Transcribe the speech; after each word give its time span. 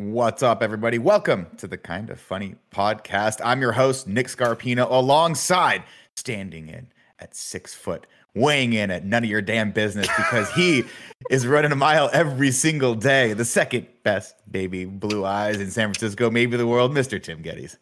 What's 0.00 0.42
up, 0.42 0.62
everybody? 0.62 0.96
Welcome 0.96 1.46
to 1.58 1.66
the 1.66 1.76
Kind 1.76 2.08
of 2.08 2.18
Funny 2.18 2.54
podcast. 2.74 3.38
I'm 3.44 3.60
your 3.60 3.72
host, 3.72 4.08
Nick 4.08 4.28
Scarpino, 4.28 4.90
alongside 4.90 5.82
standing 6.16 6.68
in 6.68 6.86
at 7.18 7.34
six 7.34 7.74
foot, 7.74 8.06
weighing 8.34 8.72
in 8.72 8.90
at 8.90 9.04
none 9.04 9.24
of 9.24 9.28
your 9.28 9.42
damn 9.42 9.72
business 9.72 10.08
because 10.16 10.50
he 10.52 10.84
is 11.30 11.46
running 11.46 11.70
a 11.70 11.76
mile 11.76 12.08
every 12.14 12.50
single 12.50 12.94
day. 12.94 13.34
The 13.34 13.44
second 13.44 13.88
best 14.02 14.36
baby 14.50 14.86
blue 14.86 15.26
eyes 15.26 15.60
in 15.60 15.70
San 15.70 15.92
Francisco, 15.92 16.30
maybe 16.30 16.56
the 16.56 16.66
world, 16.66 16.92
Mr. 16.92 17.22
Tim 17.22 17.42
Gettys. 17.42 17.76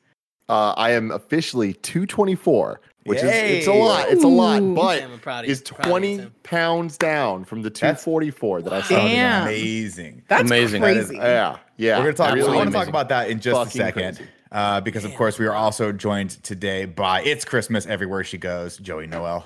Uh, 0.48 0.74
I 0.76 0.90
am 0.90 1.12
officially 1.12 1.74
224, 1.74 2.80
which 3.08 3.22
Yay. 3.22 3.58
is 3.58 3.58
it's 3.58 3.66
a 3.66 3.72
lot. 3.72 4.08
It's 4.08 4.24
a 4.24 4.28
lot, 4.28 4.60
but 4.74 4.98
Damn, 5.00 5.12
I'm 5.12 5.18
proud 5.18 5.40
of 5.44 5.46
you. 5.48 5.52
is 5.52 5.62
Proud 5.62 5.80
of 5.80 6.04
you, 6.04 6.16
20 6.18 6.30
pounds 6.42 6.96
down 6.98 7.44
from 7.44 7.62
the 7.62 7.70
244 7.70 8.62
that 8.62 8.72
I 8.72 8.82
saw. 8.82 8.94
Damn. 8.96 9.42
Amazing. 9.42 10.22
That's 10.28 10.42
Amazing. 10.42 10.82
That 10.82 10.96
is- 10.96 11.12
Yeah, 11.12 11.56
yeah. 11.76 11.98
We're 11.98 12.04
gonna 12.04 12.14
talk. 12.14 12.38
I 12.38 12.54
want 12.54 12.68
to 12.70 12.72
talk 12.76 12.88
about 12.88 13.08
that 13.08 13.30
in 13.30 13.40
just 13.40 13.68
a 13.68 13.70
second, 13.76 14.16
crazy. 14.16 14.30
uh, 14.52 14.80
because 14.82 15.04
of 15.04 15.14
course 15.14 15.38
we 15.38 15.46
are 15.46 15.54
also 15.54 15.90
joined 15.92 16.30
today 16.44 16.84
by 16.84 17.22
It's 17.22 17.44
Christmas 17.44 17.86
Everywhere 17.86 18.22
She 18.24 18.38
Goes, 18.38 18.76
Joey 18.78 19.06
Noelle. 19.06 19.44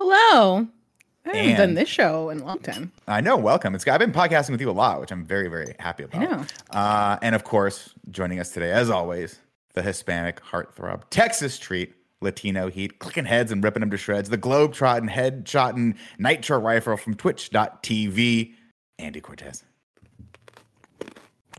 Hello. 0.00 0.66
I 1.24 1.28
haven't 1.36 1.48
And- 1.50 1.58
done 1.58 1.74
this 1.74 1.88
show 1.88 2.30
in 2.30 2.38
a 2.40 2.44
long 2.44 2.60
time. 2.60 2.92
I 3.08 3.20
know. 3.20 3.36
Welcome. 3.36 3.74
It's 3.74 3.86
I've 3.88 3.98
been 3.98 4.12
podcasting 4.12 4.50
with 4.50 4.60
you 4.60 4.70
a 4.70 4.72
lot, 4.72 5.00
which 5.00 5.10
I'm 5.10 5.24
very 5.24 5.48
very 5.48 5.74
happy 5.80 6.04
about. 6.04 6.22
know. 6.22 6.44
Uh, 6.70 7.18
and 7.20 7.34
of 7.34 7.42
course, 7.42 7.90
joining 8.12 8.38
us 8.38 8.50
today, 8.50 8.70
as 8.70 8.90
always, 8.90 9.40
the 9.74 9.82
Hispanic 9.82 10.40
heartthrob, 10.40 11.02
Texas 11.10 11.58
treat. 11.58 11.94
Latino 12.26 12.68
heat, 12.68 12.98
clicking 12.98 13.24
heads 13.24 13.50
and 13.52 13.62
ripping 13.64 13.80
them 13.80 13.90
to 13.90 13.96
shreds. 13.96 14.28
The 14.28 14.36
globe 14.36 14.74
trotting, 14.74 15.08
head 15.08 15.48
shotting 15.48 15.96
nitro 16.18 16.58
rifle 16.58 16.96
from 16.96 17.14
twitch.tv. 17.14 18.52
Andy 18.98 19.20
Cortez. 19.20 19.62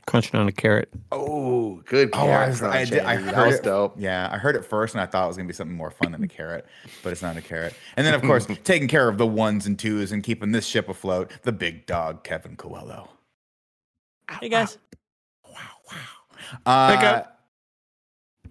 Crunching 0.06 0.40
on 0.40 0.48
a 0.48 0.52
carrot. 0.54 0.90
Oh, 1.12 1.82
good. 1.86 2.10
Oh, 2.14 2.20
I, 2.20 2.26
carrot 2.26 2.50
was, 2.50 2.64
I, 2.64 2.86
did, 2.86 3.00
I 3.00 3.16
heard 3.18 3.34
that 3.36 3.46
was 3.48 3.56
it. 3.56 3.64
dope. 3.64 3.96
Yeah, 3.98 4.30
I 4.32 4.38
heard 4.38 4.56
it 4.56 4.64
first, 4.64 4.94
and 4.96 5.02
I 5.02 5.06
thought 5.06 5.26
it 5.26 5.28
was 5.28 5.36
gonna 5.36 5.48
be 5.48 5.54
something 5.54 5.76
more 5.76 5.92
fun 5.92 6.14
than 6.14 6.24
a 6.24 6.28
carrot, 6.30 6.66
but 7.04 7.12
it's 7.12 7.22
not 7.22 7.36
a 7.36 7.42
carrot. 7.42 7.74
And 7.98 8.08
then, 8.08 8.14
of 8.14 8.22
course, 8.30 8.48
taking 8.64 8.88
care 8.88 9.10
of 9.10 9.18
the 9.18 9.28
ones 9.28 9.66
and 9.68 9.78
twos 9.78 10.12
and 10.14 10.24
keeping 10.24 10.52
this 10.54 10.66
ship 10.66 10.88
afloat, 10.88 11.32
the 11.44 11.52
big 11.52 11.86
dog 11.88 12.24
Kevin 12.24 12.56
Coello. 12.56 13.10
Hey 14.40 14.48
guys. 14.50 14.78
Wow, 15.46 15.54
Uh, 16.66 16.96
Hey, 16.98 17.04
Kev. 17.06 17.28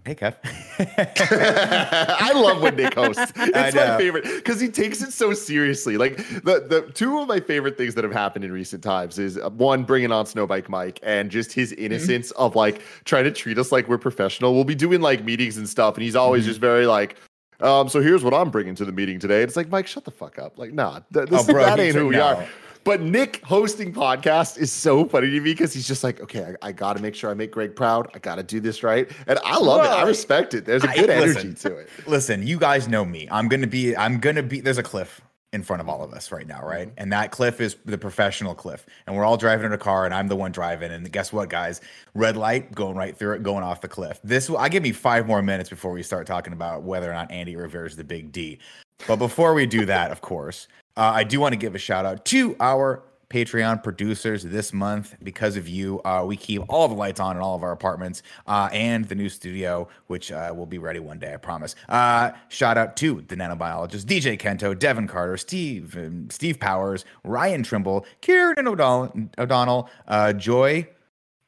Hey, 0.07 0.15
Kev. 0.15 0.37
I 2.21 2.33
love 2.33 2.63
when 2.63 2.77
Nick 2.77 2.95
hosts. 2.95 3.33
It's 3.37 3.75
my 3.75 3.97
favorite 3.99 4.23
because 4.23 4.61
he 4.61 4.69
takes 4.69 5.03
it 5.03 5.13
so 5.13 5.33
seriously. 5.35 5.97
Like 5.97 6.17
the 6.17 6.65
the 6.69 6.91
two 6.95 7.19
of 7.19 7.27
my 7.27 7.41
favorite 7.41 7.77
things 7.77 7.97
that 7.97 8.05
have 8.05 8.13
happened 8.13 8.45
in 8.45 8.53
recent 8.53 8.85
times 8.85 9.19
is 9.19 9.37
uh, 9.37 9.51
one 9.51 9.83
bringing 9.83 10.13
on 10.13 10.25
Snowbike 10.25 10.69
Mike 10.69 11.01
and 11.03 11.29
just 11.29 11.53
his 11.53 11.73
innocence 11.73 12.31
of 12.33 12.55
like 12.55 12.83
trying 13.05 13.25
to 13.25 13.33
treat 13.33 13.59
us 13.59 13.73
like 13.73 13.89
we're 13.89 13.99
professional. 13.99 14.55
We'll 14.55 14.63
be 14.65 14.77
doing 14.77 15.01
like 15.01 15.25
meetings 15.25 15.57
and 15.57 15.69
stuff, 15.69 15.95
and 15.97 16.05
he's 16.05 16.15
always 16.17 16.45
just 16.45 16.61
very 16.61 16.87
like. 16.87 17.17
Um, 17.59 17.89
so 17.89 18.01
here's 18.03 18.23
what 18.23 18.35
I'm 18.35 18.51
bringing 18.51 18.75
to 18.77 18.85
the 18.85 18.93
meeting 18.93 19.19
today. 19.19 19.41
It's 19.43 19.57
like, 19.57 19.71
Mike, 19.71 19.87
shut 19.87 20.05
the 20.05 20.11
fuck 20.11 20.39
up. 20.39 20.59
Like, 20.59 20.75
nah, 20.75 21.01
th- 21.15 21.31
this, 21.31 21.49
Oh, 21.49 21.53
bro, 21.53 21.65
that 21.65 21.81
ain't 21.81 21.97
who 21.97 22.09
we 22.09 22.17
no. 22.17 22.23
are. 22.23 22.47
But 22.87 23.01
Nick 23.01 23.43
hosting 23.43 23.93
podcast 23.93 24.59
is 24.59 24.71
so 24.71 25.07
funny 25.07 25.29
to 25.29 25.41
me 25.41 25.51
because 25.51 25.75
he's 25.75 25.89
just 25.89 26.05
like, 26.05 26.21
okay, 26.21 26.55
I, 26.63 26.69
I 26.69 26.73
got 26.73 26.97
to 26.97 27.03
make 27.03 27.17
sure 27.17 27.29
I 27.29 27.35
make 27.35 27.51
Greg 27.51 27.75
proud. 27.75 28.09
I 28.15 28.21
got 28.21 28.37
to 28.37 28.45
do 28.45 28.61
this 28.61 28.85
right, 28.85 29.11
and 29.27 29.41
I 29.45 29.59
love 29.59 29.85
it. 29.85 29.89
I 29.89 30.07
respect 30.07 30.55
it. 30.55 30.65
There's 30.65 30.85
a 30.85 30.87
good 30.87 31.09
listen. 31.09 31.37
energy 31.37 31.55
to 31.55 31.79
it. 31.79 31.91
Listen, 32.07 32.47
you 32.47 32.61
guys 32.61 32.87
know 32.87 33.05
me. 33.05 33.27
I'm 33.29 33.49
gonna 33.49 33.67
be. 33.67 33.97
I'm 33.97 34.21
gonna 34.21 34.45
be. 34.45 34.61
There's 34.61 34.79
a 34.79 34.85
cliff 34.85 35.21
in 35.53 35.65
front 35.65 35.83
of 35.83 35.89
all 35.89 36.05
of 36.05 36.13
us 36.13 36.31
right 36.31 36.47
now, 36.47 36.59
mm-hmm. 36.59 36.69
right? 36.69 36.93
And 36.97 37.13
that 37.13 37.33
cliff 37.33 37.61
is 37.61 37.75
the 37.87 37.99
professional 37.99 38.55
cliff. 38.55 38.87
And 39.09 39.17
we're 39.17 39.25
all 39.25 39.37
driving 39.37 39.67
in 39.67 39.73
a 39.73 39.79
car, 39.79 40.05
and 40.05 40.15
I'm 40.15 40.29
the 40.29 40.37
one 40.37 40.53
driving. 40.53 40.93
And 40.93 41.11
guess 41.11 41.33
what, 41.33 41.49
guys? 41.49 41.81
Red 42.15 42.37
light 42.37 42.73
going 42.73 42.97
right 42.97 43.17
through 43.17 43.35
it, 43.35 43.43
going 43.43 43.65
off 43.65 43.81
the 43.81 43.89
cliff. 43.89 44.21
This. 44.23 44.49
will 44.49 44.59
I 44.59 44.69
give 44.69 44.85
me 44.85 44.93
five 44.93 45.27
more 45.27 45.43
minutes 45.43 45.71
before 45.71 45.91
we 45.91 46.05
start 46.05 46.25
talking 46.25 46.53
about 46.53 46.85
whether 46.85 47.11
or 47.11 47.15
not 47.15 47.33
Andy 47.33 47.57
Rivera 47.57 47.89
is 47.89 47.97
the 47.97 48.05
big 48.05 48.31
D. 48.31 48.61
But 49.09 49.17
before 49.17 49.55
we 49.55 49.67
do 49.67 49.87
that, 49.87 50.13
of 50.13 50.21
course, 50.21 50.69
uh, 50.97 51.13
I 51.15 51.25
do 51.25 51.41
want 51.41 51.53
to 51.53 51.57
give 51.57 51.75
a 51.75 51.79
shout 51.79 52.07
out 52.07 52.25
to 52.27 52.57
our 52.61 53.03
Patreon 53.29 53.83
producers 53.83 54.43
this 54.45 54.73
month. 54.73 55.17
Because 55.23 55.57
of 55.57 55.69
you, 55.69 56.01
uh, 56.05 56.25
we 56.27 56.37
keep 56.37 56.63
all 56.69 56.89
the 56.89 56.95
lights 56.95 57.21
on 57.21 57.37
in 57.37 57.43
all 57.43 57.57
of 57.57 57.63
our 57.63 57.73
apartments 57.73 58.23
uh, 58.47 58.69
and 58.73 59.05
the 59.07 59.15
new 59.15 59.29
studio, 59.29 59.89
which 60.07 60.31
uh, 60.31 60.53
will 60.57 60.67
be 60.67 60.79
ready 60.79 61.01
one 61.01 61.19
day, 61.19 61.35
I 61.35 61.37
promise. 61.37 61.75
Uh, 61.89 62.31
shout 62.49 62.79
out 62.79 62.97
to 62.99 63.25
the 63.29 63.37
nanobiologist, 63.37 64.05
DJ 64.05 64.39
Kento, 64.39 64.79
Devin 64.79 65.09
Carter, 65.09 65.37
Steve, 65.37 65.97
um, 65.97 66.31
Steve 66.31 66.61
Powers, 66.61 67.05
Ryan 67.25 67.63
Trimble, 67.63 68.07
Kieran 68.21 68.67
O'Donnell, 68.67 69.29
O'Donnell 69.39 69.91
uh, 70.07 70.33
Joy, 70.33 70.89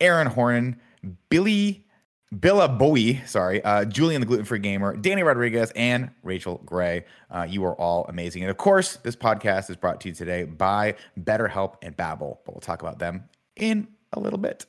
Aaron 0.00 0.26
Hornan, 0.26 0.80
Billy. 1.30 1.84
Billa 2.34 2.78
Bowie, 2.78 3.22
sorry, 3.25 3.65
uh, 3.65 3.87
Julian 3.87 4.21
the 4.21 4.27
Gluten 4.27 4.44
Free 4.44 4.59
Gamer, 4.59 4.97
Danny 4.97 5.22
Rodriguez, 5.22 5.72
and 5.75 6.11
Rachel 6.22 6.61
Gray. 6.66 7.05
Uh, 7.31 7.47
you 7.49 7.65
are 7.65 7.75
all 7.77 8.05
amazing. 8.09 8.43
And 8.43 8.50
of 8.50 8.59
course, 8.59 8.97
this 8.97 9.16
podcast 9.16 9.71
is 9.71 9.77
brought 9.77 10.00
to 10.03 10.09
you 10.09 10.15
today 10.15 10.44
by 10.44 10.94
BetterHelp 11.19 11.77
and 11.83 11.97
Babbel, 11.97 12.39
but 12.44 12.55
we'll 12.55 12.61
talk 12.61 12.83
about 12.83 12.99
them 12.99 13.25
in 13.56 13.89
a 14.12 14.21
little 14.21 14.39
bit. 14.39 14.66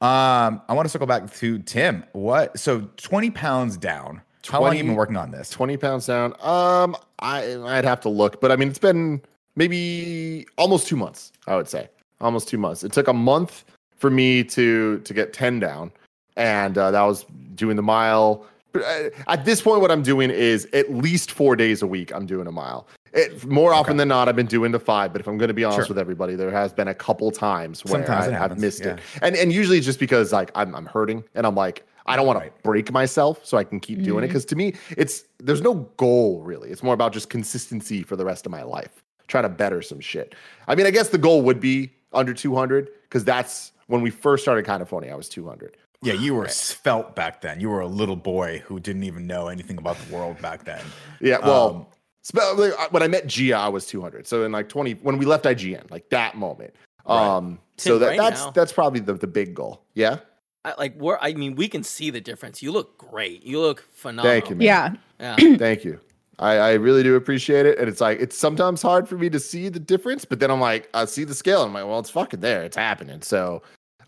Um, 0.00 0.62
I 0.68 0.72
want 0.72 0.86
to 0.86 0.88
circle 0.88 1.06
back 1.06 1.32
to 1.34 1.58
Tim. 1.60 2.04
What? 2.12 2.58
So 2.58 2.88
20 2.96 3.30
pounds 3.30 3.76
down. 3.76 4.22
How 4.48 4.60
long 4.60 4.72
have 4.72 4.78
you 4.78 4.82
20 4.82 4.88
been 4.88 4.96
working 4.96 5.16
on 5.16 5.30
this? 5.30 5.50
20 5.50 5.76
pounds 5.76 6.06
down. 6.06 6.32
Um, 6.40 6.96
I 7.20 7.56
I'd 7.56 7.84
have 7.84 8.00
to 8.00 8.08
look, 8.08 8.40
but 8.40 8.50
I 8.50 8.56
mean, 8.56 8.68
it's 8.68 8.78
been 8.78 9.20
maybe 9.54 10.46
almost 10.56 10.88
two 10.88 10.96
months. 10.96 11.32
I 11.46 11.54
would 11.54 11.68
say 11.68 11.88
almost 12.20 12.48
two 12.48 12.58
months. 12.58 12.82
It 12.82 12.92
took 12.92 13.08
a 13.08 13.12
month 13.12 13.64
for 13.96 14.10
me 14.10 14.42
to 14.44 14.98
to 15.00 15.14
get 15.14 15.32
10 15.32 15.60
down, 15.60 15.92
and 16.40 16.78
uh, 16.78 16.90
that 16.90 17.02
was 17.02 17.24
doing 17.54 17.76
the 17.76 17.82
mile. 17.82 18.46
Uh, 18.74 19.10
at 19.28 19.44
this 19.44 19.60
point, 19.60 19.80
what 19.80 19.90
I'm 19.90 20.02
doing 20.02 20.30
is 20.30 20.66
at 20.72 20.92
least 20.92 21.32
four 21.32 21.54
days 21.56 21.82
a 21.82 21.86
week. 21.86 22.12
I'm 22.14 22.24
doing 22.26 22.46
a 22.46 22.52
mile. 22.52 22.86
It, 23.12 23.44
more 23.44 23.74
often 23.74 23.96
than 23.96 24.08
not, 24.08 24.28
I've 24.28 24.36
been 24.36 24.46
doing 24.46 24.70
the 24.72 24.78
five. 24.78 25.12
But 25.12 25.20
if 25.20 25.26
I'm 25.26 25.36
going 25.36 25.48
to 25.48 25.54
be 25.54 25.64
honest 25.64 25.86
Sure. 25.88 25.94
with 25.94 25.98
everybody, 25.98 26.36
there 26.36 26.50
has 26.50 26.72
been 26.72 26.88
a 26.88 26.94
couple 26.94 27.30
times 27.30 27.84
where 27.84 28.04
Sometimes 28.04 28.28
I, 28.28 28.32
have 28.32 28.58
missed 28.58 28.84
yeah. 28.84 28.92
it, 28.94 29.00
and 29.22 29.36
and 29.36 29.52
usually 29.52 29.76
it's 29.78 29.86
just 29.86 29.98
because 30.00 30.32
like 30.32 30.50
I'm 30.54 30.74
I'm 30.74 30.86
hurting, 30.86 31.24
and 31.34 31.46
I'm 31.46 31.54
like 31.56 31.84
I 32.06 32.16
don't 32.16 32.26
want 32.26 32.38
Right. 32.38 32.54
to 32.56 32.62
break 32.62 32.90
myself 32.92 33.44
so 33.44 33.58
I 33.58 33.64
can 33.64 33.80
keep 33.80 34.02
doing 34.02 34.24
it. 34.24 34.28
Because 34.28 34.44
to 34.46 34.56
me, 34.56 34.74
it's 34.96 35.24
there's 35.38 35.60
no 35.60 35.74
goal 35.96 36.40
really. 36.42 36.70
It's 36.70 36.82
more 36.82 36.94
about 36.94 37.12
just 37.12 37.28
consistency 37.28 38.02
for 38.02 38.16
the 38.16 38.24
rest 38.24 38.46
of 38.46 38.52
my 38.52 38.62
life. 38.62 39.02
Try 39.26 39.42
to 39.42 39.48
better 39.48 39.82
some 39.82 40.00
shit. 40.00 40.34
I 40.68 40.74
mean, 40.76 40.86
I 40.86 40.90
guess 40.90 41.08
the 41.10 41.18
goal 41.18 41.42
would 41.42 41.60
be 41.60 41.90
under 42.12 42.32
200 42.32 42.88
because 43.02 43.24
that's 43.24 43.72
when 43.88 44.00
we 44.02 44.10
first 44.10 44.42
started 44.44 44.64
kind 44.64 44.80
of 44.82 44.88
funny. 44.88 45.10
I 45.10 45.16
was 45.16 45.28
200. 45.28 45.76
Yeah, 46.02 46.14
you 46.14 46.34
were 46.34 46.48
svelte 46.48 47.14
back 47.14 47.40
then. 47.42 47.60
You 47.60 47.68
were 47.68 47.80
a 47.80 47.86
little 47.86 48.16
boy 48.16 48.62
who 48.66 48.80
didn't 48.80 49.04
even 49.04 49.26
know 49.26 49.48
anything 49.48 49.76
about 49.76 49.96
the 49.98 50.14
world 50.14 50.40
back 50.40 50.64
then. 50.64 50.82
Yeah, 51.20 51.38
well, 51.46 51.68
Um, 51.68 51.86
spe- 52.22 52.90
when 52.90 53.02
I 53.02 53.08
met 53.08 53.26
Gia, 53.26 53.56
I 53.56 53.68
was 53.68 53.86
200. 53.86 54.26
So 54.26 54.44
in 54.44 54.52
like 54.52 54.68
20, 54.68 54.92
when 55.02 55.18
we 55.18 55.26
left 55.26 55.44
IGN, 55.44 55.90
like 55.90 56.08
that 56.10 56.36
moment. 56.36 56.74
Right. 57.06 57.36
Um, 57.36 57.58
so 57.76 57.98
that 57.98 58.06
right 58.08 58.18
that's 58.18 58.44
now- 58.44 58.50
that's 58.52 58.72
probably 58.72 59.00
the, 59.00 59.14
the 59.14 59.26
big 59.26 59.54
goal. 59.54 59.82
Yeah. 59.94 60.18
I, 60.64 60.74
like 60.78 60.94
we're 60.96 61.16
I 61.20 61.32
mean 61.32 61.54
we 61.54 61.68
can 61.68 61.82
see 61.82 62.10
the 62.10 62.20
difference. 62.20 62.62
You 62.62 62.70
look 62.72 62.98
great. 62.98 63.42
You 63.44 63.60
look 63.60 63.80
phenomenal. 63.92 64.30
Thank 64.32 64.50
you, 64.50 64.56
man. 64.56 64.98
Yeah. 65.18 65.36
Yeah. 65.38 65.56
Thank 65.56 65.84
you. 65.84 65.98
I, 66.38 66.52
I 66.56 66.72
really 66.74 67.02
do 67.02 67.16
appreciate 67.16 67.66
it. 67.66 67.78
And 67.78 67.88
it's 67.88 68.00
like, 68.00 68.18
it's 68.20 68.36
sometimes 68.36 68.80
hard 68.80 69.06
for 69.06 69.16
me 69.18 69.28
to 69.28 69.38
see 69.38 69.68
the 69.68 69.78
difference, 69.80 70.24
but 70.24 70.40
then 70.40 70.50
I'm 70.50 70.60
like, 70.60 70.88
I 70.94 71.04
see 71.04 71.24
the 71.24 71.34
scale. 71.34 71.60
And 71.62 71.68
I'm 71.68 71.74
like, 71.74 71.84
well, 71.86 71.98
it's 71.98 72.08
fucking 72.08 72.40
there. 72.40 72.62
It's 72.62 72.76
happening. 72.78 73.20
So 73.20 73.60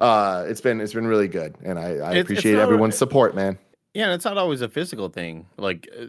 uh, 0.03 0.45
it's 0.49 0.61
been, 0.61 0.81
it's 0.81 0.93
been 0.95 1.07
really 1.07 1.29
good. 1.29 1.55
And 1.63 1.79
I, 1.79 1.83
I 1.83 1.89
It's- 1.91 2.15
it's 2.17 2.23
appreciate 2.31 2.53
not- 2.57 2.63
everyone's 2.63 2.97
support, 2.99 3.35
man. 3.35 3.59
Yeah, 3.95 4.05
and 4.05 4.13
it's 4.15 4.25
not 4.25 4.39
always 4.39 4.61
a 4.63 4.69
physical 4.69 5.09
thing. 5.11 5.47
Like, 5.59 5.89
uh, 5.99 6.07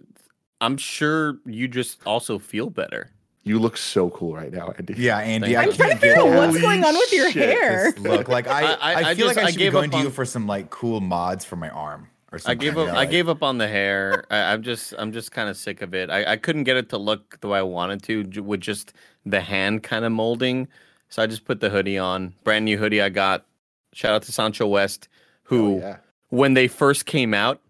I'm 0.62 0.78
sure 0.78 1.40
you 1.46 1.68
just 1.68 2.00
also 2.06 2.40
feel 2.40 2.70
better. 2.70 3.10
You 3.44 3.60
look 3.60 3.76
so 3.76 4.10
cool 4.12 4.34
right 4.34 4.54
now, 4.54 4.74
Andy. 4.78 4.94
Yeah, 4.98 5.18
Andy. 5.20 5.58
I 5.58 5.64
you. 5.64 5.70
I'm 5.72 5.76
trying 5.76 5.78
to 5.78 5.86
can't 5.96 6.00
figure 6.00 6.18
out 6.22 6.28
what's 6.48 6.62
going 6.62 6.82
on 6.86 6.94
with 6.94 7.12
your 7.12 7.30
shit, 7.30 7.50
hair. 7.50 7.94
look. 8.00 8.30
Like 8.30 8.48
I, 8.60 8.72
I, 8.74 8.76
I- 8.76 9.10
I 9.10 9.16
feel 9.16 9.28
just- 9.28 9.36
like 9.36 9.46
I 9.46 9.48
I 9.48 9.52
should 9.52 9.58
be 9.58 9.64
gave 9.66 9.74
going 9.74 9.90
up 9.94 10.00
to 10.00 10.04
you 10.06 10.10
for 10.10 10.24
some 10.24 10.48
like 10.48 10.70
cool 10.70 11.02
mods 11.02 11.44
for 11.44 11.58
my 11.58 11.70
arm 11.70 12.08
or 12.32 12.38
I 12.38 12.40
something. 12.40 12.58
gave 12.60 12.76
you 12.76 12.82
up. 12.84 12.88
know, 12.94 12.96
I 12.96 13.04
gave 13.06 13.28
up 13.28 13.44
on 13.44 13.58
the 13.58 13.68
hair. 13.68 14.24
I, 14.32 14.54
I'm 14.54 14.64
just. 14.64 14.94
I'm 14.98 15.12
just 15.12 15.34
kind 15.34 15.50
of 15.50 15.58
sick 15.58 15.82
of 15.82 15.94
it. 15.94 16.10
I, 16.10 16.32
I 16.32 16.38
couldn't 16.38 16.64
get 16.64 16.78
it 16.78 16.88
to 16.92 16.98
look 16.98 17.38
the 17.42 17.50
way 17.50 17.60
I 17.60 17.64
wanted 17.64 18.02
to 18.04 18.42
with 18.42 18.62
just 18.62 18.94
the 19.26 19.42
hand 19.42 19.84
kind 19.84 20.06
of 20.06 20.14
molding. 20.14 20.70
So 21.10 21.22
I 21.22 21.28
just 21.28 21.44
put 21.44 21.60
the 21.60 21.70
hoodie 21.70 21.98
on. 21.98 22.34
Brand 22.46 22.64
new 22.64 22.78
hoodie 22.78 23.02
I 23.02 23.10
got. 23.10 23.46
Shout 23.94 24.14
out 24.14 24.24
to 24.24 24.32
Sancho 24.32 24.68
West, 24.68 25.08
who 25.44 25.76
Oh, 25.76 25.80
yeah. 25.80 25.98
when 26.30 26.54
they 26.54 26.68
first 26.68 27.06
came 27.06 27.34
out, 27.34 27.62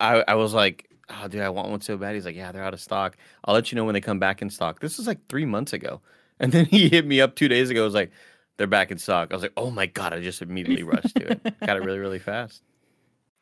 I, 0.00 0.24
I 0.28 0.34
was 0.34 0.54
like, 0.54 0.88
oh, 1.10 1.28
dude, 1.28 1.40
I 1.40 1.48
want 1.48 1.70
one 1.70 1.80
so 1.80 1.96
bad. 1.96 2.14
He's 2.14 2.24
like, 2.24 2.36
yeah, 2.36 2.52
they're 2.52 2.62
out 2.64 2.74
of 2.74 2.80
stock. 2.80 3.16
I'll 3.44 3.54
let 3.54 3.70
you 3.72 3.76
know 3.76 3.84
when 3.84 3.94
they 3.94 4.00
come 4.00 4.18
back 4.18 4.42
in 4.42 4.50
stock. 4.50 4.80
This 4.80 4.98
was 4.98 5.06
like 5.06 5.26
three 5.28 5.44
months 5.46 5.72
ago. 5.72 6.00
And 6.38 6.52
then 6.52 6.66
he 6.66 6.90
hit 6.90 7.06
me 7.06 7.22
up 7.22 7.34
two 7.34 7.48
days 7.48 7.70
ago. 7.70 7.80
I 7.80 7.84
was 7.86 7.94
like, 7.94 8.10
they're 8.58 8.66
back 8.66 8.90
in 8.90 8.98
stock. 8.98 9.28
I 9.30 9.34
was 9.34 9.42
like, 9.42 9.54
oh 9.56 9.70
my 9.70 9.86
God. 9.86 10.12
I 10.12 10.20
just 10.20 10.42
immediately 10.42 10.82
rushed 10.82 11.14
to 11.16 11.32
it. 11.32 11.54
Got 11.66 11.78
it 11.78 11.82
really, 11.82 11.98
really 11.98 12.18
fast. 12.18 12.62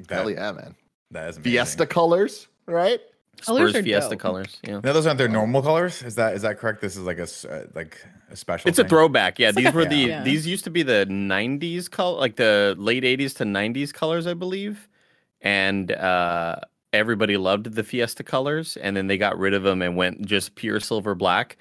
that, 0.07 0.15
Hell 0.15 0.31
yeah, 0.31 0.53
man. 0.53 0.77
that 1.11 1.29
is 1.31 1.37
amazing. 1.37 1.53
Fiesta 1.53 1.87
colors, 1.87 2.47
right? 2.67 3.01
Colors 3.43 3.71
Spurs 3.71 3.81
are 3.81 3.83
Fiesta 3.85 4.11
dope. 4.11 4.19
colors. 4.21 4.57
Yeah. 4.67 4.81
No, 4.83 4.93
those 4.93 5.07
aren't 5.07 5.19
their 5.19 5.29
normal 5.29 5.63
colors. 5.63 6.03
Is 6.03 6.15
that 6.17 6.35
is 6.35 6.43
that 6.43 6.59
correct? 6.59 6.81
This 6.81 6.97
is 6.97 7.03
like 7.03 7.19
a 7.19 7.23
s- 7.23 7.45
uh, 7.45 7.67
like 7.75 8.05
a 8.31 8.37
special. 8.37 8.69
It's 8.69 8.79
a 8.79 8.85
throwback. 8.85 9.39
Yeah, 9.39 9.49
It's 9.49 9.57
like 9.57 9.65
these 9.67 9.75
a- 9.75 9.77
were 9.77 9.85
the 9.85 9.97
Yeah. 9.97 10.23
these 10.23 10.47
used 10.47 10.65
to 10.65 10.71
be 10.71 10.83
the 10.83 11.07
'90s 11.07 11.89
color, 11.91 12.19
like 12.19 12.37
the 12.37 12.75
late 12.79 13.05
'80s 13.05 13.35
to 13.35 13.45
'90s 13.45 13.93
colors, 13.93 14.27
I 14.27 14.35
believe, 14.35 14.89
and 15.41 15.93
uh, 15.93 16.57
everybody 16.93 17.37
loved 17.37 17.75
the 17.75 17.83
Fiesta 17.85 18.23
colors, 18.23 18.77
and 18.79 18.97
then 18.97 19.07
they 19.09 19.19
got 19.19 19.39
rid 19.39 19.53
of 19.55 19.63
them 19.63 19.83
and 19.83 19.97
went 19.97 20.25
just 20.25 20.55
pure 20.55 20.81
silver 20.81 21.15
black. 21.15 21.57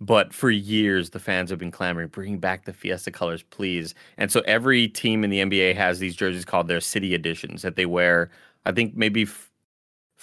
But 0.00 0.32
for 0.32 0.48
years, 0.48 1.10
the 1.10 1.18
fans 1.18 1.50
have 1.50 1.58
been 1.58 1.72
clamoring, 1.72 2.06
bring 2.08 2.38
back 2.38 2.64
the 2.66 2.72
Fiesta 2.72 3.10
colors, 3.10 3.42
please. 3.42 3.96
And 4.16 4.30
so 4.30 4.42
every 4.46 4.86
team 4.86 5.24
in 5.24 5.30
the 5.30 5.40
NBA 5.40 5.74
has 5.74 5.98
these 5.98 6.14
jerseys 6.14 6.44
called 6.44 6.68
their 6.68 6.80
city 6.80 7.14
editions 7.14 7.62
that 7.62 7.74
they 7.74 7.84
wear. 7.84 8.30
I 8.64 8.70
think 8.70 8.96
maybe 8.96 9.22
f- 9.22 9.50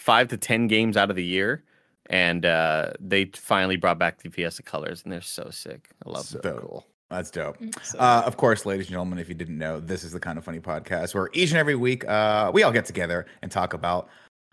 five 0.06 0.28
to 0.30 0.38
ten 0.38 0.68
games 0.68 0.96
out 0.96 1.10
of 1.10 1.16
the 1.16 1.24
year. 1.26 1.64
And 2.12 2.46
uh, 2.46 2.92
they 3.00 3.26
finally 3.34 3.78
brought 3.78 3.98
back 3.98 4.22
the 4.22 4.30
Fiesta 4.30 4.62
colors, 4.62 5.02
and 5.04 5.12
they're 5.12 5.22
so 5.22 5.50
sick. 5.50 5.90
I 6.06 6.10
love 6.12 6.26
So 6.26 6.38
them. 6.38 6.54
Dope. 6.54 6.62
cool. 6.62 6.86
That's 7.10 7.32
dope. 7.32 7.58
Uh, 7.98 8.22
of 8.26 8.38
course, 8.38 8.64
ladies 8.66 8.86
and 8.88 8.92
gentlemen, 8.92 9.18
if 9.18 9.28
you 9.28 9.34
didn't 9.36 9.58
know, 9.58 9.80
this 9.80 10.04
is 10.04 10.12
the 10.12 10.20
kind 10.20 10.38
of 10.38 10.44
funny 10.44 10.60
podcast 10.60 11.16
where 11.16 11.30
each 11.34 11.50
and 11.50 11.58
every 11.58 11.76
week 11.76 12.08
uh, 12.08 12.52
we 12.54 12.62
all 12.62 12.72
get 12.72 12.86
together 12.86 13.26
and 13.42 13.52
talk 13.52 13.74
about, 13.74 14.08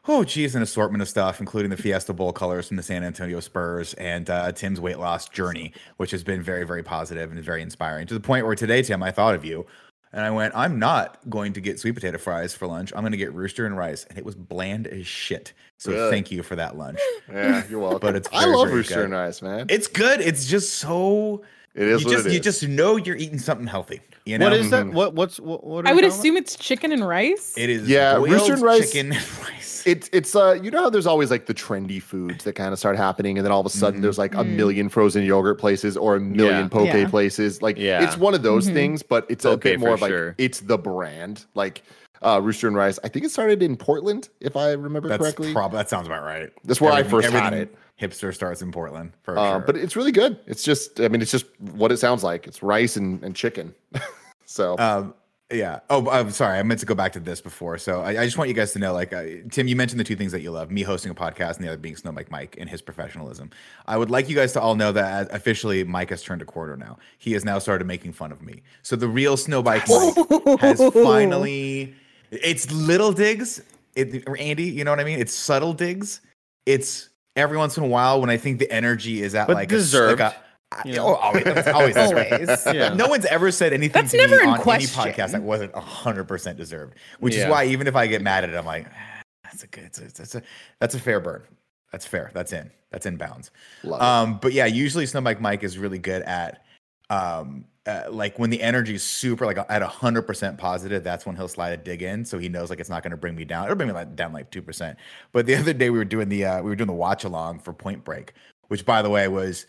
oh, 0.08 0.24
geez, 0.24 0.54
an 0.54 0.62
assortment 0.62 1.02
of 1.02 1.08
stuff, 1.08 1.40
including 1.40 1.70
the 1.70 1.76
Fiesta 1.76 2.12
Bowl 2.14 2.32
colors 2.32 2.68
from 2.68 2.76
the 2.78 2.82
San 2.82 3.04
Antonio 3.04 3.40
Spurs 3.40 3.92
and 3.94 4.30
uh, 4.30 4.50
Tim's 4.52 4.80
weight 4.80 4.98
loss 4.98 5.28
journey, 5.28 5.72
which 5.98 6.10
has 6.10 6.24
been 6.24 6.42
very, 6.42 6.64
very 6.64 6.82
positive 6.82 7.30
and 7.32 7.42
very 7.42 7.60
inspiring 7.60 8.06
to 8.06 8.14
the 8.14 8.20
point 8.20 8.46
where 8.46 8.54
today, 8.54 8.82
Tim, 8.82 9.02
I 9.02 9.10
thought 9.10 9.34
of 9.34 9.44
you 9.44 9.66
and 10.12 10.24
I 10.24 10.30
went, 10.30 10.54
I'm 10.56 10.78
not 10.78 11.18
going 11.30 11.52
to 11.54 11.60
get 11.60 11.78
sweet 11.80 11.92
potato 11.92 12.18
fries 12.18 12.54
for 12.54 12.66
lunch. 12.66 12.92
I'm 12.94 13.02
going 13.02 13.12
to 13.12 13.18
get 13.18 13.32
rooster 13.32 13.64
and 13.66 13.76
rice. 13.76 14.04
And 14.08 14.18
it 14.18 14.24
was 14.24 14.34
bland 14.34 14.86
as 14.86 15.06
shit. 15.06 15.52
So 15.78 15.90
Really? 15.92 16.10
thank 16.10 16.30
you 16.30 16.42
for 16.42 16.56
that 16.56 16.76
lunch. 16.76 16.98
Yeah, 17.32 17.62
you're 17.70 17.80
welcome. 17.80 18.00
But 18.00 18.16
it's 18.16 18.28
I 18.32 18.44
love 18.44 18.66
very 18.68 18.78
Rooster 18.80 18.94
good. 18.96 19.04
and 19.04 19.12
Rice, 19.14 19.40
man. 19.40 19.66
It's 19.70 19.86
good. 19.86 20.20
It's 20.20 20.46
just 20.46 20.74
so. 20.74 21.42
It 21.74 21.88
is 21.88 22.02
you 22.02 22.06
what 22.08 22.12
just 22.12 22.26
it 22.26 22.32
you 22.34 22.40
just 22.40 22.62
know 22.68 22.96
you're 22.96 23.16
eating 23.16 23.38
something 23.38 23.66
healthy. 23.66 24.02
You 24.26 24.36
know 24.36 24.46
What 24.46 24.52
is 24.52 24.68
that? 24.70 24.84
Mhm. 24.84 24.92
What 24.92 25.14
what's 25.14 25.40
what? 25.40 25.64
what 25.64 25.86
are 25.86 25.88
I 25.88 25.92
would 25.94 26.02
talking 26.02 26.18
assume 26.18 26.36
it's 26.36 26.54
chicken 26.56 26.92
and 26.92 27.08
rice. 27.08 27.54
It 27.56 27.70
is 27.70 27.88
Yeah, 27.88 28.16
rooster 28.16 28.52
and 28.52 28.62
rice- 28.62 28.92
chicken 28.92 29.12
and 29.12 29.38
rice. 29.48 29.71
It's 29.86 30.08
it's 30.12 30.34
uh 30.36 30.58
you 30.62 30.70
know 30.70 30.82
how 30.82 30.90
there's 30.90 31.06
always 31.06 31.30
like 31.30 31.46
the 31.46 31.54
trendy 31.54 32.00
foods 32.00 32.44
that 32.44 32.54
kind 32.54 32.72
of 32.72 32.78
start 32.78 32.96
happening 32.96 33.38
and 33.38 33.44
then 33.44 33.52
all 33.52 33.60
of 33.60 33.66
a 33.66 33.70
sudden 33.70 34.00
Mhm. 34.00 34.02
there's 34.02 34.18
like 34.18 34.34
a 34.34 34.38
Mm. 34.44 34.56
million 34.56 34.88
frozen 34.88 35.24
yogurt 35.24 35.58
places 35.58 35.96
or 35.96 36.16
a 36.16 36.20
million 36.20 36.62
Yeah. 36.62 36.68
poke 36.68 36.86
Yeah. 36.86 37.08
places 37.08 37.62
like 37.62 37.78
Yeah. 37.78 38.02
it's 38.02 38.16
one 38.16 38.34
of 38.34 38.42
those 38.42 38.68
Mhm. 38.68 38.72
things 38.74 39.02
but 39.02 39.26
it's 39.28 39.44
a 39.44 39.56
bit 39.56 39.80
more 39.80 39.94
of 39.94 40.00
like 40.02 40.10
sure. 40.10 40.34
it's 40.38 40.60
the 40.60 40.78
brand 40.78 41.44
like 41.54 41.82
uh 42.22 42.40
Rooster 42.42 42.68
and 42.68 42.76
Rice 42.76 42.98
I 43.02 43.08
think 43.08 43.24
it 43.24 43.30
started 43.30 43.62
in 43.62 43.76
Portland 43.76 44.28
if 44.40 44.56
I 44.56 44.72
remember 44.72 45.08
That's 45.08 45.20
correctly 45.22 45.52
probably 45.52 45.78
that 45.78 45.88
sounds 45.90 46.06
about 46.06 46.22
right. 46.24 46.50
That's 46.64 46.80
where 46.80 46.92
I 46.92 47.00
Everything- 47.00 47.30
first 47.30 47.34
had 47.34 47.52
it 47.54 47.74
Hipster 48.00 48.34
starts 48.34 48.62
in 48.62 48.72
Portland 48.72 49.12
for 49.22 49.38
uh, 49.38 49.50
sure. 49.52 49.58
but 49.60 49.76
it's 49.76 49.96
really 49.96 50.12
good 50.12 50.38
it's 50.46 50.62
just 50.62 51.00
I 51.00 51.08
mean 51.08 51.22
it's 51.22 51.30
just 51.32 51.46
what 51.72 51.90
it 51.92 51.98
sounds 51.98 52.22
like 52.24 52.46
it's 52.46 52.62
rice 52.62 52.96
and, 52.96 53.22
and 53.24 53.34
chicken 53.34 53.74
so 54.44 54.76
um, 54.78 55.14
yeah. 55.52 55.80
Oh, 55.90 56.08
I'm 56.10 56.30
sorry. 56.30 56.58
I 56.58 56.62
meant 56.62 56.80
to 56.80 56.86
go 56.86 56.94
back 56.94 57.12
to 57.12 57.20
this 57.20 57.40
before. 57.40 57.78
So 57.78 58.00
I, 58.00 58.22
I 58.22 58.24
just 58.24 58.38
want 58.38 58.48
you 58.48 58.54
guys 58.54 58.72
to 58.72 58.78
know, 58.78 58.92
like, 58.92 59.12
uh, 59.12 59.24
Tim, 59.50 59.68
you 59.68 59.76
mentioned 59.76 60.00
the 60.00 60.04
two 60.04 60.16
things 60.16 60.32
that 60.32 60.40
you 60.40 60.50
love: 60.50 60.70
me 60.70 60.82
hosting 60.82 61.10
a 61.10 61.14
podcast, 61.14 61.56
and 61.56 61.64
the 61.64 61.68
other 61.68 61.78
being 61.78 61.94
Snowbike 61.94 62.30
Mike 62.30 62.56
and 62.58 62.68
his 62.68 62.82
professionalism. 62.82 63.50
I 63.86 63.96
would 63.96 64.10
like 64.10 64.28
you 64.28 64.34
guys 64.34 64.52
to 64.54 64.60
all 64.60 64.74
know 64.74 64.92
that 64.92 65.30
uh, 65.30 65.34
officially 65.34 65.84
Mike 65.84 66.10
has 66.10 66.22
turned 66.22 66.42
a 66.42 66.44
quarter 66.44 66.76
now. 66.76 66.98
He 67.18 67.32
has 67.32 67.44
now 67.44 67.58
started 67.58 67.86
making 67.86 68.12
fun 68.12 68.32
of 68.32 68.42
me. 68.42 68.62
So 68.82 68.96
the 68.96 69.08
real 69.08 69.36
Snowbike 69.36 69.88
Mike 69.88 70.60
has 70.60 70.82
finally. 70.92 71.94
It's 72.30 72.70
little 72.72 73.12
digs, 73.12 73.60
it, 73.94 74.26
Andy. 74.38 74.64
You 74.64 74.84
know 74.84 74.90
what 74.90 75.00
I 75.00 75.04
mean? 75.04 75.18
It's 75.18 75.34
subtle 75.34 75.74
digs. 75.74 76.22
It's 76.64 77.10
every 77.36 77.58
once 77.58 77.76
in 77.76 77.84
a 77.84 77.88
while 77.88 78.20
when 78.20 78.30
I 78.30 78.36
think 78.36 78.58
the 78.58 78.70
energy 78.70 79.22
is 79.22 79.34
at 79.34 79.46
But 79.46 79.54
like 79.54 79.68
deserved, 79.68 80.20
a, 80.20 80.24
like 80.24 80.34
a 80.34 80.36
you 80.84 80.94
know? 80.94 81.08
oh, 81.08 81.14
always, 81.14 81.46
always. 81.66 81.96
Always. 81.96 82.66
Yeah. 82.72 82.94
No 82.94 83.06
one's 83.06 83.26
ever 83.26 83.50
said 83.50 83.72
anything 83.72 84.02
That's 84.02 84.12
to 84.12 84.16
never 84.16 84.36
me 84.36 84.42
in 84.44 84.48
on 84.50 84.60
question. 84.60 85.00
any 85.00 85.12
podcast 85.12 85.32
that 85.32 85.42
wasn't 85.42 85.74
hundred 85.74 86.24
percent 86.24 86.56
deserved. 86.56 86.94
Which 87.20 87.34
is 87.34 87.46
why 87.46 87.64
even 87.64 87.86
if 87.86 87.96
I 87.96 88.06
get 88.06 88.22
mad 88.22 88.44
at 88.44 88.50
it, 88.50 88.56
I'm 88.56 88.64
like, 88.64 88.86
"Ah, 88.90 89.22
that's 89.44 89.62
a 89.64 89.66
good, 89.66 89.92
that's 89.92 90.34
a, 90.34 90.42
that's 90.78 90.94
a, 90.94 90.98
fair 90.98 91.20
burn. 91.20 91.42
That's 91.90 92.06
fair. 92.06 92.30
That's 92.32 92.52
in. 92.52 92.70
That's 92.90 93.06
in 93.06 93.16
bounds. 93.16 93.50
love 93.84 94.00
it. 94.00 94.04
Um, 94.04 94.38
but 94.40 94.52
yeah, 94.52 94.66
usually 94.66 95.04
Snowbike 95.04 95.40
Mike 95.40 95.62
is 95.62 95.78
really 95.78 95.98
good 95.98 96.22
at, 96.22 96.64
um, 97.10 97.66
uh, 97.86 98.04
like 98.10 98.38
when 98.38 98.48
the 98.50 98.62
energy 98.62 98.94
is 98.94 99.02
super 99.02 99.44
like 99.44 99.58
at 99.58 99.82
hundred 99.82 100.22
percent 100.22 100.56
positive, 100.56 101.02
that's 101.02 101.26
when 101.26 101.36
he'll 101.36 101.48
slide 101.48 101.72
a 101.72 101.76
dig 101.76 102.02
in, 102.02 102.24
so 102.24 102.38
he 102.38 102.48
knows 102.48 102.70
like 102.70 102.80
it's 102.80 102.90
not 102.90 103.02
going 103.02 103.10
to 103.10 103.16
bring 103.16 103.34
me 103.34 103.44
down. 103.44 103.64
It'll 103.64 103.76
bring 103.76 103.88
me 103.88 103.94
like, 103.94 104.14
down 104.14 104.32
like 104.32 104.50
two 104.50 104.62
percent. 104.62 104.98
But 105.32 105.46
the 105.46 105.54
other 105.56 105.72
day 105.72 105.90
we 105.90 105.98
were 105.98 106.04
doing 106.04 106.28
the 106.28 106.44
uh, 106.44 106.62
we 106.62 106.70
were 106.70 106.76
doing 106.76 106.88
the 106.88 106.94
watch 106.94 107.24
along 107.24 107.58
for 107.58 107.72
Point 107.72 108.04
Break, 108.04 108.34
which 108.68 108.86
by 108.86 109.02
the 109.02 109.10
way 109.10 109.26
was, 109.28 109.66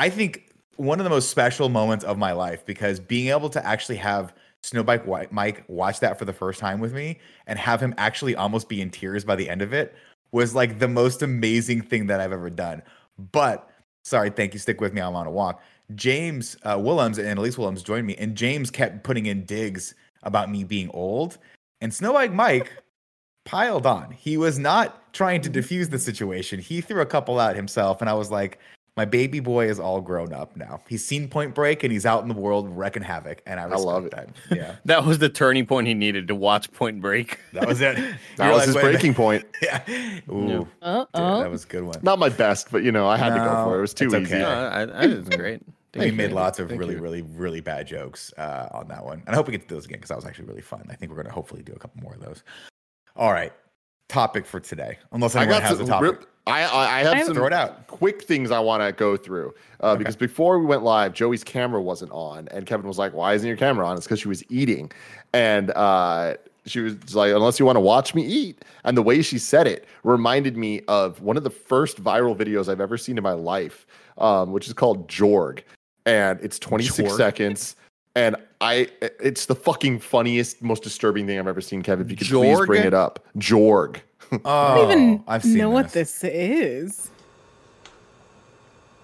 I 0.00 0.08
think 0.08 0.48
one 0.76 0.98
of 0.98 1.04
the 1.04 1.10
most 1.10 1.28
special 1.28 1.68
moments 1.68 2.06
of 2.06 2.16
my 2.16 2.32
life 2.32 2.64
because 2.64 2.98
being 2.98 3.28
able 3.28 3.50
to 3.50 3.66
actually 3.66 3.96
have 3.96 4.32
Snowbike 4.62 5.30
Mike 5.30 5.62
watch 5.68 6.00
that 6.00 6.18
for 6.18 6.24
the 6.24 6.32
first 6.32 6.58
time 6.58 6.80
with 6.80 6.94
me 6.94 7.18
and 7.46 7.58
have 7.58 7.82
him 7.82 7.94
actually 7.98 8.34
almost 8.34 8.70
be 8.70 8.80
in 8.80 8.88
tears 8.88 9.26
by 9.26 9.36
the 9.36 9.50
end 9.50 9.60
of 9.60 9.74
it 9.74 9.94
was 10.32 10.54
like 10.54 10.78
the 10.78 10.88
most 10.88 11.20
amazing 11.20 11.82
thing 11.82 12.06
that 12.06 12.18
I've 12.18 12.32
ever 12.32 12.48
done. 12.48 12.80
But 13.30 13.68
sorry, 14.02 14.30
thank 14.30 14.54
you. 14.54 14.58
Stick 14.58 14.80
with 14.80 14.94
me. 14.94 15.02
I'm 15.02 15.14
on 15.14 15.26
a 15.26 15.30
walk. 15.30 15.62
James 15.94 16.56
uh, 16.62 16.78
Willems 16.80 17.18
and 17.18 17.38
Elyse 17.38 17.58
Willems 17.58 17.82
joined 17.82 18.06
me, 18.06 18.16
and 18.16 18.34
James 18.34 18.70
kept 18.70 19.04
putting 19.04 19.26
in 19.26 19.44
digs 19.44 19.94
about 20.22 20.50
me 20.50 20.64
being 20.64 20.88
old. 20.94 21.36
And 21.82 21.92
Snowbike 21.92 22.32
Mike 22.32 22.72
piled 23.44 23.84
on. 23.84 24.12
He 24.12 24.38
was 24.38 24.58
not 24.58 25.12
trying 25.12 25.42
to 25.42 25.50
diffuse 25.50 25.90
the 25.90 25.98
situation. 25.98 26.58
He 26.58 26.80
threw 26.80 27.02
a 27.02 27.06
couple 27.06 27.38
out 27.38 27.54
himself, 27.54 28.00
and 28.00 28.08
I 28.08 28.14
was 28.14 28.30
like, 28.30 28.60
my 29.00 29.06
baby 29.06 29.40
boy 29.40 29.66
is 29.66 29.80
all 29.80 30.02
grown 30.02 30.30
up 30.34 30.54
now. 30.58 30.78
He's 30.86 31.02
seen 31.02 31.26
Point 31.26 31.54
Break 31.54 31.82
and 31.82 31.90
he's 31.90 32.04
out 32.04 32.20
in 32.22 32.28
the 32.28 32.34
world 32.34 32.68
wrecking 32.76 33.02
havoc. 33.02 33.40
And 33.46 33.58
I, 33.58 33.62
respect 33.64 33.82
love 33.86 34.04
it. 34.04 34.10
that. 34.10 34.28
Yeah, 34.54 34.76
That 34.84 35.06
was 35.06 35.16
the 35.20 35.30
turning 35.30 35.64
point 35.64 35.86
he 35.86 35.94
needed 35.94 36.28
to 36.28 36.34
watch 36.34 36.70
Point 36.70 37.00
Break. 37.00 37.38
that 37.54 37.66
was 37.66 37.80
it. 37.80 37.96
that 38.36 38.44
You're 38.44 38.48
was 38.48 38.58
like, 38.58 38.66
his 38.66 38.74
wait, 38.76 38.82
breaking 38.82 39.14
point 39.14 39.46
Yeah. 39.62 39.82
Ooh, 40.30 40.68
Uh 40.82 41.06
oh. 41.14 41.40
that 41.40 41.50
was 41.50 41.64
a 41.64 41.68
good 41.68 41.84
one. 41.84 41.96
not 42.02 42.18
my 42.18 42.28
best 42.28 42.70
but 42.70 42.82
you 42.82 42.92
know 42.92 43.08
I 43.08 43.16
had 43.16 43.30
to 43.30 43.38
go 43.40 43.64
for 43.64 43.76
it 43.76 43.78
it 43.78 43.80
was 43.80 43.94
too 43.94 44.04
it's 44.04 44.14
easy 44.16 44.34
okay. 44.34 44.38
No, 44.42 44.50
I, 44.50 44.80
I, 44.82 45.04
it's 45.06 45.28
great. 45.30 45.62
we 45.94 46.00
Thank 46.00 46.14
made 46.16 46.32
lots 46.32 46.58
of 46.58 46.68
Thank 46.68 46.78
really, 46.78 46.96
you. 46.96 47.00
really, 47.00 47.22
really 47.22 47.62
bad 47.62 47.86
jokes 47.86 48.34
uh, 48.36 48.68
on 48.72 48.86
that 48.88 49.02
one. 49.02 49.22
And 49.26 49.30
I 49.30 49.34
hope 49.34 49.46
we 49.46 49.52
get 49.52 49.62
to 49.62 49.68
do 49.68 49.76
those 49.76 49.86
again 49.86 49.96
because 49.96 50.10
that 50.10 50.16
was 50.16 50.26
actually 50.26 50.44
really 50.44 50.60
fun. 50.60 50.84
I 50.90 50.94
think 50.94 51.08
we're 51.10 51.16
going 51.16 51.26
to 51.28 51.32
hopefully 51.32 51.62
do 51.62 51.72
a 51.72 51.78
couple 51.78 52.02
more 52.02 52.12
of 52.12 52.20
those. 52.20 52.44
All 53.16 53.32
right. 53.32 53.52
Topic 54.08 54.44
for 54.44 54.60
today. 54.60 54.98
Unless 55.12 55.36
I 55.36 55.42
anyone 55.44 55.60
got 55.62 55.68
has 55.68 55.78
some 55.78 55.86
a 55.86 55.88
topic. 55.88 56.26
I, 56.46 56.62
I 56.62 56.98
I 56.98 57.02
have 57.04 57.14
I- 57.14 57.22
some 57.24 57.34
Throw 57.34 57.46
it 57.46 57.52
out. 57.52 57.86
quick 57.86 58.22
things 58.22 58.50
I 58.50 58.58
want 58.60 58.82
to 58.82 58.92
go 58.92 59.16
through 59.16 59.54
uh, 59.80 59.94
because 59.96 60.16
before 60.16 60.58
we 60.58 60.66
went 60.66 60.82
live, 60.82 61.12
Joey's 61.12 61.44
camera 61.44 61.80
wasn't 61.82 62.10
on, 62.12 62.48
and 62.50 62.66
Kevin 62.66 62.86
was 62.88 62.98
like, 62.98 63.12
"Why 63.12 63.34
isn't 63.34 63.46
your 63.46 63.56
camera 63.56 63.86
on?" 63.86 63.96
It's 63.96 64.06
because 64.06 64.20
she 64.20 64.28
was 64.28 64.42
eating, 64.50 64.90
and 65.32 65.70
uh, 65.72 66.34
she 66.66 66.80
was 66.80 67.14
like, 67.14 67.32
"Unless 67.32 67.58
you 67.60 67.66
want 67.66 67.76
to 67.76 67.80
watch 67.80 68.14
me 68.14 68.24
eat." 68.24 68.64
And 68.84 68.96
the 68.96 69.02
way 69.02 69.22
she 69.22 69.38
said 69.38 69.66
it 69.66 69.86
reminded 70.02 70.56
me 70.56 70.80
of 70.88 71.20
one 71.20 71.36
of 71.36 71.44
the 71.44 71.50
first 71.50 72.02
viral 72.02 72.36
videos 72.36 72.68
I've 72.68 72.80
ever 72.80 72.96
seen 72.96 73.16
in 73.18 73.22
my 73.22 73.32
life, 73.32 73.86
um, 74.18 74.52
which 74.52 74.66
is 74.66 74.72
called 74.72 75.08
Jorg, 75.08 75.60
and 76.06 76.40
it's 76.42 76.58
26 76.58 77.12
Jorg? 77.12 77.16
seconds. 77.16 77.76
And 78.16 78.34
I, 78.60 78.88
it's 79.00 79.46
the 79.46 79.54
fucking 79.54 80.00
funniest, 80.00 80.62
most 80.62 80.82
disturbing 80.82 81.28
thing 81.28 81.38
I've 81.38 81.46
ever 81.46 81.60
seen, 81.60 81.80
Kevin. 81.82 82.04
If 82.04 82.10
you 82.10 82.16
could 82.16 82.26
please 82.26 82.66
bring 82.66 82.82
it 82.84 82.92
up, 82.94 83.24
Jorg. 83.38 83.98
Oh, 84.32 84.38
I 84.44 84.74
don't 84.76 84.78
oh, 84.88 84.92
even 84.92 85.24
I've 85.26 85.42
seen 85.42 85.58
know 85.58 85.70
what 85.70 85.90
this. 85.92 86.20
this 86.20 86.32
is. 86.32 87.10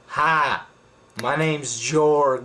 Hi, 0.06 0.60
my 1.22 1.36
name's 1.36 1.80
Jorg. 1.80 2.44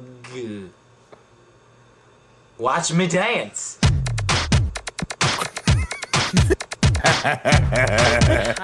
Watch 2.57 2.93
me 2.93 3.07
dance. 3.07 3.77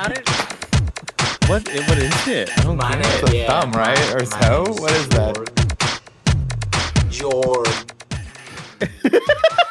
Did, 0.08 0.28
What? 1.48 1.64
What 1.68 1.98
is 1.98 2.28
it? 2.28 2.50
I 2.58 2.62
don't 2.64 2.78
My 2.78 2.92
get 2.92 3.02
name, 3.02 3.24
it. 3.24 3.30
a 3.30 3.38
yeah, 3.38 3.48
thumb, 3.62 3.72
right? 3.72 3.98
my- 3.98 4.14
Or 4.16 4.26
so? 4.26 4.64
name's 4.66 4.82
What 4.82 4.92
is 4.92 5.08
that? 5.10 5.36
Jorg. 7.10 7.92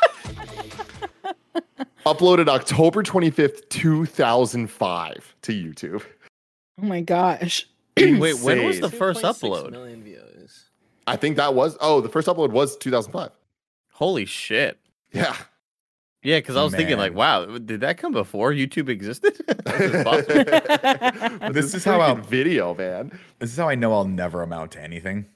Uploaded 2.06 2.48
October 2.48 3.02
25th, 3.02 3.68
2005 3.68 5.34
to 5.42 5.52
YouTube. 5.52 6.04
oh 6.80 6.86
my 6.86 7.00
gosh. 7.00 7.66
Wait, 7.98 8.38
when 8.40 8.64
was 8.64 8.78
the 8.78 8.88
first 8.88 9.22
upload? 9.25 9.72
Million 9.72 10.04
views. 10.04 10.70
I 11.08 11.16
think 11.16 11.36
that 11.36 11.54
was 11.54 11.76
oh, 11.80 12.00
the 12.00 12.08
first 12.08 12.28
upload 12.28 12.50
was 12.50 12.76
2005. 12.76 13.30
Holy 13.92 14.25
shit! 14.25 14.78
Yeah. 15.12 15.36
Yeah, 16.22 16.38
because 16.38 16.56
I 16.56 16.62
was 16.62 16.75
thinking 16.75 16.96
like, 16.96 17.14
wow, 17.14 17.46
did 17.58 17.80
that 17.80 17.98
come 17.98 18.12
before 18.12 18.52
YouTube 18.52 18.88
existed? 18.88 19.34
This 19.64 20.04
possible? 20.04 21.52
This 21.52 21.75
is 21.75 21.84
how 21.84 22.00
I'll- 22.00 22.16
video, 22.16 22.75
man. 22.75 23.18
This 23.40 23.50
is 23.50 23.56
how 23.56 23.68
I 23.68 23.75
know 23.75 23.92
I'll 23.92 24.04
never 24.04 24.42
amount 24.42 24.72
to 24.72 24.80
anything 24.82 25.26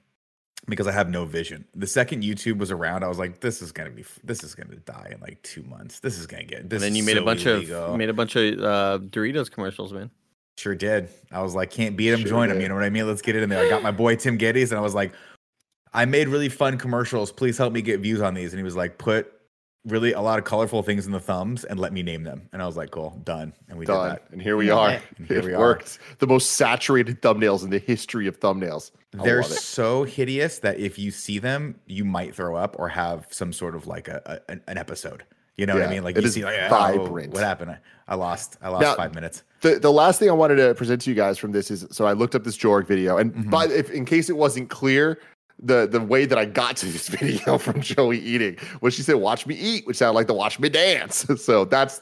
because 0.67 0.87
I 0.87 0.93
have 0.93 1.09
no 1.09 1.25
vision. 1.25 1.65
The 1.75 1.87
second 1.87 2.23
YouTube 2.23 2.59
was 2.59 2.71
around, 2.71 3.05
I 3.05 3.09
was 3.09 3.19
like, 3.19 3.41
"This 3.41 3.63
is 3.63 3.73
gonna 3.73 3.91
be, 3.91 4.05
this 4.25 4.45
is 4.45 4.55
gonna 4.55 4.77
die 4.77 5.11
in 5.13 5.21
like 5.21 5.43
two 5.43 5.63
months. 5.63 6.01
This 6.01 6.19
is 6.19 6.27
gonna 6.27 6.45
get." 6.45 6.69
This 6.69 6.77
and 6.77 6.83
then 6.83 6.93
is 6.93 6.99
you 6.99 7.05
made 7.05 7.17
a 7.17 7.21
so 7.21 7.25
bunch 7.25 7.47
illegal." 7.47 7.93
of 7.93 7.99
made 7.99 8.09
a 8.09 8.15
bunch 8.15 8.37
of 8.37 8.61
uh, 8.61 8.99
Doritos 9.03 9.51
commercials, 9.51 9.93
man. 9.93 10.11
Sure 10.59 10.75
did. 10.75 11.09
I 11.33 11.41
was 11.41 11.55
like, 11.55 11.71
can't 11.71 11.97
beat 11.97 12.13
him, 12.13 12.21
Sure 12.21 12.29
join 12.29 12.51
him. 12.51 12.61
You 12.61 12.69
know 12.69 12.75
what 12.75 12.85
I 12.85 12.91
mean? 12.91 13.07
Let's 13.07 13.23
get 13.23 13.35
it 13.35 13.43
in 13.43 13.49
there. 13.49 13.65
I 13.65 13.71
got 13.71 13.83
my 13.83 13.91
boy 13.93 14.17
Tim 14.17 14.37
Gettys, 14.37 14.71
and 14.71 14.79
I 14.79 14.83
was 14.83 14.95
like, 14.95 15.13
I 15.93 16.05
made 16.05 16.29
really 16.29 16.51
fun 16.51 16.77
commercials. 16.79 17.33
Please 17.33 17.57
help 17.57 17.73
me 17.73 17.81
get 17.81 18.01
views 18.01 18.21
on 18.21 18.35
these. 18.35 18.53
And 18.53 18.59
he 18.59 18.65
was 18.65 18.77
like, 18.77 18.99
put 18.99 19.33
really 19.87 20.13
a 20.13 20.21
lot 20.21 20.39
of 20.39 20.45
colorful 20.45 20.83
things 20.83 21.07
in 21.07 21.13
the 21.13 21.21
thumbs 21.21 21.65
and 21.65 21.81
let 21.81 21.93
me 21.93 22.03
name 22.03 22.23
them. 22.23 22.49
And 22.53 22.63
I 22.63 22.67
was 22.67 22.77
like, 22.77 22.91
cool, 22.91 23.19
done. 23.25 23.55
And 23.69 23.79
we 23.79 23.87
Done. 23.87 24.11
did 24.11 24.17
that. 24.17 24.31
And 24.33 24.43
here 24.43 24.57
we 24.57 24.69
are. 24.71 24.91
it. 24.93 25.03
And 25.17 25.27
here 25.27 25.39
it 25.39 25.45
we 25.45 25.55
are. 25.55 25.59
worked. 25.59 25.99
The 26.19 26.27
most 26.27 26.53
saturated 26.53 27.23
thumbnails 27.23 27.65
in 27.65 27.71
the 27.71 27.79
history 27.79 28.27
of 28.27 28.39
thumbnails. 28.39 28.91
I 29.19 29.25
They're 29.25 29.43
so 29.43 30.05
hideous 30.05 30.59
that 30.61 30.79
if 30.79 30.99
you 30.99 31.11
see 31.11 31.39
them, 31.39 31.81
you 31.87 32.05
might 32.05 32.35
throw 32.35 32.57
up 32.57 32.77
or 32.79 32.89
have 32.91 33.27
some 33.31 33.53
sort 33.53 33.75
of 33.75 33.87
like 33.87 34.09
a, 34.09 34.21
a 34.49 34.53
an- 34.53 34.63
an 34.69 34.79
episode. 34.79 35.25
You 35.57 35.67
know 35.67 35.75
what 35.75 35.83
I 35.83 35.89
mean? 35.91 36.05
Like 36.05 36.17
it 36.17 36.23
you 36.23 36.29
is 36.29 36.35
see, 36.35 36.45
like, 36.45 36.57
oh, 36.59 36.69
vibrant. 36.71 37.35
what 37.35 37.43
happened? 37.43 37.77
I 38.09 38.15
lost. 38.15 38.57
I 38.63 38.69
lost 38.69 38.83
Now- 38.83 38.95
five 38.95 39.15
minutes. 39.15 39.43
The, 39.63 39.79
the 39.79 39.93
last 39.93 40.19
thing 40.19 40.31
I 40.31 40.33
wanted 40.33 40.57
to 40.57 40.75
present 40.75 41.03
to 41.03 41.11
you 41.11 41.17
guys 41.17 41.37
from 41.37 41.53
this 41.53 41.71
is 41.71 41.87
so 41.91 42.07
I 42.07 42.13
looked 42.15 42.35
up 42.35 42.45
this 42.45 42.57
Jorg 42.57 42.87
video, 42.87 43.19
and 43.19 43.35
Mhm. 43.35 43.51
by 43.51 43.67
if 43.67 43.91
in 43.91 44.07
case 44.07 44.31
it 44.31 44.37
wasn't 44.37 44.71
clear, 44.71 45.19
the 45.63 45.87
the 45.87 46.01
way 46.01 46.25
that 46.25 46.39
I 46.39 46.45
got 46.47 46.77
to 46.79 46.87
this 46.87 47.09
video 47.19 47.59
from 47.59 47.81
Joey 47.81 48.19
eating 48.19 48.57
was 48.81 48.95
she 48.95 49.03
said 49.03 49.15
"Watch 49.17 49.47
me 49.47 49.55
eat," 49.55 49.87
which 49.87 49.97
sounded 49.99 50.15
like 50.17 50.27
the 50.27 50.35
"Watch 50.35 50.59
me 50.59 50.69
dance." 50.69 51.27
So 51.39 51.65
that's 51.65 52.01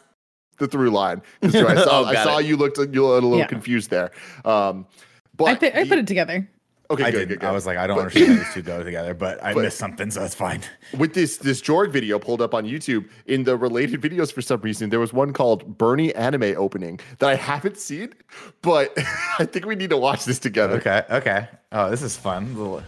the 0.58 0.66
through 0.66 0.90
line. 0.90 1.22
I 1.42 1.48
saw, 1.50 2.00
Oh, 2.00 2.04
I 2.04 2.14
saw 2.24 2.38
it. 2.38 2.46
you 2.46 2.56
looked 2.56 2.78
you 2.78 2.84
looked 2.84 2.96
a 2.96 3.00
little 3.26 3.38
Yeah. 3.38 3.46
confused 3.46 3.90
there. 3.90 4.10
Um, 4.44 4.86
but 5.36 5.44
I, 5.44 5.54
put, 5.54 5.74
I 5.74 5.82
the- 5.84 5.88
put 5.88 5.98
it 5.98 6.06
together. 6.08 6.48
okay, 6.90 7.04
I 7.04 7.10
good, 7.12 7.28
good, 7.28 7.40
good. 7.40 7.48
I 7.48 7.52
was 7.52 7.64
like, 7.66 7.78
I 7.78 7.86
don't 7.86 7.96
But- 7.96 8.02
understand 8.06 8.38
how 8.38 8.44
these 8.44 8.54
two 8.54 8.62
go 8.62 8.82
together, 8.82 9.14
but 9.14 9.40
I 9.44 9.54
But- 9.54 9.62
missed 9.64 9.78
something, 9.78 10.10
so 10.10 10.18
that's 10.20 10.34
fine. 10.34 10.62
with 10.96 11.14
this 11.14 11.36
this 11.36 11.60
Jorg 11.62 11.92
video 11.92 12.18
pulled 12.18 12.40
up 12.42 12.54
on 12.54 12.64
YouTube 12.64 13.08
in 13.26 13.44
the 13.44 13.56
related 13.56 14.00
videos 14.00 14.32
for 14.32 14.42
some 14.42 14.60
reason 14.62 14.90
there 14.90 14.98
was 15.00 15.12
one 15.12 15.32
called 15.32 15.78
Bernie 15.78 16.12
anime 16.16 16.54
opening 16.56 16.98
that 17.20 17.28
I 17.28 17.34
haven't 17.36 17.76
seen 17.78 18.14
but 18.62 18.96
I 19.38 19.44
think 19.44 19.64
we 19.66 19.74
need 19.76 19.90
to 19.90 19.96
watch 19.98 20.24
this 20.24 20.38
together. 20.40 20.76
Okay. 20.78 21.02
Okay. 21.10 21.48
Oh, 21.70 21.88
this 21.90 22.02
is 22.02 22.16
fun. 22.16 22.82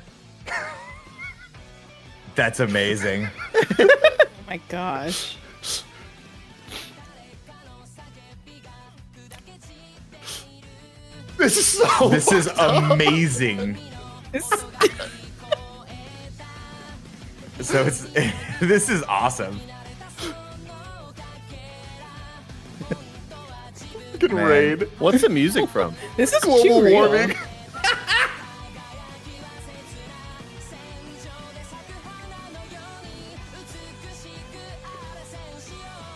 Little- 0.50 0.66
That's 2.34 2.60
amazing. 2.60 3.28
Oh 3.78 3.88
my 4.48 4.60
gosh. 4.68 5.36
This 11.36 11.56
is 11.56 11.66
so 11.66 12.08
This 12.08 12.30
is 12.32 12.48
up. 12.48 12.92
amazing. 12.92 13.76
This, 14.32 14.48
So 17.60 17.84
it's 17.84 18.06
this 18.60 18.88
is 18.88 19.02
awesome. 19.02 19.60
fucking 24.12 24.34
Man. 24.34 24.46
rain. 24.46 24.80
What's 24.98 25.20
the 25.22 25.28
music 25.28 25.68
from? 25.68 25.94
this 26.16 26.32
is 26.32 26.42
Global 26.42 26.62
too 26.62 26.90
warming. 26.92 27.34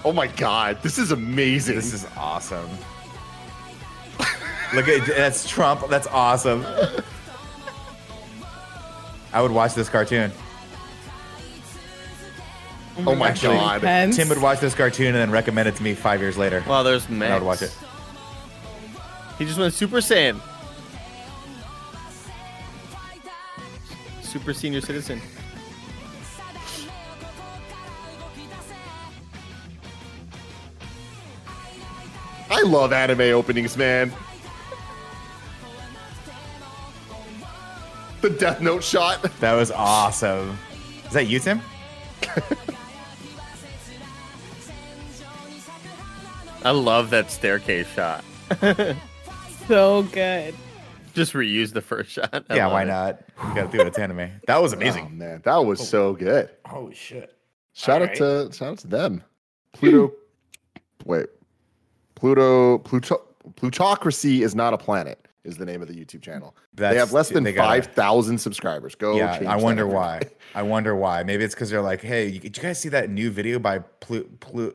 Oh 0.05 0.13
my 0.13 0.27
god, 0.27 0.83
this 0.83 0.99
is 0.99 1.13
amazing. 1.13 1.77
This 1.77 1.95
is 1.95 2.07
awesome. 2.17 2.69
Look 4.75 4.89
at 4.89 5.07
that's 5.07 5.49
Trump. 5.49 5.89
That's 5.89 6.07
awesome. 6.09 6.65
I 9.33 9.41
would 9.41 9.51
watch 9.51 9.75
this 9.75 9.89
cartoon. 9.89 10.31
oh 12.99 13.15
my 13.15 13.29
Actually, 13.29 13.57
god. 13.57 13.81
Pence. 13.81 14.17
Tim 14.17 14.29
would 14.29 14.41
watch 14.43 14.61
this 14.61 14.75
cartoon 14.75 15.09
and 15.09 15.17
then 15.17 15.31
recommend 15.31 15.69
it 15.69 15.77
to 15.77 15.83
me 15.83 15.95
five 15.95 16.21
years 16.21 16.37
later. 16.37 16.63
Well, 16.69 16.85
there's 16.85 17.07
and 17.09 17.19
Max. 17.19 17.31
I 17.31 17.35
would 17.39 17.47
watch 17.47 17.63
it. 17.63 17.77
He 19.39 19.45
just 19.45 19.59
went 19.59 19.73
Super 19.75 19.97
Saiyan. 19.99 20.41
Super 24.23 24.53
senior 24.53 24.81
citizen. 24.81 25.21
I 32.51 32.63
love 32.63 32.93
anime 32.93 33.21
openings, 33.21 33.77
man. 33.77 34.13
The 38.21 38.31
Death 38.31 38.61
Note 38.61 38.83
shot. 38.83 39.23
That 39.41 39.55
was 39.55 39.71
awesome. 39.71 40.59
Is 41.07 41.13
that 41.13 41.27
you, 41.27 41.39
Tim? 41.41 41.61
I 46.65 46.71
love 46.71 47.11
that 47.11 47.31
staircase 47.31 47.87
shot. 47.89 48.25
So 49.67 50.03
good. 50.13 50.55
Just 51.15 51.33
reuse 51.33 51.73
the 51.73 51.81
first 51.81 52.11
shot. 52.11 52.45
I 52.51 52.55
yeah, 52.55 52.67
why 52.67 52.83
it. 52.83 52.87
not? 52.87 53.21
You 53.49 53.55
gotta 53.55 53.69
do 53.73 53.81
it. 53.81 53.87
It's 53.87 53.99
anime. 53.99 54.31
That 54.47 54.61
was 54.61 54.75
Oh 54.75 54.77
amazing. 54.77 55.17
man, 55.17 55.41
that 55.47 55.57
was 55.65 55.89
so 55.89 56.13
good. 56.13 56.51
Holy 56.67 56.95
shit. 56.95 57.35
Shout 57.73 58.03
out 58.03 58.21
Alright. 58.21 58.51
to 58.51 58.55
shout 58.55 58.69
out 58.73 58.79
to 58.81 58.87
them. 58.89 59.23
Pluto. 59.73 60.13
wait, 61.07 61.29
Pluto. 62.15 62.79
Pluto. 62.79 63.23
Plutocracy 63.57 64.43
is 64.43 64.55
not 64.55 64.73
a 64.73 64.79
planet. 64.79 65.21
Is 65.45 65.59
the 65.59 65.67
name 65.67 65.83
of 65.83 65.89
the 65.89 65.95
YouTube 65.95 66.23
channel. 66.23 66.57
they 66.73 66.97
have 66.97 67.13
less 67.13 67.29
than 67.29 67.45
five 67.55 67.87
thousand 67.89 68.39
subscribers. 68.39 68.95
Go. 68.95 69.17
Yeah, 69.17 69.43
I 69.47 69.57
wonder 69.57 69.87
why. 69.87 70.23
I 70.55 70.63
wonder 70.63 70.97
why. 70.97 71.23
Maybe 71.23 71.45
it's 71.45 71.55
because 71.55 71.69
they're 71.69 71.83
like, 71.83 72.01
hey, 72.01 72.29
you, 72.29 72.41
did 72.41 72.57
you 72.57 72.63
guys 72.63 72.81
see 72.81 72.89
that 72.89 73.11
new 73.11 73.31
video 73.31 73.59
by 73.59 73.81
Plu, 73.81 74.25
Plu, 74.41 74.75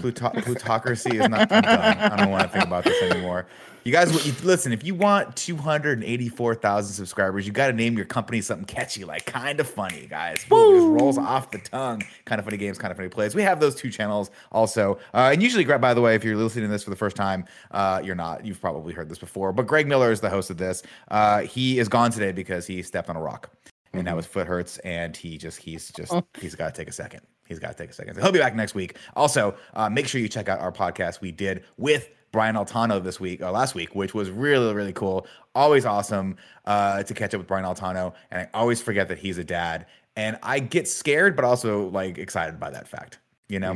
Pluto, 0.00 0.30
Plutocracy? 0.30 1.18
Is 1.18 1.28
not. 1.28 1.50
I'm 1.52 1.62
done. 1.62 1.98
I 1.98 2.16
don't 2.16 2.30
want 2.30 2.44
to 2.44 2.48
think 2.48 2.64
about 2.64 2.84
this 2.84 3.02
anymore. 3.02 3.46
You 3.84 3.92
guys, 3.92 4.44
listen. 4.44 4.72
If 4.72 4.84
you 4.84 4.94
want 4.94 5.34
284,000 5.36 6.92
subscribers, 6.92 7.46
you 7.46 7.52
got 7.52 7.68
to 7.68 7.72
name 7.72 7.96
your 7.96 8.04
company 8.04 8.40
something 8.40 8.66
catchy, 8.66 9.04
like 9.04 9.24
kind 9.24 9.60
of 9.60 9.68
funny, 9.68 10.06
guys. 10.10 10.44
Boom, 10.44 10.74
just 10.76 11.02
rolls 11.02 11.16
off 11.16 11.50
the 11.50 11.58
tongue. 11.58 12.02
Kind 12.24 12.38
of 12.38 12.44
funny 12.44 12.58
games, 12.58 12.76
kind 12.76 12.90
of 12.90 12.96
funny 12.96 13.08
plays. 13.08 13.34
We 13.34 13.42
have 13.42 13.60
those 13.60 13.74
two 13.74 13.90
channels 13.90 14.30
also, 14.52 14.98
uh, 15.14 15.30
and 15.32 15.42
usually, 15.42 15.64
Greg. 15.64 15.80
By 15.80 15.94
the 15.94 16.02
way, 16.02 16.14
if 16.14 16.24
you're 16.24 16.36
listening 16.36 16.64
to 16.64 16.70
this 16.70 16.84
for 16.84 16.90
the 16.90 16.96
first 16.96 17.16
time, 17.16 17.46
uh, 17.70 18.02
you're 18.04 18.14
not. 18.14 18.44
You've 18.44 18.60
probably 18.60 18.92
heard 18.92 19.08
this 19.08 19.18
before, 19.18 19.52
but 19.52 19.66
Greg 19.66 19.86
Miller 19.86 20.12
is 20.12 20.20
the 20.20 20.30
host 20.30 20.50
of 20.50 20.58
this. 20.58 20.82
Uh, 21.10 21.40
he 21.40 21.78
is 21.78 21.88
gone 21.88 22.10
today 22.10 22.32
because 22.32 22.66
he 22.66 22.82
stepped 22.82 23.08
on 23.08 23.16
a 23.16 23.22
rock 23.22 23.50
and 23.92 24.04
now 24.04 24.16
his 24.16 24.26
foot 24.26 24.46
hurts 24.46 24.78
and 24.78 25.16
he 25.16 25.38
just 25.38 25.58
he's 25.58 25.90
just 25.90 26.12
he's 26.40 26.54
got 26.54 26.74
to 26.74 26.78
take 26.78 26.88
a 26.88 26.92
second 26.92 27.22
he's 27.48 27.58
got 27.58 27.68
to 27.68 27.74
take 27.74 27.90
a 27.90 27.92
second 27.92 28.14
so 28.14 28.20
he'll 28.20 28.32
be 28.32 28.38
back 28.38 28.54
next 28.54 28.74
week 28.74 28.96
also 29.16 29.54
uh, 29.74 29.88
make 29.88 30.06
sure 30.06 30.20
you 30.20 30.28
check 30.28 30.48
out 30.48 30.60
our 30.60 30.72
podcast 30.72 31.20
we 31.20 31.32
did 31.32 31.64
with 31.76 32.10
brian 32.32 32.54
altano 32.54 33.02
this 33.02 33.18
week 33.18 33.40
or 33.40 33.50
last 33.50 33.74
week 33.74 33.94
which 33.94 34.14
was 34.14 34.30
really 34.30 34.74
really 34.74 34.92
cool 34.92 35.26
always 35.54 35.84
awesome 35.84 36.36
uh, 36.66 37.02
to 37.02 37.14
catch 37.14 37.34
up 37.34 37.38
with 37.38 37.46
brian 37.46 37.64
altano 37.64 38.12
and 38.30 38.40
i 38.42 38.48
always 38.58 38.80
forget 38.80 39.08
that 39.08 39.18
he's 39.18 39.38
a 39.38 39.44
dad 39.44 39.86
and 40.16 40.38
i 40.42 40.58
get 40.58 40.86
scared 40.86 41.34
but 41.34 41.44
also 41.44 41.88
like 41.88 42.18
excited 42.18 42.60
by 42.60 42.70
that 42.70 42.86
fact 42.86 43.18
you 43.48 43.58
know 43.58 43.72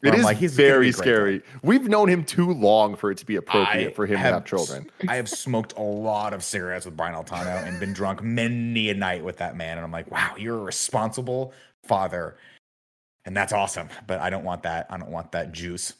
Where 0.00 0.12
It 0.12 0.18
is 0.18 0.24
like, 0.24 0.36
he's 0.36 0.54
very 0.54 0.92
scary. 0.92 1.42
We've 1.62 1.88
known 1.88 2.08
him 2.08 2.22
too 2.22 2.52
long 2.52 2.96
for 2.96 3.10
it 3.10 3.16
to 3.18 3.26
be 3.26 3.36
appropriate 3.36 3.88
I 3.88 3.92
for 3.94 4.04
him 4.04 4.12
to 4.12 4.18
have 4.18 4.44
children. 4.44 4.90
I 5.08 5.16
have 5.16 5.28
smoked 5.28 5.72
a 5.78 5.80
lot 5.80 6.34
of 6.34 6.44
cigarettes 6.44 6.84
with 6.84 6.96
Brian 6.98 7.14
Altano 7.14 7.66
and 7.66 7.80
been 7.80 7.94
drunk 7.94 8.22
many 8.22 8.90
a 8.90 8.94
night 8.94 9.24
with 9.24 9.38
that 9.38 9.56
man. 9.56 9.78
And 9.78 9.84
I'm 9.84 9.90
like, 9.92 10.10
wow, 10.10 10.34
you're 10.36 10.58
a 10.58 10.62
responsible 10.62 11.54
father. 11.82 12.36
And 13.26 13.36
that's 13.36 13.52
awesome. 13.52 13.88
But 14.06 14.20
I 14.20 14.30
don't 14.30 14.44
want 14.44 14.62
that. 14.62 14.86
I 14.88 14.96
don't 14.96 15.10
want 15.10 15.32
that 15.32 15.52
juice. 15.52 15.92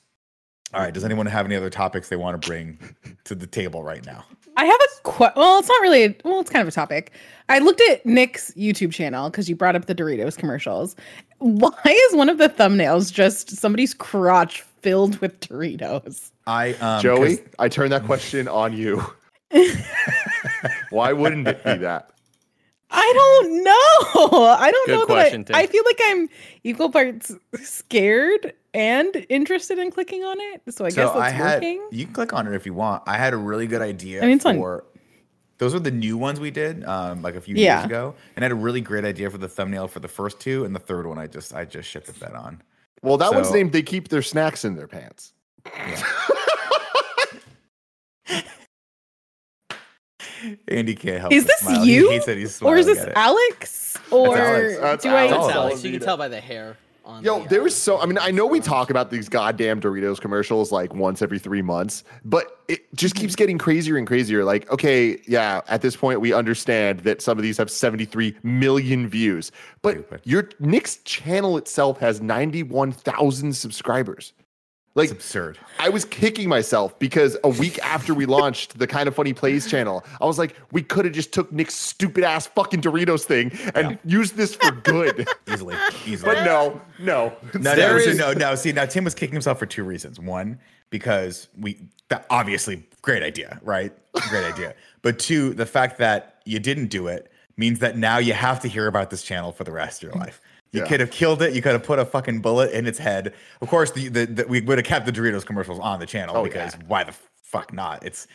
All 0.72 0.80
right. 0.80 0.92
Does 0.94 1.04
anyone 1.04 1.26
have 1.26 1.44
any 1.46 1.54
other 1.56 1.70
topics 1.70 2.08
they 2.08 2.16
want 2.16 2.40
to 2.40 2.48
bring 2.48 2.78
to 3.24 3.34
the 3.34 3.46
table 3.46 3.82
right 3.82 4.04
now? 4.06 4.24
I 4.56 4.64
have 4.64 4.74
a 4.76 5.10
que- 5.10 5.32
well, 5.36 5.58
it's 5.58 5.68
not 5.68 5.80
really. 5.82 6.04
A, 6.04 6.16
well, 6.24 6.40
it's 6.40 6.48
kind 6.50 6.62
of 6.62 6.68
a 6.68 6.72
topic. 6.72 7.12
I 7.48 7.58
looked 7.58 7.82
at 7.90 8.04
Nick's 8.06 8.52
YouTube 8.52 8.92
channel 8.92 9.28
because 9.30 9.48
you 9.50 9.54
brought 9.56 9.76
up 9.76 9.84
the 9.84 9.94
Doritos 9.94 10.36
commercials. 10.36 10.96
Why 11.38 11.70
is 11.86 12.14
one 12.16 12.28
of 12.30 12.38
the 12.38 12.48
thumbnails 12.48 13.12
just 13.12 13.50
somebody's 13.50 13.92
crotch 13.92 14.62
filled 14.62 15.18
with 15.20 15.38
Doritos? 15.40 16.30
I 16.46 16.72
um, 16.74 17.02
Joey, 17.02 17.36
'cause- 17.36 17.46
I 17.58 17.68
turn 17.68 17.90
that 17.90 18.04
question 18.04 18.48
on 18.48 18.72
you. 18.76 19.04
Why 20.90 21.12
wouldn't 21.12 21.46
it 21.48 21.62
be 21.64 21.74
that? 21.78 22.10
I 22.90 23.12
don't 23.40 23.64
know. 23.64 24.46
I 24.58 24.70
don't 24.70 24.86
Good 24.86 24.98
know 25.00 25.06
question, 25.06 25.44
that 25.44 25.56
I, 25.56 25.62
I 25.62 25.66
feel 25.66 25.82
like 25.84 25.98
I'm 26.04 26.28
equal 26.64 26.90
parts 26.90 27.32
scared 27.62 28.52
and 28.74 29.26
interested 29.28 29.78
in 29.78 29.90
clicking 29.90 30.22
on 30.24 30.36
it. 30.40 30.62
So 30.74 30.84
I 30.84 30.88
guess 30.88 30.94
so 30.94 31.04
that's 31.06 31.16
I 31.16 31.30
had 31.30 31.54
working. 31.62 31.88
you 31.90 32.04
can 32.04 32.14
click 32.14 32.32
on 32.32 32.46
it 32.46 32.54
if 32.54 32.64
you 32.66 32.74
want. 32.74 33.02
I 33.06 33.16
had 33.18 33.32
a 33.34 33.36
really 33.36 33.66
good 33.66 33.82
idea 33.82 34.22
I 34.22 34.26
mean, 34.26 34.36
it's 34.36 34.46
on- 34.46 34.56
for 34.56 34.84
those 35.58 35.72
were 35.72 35.80
the 35.80 35.90
new 35.90 36.18
ones 36.18 36.38
we 36.38 36.50
did 36.50 36.84
um, 36.84 37.22
like 37.22 37.34
a 37.34 37.40
few 37.40 37.54
Yeah. 37.56 37.78
years 37.78 37.86
ago, 37.86 38.14
and 38.36 38.44
I 38.44 38.46
had 38.46 38.52
a 38.52 38.56
really 38.56 38.82
great 38.82 39.04
idea 39.06 39.30
for 39.30 39.38
the 39.38 39.48
thumbnail 39.48 39.88
for 39.88 40.00
the 40.00 40.08
first 40.08 40.38
two, 40.38 40.64
and 40.66 40.74
the 40.74 40.78
third 40.80 41.06
one 41.06 41.18
I 41.18 41.26
just 41.26 41.54
I 41.54 41.64
just 41.64 41.88
shit 41.88 42.04
the 42.04 42.12
bed 42.12 42.34
on. 42.34 42.62
Well, 43.02 43.16
that 43.18 43.32
one's 43.32 43.50
named 43.52 43.72
"They 43.72 43.82
Keep 43.82 44.08
Their 44.08 44.22
Snacks 44.22 44.64
in 44.64 44.76
Their 44.76 44.86
Pants." 44.88 45.32
Andy 50.68 50.94
can't 50.94 51.20
help. 51.20 51.32
Is 51.32 51.44
but 51.44 51.48
this 51.48 51.60
smile. 51.60 51.84
He 51.84 51.94
you? 51.94 52.10
hates 52.10 52.26
that 52.26 52.36
he's 52.36 52.60
or 52.62 52.76
is 52.76 52.86
this. 52.86 53.06
Alex? 53.14 53.96
Or 54.10 54.36
Alex. 54.36 54.78
That's 54.78 55.02
do 55.02 55.10
I? 55.10 55.24
It's 55.24 55.32
Alex. 55.32 55.54
Alex. 55.54 55.84
You 55.84 55.90
can 55.92 56.00
tell 56.00 56.16
by 56.16 56.28
the 56.28 56.40
hair. 56.40 56.76
on. 57.04 57.22
Yo, 57.22 57.42
the, 57.42 57.48
there 57.48 57.60
uh, 57.60 57.64
was 57.64 57.76
so. 57.76 58.00
I 58.00 58.06
mean, 58.06 58.18
I 58.18 58.30
know 58.30 58.46
we 58.46 58.60
talk 58.60 58.90
about 58.90 59.10
these 59.10 59.28
goddamn 59.28 59.80
Doritos 59.80 60.20
commercials 60.20 60.72
like 60.72 60.94
once 60.94 61.22
every 61.22 61.38
three 61.38 61.62
months, 61.62 62.04
but 62.24 62.60
it 62.68 62.94
just 62.94 63.14
keeps 63.14 63.34
getting 63.36 63.58
crazier 63.58 63.96
and 63.96 64.06
crazier. 64.06 64.44
Like, 64.44 64.70
okay, 64.70 65.18
yeah, 65.26 65.60
at 65.68 65.82
this 65.82 65.96
point, 65.96 66.20
we 66.20 66.32
understand 66.32 67.00
that 67.00 67.22
some 67.22 67.38
of 67.38 67.42
these 67.42 67.56
have 67.58 67.70
73 67.70 68.36
million 68.42 69.08
views, 69.08 69.52
but 69.82 70.20
your 70.24 70.50
Nick's 70.60 70.98
channel 70.98 71.56
itself 71.56 71.98
has 71.98 72.20
91,000 72.20 73.52
subscribers. 73.52 74.32
Like, 74.96 75.04
It's 75.10 75.12
absurd. 75.12 75.58
I 75.78 75.90
was 75.90 76.04
kicking 76.06 76.48
myself 76.48 76.98
because 76.98 77.36
a 77.44 77.48
week 77.50 77.78
after 77.84 78.14
we 78.14 78.24
launched 78.26 78.78
the 78.78 78.86
kind 78.86 79.06
of 79.06 79.14
funny 79.14 79.34
plays 79.34 79.70
channel, 79.70 80.04
I 80.20 80.24
was 80.24 80.38
like, 80.38 80.56
we 80.72 80.82
could 80.82 81.04
have 81.04 81.12
just 81.14 81.32
took 81.32 81.52
Nick's 81.52 81.74
stupid 81.74 82.24
ass 82.24 82.46
fucking 82.48 82.80
Doritos 82.80 83.24
thing 83.24 83.52
and 83.74 83.98
used 84.04 84.36
this 84.36 84.54
for 84.56 84.72
good. 84.72 85.28
Easily, 85.52 85.76
easily. 86.06 86.34
but 86.34 86.44
no, 86.44 86.80
no. 86.98 87.32
No, 87.54 87.74
There 87.76 87.92
no, 87.92 87.98
so 88.00 88.10
is- 88.10 88.18
no, 88.18 88.32
no. 88.32 88.54
See, 88.54 88.72
now 88.72 88.86
Tim 88.86 89.04
was 89.04 89.14
kicking 89.14 89.34
himself 89.34 89.58
for 89.58 89.66
two 89.66 89.84
reasons. 89.84 90.18
One, 90.18 90.58
because 90.90 91.48
we 91.60 91.78
that 92.08 92.24
obviously 92.30 92.88
great 93.02 93.22
idea, 93.22 93.60
right? 93.62 93.92
Great 94.30 94.44
idea. 94.52 94.74
But 95.02 95.18
two, 95.18 95.52
the 95.52 95.66
fact 95.66 95.98
that 95.98 96.40
you 96.46 96.58
didn't 96.58 96.86
do 96.86 97.06
it 97.08 97.30
means 97.58 97.80
that 97.80 97.96
now 97.98 98.18
you 98.18 98.32
have 98.32 98.60
to 98.60 98.68
hear 98.68 98.86
about 98.86 99.10
this 99.10 99.22
channel 99.22 99.52
for 99.52 99.64
the 99.64 99.72
rest 99.72 100.02
of 100.02 100.08
your 100.10 100.18
life. 100.20 100.40
You 100.76 100.82
Yeah. 100.82 100.88
could 100.88 101.00
have 101.00 101.10
killed 101.10 101.42
it. 101.42 101.54
You 101.54 101.62
could 101.62 101.72
have 101.72 101.82
put 101.82 101.98
a 101.98 102.04
fucking 102.04 102.40
bullet 102.40 102.70
in 102.72 102.86
its 102.86 102.98
head. 102.98 103.34
Of 103.60 103.68
course, 103.68 103.90
the, 103.90 104.08
the, 104.08 104.26
the 104.26 104.46
we 104.46 104.60
would 104.60 104.78
have 104.78 104.86
kept 104.86 105.06
the 105.06 105.12
Doritos 105.12 105.44
commercials 105.44 105.78
on 105.80 105.98
the 106.00 106.06
channel 106.06 106.36
Oh, 106.36 106.44
because 106.44 106.74
yeah. 106.74 106.82
why 106.86 107.02
the 107.04 107.14
fuck 107.42 107.72
not? 107.72 108.04
It's 108.04 108.26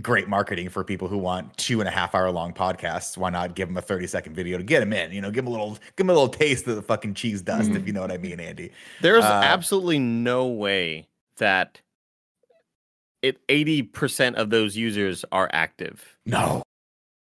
great 0.00 0.26
marketing 0.28 0.68
for 0.70 0.82
people 0.84 1.06
who 1.08 1.18
want 1.18 1.54
two 1.58 1.80
and 1.80 1.88
a 1.88 1.90
half 1.92 2.14
hour 2.14 2.30
long 2.30 2.52
podcasts. 2.54 3.18
Why 3.18 3.28
not 3.30 3.54
give 3.54 3.68
them 3.68 3.76
a 3.76 3.82
30 3.82 4.06
second 4.06 4.34
video 4.34 4.56
to 4.56 4.64
get 4.64 4.80
them 4.80 4.92
in? 4.92 5.12
You 5.12 5.20
know, 5.20 5.30
give 5.30 5.44
them 5.44 5.48
a 5.48 5.50
little, 5.58 5.72
give 5.72 6.06
them 6.06 6.10
a 6.10 6.14
little 6.14 6.28
taste 6.28 6.66
of 6.66 6.76
the 6.76 6.82
fucking 6.82 7.14
cheese 7.14 7.42
dust, 7.42 7.70
if 7.72 7.86
you 7.86 7.92
know 7.92 8.00
what 8.00 8.12
I 8.12 8.16
mean, 8.18 8.40
Andy. 8.40 8.70
There's 9.02 9.24
Uh, 9.24 9.42
absolutely 9.44 9.98
no 9.98 10.46
way 10.46 11.08
that 11.38 11.80
it 13.22 13.46
80% 13.48 14.34
of 14.34 14.50
those 14.50 14.76
users 14.76 15.24
are 15.30 15.50
active. 15.52 16.16
No. 16.26 16.62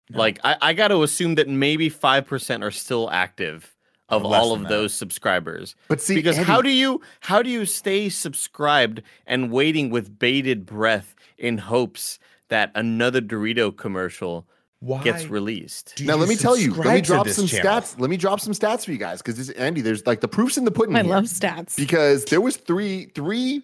No. 0.09 0.19
Like 0.19 0.39
I, 0.43 0.55
I 0.61 0.73
got 0.73 0.87
to 0.89 1.03
assume 1.03 1.35
that 1.35 1.47
maybe 1.49 1.89
5% 1.89 2.63
are 2.63 2.71
still 2.71 3.09
active 3.11 3.75
of 4.09 4.23
Less 4.23 4.41
all 4.41 4.53
of 4.53 4.61
that. 4.61 4.69
those 4.69 4.93
subscribers. 4.93 5.75
But 5.87 6.01
see, 6.01 6.15
because 6.15 6.37
Andy- 6.37 6.47
how 6.47 6.61
do 6.61 6.69
you 6.69 7.01
how 7.21 7.41
do 7.41 7.49
you 7.49 7.65
stay 7.65 8.09
subscribed 8.09 9.01
and 9.25 9.51
waiting 9.51 9.89
with 9.89 10.17
bated 10.19 10.65
breath 10.65 11.15
in 11.37 11.57
hopes 11.57 12.19
that 12.49 12.71
another 12.75 13.19
Dorito 13.21 13.75
commercial 13.75 14.47
Why 14.79 15.03
gets 15.03 15.25
released? 15.27 15.99
now 16.01 16.15
let 16.15 16.29
me 16.29 16.35
tell 16.37 16.55
you. 16.57 16.73
Let 16.73 16.93
me 16.95 17.01
drop 17.01 17.27
some 17.27 17.47
channel? 17.47 17.81
stats. 17.81 17.99
Let 17.99 18.09
me 18.09 18.15
drop 18.17 18.39
some 18.39 18.53
stats 18.53 18.85
for 18.85 18.91
you 18.91 18.97
guys 18.97 19.21
because 19.21 19.35
this 19.37 19.49
Andy. 19.51 19.81
There's 19.81 20.05
like 20.07 20.21
the 20.21 20.27
proofs 20.29 20.57
in 20.57 20.63
the 20.65 20.71
pudding. 20.71 20.95
I 20.95 21.03
here. 21.03 21.11
love 21.11 21.25
stats. 21.25 21.75
because 21.75 22.23
there 22.25 22.41
was 22.41 22.55
three 22.57 23.11
three 23.13 23.63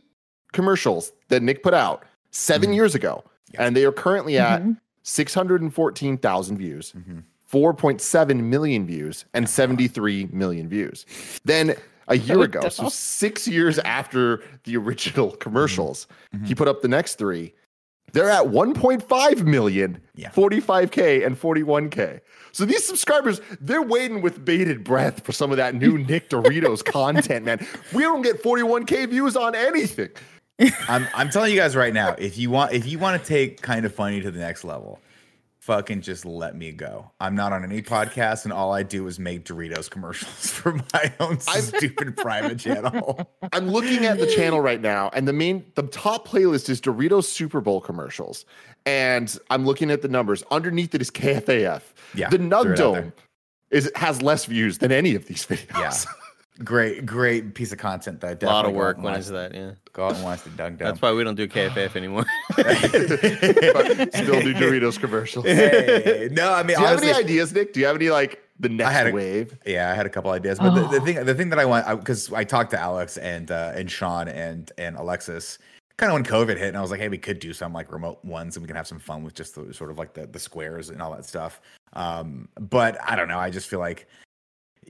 commercials 0.52 1.14
that 1.30 1.42
Nick 1.42 1.64
put 1.64 1.74
out 1.74 2.04
7 2.32 2.70
Mhm. 2.72 2.76
years 2.76 2.96
ago, 2.96 3.24
Yeah. 3.54 3.66
and 3.66 3.76
they 3.76 3.86
are 3.86 3.92
currently 3.92 4.38
at 4.38 4.62
Mhm. 4.62 4.78
six 5.04 5.34
hundred 5.34 5.62
and 5.62 5.74
fourteen 5.74 6.18
thousand 6.18 6.58
views. 6.58 6.94
Mhm. 6.98 7.24
4.7 7.54 8.42
million 8.44 8.86
views 8.88 9.26
and 9.34 9.48
73 9.48 10.30
million 10.32 10.68
views. 10.68 11.06
Then 11.46 11.76
a 12.08 12.18
year 12.18 12.42
ago, 12.42 12.68
so 12.70 12.90
six 12.90 13.48
years 13.48 13.78
after 13.80 14.44
the 14.64 14.76
original 14.76 15.32
commercials, 15.32 16.08
Mhm. 16.36 16.48
he 16.48 16.56
put 16.56 16.68
up 16.68 16.82
the 16.82 16.88
next 16.88 17.16
three. 17.16 17.54
They're 18.12 18.30
at 18.30 18.48
1.5 18.50 19.44
million, 19.46 20.00
Yeah. 20.16 20.30
45K, 20.32 21.24
and 21.24 21.38
41K. 21.38 22.20
So 22.52 22.66
these 22.66 22.86
subscribers, 22.86 23.40
they're 23.62 23.82
waiting 23.82 24.22
with 24.22 24.44
bated 24.44 24.84
breath 24.84 25.24
for 25.24 25.32
some 25.32 25.50
of 25.52 25.58
that 25.58 25.74
new 25.76 25.98
Nick 26.10 26.30
Doritos 26.30 26.84
content, 26.84 27.46
man. 27.46 27.66
We 27.94 28.04
don't 28.04 28.22
get 28.24 28.42
41K 28.44 29.06
views 29.08 29.36
on 29.36 29.56
anything. 29.56 30.10
I'm 30.88 31.08
I'm 31.16 31.30
telling 31.30 31.52
you 31.52 31.58
guys 31.60 31.76
right 31.76 31.94
now, 31.94 32.16
if 32.20 32.38
you 32.38 32.50
want 32.52 32.74
if 32.74 32.86
you 32.86 33.00
want 33.00 33.20
to 33.22 33.28
take 33.28 33.62
kind 33.62 33.86
of 33.86 33.94
funny 33.96 34.22
to 34.22 34.30
the 34.30 34.40
next 34.40 34.64
level, 34.64 35.00
fucking 35.63 36.01
just 36.01 36.25
let 36.25 36.58
me 36.58 36.74
go. 36.74 37.10
I'm 37.22 37.36
not 37.36 37.53
on 37.53 37.63
any 37.63 37.82
podcast, 37.82 38.43
and 38.43 38.51
all 38.51 38.74
I 38.74 38.84
do 38.84 39.08
is 39.08 39.17
make 39.17 39.46
Doritos 39.46 39.89
commercials 39.89 40.50
for 40.50 40.74
my 40.74 41.13
own 41.22 41.39
stupid 41.39 42.17
private 42.17 42.60
channel. 42.60 43.30
I'm 43.54 43.69
looking 43.69 44.06
at 44.06 44.19
the 44.19 44.28
channel 44.28 44.60
right 44.60 44.82
now, 44.82 45.10
and 45.13 45.26
the 45.28 45.34
main, 45.34 45.65
the 45.76 45.84
top 45.84 46.28
playlist 46.28 46.69
is 46.69 46.82
Doritos 46.82 47.26
Super 47.26 47.62
Bowl 47.62 47.80
commercials. 47.80 48.45
And 48.86 49.38
I'm 49.49 49.65
looking 49.65 49.89
at 49.89 50.02
the 50.02 50.10
numbers. 50.10 50.43
Underneath 50.52 50.93
it 50.93 51.02
is 51.02 51.10
KFAF. 51.10 51.82
Yeah, 52.13 52.30
the 52.30 52.38
Nug 52.38 52.76
Dome 52.76 53.13
is 53.71 53.89
has 53.95 54.21
less 54.21 54.45
views 54.45 54.80
than 54.80 54.91
any 54.91 55.15
of 55.15 55.28
these 55.28 55.45
videos. 55.45 56.06
Yeah. 56.06 56.12
Great, 56.63 57.06
great 57.06 57.56
piece 57.56 57.72
of 57.72 57.80
content 57.80 58.22
that 58.22 58.28
I 58.28 58.32
A 58.32 58.36
definitely 58.36 58.54
lot 58.56 58.66
of 58.68 58.74
work 58.74 58.98
out 58.98 59.04
when 59.04 59.13
and 59.16 59.22
is 59.24 59.32
watch- 59.32 59.52
that? 59.52 59.56
Yeah. 59.58 59.72
Go 59.92 60.06
out 60.06 60.16
and 60.16 60.24
watch 60.24 60.44
the 60.44 60.50
Doug 60.52 60.78
Dome. 60.78 60.88
That's 60.88 61.02
why 61.02 61.12
we 61.12 61.24
don't 61.24 61.36
do 61.36 61.48
KFF 61.48 61.96
anymore. 61.96 62.26
still 62.52 64.42
do 64.42 64.54
Doritos 64.54 65.00
commercials. 65.00 65.46
Hey, 65.46 66.30
no, 66.32 66.54
I 66.54 66.63
mean, 66.63 66.76
Do 66.78 66.82
you 66.84 66.88
have 66.88 67.02
any 67.04 67.12
ideas, 67.13 67.54
Nick? 67.54 67.74
Do 67.74 67.80
you 67.80 67.86
have 67.88 67.96
any 67.96 68.10
like 68.10 68.42
the 68.60 68.70
next 68.70 68.92
had 68.92 69.08
a- 69.08 69.12
wave? 69.12 69.58
Yeah, 69.66 69.92
I 69.92 69.96
had 69.96 70.06
a 70.06 70.10
couple 70.10 70.32
ideas, 70.32 70.60
but 70.60 70.76
the, 70.76 70.82
the 70.88 71.02
Oh. 71.02 71.06
thing, 71.06 71.26
the 71.26 71.34
thing 71.36 71.50
that 71.50 71.60
I 71.60 71.66
want, 71.66 71.88
because 72.00 72.32
I, 72.32 72.44
talked 72.44 72.72
to 72.72 72.80
Alex 72.80 73.18
and 73.18 73.50
uh, 73.50 73.72
and 73.76 73.89
Sean 73.89 74.28
and 74.28 74.72
and 74.78 74.96
Alexis, 74.96 75.58
kind 75.98 76.12
of 76.12 76.13
when 76.13 76.24
COVID 76.24 76.58
hit, 76.58 76.68
and 76.70 76.78
I 76.78 76.82
was 76.82 76.92
like, 76.92 77.00
hey, 77.00 77.10
we 77.10 77.18
could 77.18 77.39
do 77.39 77.52
some 77.54 77.74
like 77.74 77.92
remote 77.92 78.24
ones, 78.24 78.56
and 78.56 78.63
we 78.63 78.68
can 78.68 78.76
have 78.76 78.88
some 78.88 79.00
fun 79.00 79.24
with 79.24 79.34
just 79.34 79.56
the 79.56 79.74
sort 79.74 79.89
of 79.89 79.98
like 79.98 80.13
the 80.13 80.28
the 80.28 80.39
squares 80.39 80.89
and 80.89 81.02
all 81.02 81.12
that 81.16 81.26
stuff. 81.26 81.62
Um, 81.94 82.48
but 82.60 82.98
I 83.04 83.16
don't 83.16 83.28
know, 83.28 83.39
I 83.39 83.50
just 83.50 83.68
feel 83.70 83.80
like 83.80 84.08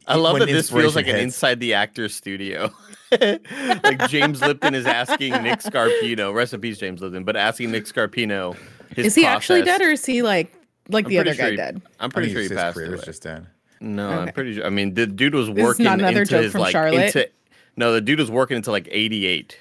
I 0.08 0.16
love 0.16 0.40
that 0.40 0.46
this 0.48 0.70
feels 0.70 0.96
inspiration 0.96 0.96
like 0.96 1.08
an 1.08 1.16
inside 1.22 1.60
the 1.60 1.74
actor 1.76 2.10
studio. 2.10 2.72
like 3.12 4.10
James 4.10 4.42
Lipton 4.42 4.76
is 4.76 4.86
asking 4.86 5.32
Nick 5.44 5.60
Scarpino, 5.60 6.34
rest 6.34 6.54
in 6.54 6.62
peace, 6.62 6.78
James 6.78 7.02
Lipton, 7.02 7.24
but 7.24 7.36
asking 7.36 7.72
Nick 7.72 7.86
Scarpino. 7.86 8.56
His 8.96 9.08
is 9.08 9.16
he 9.16 9.26
actually 9.26 9.64
dead 9.64 9.82
or 9.82 9.90
is 9.92 10.06
he 10.06 10.22
like 10.22 10.54
like 10.90 11.06
I'm 11.06 11.10
the 11.10 11.20
other 11.20 11.34
sure 11.34 11.46
guy 11.46 11.52
he- 11.52 11.58
dead? 11.58 11.82
I'm 12.00 12.10
pretty 12.12 12.32
sure 12.32 12.42
he 12.42 12.48
his 12.50 12.58
passed 12.58 12.78
away. 12.78 12.98
just 13.04 13.24
done. 13.24 13.48
No, 13.80 14.10
I'm 14.10 14.32
pretty 14.34 14.56
sure. 14.56 14.66
I 14.66 14.70
mean, 14.70 14.94
the 14.94 15.06
dude 15.08 15.36
was 15.36 15.50
working 15.50 15.84
not 15.86 16.00
another 16.00 16.22
into 16.22 16.32
joke 16.32 16.44
his 16.44 16.52
from 16.54 16.62
like 16.62 16.72
Charlotte? 16.72 17.16
into. 17.16 17.30
No, 17.76 17.92
the 17.92 18.02
dude 18.02 18.20
was 18.20 18.32
working 18.32 18.56
until 18.58 18.72
like 18.72 18.88
88. 18.92 19.58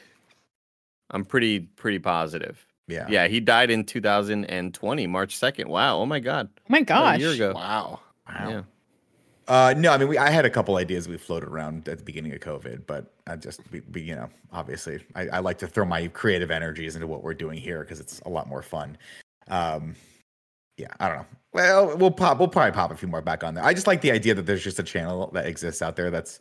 I'm 1.10 1.24
pretty 1.24 1.60
pretty 1.60 1.98
positive. 1.98 2.64
Yeah, 2.88 3.06
Yeah, 3.08 3.28
he 3.28 3.40
died 3.40 3.70
in 3.70 3.84
2020, 3.84 5.06
March 5.06 5.38
2nd. 5.38 5.66
Wow. 5.66 5.98
Oh 5.98 6.06
my 6.06 6.20
god. 6.20 6.48
Oh 6.58 6.60
my 6.68 6.78
About 6.78 6.86
gosh. 6.86 7.16
A 7.16 7.20
year 7.20 7.30
ago. 7.30 7.52
Wow. 7.54 8.00
Wow. 8.28 8.48
Yeah. 8.48 8.62
Uh, 9.48 9.74
no, 9.76 9.92
I 9.92 9.98
mean, 9.98 10.08
we, 10.08 10.18
I 10.18 10.30
had 10.30 10.44
a 10.44 10.50
couple 10.50 10.76
ideas 10.76 11.08
we 11.08 11.16
floated 11.16 11.48
around 11.48 11.88
at 11.88 11.98
the 11.98 12.04
beginning 12.04 12.32
of 12.32 12.40
COVID, 12.40 12.86
but 12.86 13.12
I 13.26 13.36
just, 13.36 13.60
we, 13.72 13.82
we, 13.92 14.02
you 14.02 14.14
know, 14.14 14.28
obviously, 14.52 15.04
I, 15.14 15.28
I 15.28 15.38
like 15.40 15.58
to 15.58 15.66
throw 15.66 15.84
my 15.84 16.06
creative 16.08 16.50
energies 16.50 16.94
into 16.94 17.06
what 17.06 17.22
we're 17.22 17.34
doing 17.34 17.58
here 17.58 17.80
because 17.80 18.00
it's 18.00 18.20
a 18.20 18.28
lot 18.28 18.48
more 18.48 18.62
fun. 18.62 18.96
Um, 19.48 19.96
yeah, 20.78 20.88
I 21.00 21.08
don't 21.08 21.18
know. 21.18 21.26
Well, 21.52 21.96
we'll 21.96 22.10
pop, 22.10 22.38
we'll 22.38 22.48
probably 22.48 22.72
pop 22.72 22.92
a 22.92 22.96
few 22.96 23.08
more 23.08 23.20
back 23.20 23.44
on 23.44 23.54
there. 23.54 23.64
I 23.64 23.74
just 23.74 23.86
like 23.86 24.00
the 24.00 24.12
idea 24.12 24.34
that 24.34 24.46
there's 24.46 24.64
just 24.64 24.78
a 24.78 24.84
channel 24.84 25.30
that 25.34 25.46
exists 25.46 25.82
out 25.82 25.96
there 25.96 26.10
that's 26.10 26.40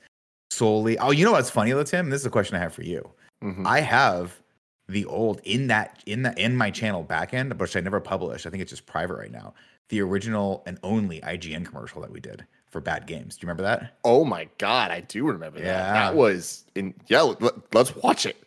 solely. 0.51 0.97
Oh, 0.99 1.11
you 1.11 1.25
know 1.25 1.31
what's 1.31 1.49
funny, 1.49 1.71
though, 1.71 1.83
Tim? 1.83 2.09
This 2.09 2.21
is 2.21 2.25
a 2.27 2.31
question 2.31 2.55
I 2.55 2.59
have 2.59 2.73
for 2.73 2.83
you. 2.83 3.09
Mhm. 3.43 3.65
I 3.65 3.81
have 3.81 4.39
the 4.87 5.05
old 5.05 5.41
in 5.43 5.67
that 5.67 6.03
in 6.05 6.21
that 6.21 6.37
in 6.37 6.55
my 6.55 6.69
channel 6.69 7.03
backend, 7.03 7.57
which 7.57 7.75
I 7.75 7.79
never 7.81 7.99
published. 7.99 8.45
I 8.45 8.49
think 8.49 8.61
it's 8.61 8.69
just 8.69 8.85
private 8.85 9.15
right 9.15 9.31
now. 9.31 9.53
The 9.89 10.01
original 10.01 10.63
and 10.65 10.77
only 10.83 11.19
IGN 11.21 11.65
commercial 11.65 12.01
that 12.01 12.11
we 12.11 12.19
did 12.19 12.45
for 12.71 12.81
bad 12.81 13.05
games. 13.05 13.36
Do 13.38 13.43
you 13.45 13.47
remember 13.47 13.63
that? 13.63 13.97
Oh 14.03 14.23
my 14.25 14.47
god, 14.57 14.91
I 14.91 15.01
do 15.01 15.27
remember 15.27 15.60
that. 15.60 15.65
Yeah. 15.65 15.93
That 15.93 16.15
was 16.15 16.65
in 16.75 16.93
yeah. 17.07 17.21
Let, 17.21 17.53
us 17.75 17.95
watch 17.97 18.25
it. 18.25 18.38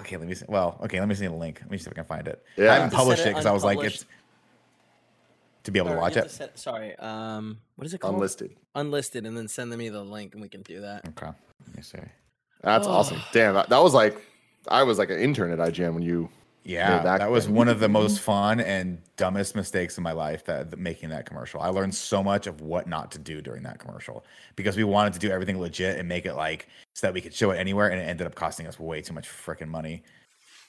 Okay, 0.00 0.16
let 0.16 0.28
me 0.28 0.34
see. 0.34 0.44
Well, 0.48 0.78
okay, 0.84 1.00
let 1.00 1.08
me 1.08 1.14
see 1.14 1.26
the 1.26 1.32
link. 1.32 1.60
Let 1.62 1.70
me 1.70 1.78
see 1.78 1.86
if 1.86 1.92
I 1.92 1.94
can 1.94 2.04
find 2.04 2.28
it. 2.28 2.44
Yeah. 2.56 2.72
I 2.72 2.74
haven't 2.74 2.92
published 2.92 3.22
it 3.22 3.28
it 3.28 3.30
because 3.30 3.46
I 3.46 3.52
was 3.52 3.64
like, 3.64 3.78
it's 3.82 4.04
to 5.64 5.70
be 5.70 5.78
able 5.78 5.90
to 5.90 5.96
watch 5.96 6.16
it. 6.16 6.22
to 6.22 6.28
set- 6.28 6.58
sorry. 6.58 6.96
Um, 6.96 7.58
what 7.76 7.86
is 7.86 7.94
it 7.94 7.98
called? 7.98 8.14
Unlisted. 8.14 8.54
Unlisted, 8.74 9.26
and 9.26 9.36
then 9.36 9.48
send 9.48 9.76
me 9.76 9.88
the 9.88 10.02
link, 10.02 10.34
and 10.34 10.42
we 10.42 10.48
can 10.48 10.62
do 10.62 10.80
that. 10.82 11.08
Okay, 11.08 11.30
let 11.66 11.76
me 11.76 11.82
see. 11.82 11.98
That's 12.62 12.86
Oh. 12.86 12.92
awesome. 12.92 13.18
Damn, 13.32 13.54
that, 13.54 13.68
that 13.68 13.82
was 13.82 13.94
like 13.94 14.20
I 14.68 14.82
was 14.82 14.98
like 14.98 15.10
an 15.10 15.18
intern 15.18 15.52
at 15.52 15.58
IGN 15.58 15.94
when 15.94 16.02
you 16.02 16.28
Yeah, 16.68 17.02
that 17.02 17.30
was 17.30 17.48
one 17.48 17.68
of 17.68 17.80
the 17.80 17.88
most 17.88 18.20
fun 18.30 18.60
and 18.60 19.00
dumbest 19.16 19.56
mistakes 19.56 19.96
in 19.96 20.04
my 20.04 20.12
life 20.12 20.44
that 20.44 20.70
that- 20.70 20.78
making 20.78 21.08
that 21.08 21.24
commercial. 21.24 21.60
I 21.60 21.68
learned 21.68 21.94
so 21.94 22.22
much 22.22 22.46
of 22.46 22.60
what 22.60 22.86
not 22.86 23.10
to 23.12 23.18
do 23.18 23.40
during 23.40 23.62
that 23.62 23.78
commercial 23.78 24.24
because 24.54 24.76
we 24.76 24.84
wanted 24.84 25.14
to 25.14 25.18
do 25.18 25.30
everything 25.30 25.58
legit 25.58 25.98
and 25.98 26.06
make 26.06 26.26
it 26.26 26.34
like 26.34 26.68
so 26.94 27.06
that 27.06 27.14
we 27.14 27.22
could 27.22 27.32
show 27.32 27.52
it 27.52 27.56
anywhere, 27.56 27.88
and 27.88 27.98
it 27.98 28.04
ended 28.04 28.26
up 28.26 28.34
costing 28.34 28.66
us 28.66 28.78
way 28.78 29.00
too 29.00 29.14
much 29.14 29.26
freaking 29.28 29.68
money. 29.68 30.02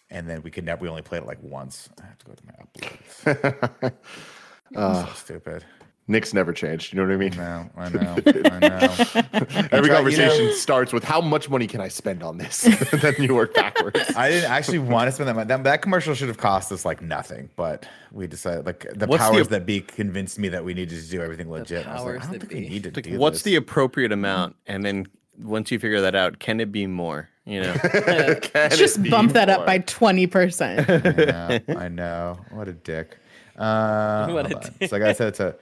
And 0.10 0.28
then 0.28 0.42
we 0.42 0.52
could 0.52 0.64
never. 0.64 0.82
We 0.82 0.88
only 0.90 1.02
played 1.02 1.24
it 1.24 1.28
like 1.28 1.44
once. 1.44 1.90
I 2.02 2.06
have 2.06 2.18
to 2.20 2.26
go 2.26 2.34
to 2.34 2.44
my 2.46 2.54
uploads. 2.64 3.94
uh, 4.76 5.06
so 5.06 5.14
stupid. 5.14 5.66
Nick's 6.10 6.34
never 6.34 6.52
changed. 6.52 6.92
You 6.92 6.98
know 7.00 7.06
what 7.08 7.14
I 7.14 7.18
mean? 7.18 7.38
No, 7.38 7.70
I 7.78 7.90
know. 7.94 8.18
I 8.52 8.60
know. 8.60 8.90
Every 9.34 9.70
try- 9.70 9.80
you 9.82 9.90
conversation 9.94 10.46
know- 10.48 10.52
starts 10.54 10.92
with 10.92 11.04
how 11.04 11.22
much 11.22 11.50
money 11.50 11.68
can 11.68 11.82
I 11.82 11.88
spend 11.88 12.24
on 12.24 12.38
this? 12.40 12.62
then 12.92 13.14
you 13.20 13.36
work 13.36 13.54
backwards. 13.54 14.00
I 14.16 14.30
didn't 14.30 14.50
actually 14.50 14.80
want 14.80 15.08
to 15.08 15.12
spend 15.12 15.30
that 15.30 15.36
money. 15.36 15.48
That, 15.48 15.64
that 15.66 15.82
commercial 15.84 16.16
should 16.16 16.28
have 16.28 16.38
cost 16.38 16.72
us 16.72 16.84
like 16.84 17.02
nothing, 17.04 17.50
but 17.56 17.88
we 18.12 18.26
decided 18.26 18.66
like 18.66 18.88
the 18.96 19.06
What's 19.06 19.24
the- 19.24 19.32
powers 19.32 19.48
that 19.50 19.66
be 19.68 19.82
convinced 19.82 20.40
me 20.40 20.50
that 20.50 20.66
we 20.66 20.74
needed 20.74 21.00
to 21.00 21.10
do 21.10 21.22
everything 21.22 21.50
legit. 21.50 21.86
I 21.86 21.94
was 21.94 22.04
like, 22.04 22.14
powers 22.16 22.22
I 22.22 22.24
don't 22.24 22.32
that 22.34 22.40
think 22.40 22.54
we 22.54 22.60
be. 22.62 22.70
need 22.70 22.84
to 22.86 22.92
Like, 22.92 23.04
do 23.06 23.20
what's 23.20 23.38
this. 23.38 23.44
the 23.44 23.56
appropriate 23.56 24.12
amount? 24.12 24.56
And 24.66 24.84
then 24.84 25.06
once 25.40 25.70
you 25.72 25.78
figure 25.78 26.02
that 26.02 26.16
out, 26.16 26.40
can 26.40 26.60
it 26.60 26.72
be 26.72 26.88
more? 26.88 27.30
You 27.46 27.62
know, 27.62 27.74
Just 28.70 29.02
bump 29.10 29.34
that 29.34 29.50
up 29.50 29.66
by 29.66 29.80
20%. 29.80 30.88
I 31.68 31.72
know. 31.72 31.80
I 31.80 31.88
know. 31.88 32.40
What 32.52 32.68
a 32.68 32.74
dick. 32.74 33.18
Uh, 33.58 34.28
What 34.30 34.52
a 34.52 34.56
on. 34.58 34.88
So 34.88 34.96
I 34.96 35.00
gotta 35.00 35.16
set 35.16 35.28
it 35.30 35.36
to. 35.36 35.56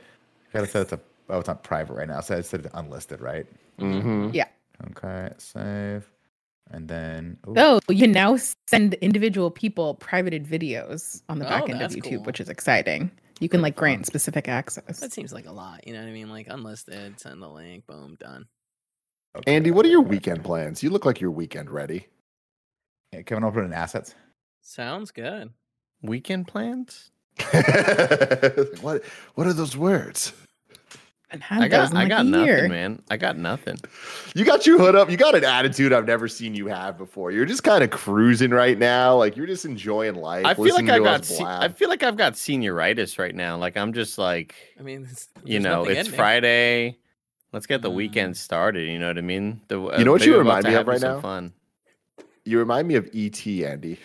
I 0.54 0.58
gotta 0.60 0.68
set 0.68 0.82
it 0.84 0.90
to. 0.90 1.00
Oh, 1.30 1.40
it's 1.40 1.48
not 1.48 1.64
private 1.64 1.94
right 1.94 2.08
now. 2.08 2.22
So 2.22 2.38
I 2.38 2.42
set 2.42 2.62
it 2.62 2.64
to 2.70 2.80
unlisted, 2.80 3.20
right? 3.22 3.46
Mm-hmm. 3.80 4.30
yeah. 4.34 4.48
Okay. 4.92 5.30
Save. 5.38 6.10
And 6.72 6.88
then. 6.88 7.38
ooh, 7.48 7.54
Oh, 7.58 7.80
you 7.90 8.00
can 8.02 8.12
now 8.12 8.38
send 8.68 8.94
individual 8.96 9.50
people 9.52 9.96
privated 9.96 10.46
videos 10.46 11.22
on 11.30 11.40
the 11.40 11.46
Oh, 11.46 11.50
back 11.50 11.70
end 11.70 11.82
of 11.82 11.92
YouTube, 11.92 12.18
cool. 12.18 12.24
which 12.24 12.40
is 12.42 12.50
exciting. 12.50 13.10
You 13.40 13.50
can 13.50 13.62
like 13.62 13.76
grant 13.76 14.06
specific 14.06 14.48
access. 14.48 15.00
That 15.00 15.14
seems 15.14 15.32
like 15.32 15.46
a 15.46 15.52
lot. 15.52 15.86
You 15.88 15.94
know 15.94 16.00
what 16.02 16.10
I 16.10 16.12
mean? 16.12 16.30
Like 16.30 16.48
unlisted, 16.50 17.20
send 17.20 17.42
the 17.42 17.48
link, 17.48 17.86
boom, 17.88 18.18
done. 18.20 18.48
okay, 19.38 19.56
Andy, 19.56 19.72
what 19.72 19.86
are 19.86 19.90
your 19.90 20.02
weekend 20.02 20.44
plans? 20.44 20.82
You 20.84 20.90
look 20.90 21.06
like 21.06 21.22
you're 21.22 21.32
weekend 21.32 21.70
ready. 21.70 22.08
Yeah, 23.14 23.22
Kevin, 23.22 23.44
I'll 23.44 23.52
put 23.52 23.64
in 23.64 23.74
assets. 23.74 24.16
Sounds 24.62 25.12
good. 25.12 25.52
weekend 26.02 26.48
plans. 26.48 27.12
What 28.82 29.04
What 29.36 29.48
are 29.48 29.54
those 29.54 29.76
words? 29.78 30.34
And 31.30 31.44
have 31.44 31.62
I 31.62 31.68
got 31.68 31.94
I 31.94 32.08
got 32.08 32.22
a 32.26 32.30
year. 32.30 32.56
nothing, 32.56 32.70
man. 32.72 33.02
I 33.12 33.18
got 33.18 33.38
nothing. 33.38 33.78
You 34.34 34.46
got 34.46 34.66
your 34.66 34.78
hood 34.80 34.96
up. 34.96 35.12
You 35.12 35.18
got 35.18 35.36
an 35.36 35.44
attitude 35.44 35.92
I've 35.92 36.08
never 36.08 36.30
seen 36.30 36.56
you 36.56 36.68
have 36.68 36.98
before. 36.98 37.32
You're 37.32 37.46
just 37.46 37.64
kind 37.64 37.84
of 37.84 37.90
cruising 37.90 38.52
right 38.52 38.78
now. 38.78 39.18
Like 39.18 39.36
you're 39.36 39.46
just 39.46 39.66
enjoying 39.66 40.16
life. 40.16 40.46
I 40.46 40.54
feel 40.54 40.74
like 40.74 40.88
I've 40.88 41.04
got 41.04 41.22
us 41.22 41.28
se- 41.28 41.44
I 41.44 41.68
feel 41.68 41.90
like 41.90 42.02
I've 42.02 42.16
got 42.16 42.34
senioritis 42.34 43.20
right 43.20 43.36
now. 43.36 43.58
Like 43.58 43.76
I'm 43.76 43.92
just 43.92 44.18
like 44.18 44.56
I 44.80 44.84
mean, 44.84 45.06
it's, 45.12 45.28
you 45.44 45.60
know, 45.60 45.84
it's 45.84 46.08
in 46.08 46.12
me. 46.12 46.18
Friday. 46.18 46.98
Let's 47.52 47.66
get 47.66 47.82
the 47.82 47.90
Mm. 47.90 47.96
weekend 47.96 48.38
started. 48.38 48.88
You 48.88 48.98
know 49.00 49.08
what 49.08 49.18
I 49.18 49.22
mean? 49.22 49.60
The, 49.68 49.82
uh, 49.82 49.98
You 49.98 50.06
know 50.06 50.12
what 50.14 50.26
you 50.26 50.38
remind 50.38 50.66
me 50.66 50.76
of 50.76 50.88
right 50.88 51.00
some 51.00 51.16
now? 51.16 51.22
Fun. 51.22 51.54
You 52.46 52.60
remind 52.60 52.88
me 52.88 52.96
of 52.96 53.10
ET, 53.14 53.46
Andy. 53.66 54.00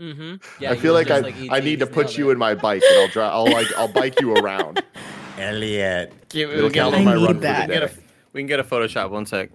Mm-hmm. 0.00 0.64
I 0.64 0.76
feel 0.76 0.94
like 0.94 1.10
I, 1.10 1.18
I 1.50 1.60
need 1.60 1.80
to 1.80 1.86
put 1.86 2.16
you 2.16 2.30
in 2.30 2.38
my 2.38 2.54
bike 2.54 2.82
and 2.90 3.00
I'll 3.02 3.08
drive. 3.08 3.32
I'll 3.32 3.52
like 3.52 3.66
I'll 3.76 3.92
bike 3.92 4.18
you 4.20 4.34
around. 4.34 4.82
Elliot. 5.38 6.12
Give- 6.30 6.50
It'll 6.50 6.68
we 6.68 6.72
count 6.74 6.94
can- 6.94 7.04
my 7.04 7.14
run 7.14 7.26
for 7.26 7.32
the 7.34 7.40
that. 7.40 7.68
we 7.68 7.74
can 7.74 7.80
day. 7.82 7.86
get 7.86 7.98
a, 7.98 8.02
we 8.32 8.40
can 8.40 8.46
get 8.46 8.60
a 8.60 8.64
Photoshop. 8.64 9.10
One 9.10 9.26
sec. 9.26 9.50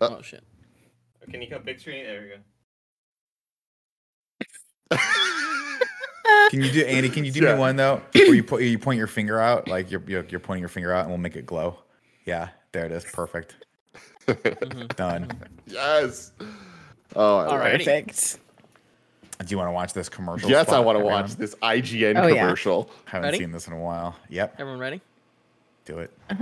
Oh 0.00 0.20
shit. 0.20 0.42
Can 1.30 1.40
you 1.42 1.48
come 1.48 1.62
big 1.62 1.80
screen? 1.80 2.04
There 2.04 2.20
we 2.20 2.28
go. 2.28 2.36
Can 6.50 6.62
you 6.62 6.70
do 6.70 6.84
Andy? 6.84 7.08
Can 7.08 7.24
you 7.24 7.32
do 7.32 7.42
Yeah. 7.44 7.54
me 7.54 7.60
one 7.60 7.76
though, 7.76 8.02
where 8.14 8.34
you 8.34 8.42
put 8.44 8.62
you 8.62 8.78
point 8.78 8.98
your 8.98 9.06
finger 9.06 9.40
out, 9.40 9.68
like 9.68 9.90
you're 9.90 10.02
you're, 10.06 10.24
you're 10.28 10.40
pointing 10.40 10.60
your 10.60 10.68
finger 10.68 10.92
out, 10.92 11.00
and 11.02 11.08
we'll 11.08 11.18
make 11.18 11.36
it 11.36 11.46
glow. 11.46 11.78
Yeah, 12.24 12.48
there 12.72 12.84
it 12.86 12.92
is. 12.92 13.04
Perfect. 13.04 13.56
Mhm. 14.26 14.94
Done. 14.96 15.30
yes. 15.66 16.32
Oh, 17.14 17.36
I 17.38 17.44
All 17.44 17.50
love 17.52 17.60
right. 17.60 17.80
it. 17.80 17.84
Perfect. 17.84 18.38
Do 19.38 19.46
you 19.48 19.58
want 19.58 19.68
to 19.68 19.72
watch 19.72 19.92
this 19.92 20.08
commercial? 20.08 20.48
Yes, 20.48 20.68
I 20.70 20.78
want 20.80 20.96
to 20.96 21.00
everyone? 21.00 21.22
watch 21.22 21.34
this 21.36 21.54
IGN 21.56 22.22
Oh, 22.22 22.26
yeah. 22.26 22.54
Haven't 23.04 23.24
Ready? 23.26 23.38
seen 23.38 23.52
this 23.52 23.66
in 23.66 23.74
a 23.74 23.78
while. 23.78 24.16
Yep. 24.30 24.54
Everyone 24.58 24.80
ready? 24.80 25.00
Do 25.84 25.98
it. 25.98 26.10
We 26.30 26.36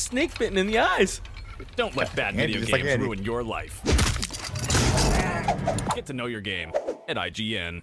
get 0.00 0.10
snake 0.10 0.38
bitten 0.38 0.58
in 0.58 0.66
the 0.66 0.78
eyes. 0.78 1.20
Don't 1.76 1.94
let 1.96 2.14
bad 2.16 2.34
Andy, 2.34 2.54
video 2.54 2.60
just 2.60 2.72
like 2.72 2.82
games 2.82 3.02
ruin 3.02 3.22
your 3.22 3.42
life. 3.42 3.80
Get 5.94 6.06
to 6.06 6.12
know 6.12 6.26
your 6.26 6.40
game 6.40 6.72
at 7.08 7.16
IGN. 7.16 7.82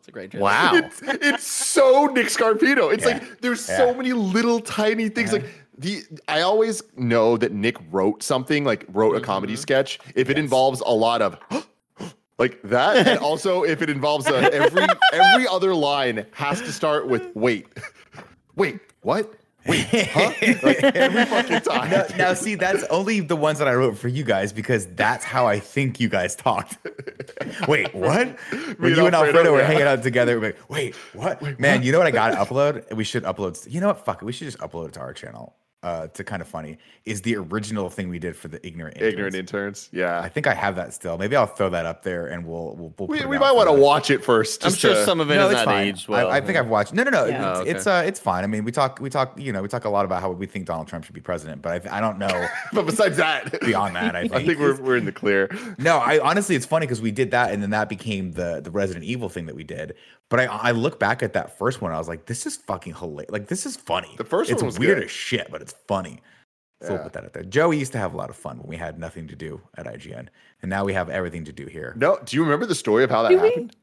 It's 0.00 0.08
a 0.08 0.10
great 0.10 0.30
joke. 0.30 0.42
Wow. 0.42 0.74
It's, 0.74 1.00
it's 1.02 1.46
so 1.46 2.06
Nick 2.06 2.26
Scarpino. 2.26 2.92
It's 2.92 3.06
Yeah. 3.06 3.14
like 3.14 3.40
there's 3.40 3.64
so 3.64 3.94
many 3.94 4.12
little 4.12 4.60
tiny 4.60 5.08
things. 5.08 5.32
Yeah. 5.32 5.38
Like 5.38 5.50
the 5.78 6.02
I 6.28 6.40
always 6.40 6.82
know 6.96 7.36
that 7.36 7.52
Nick 7.52 7.76
wrote 7.90 8.22
something, 8.22 8.64
like 8.64 8.84
wrote 8.88 9.16
a 9.16 9.20
comedy 9.20 9.54
mm-hmm. 9.54 9.60
sketch, 9.60 9.98
if 10.14 10.28
it 10.30 10.38
involves 10.38 10.80
a 10.80 10.92
lot 10.92 11.22
of 11.22 11.38
like 12.38 12.60
that, 12.64 13.06
and 13.06 13.18
also 13.30 13.62
if 13.62 13.80
it 13.82 13.88
involves 13.88 14.26
a, 14.26 14.52
every 14.52 14.86
every 15.12 15.46
other 15.48 15.74
line 15.74 16.26
has 16.32 16.60
to 16.60 16.72
start 16.72 17.08
with 17.08 17.34
wait, 17.34 17.68
wait, 18.56 18.80
what? 19.02 19.34
Wait, 19.66 19.86
huh? 20.10 20.32
Like 20.62 20.82
every 20.82 21.24
fucking 21.24 21.60
time. 21.60 21.90
Now, 21.90 22.04
now, 22.16 22.34
see, 22.34 22.54
that's 22.54 22.84
only 22.84 23.20
the 23.20 23.36
ones 23.36 23.58
that 23.58 23.68
I 23.68 23.74
wrote 23.74 23.96
for 23.96 24.08
you 24.08 24.24
guys 24.24 24.52
because 24.52 24.86
that's 24.86 25.24
how 25.24 25.46
I 25.46 25.58
think 25.58 26.00
you 26.00 26.08
guys 26.08 26.36
talked. 26.36 26.78
Wait, 27.68 27.94
what? 27.94 28.36
When 28.78 28.92
and 28.92 28.96
you 28.96 29.06
and 29.06 29.14
Alfredo, 29.14 29.38
Alfredo 29.38 29.52
were 29.52 29.58
yeah. 29.60 29.66
hanging 29.66 29.82
out 29.82 30.02
together, 30.02 30.38
we're 30.38 30.48
like, 30.48 30.70
wait, 30.70 30.94
what? 31.12 31.58
Man, 31.58 31.82
you 31.82 31.92
know 31.92 31.98
what 31.98 32.06
I 32.06 32.10
got 32.10 32.30
to 32.30 32.36
upload? 32.36 32.94
We 32.94 33.04
should 33.04 33.22
upload. 33.24 33.70
You 33.70 33.80
know 33.80 33.88
what? 33.88 34.04
Fuck 34.04 34.22
it. 34.22 34.24
We 34.24 34.32
should 34.32 34.46
just 34.46 34.58
upload 34.58 34.88
it 34.88 34.94
to 34.94 35.00
our 35.00 35.12
channel. 35.12 35.54
Uh, 35.84 36.06
to 36.08 36.24
kind 36.24 36.40
of 36.40 36.48
funny 36.48 36.78
is 37.04 37.20
the 37.20 37.36
original 37.36 37.90
thing 37.90 38.08
we 38.08 38.18
did 38.18 38.34
for 38.34 38.48
the 38.48 38.58
ignorant 38.66 38.96
interns. 38.96 39.12
Ignorant 39.12 39.34
interns. 39.34 39.90
Yeah, 39.92 40.18
I 40.18 40.30
think 40.30 40.46
I 40.46 40.54
have 40.54 40.76
that 40.76 40.94
still. 40.94 41.18
Maybe 41.18 41.36
I'll 41.36 41.44
throw 41.46 41.68
that 41.68 41.84
up 41.84 42.02
there 42.02 42.28
and 42.28 42.46
we'll 42.46 42.74
we'll. 42.74 42.94
we'll 42.98 43.08
We, 43.08 43.20
it 43.20 43.28
we 43.28 43.38
might 43.38 43.52
want 43.52 43.68
to 43.68 43.74
watch 43.74 44.10
it 44.10 44.24
first. 44.24 44.64
I'm 44.64 44.72
sure 44.72 44.94
to- 44.94 45.04
some 45.04 45.20
of 45.20 45.30
it 45.30 45.34
no, 45.34 45.44
is 45.48 45.52
it's 45.52 45.58
not 45.58 45.64
fine. 45.66 45.88
aged 45.88 46.08
well. 46.08 46.30
I, 46.30 46.38
I 46.38 46.40
think 46.40 46.56
I've 46.56 46.68
watched. 46.68 46.94
No, 46.94 47.02
no, 47.02 47.10
no. 47.10 47.26
Yeah. 47.26 47.34
It's, 47.34 47.58
Oh, 47.58 47.60
okay. 47.60 47.70
it's 47.70 47.86
uh, 47.86 48.02
it's 48.06 48.18
fine. 48.18 48.44
I 48.44 48.46
mean, 48.46 48.64
we 48.64 48.72
talk, 48.72 48.98
we 48.98 49.10
talk. 49.10 49.38
You 49.38 49.52
know, 49.52 49.60
we 49.60 49.68
talk 49.68 49.84
a 49.84 49.90
lot 49.90 50.06
about 50.06 50.22
how 50.22 50.30
we 50.30 50.46
think 50.46 50.64
Donald 50.64 50.88
Trump 50.88 51.04
should 51.04 51.14
be 51.14 51.20
president, 51.20 51.60
but 51.60 51.86
I, 51.86 51.98
I 51.98 52.00
don't 52.00 52.18
know 52.18 52.46
But 52.72 52.86
besides 52.86 53.18
that, 53.18 53.60
beyond 53.64 53.94
that. 53.96 54.16
I 54.16 54.22
think. 54.22 54.32
I 54.34 54.46
think 54.46 54.58
we're, 54.58 54.80
we're 54.80 54.96
in 54.96 55.04
the 55.04 55.12
clear. 55.12 55.50
no, 55.76 55.98
I 55.98 56.18
honestly, 56.20 56.56
it's 56.56 56.64
funny 56.64 56.86
because 56.86 57.02
we 57.02 57.10
did 57.10 57.32
that, 57.32 57.52
and 57.52 57.62
then 57.62 57.70
that 57.70 57.90
became 57.90 58.32
the 58.32 58.62
the 58.64 58.70
Resident 58.70 59.04
Evil 59.04 59.28
thing 59.28 59.44
that 59.44 59.54
we 59.54 59.64
did. 59.64 59.96
But 60.30 60.40
I 60.40 60.44
I 60.46 60.70
look 60.70 60.98
back 60.98 61.22
at 61.22 61.34
that 61.34 61.58
first 61.58 61.82
one, 61.82 61.92
I 61.92 61.98
was 61.98 62.08
like, 62.08 62.24
this 62.24 62.46
is 62.46 62.56
fucking 62.56 62.94
hilarious. 62.94 63.30
Like 63.30 63.48
this 63.48 63.66
is 63.66 63.76
funny. 63.76 64.14
The 64.16 64.24
first 64.24 64.50
it's 64.50 64.62
one 64.62 64.66
was 64.66 64.78
weird 64.78 64.96
good. 64.96 65.04
as 65.04 65.10
shit, 65.10 65.48
but 65.50 65.60
it's 65.60 65.73
funny. 65.86 66.20
So 66.82 66.92
we'll 66.94 67.02
put 67.02 67.12
that 67.14 67.24
out 67.24 67.32
there. 67.32 67.44
Joey 67.44 67.78
used 67.78 67.92
to 67.92 67.98
have 67.98 68.12
a 68.12 68.16
lot 68.16 68.28
of 68.28 68.36
fun 68.36 68.58
when 68.58 68.66
we 68.66 68.76
had 68.76 68.98
nothing 68.98 69.26
to 69.28 69.36
do 69.36 69.60
at 69.76 69.86
IGN, 69.86 70.28
and 70.60 70.68
now 70.68 70.84
we 70.84 70.92
have 70.92 71.08
everything 71.08 71.44
to 71.44 71.52
do 71.52 71.66
here. 71.66 71.94
No, 71.96 72.18
do 72.24 72.36
you 72.36 72.42
remember 72.42 72.66
the 72.66 72.74
story 72.74 73.04
of 73.04 73.10
how 73.10 73.22
that 73.22 73.30
Do 73.30 73.40
we? 73.40 73.48
happened? 73.48 73.76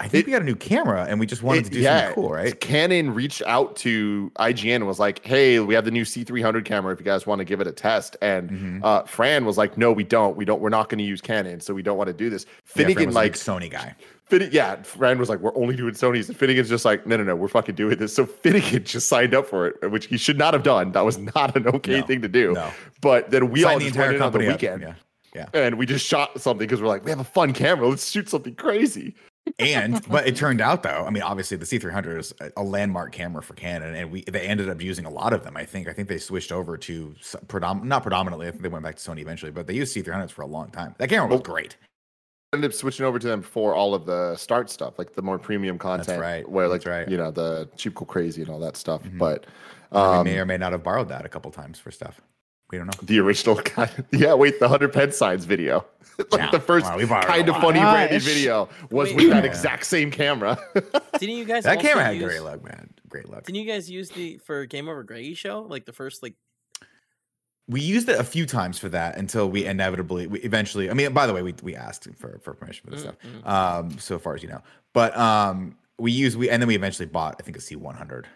I 0.00 0.08
think 0.08 0.24
It- 0.24 0.26
we 0.26 0.32
got 0.32 0.42
a 0.42 0.44
new 0.44 0.56
camera, 0.56 1.06
and 1.08 1.20
we 1.20 1.26
just 1.26 1.42
wanted 1.44 1.66
It- 1.66 1.70
to 1.70 1.74
do 1.76 1.82
something 1.84 2.14
cool, 2.14 2.30
right? 2.30 2.58
Canon 2.60 3.14
reached 3.14 3.42
out 3.46 3.76
to 3.76 4.32
IGN 4.40 4.76
and 4.76 4.86
was 4.88 4.98
like, 4.98 5.24
"Hey, 5.24 5.60
we 5.60 5.74
have 5.74 5.84
the 5.84 5.92
new 5.92 6.04
C300 6.04 6.64
camera. 6.64 6.92
If 6.92 6.98
you 6.98 7.04
guys 7.04 7.26
want 7.28 7.38
to 7.38 7.44
give 7.44 7.60
it 7.60 7.68
a 7.68 7.72
test." 7.72 8.16
And 8.20 8.50
Mhm. 8.50 8.80
uh, 8.84 9.04
Fran 9.04 9.44
was 9.44 9.56
like, 9.56 9.78
"No, 9.78 9.92
we 9.92 10.02
don't. 10.02 10.36
We 10.36 10.44
don't. 10.44 10.60
We're 10.60 10.68
not 10.68 10.88
going 10.88 10.98
to 10.98 11.04
use 11.04 11.20
Canon, 11.20 11.60
so 11.60 11.74
we 11.74 11.82
don't 11.82 11.96
want 11.96 12.08
to 12.08 12.12
do 12.12 12.28
this." 12.28 12.44
Yeah, 12.44 12.50
Finnegan 12.64 13.06
was 13.06 13.14
like, 13.14 13.32
Sony 13.34 13.70
guy. 13.70 13.94
Finne- 14.28 14.52
yeah, 14.52 14.82
Fran 14.82 15.16
was 15.18 15.28
like, 15.28 15.38
"We're 15.38 15.54
only 15.56 15.76
doing 15.76 15.94
Sony's." 15.94 16.28
And 16.28 16.36
Finnegan's 16.36 16.68
just 16.68 16.84
like, 16.84 17.06
"No, 17.06 17.16
no, 17.16 17.22
no. 17.22 17.36
We're 17.36 17.46
fucking 17.46 17.76
doing 17.76 17.96
this." 17.96 18.12
So 18.14 18.26
Finnegan 18.26 18.82
just 18.84 19.08
signed 19.08 19.32
up 19.32 19.46
for 19.46 19.68
it, 19.68 19.90
which 19.92 20.06
he 20.06 20.16
should 20.16 20.38
not 20.38 20.54
have 20.54 20.64
done. 20.64 20.90
That 20.90 21.04
was 21.04 21.18
not 21.18 21.54
an 21.56 21.68
okay 21.68 22.00
No, 22.00 22.06
thing 22.06 22.20
to 22.22 22.28
do. 22.28 22.52
no. 22.52 22.68
But 23.00 23.30
then 23.30 23.48
we 23.50 23.62
all 23.62 23.78
the 23.78 23.84
just 23.84 23.96
went 23.96 24.16
in 24.16 24.22
on 24.22 24.32
the 24.32 24.40
up, 24.40 24.46
weekend. 24.48 24.82
Yeah, 24.82 24.94
yeah. 25.36 25.46
And 25.54 25.78
we 25.78 25.86
just 25.86 26.04
shot 26.04 26.40
something 26.40 26.66
because 26.66 26.80
we're 26.82 26.88
like, 26.88 27.04
we 27.04 27.10
have 27.12 27.20
a 27.20 27.24
fun 27.24 27.52
camera. 27.52 27.86
Let's 27.86 28.10
shoot 28.10 28.28
something 28.28 28.56
crazy. 28.56 29.14
And 29.58 30.06
but 30.08 30.26
it 30.26 30.34
turned 30.36 30.60
out 30.60 30.82
though 30.82 31.04
i 31.06 31.10
mean 31.10 31.22
obviously 31.22 31.56
the 31.56 31.64
c300 31.66 32.18
is 32.18 32.34
a- 32.56 32.62
landmark 32.62 33.12
camera 33.12 33.42
for 33.42 33.54
canon 33.54 33.94
and 33.94 34.10
we 34.10 34.22
they 34.22 34.40
ended 34.40 34.68
up 34.68 34.80
using 34.80 35.04
a 35.04 35.10
lot 35.10 35.32
of 35.32 35.44
them 35.44 35.56
i 35.56 35.64
think 35.64 35.86
i 35.88 35.92
think 35.92 36.08
they 36.08 36.18
switched 36.18 36.50
over 36.50 36.76
to 36.76 37.14
predom- 37.46 37.84
not 37.84 38.02
predominantly 38.02 38.46
i 38.46 38.50
think 38.50 38.62
they 38.62 38.68
went 38.68 38.82
back 38.84 38.96
to 38.96 39.02
sony 39.10 39.20
eventually 39.20 39.52
but 39.52 39.66
they 39.66 39.74
used 39.74 39.94
c300s 39.94 40.30
for 40.30 40.42
a 40.42 40.46
long 40.46 40.70
time 40.70 40.94
that 40.98 41.08
camera 41.08 41.28
was 41.28 41.40
great 41.42 41.76
ended 42.54 42.70
up 42.70 42.74
switching 42.74 43.04
over 43.04 43.18
to 43.18 43.26
them 43.26 43.42
for 43.42 43.74
all 43.74 43.94
of 43.96 44.06
the 44.06 44.36
start 44.36 44.70
stuff, 44.70 44.96
like 44.96 45.12
the 45.14 45.22
more 45.22 45.40
premium 45.40 45.76
content. 45.76 46.20
right, 46.20 46.48
Where 46.48 46.68
like 46.68 46.82
that's 46.82 46.86
right. 46.86 47.08
you 47.08 47.16
know 47.16 47.32
the 47.32 47.68
cheap 47.76 47.96
cool 47.96 48.06
crazy 48.06 48.42
and 48.42 48.48
all 48.48 48.60
that 48.60 48.76
stuff. 48.76 49.02
Mhm. 49.02 49.18
But 49.18 49.46
um, 49.90 50.24
may 50.24 50.38
or 50.38 50.46
may 50.46 50.56
not 50.56 50.70
have 50.70 50.84
borrowed 50.84 51.08
that 51.08 51.26
a 51.26 51.28
couple 51.28 51.50
times 51.50 51.80
for 51.80 51.90
stuff 51.90 52.20
we 52.70 52.78
don't 52.78 52.86
know 52.86 52.92
the 53.02 53.18
original 53.20 53.56
kind 53.76 53.90
yeah, 54.12 54.34
wait, 54.34 54.58
the 54.60 54.68
hundred 54.68 54.92
pen 54.92 55.12
signs 55.12 55.44
video. 55.44 55.84
like 56.30 56.40
Yeah. 56.40 56.50
the 56.50 56.60
first 56.60 56.86
Wow, 56.86 56.98
kind 57.22 57.48
of 57.48 57.56
funny 57.56 57.80
Gosh. 57.80 58.08
Brandy 58.08 58.18
video 58.18 58.68
was 58.90 59.08
Wait. 59.08 59.16
with 59.16 59.30
that 59.30 59.44
exact 59.44 59.84
same 59.86 60.10
camera. 60.10 60.56
Didn't 61.18 61.36
you 61.36 61.44
guys? 61.44 61.64
that 61.64 61.76
also 61.78 61.88
camera 61.88 62.04
had 62.04 62.16
use, 62.16 62.24
great 62.24 62.42
luck 62.42 62.62
man 62.64 62.90
great 63.08 63.28
luck 63.28 63.44
Didn't 63.44 63.58
you 63.58 63.66
guys 63.66 63.90
use 63.90 64.10
the 64.10 64.38
for 64.38 64.64
Game 64.66 64.88
Over 64.88 65.02
Greggy 65.02 65.34
show 65.34 65.62
like 65.62 65.84
the 65.86 65.92
first 65.92 66.22
like? 66.22 66.34
we 67.66 67.80
used 67.80 68.08
it 68.10 68.18
a 68.20 68.24
few 68.24 68.44
times 68.44 68.78
for 68.78 68.88
that 68.90 69.16
until 69.16 69.48
we 69.48 69.64
inevitably 69.64 70.26
we 70.26 70.38
eventually 70.40 70.90
i 70.90 70.92
mean 70.92 71.12
by 71.14 71.26
the 71.26 71.32
way 71.32 71.40
we, 71.42 71.54
we 71.62 71.74
asked 71.74 72.06
for, 72.18 72.38
for 72.42 72.52
permission 72.54 72.84
for 72.84 72.90
this 72.94 73.04
Mm, 73.04 73.40
stuff 73.40 73.46
um 73.46 73.98
so 73.98 74.18
far 74.18 74.34
as 74.34 74.42
you 74.42 74.50
know 74.50 74.60
but 74.92 75.16
um 75.16 75.74
we 75.98 76.12
used 76.12 76.36
we 76.36 76.50
and 76.50 76.60
then 76.60 76.66
we 76.68 76.74
eventually 76.74 77.06
bought 77.06 77.36
i 77.40 77.42
think 77.42 77.56
a 77.56 77.60
c100 77.60 78.26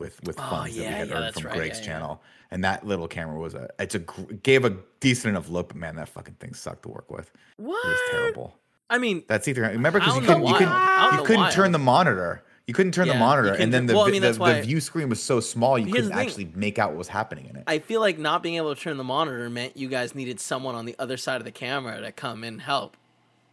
with 0.00 0.20
with 0.24 0.38
Oh, 0.40 0.42
funds 0.50 0.74
that 0.76 0.80
we 0.80 0.86
had 0.86 1.08
yeah, 1.08 1.14
earned 1.14 1.34
from 1.34 1.44
right, 1.44 1.56
greg's 1.56 1.78
yeah, 1.78 1.84
yeah. 1.84 1.90
channel 1.92 2.22
and 2.50 2.64
that 2.64 2.84
little 2.86 3.06
camera 3.06 3.38
was 3.38 3.54
a 3.54 3.68
it's 3.78 3.94
a 3.94 4.00
gave 4.42 4.64
a 4.64 4.76
decent 4.98 5.30
enough 5.30 5.48
look 5.48 5.68
but 5.68 5.76
man 5.76 5.94
that 5.96 6.08
fucking 6.08 6.34
thing 6.34 6.54
sucked 6.54 6.82
to 6.82 6.88
work 6.88 7.10
with 7.10 7.30
What? 7.58 7.84
it 7.84 7.88
was 7.88 8.00
terrible 8.10 8.56
I 8.92 8.98
mean, 8.98 9.22
that's 9.28 9.46
either 9.46 9.62
remember 9.62 10.00
because 10.00 10.16
you 10.16 10.22
couldn't 10.22 10.44
you 10.44 10.52
couldn't, 10.54 10.68
wild. 10.72 10.88
Out 10.90 11.12
in 11.12 11.18
you 11.20 11.24
couldn't 11.24 11.52
turn 11.52 11.70
the 11.70 11.78
monitor 11.78 12.42
You 12.66 12.74
couldn't 12.74 12.90
turn 12.92 13.06
Yeah, 13.06 13.12
the 13.12 13.18
monitor, 13.20 13.54
and 13.54 13.72
then 13.72 13.86
the, 13.86 13.94
well, 13.94 14.06
I 14.06 14.10
mean, 14.10 14.22
the, 14.22 14.32
why- 14.34 14.54
the 14.54 14.62
view 14.62 14.80
screen 14.80 15.08
was 15.08 15.22
so 15.22 15.38
small 15.38 15.78
you 15.78 15.92
couldn't 15.92 16.10
actually 16.12 16.50
make 16.56 16.78
out 16.80 16.90
what 16.90 16.98
was 16.98 17.06
happening 17.08 17.46
in 17.46 17.54
it. 17.56 17.64
I 17.68 17.78
feel 17.78 18.00
like 18.00 18.18
not 18.18 18.42
being 18.42 18.56
able 18.56 18.74
to 18.74 18.80
turn 18.80 18.96
the 18.96 19.04
monitor 19.04 19.48
meant 19.48 19.76
you 19.76 19.88
guys 19.88 20.14
needed 20.14 20.40
someone 20.40 20.74
on 20.74 20.86
the 20.86 20.96
other 20.98 21.16
side 21.16 21.36
of 21.36 21.44
the 21.44 21.52
camera 21.52 22.00
to 22.00 22.10
come 22.10 22.42
and 22.42 22.60
help. 22.60 22.96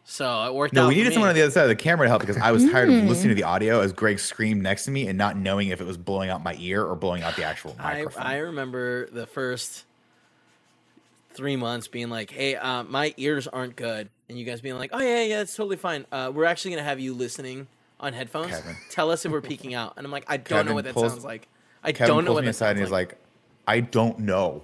So 0.10 0.46
it 0.46 0.54
worked 0.54 0.76
out. 0.78 0.84
no, 0.84 0.88
we 0.88 0.94
for 0.94 0.98
needed 1.00 1.10
me. 1.10 1.14
someone 1.16 1.30
on 1.30 1.36
the 1.36 1.42
other 1.42 1.52
side 1.52 1.64
of 1.64 1.68
the 1.70 1.76
camera 1.76 2.06
to 2.06 2.10
help 2.10 2.22
because 2.22 2.38
I 2.38 2.52
was 2.52 2.64
tired 2.72 2.88
of 2.88 2.96
listening 3.04 3.30
to 3.30 3.36
the 3.36 3.44
audio 3.44 3.82
as 3.82 3.92
Greg 3.92 4.20
screamed 4.20 4.64
next 4.64 4.86
to 4.86 4.92
me 4.92 5.06
and 5.10 5.18
not 5.18 5.36
knowing 5.36 5.68
if 5.68 5.82
it 5.82 5.84
was 5.86 5.98
blowing 5.98 6.30
out 6.30 6.42
my 6.42 6.56
ear 6.60 6.82
or 6.82 6.96
blowing 6.96 7.24
out 7.24 7.36
the 7.36 7.44
actual 7.44 7.76
I, 7.78 7.96
microphone. 7.96 8.24
I 8.24 8.38
remember 8.38 9.08
the 9.10 9.26
first 9.28 9.84
three 11.34 11.58
months 11.58 11.90
being 11.90 12.10
like, 12.10 12.32
"Hey, 12.32 12.56
uh, 12.56 12.84
my 12.84 13.14
ears 13.18 13.48
aren't 13.50 13.76
good," 13.76 14.08
and 14.30 14.40
you 14.40 14.46
guys 14.46 14.62
being 14.62 14.78
like, 14.78 14.92
"Oh 14.94 15.00
yeah, 15.02 15.24
yeah, 15.24 15.42
it's 15.42 15.54
totally 15.56 15.76
fine. 15.76 16.06
Uh, 16.10 16.32
we're 16.34 16.46
actually 16.46 16.72
gonna 16.72 16.84
have 16.84 17.02
you 17.02 17.14
listening 17.14 17.68
on 18.00 18.14
headphones. 18.14 18.48
Kevin. 18.52 18.78
Tell 18.90 19.12
us 19.12 19.26
if 19.26 19.32
we're 19.34 19.42
peaking 19.42 19.74
out." 19.74 19.96
And 19.98 20.06
I'm 20.06 20.12
like, 20.12 20.24
"I 20.30 20.38
don't 20.38 20.46
Kevin 20.46 20.68
know 20.68 20.74
what 20.76 20.86
that 20.86 20.94
pulls- 20.94 21.12
sounds 21.12 21.26
like. 21.26 21.50
I 21.84 21.92
Kevin 21.92 22.08
don't 22.16 22.24
know 22.24 22.30
pulls 22.30 22.36
what 22.36 22.42
me 22.44 22.48
that 22.48 22.52
aside 22.52 22.66
sounds 22.68 22.78
and 22.78 22.86
he's 22.88 22.92
like." 22.92 23.10
like, 23.10 23.18
I 23.68 23.82
don't 23.82 24.20
know 24.20 24.62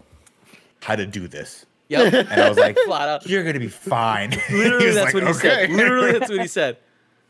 how 0.81 0.95
to 0.95 1.05
do 1.05 1.27
this. 1.27 1.65
"Yep." 1.89 2.13
And 2.31 2.41
I 2.41 2.49
was 2.49 2.57
like, 2.57 2.77
Flat 2.85 3.09
out. 3.09 3.27
You're 3.27 3.43
gonna 3.43 3.59
be 3.59 3.67
fine. 3.67 4.31
Literally, 4.51 4.91
that's 4.91 5.13
like, 5.13 5.23
what 5.23 5.27
he 5.27 5.33
said. 5.33 5.69
Literally, 5.69 6.11
that's 6.19 6.29
what 6.29 6.41
he 6.41 6.47
said. 6.47 6.77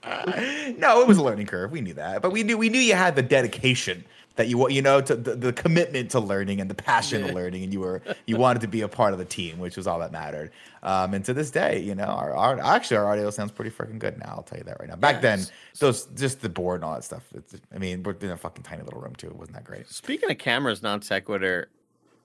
no, 0.77 1.01
it 1.01 1.07
was 1.07 1.17
a 1.17 1.23
learning 1.23 1.47
curve. 1.47 1.71
We 1.71 1.79
knew 1.81 1.93
that, 1.93 2.21
but 2.21 2.31
we 2.31 2.43
knew 2.43 2.57
we 2.57 2.69
knew 2.69 2.79
you 2.79 2.95
had 2.95 3.15
the 3.15 3.21
dedication 3.21 4.03
that 4.35 4.47
you 4.47 4.57
want, 4.57 4.73
you 4.73 4.81
know, 4.81 4.99
to 4.99 5.15
the, 5.15 5.35
the 5.35 5.53
commitment 5.53 6.09
to 6.11 6.19
learning 6.19 6.59
and 6.59 6.69
the 6.69 6.75
passion 6.75 7.23
of 7.23 7.31
learning, 7.35 7.63
and 7.63 7.71
you 7.71 7.79
were 7.79 8.01
you 8.25 8.35
wanted 8.35 8.61
to 8.61 8.67
be 8.67 8.81
a 8.81 8.87
part 8.87 9.13
of 9.13 9.19
the 9.19 9.25
team, 9.25 9.59
which 9.59 9.77
was 9.77 9.87
all 9.87 9.99
that 9.99 10.11
mattered. 10.11 10.51
Um, 10.81 11.13
and 11.13 11.23
to 11.25 11.33
this 11.33 11.51
day, 11.51 11.79
you 11.79 11.95
know, 11.95 12.05
our, 12.05 12.33
our 12.35 12.59
actually 12.59 12.97
our 12.97 13.07
audio 13.07 13.29
sounds 13.29 13.51
pretty 13.51 13.71
freaking 13.71 13.99
good 13.99 14.17
now. 14.19 14.33
I'll 14.37 14.43
tell 14.43 14.57
you 14.57 14.63
that 14.65 14.79
right 14.79 14.89
now. 14.89 14.95
Back 14.95 15.21
then, 15.21 15.39
Yes. 15.39 15.51
those 15.79 16.05
just 16.07 16.41
the 16.41 16.49
board 16.49 16.77
and 16.81 16.85
all 16.85 16.95
that 16.95 17.03
stuff. 17.03 17.23
It's, 17.35 17.55
I 17.73 17.77
mean, 17.77 18.03
we're 18.03 18.15
in 18.19 18.31
a 18.31 18.37
fucking 18.37 18.63
tiny 18.63 18.81
little 18.81 18.99
room 18.99 19.15
too. 19.15 19.27
It 19.27 19.35
wasn't 19.35 19.55
that 19.55 19.63
great. 19.63 19.87
Speaking 19.87 20.29
of 20.29 20.37
cameras, 20.37 20.81
non 20.83 21.01
sequitur, 21.01 21.69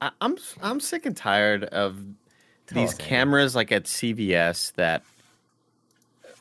I, 0.01 0.11
I'm 0.21 0.37
I'm 0.63 0.81
sick 0.81 1.07
and 1.07 1.17
tired 1.17 1.65
of 1.65 1.97
Tell 2.67 2.83
these 2.83 2.91
us, 2.91 2.99
Andy. 2.99 3.05
cameras 3.09 3.55
like 3.57 3.73
at 3.73 3.85
CVS 3.85 4.73
that 4.75 5.03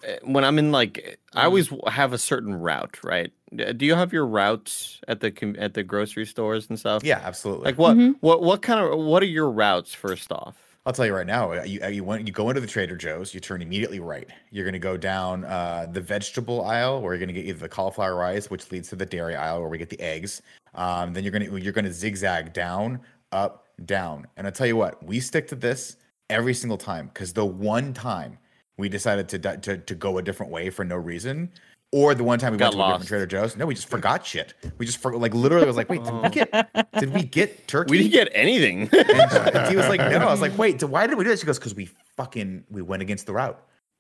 uh, 0.08 0.12
when 0.24 0.44
I'm 0.44 0.60
in 0.60 0.72
like 0.72 1.18
I 1.34 1.46
always 1.46 1.72
have 1.88 2.14
a 2.14 2.18
certain 2.18 2.54
route, 2.56 3.04
right? 3.04 3.32
Uh, 3.60 3.72
Do 3.72 3.86
you 3.86 3.96
have 3.96 4.14
your 4.14 4.26
routes 4.28 5.00
at 5.08 5.22
the 5.22 5.56
at 5.58 5.74
the 5.74 5.84
grocery 5.84 6.26
stores 6.26 6.70
and 6.70 6.78
stuff? 6.80 7.04
Yeah, 7.04 7.22
absolutely. 7.24 7.66
Like 7.66 7.78
what 7.78 7.96
what 8.22 8.42
what 8.44 8.62
kind 8.62 8.80
of 8.80 9.00
what 9.00 9.24
are 9.24 9.28
your 9.28 9.50
routes 9.50 9.94
first 9.94 10.32
off? 10.32 10.56
I'll 10.86 10.94
tell 10.94 11.06
you 11.06 11.14
right 11.14 11.28
now. 11.28 11.52
uh, 11.52 11.64
You 11.64 11.86
you 11.88 12.04
went 12.04 12.26
you 12.28 12.32
go 12.34 12.50
into 12.50 12.62
the 12.62 12.68
Trader 12.68 12.96
Joe's. 12.96 13.34
You 13.34 13.40
turn 13.40 13.62
immediately 13.62 14.00
right. 14.00 14.28
You're 14.52 14.66
gonna 14.66 14.80
go 14.80 14.96
down 14.98 15.44
uh, 15.46 15.88
the 15.92 16.00
vegetable 16.02 16.64
aisle, 16.64 17.02
where 17.02 17.14
you're 17.14 17.20
gonna 17.20 17.34
get 17.34 17.46
either 17.46 17.60
the 17.60 17.68
cauliflower 17.70 18.16
rice, 18.16 18.50
which 18.50 18.72
leads 18.72 18.88
to 18.90 18.96
the 18.96 19.06
dairy 19.06 19.36
aisle, 19.36 19.60
where 19.62 19.70
we 19.70 19.78
get 19.78 19.90
the 19.90 20.00
eggs. 20.00 20.42
Um, 20.76 21.14
then 21.14 21.24
you're 21.24 21.32
gonna 21.34 21.58
you're 21.58 21.74
gonna 21.74 21.92
zigzag 21.92 22.54
down, 22.54 23.00
up, 23.32 23.66
down. 23.86 24.28
And 24.38 24.48
I 24.48 24.50
tell 24.50 24.68
you 24.68 24.76
what, 24.76 25.04
we 25.04 25.20
stick 25.20 25.48
to 25.50 25.56
this 25.56 25.98
every 26.30 26.54
single 26.54 26.78
time 26.78 27.08
because 27.08 27.34
the 27.34 27.46
one 27.46 27.94
time 27.94 28.38
we 28.78 28.90
decided 28.90 29.28
to 29.30 29.40
to 29.58 29.78
to 29.78 29.96
go 29.96 30.18
a 30.18 30.22
different 30.22 30.52
way 30.52 30.70
for 30.70 30.84
no 30.86 30.96
reason. 30.96 31.52
Or 31.94 32.14
the 32.14 32.24
one 32.26 32.38
time 32.38 32.52
we 32.52 32.58
Got 32.58 32.76
went 32.76 32.80
to 32.80 32.84
a 32.84 32.88
different. 33.00 33.08
Trader 33.08 33.26
Joe's, 33.28 33.56
no, 33.56 33.66
we 33.66 33.74
just 33.74 33.88
forgot 33.90 34.26
shit. 34.26 34.54
We 34.78 34.86
just 34.86 34.98
forgot, 34.98 35.22
like 35.22 35.34
literally 35.34 35.66
was 35.66 35.78
like, 35.78 35.88
wait, 35.90 36.04
did 36.04 36.14
we 36.22 36.30
get, 36.30 36.92
did 37.00 37.14
we 37.14 37.24
get 37.24 37.66
turkey? 37.70 37.92
We 37.92 37.98
didn't 38.00 38.12
get 38.12 38.30
anything. 38.34 38.90
And 38.94 39.70
he 39.72 39.78
was 39.78 39.88
like, 39.88 40.02
no. 40.02 40.18
I 40.18 40.26
was 40.26 40.42
like, 40.42 40.58
wait, 40.58 40.82
so 40.82 40.88
why 40.88 41.08
did 41.08 41.18
we 41.18 41.24
do 41.24 41.30
this? 41.30 41.40
She 41.40 41.46
goes, 41.46 41.58
because 41.58 41.76
we 41.76 41.86
fucking 42.18 42.66
we 42.70 42.82
went 42.82 43.02
against 43.04 43.26
the 43.26 43.32
route. 43.32 43.58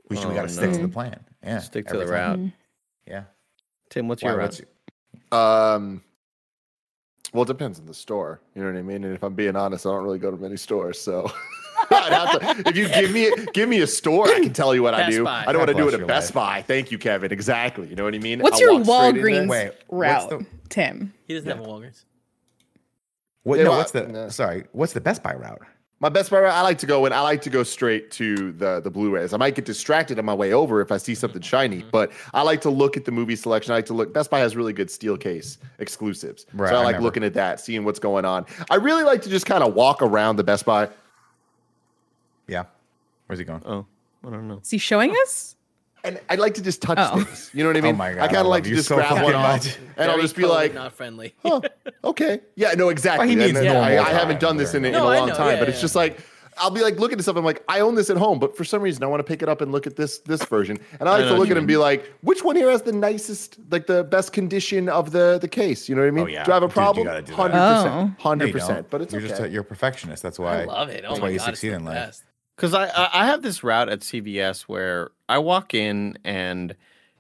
We 0.09 0.17
should 0.17 0.25
we 0.27 0.33
Oh, 0.33 0.35
got 0.35 0.41
to 0.43 0.49
stick 0.49 0.73
to 0.73 0.79
the 0.79 0.89
plan. 0.89 1.17
Yeah, 1.41 1.59
Stick 1.59 1.87
to 1.87 1.97
the 1.97 2.03
time. 2.03 2.11
route. 2.43 2.51
Yeah. 3.07 3.23
Tim, 3.89 4.09
what's 4.09 4.21
Why, 4.21 4.31
your 4.31 4.39
what's 4.41 4.59
route? 4.59 4.69
your- 5.31 5.39
Um, 5.39 6.03
well, 7.33 7.43
it 7.43 7.47
depends 7.47 7.79
on 7.79 7.85
the 7.85 7.93
store. 7.93 8.39
You 8.55 8.63
know 8.63 8.71
what 8.71 8.79
I 8.79 8.81
mean. 8.81 9.03
And 9.03 9.13
if 9.13 9.23
I'm 9.23 9.33
being 9.33 9.55
honest, 9.55 9.85
I 9.85 9.89
don't 9.89 10.03
really 10.03 10.19
go 10.19 10.31
to 10.31 10.37
many 10.37 10.57
stores, 10.57 10.99
so. 10.99 11.31
I'd 11.91 12.11
have 12.11 12.39
to, 12.39 12.69
if 12.69 12.75
you 12.75 12.89
give 12.89 13.11
me 13.11 13.31
give 13.53 13.69
me 13.69 13.81
a 13.81 13.87
store, 13.87 14.27
I 14.27 14.39
can 14.39 14.51
tell 14.53 14.73
you 14.73 14.81
what 14.81 14.93
I 14.93 15.09
do. 15.09 15.23
Buy. 15.23 15.43
I 15.45 15.51
don't 15.51 15.59
want 15.59 15.69
to 15.69 15.75
do 15.75 15.87
it 15.87 15.93
at 15.93 16.07
Best 16.07 16.33
life. 16.33 16.63
Buy. 16.65 16.73
Thank 16.73 16.91
you, 16.91 16.97
Kevin. 16.97 17.31
Exactly. 17.31 17.87
You 17.87 17.95
know 17.95 18.03
what 18.03 18.15
I 18.15 18.19
mean? 18.19 18.39
What's 18.39 18.55
I'll 18.55 18.61
your 18.61 18.83
walk 18.83 19.15
straight 19.15 19.35
in 19.35 19.47
there. 19.47 19.69
Walgreens 19.69 19.71
Wait, 19.71 19.71
route, 19.89 20.29
the- 20.29 20.45
Tim? 20.69 21.13
He 21.27 21.35
doesn't 21.35 21.49
have 21.49 21.59
a 21.59 21.63
Walgreens. 21.63 22.03
What, 23.43 23.59
no, 23.59 23.71
what's 23.71 23.91
the 23.91 24.07
no. 24.07 24.29
sorry? 24.29 24.65
What's 24.71 24.93
the 24.93 25.01
Best 25.01 25.21
Buy 25.21 25.35
route? 25.35 25.61
My 25.99 26.09
best 26.09 26.29
buy, 26.29 26.37
I 26.41 26.61
like 26.61 26.77
to 26.77 26.85
go 26.85 27.05
and 27.05 27.13
I 27.13 27.21
like 27.21 27.41
to 27.41 27.49
go 27.49 27.63
straight 27.63 28.11
to 28.11 28.51
the 28.51 28.79
the 28.81 28.91
Blu-rays. 28.91 29.33
I 29.33 29.37
might 29.37 29.55
get 29.55 29.65
distracted 29.65 30.19
on 30.19 30.25
my 30.25 30.33
way 30.33 30.53
over 30.53 30.79
if 30.79 30.91
I 30.91 30.97
see 30.97 31.15
something 31.15 31.41
shiny, 31.41 31.79
Mm-hmm. 31.79 31.89
but 31.91 32.11
I 32.35 32.43
like 32.43 32.61
to 32.61 32.69
look 32.69 32.97
at 32.97 33.05
the 33.05 33.11
movie 33.11 33.35
selection. 33.35 33.71
I 33.71 33.77
like 33.77 33.87
to 33.87 33.93
look. 33.95 34.13
Best 34.13 34.29
Buy 34.29 34.39
has 34.39 34.55
really 34.55 34.73
good 34.73 34.91
steel 34.91 35.17
case 35.17 35.57
exclusives, 35.79 36.45
Right, 36.53 36.69
so 36.69 36.75
I 36.75 36.81
I 36.81 36.83
like 36.83 36.93
never- 36.97 37.03
looking 37.03 37.23
at 37.23 37.33
that, 37.33 37.59
seeing 37.59 37.83
what's 37.83 37.97
going 37.99 38.25
on. 38.25 38.45
I 38.69 38.75
really 38.75 39.03
like 39.03 39.23
to 39.23 39.29
just 39.29 39.47
kind 39.47 39.63
of 39.63 39.73
walk 39.73 40.03
around 40.03 40.35
the 40.35 40.43
Best 40.43 40.65
Buy. 40.65 40.87
Yeah. 42.47 42.65
Where's 43.25 43.39
he 43.39 43.45
going? 43.45 43.61
Oh, 43.65 43.85
I 44.25 44.29
don't 44.29 44.47
know. 44.47 44.59
Is 44.63 44.69
he 44.69 44.77
showing 44.77 45.11
us? 45.23 45.55
And 46.07 46.19
I 46.29 46.35
like 46.35 46.53
to 46.55 46.61
just 46.61 46.81
touch 46.81 46.97
Oh. 46.99 47.15
things. 47.23 47.51
You 47.53 47.63
know 47.63 47.69
what 47.69 47.77
I 47.77 47.79
oh 47.79 47.83
mean? 47.83 47.97
my 47.97 48.13
God, 48.13 48.21
I 48.23 48.27
kind 48.27 48.37
of 48.39 48.47
like 48.47 48.63
to 48.63 48.69
just 48.69 48.87
so 48.87 48.95
grab 48.95 49.11
one 49.11 49.21
fucking 49.21 49.35
off, 49.35 49.65
much. 49.65 49.77
and 49.97 50.11
I'll 50.11 50.19
just 50.21 50.35
be 50.35 50.45
like, 50.45 50.73
not 50.73 50.93
friendly. 50.93 51.35
huh, 51.43 51.61
okay, 52.03 52.39
yeah, 52.55 52.73
no, 52.73 52.89
exactly. 52.89 53.19
Well, 53.19 53.27
he 53.27 53.33
And 53.43 53.53
needs 53.53 53.59
then 53.59 53.75
I, 53.75 53.97
I 53.99 54.09
haven't 54.13 54.39
done 54.39 54.57
this 54.57 54.73
in, 54.73 54.83
a- 54.85 54.87
in 54.87 54.93
No, 54.93 55.07
a 55.07 55.15
I 55.15 55.19
long 55.19 55.29
time, 55.29 55.53
yeah, 55.55 55.59
but 55.59 55.69
it's 55.69 55.81
just 55.81 55.95
like 55.95 56.19
I'll 56.59 56.71
be 56.71 56.81
like 56.81 56.97
looking 56.99 57.19
at 57.19 57.23
something 57.23 57.41
I'm 57.41 57.45
like 57.45 57.63
I 57.67 57.81
own 57.81 57.93
this 57.93 58.09
at 58.09 58.17
home, 58.17 58.39
but 58.39 58.57
for 58.57 58.63
some 58.63 58.81
reason 58.81 59.03
I 59.03 59.07
want 59.07 59.19
to 59.19 59.23
pick 59.23 59.43
it 59.43 59.49
up 59.49 59.61
and 59.61 59.71
look 59.71 59.85
at 59.85 59.95
this 59.95 60.17
this 60.19 60.43
version, 60.45 60.79
and 60.99 61.07
I 61.07 61.11
like 61.17 61.25
know 61.25 61.33
to 61.33 61.37
look 61.37 61.49
at 61.51 61.55
it 61.55 61.57
and 61.59 61.67
be 61.67 61.77
like, 61.77 62.11
which 62.21 62.43
one 62.43 62.55
here 62.55 62.71
has 62.71 62.81
the 62.81 62.93
nicest, 62.93 63.57
like 63.69 63.85
the 63.85 64.03
best 64.05 64.33
condition 64.33 64.89
of 64.89 65.11
the 65.11 65.37
the 65.39 65.47
case? 65.47 65.87
You 65.87 65.93
know 65.95 66.01
what 66.01 66.07
I 66.07 66.11
mean? 66.11 66.23
Oh, 66.23 66.27
yeah. 66.27 66.43
Do 66.45 66.51
I 66.51 66.55
have 66.55 66.63
a 66.63 66.67
problem? 66.69 67.05
gotta 67.05 67.21
do 67.21 67.27
that. 67.31 67.35
Hundred 67.35 67.57
Oh. 67.59 67.73
percent, 67.83 68.19
hundred 68.21 68.51
percent. 68.53 68.89
But 68.89 69.01
it's 69.03 69.13
you're 69.13 69.21
okay. 69.21 69.29
just 69.29 69.41
a, 69.43 69.49
you're 69.49 69.61
a 69.61 69.65
perfectionist. 69.65 70.23
That's 70.23 70.39
why 70.39 70.61
I 70.61 70.65
love 70.65 70.89
it. 70.89 71.03
Oh 71.05 71.09
That's 71.09 71.21
why 71.21 71.29
you 71.29 71.37
god, 71.37 71.49
it's 71.49 71.59
succeed 71.59 71.73
in 71.73 71.85
life. 71.85 72.21
Because 72.55 72.73
I, 72.73 72.87
I 72.87 73.09
I 73.21 73.25
have 73.27 73.43
this 73.43 73.63
route 73.63 73.89
at 73.89 73.99
CVS 73.99 74.61
where 74.61 75.11
I 75.29 75.37
walk 75.39 75.73
in 75.73 76.17
and 76.23 76.75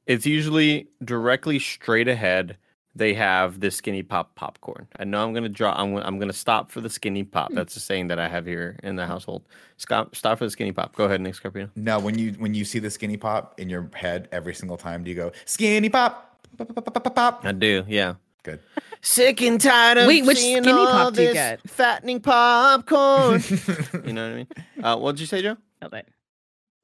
it's 0.05 0.25
usually 0.25 0.87
directly 1.03 1.59
straight 1.59 2.07
ahead. 2.07 2.57
They 2.95 3.13
have 3.13 3.59
this 3.59 3.75
skinny 3.75 4.01
pop 4.01 4.33
popcorn. 4.33 4.87
I 4.97 5.03
know 5.03 5.23
I'm 5.23 5.31
gonna 5.33 5.49
draw. 5.49 5.73
I'm 5.79 5.93
gonna- 5.93 6.05
I'm 6.05 6.17
gonna 6.17 6.33
stop 6.33 6.71
for 6.71 6.81
the 6.81 6.89
skinny 6.89 7.23
pop. 7.23 7.51
That's 7.53 7.75
the 7.75 7.79
saying 7.79 8.07
that 8.07 8.17
I 8.17 8.27
have 8.27 8.47
here 8.47 8.75
in 8.81 8.95
the 8.95 9.05
household. 9.05 9.43
Stop 9.77 10.15
stop 10.15 10.39
for 10.39 10.45
the 10.45 10.49
skinny 10.49 10.71
pop. 10.71 10.95
Go 10.95 11.05
ahead, 11.05 11.21
Nick 11.21 11.35
Scarpino. 11.35 11.69
No, 11.75 11.99
when 11.99 12.17
you 12.17 12.31
when 12.39 12.55
you 12.55 12.65
see 12.65 12.79
the 12.79 12.89
skinny 12.89 13.15
pop 13.17 13.59
in 13.59 13.69
your 13.69 13.91
head 13.93 14.27
every 14.31 14.55
single 14.55 14.77
time, 14.77 15.03
do 15.03 15.11
you 15.11 15.15
go 15.15 15.31
skinny 15.45 15.89
pop? 15.89 16.39
Pop, 16.57 16.67
pop, 16.69 16.75
pop, 16.85 16.93
pop, 16.93 17.03
pop, 17.03 17.15
pop? 17.15 17.45
I 17.45 17.51
do. 17.51 17.83
Yeah. 17.87 18.15
Good. 18.41 18.61
Sick 19.01 19.41
and 19.43 19.61
tired 19.61 19.99
of 19.99 20.07
Wait, 20.07 20.25
which 20.25 20.39
seeing 20.39 20.63
skinny 20.63 20.79
all 20.79 20.87
pop 20.87 21.13
do 21.13 21.21
you 21.21 21.27
this 21.27 21.33
get? 21.35 21.69
Fattening 21.69 22.19
popcorn. 22.19 23.43
you 24.07 24.13
know 24.13 24.23
what 24.27 24.31
I 24.31 24.35
mean? 24.35 24.47
Uh, 24.81 24.95
what 24.97 25.11
did 25.11 25.19
you 25.19 25.27
say, 25.27 25.41
Joe? 25.43 25.57
Love 25.83 25.93
it. 25.93 26.07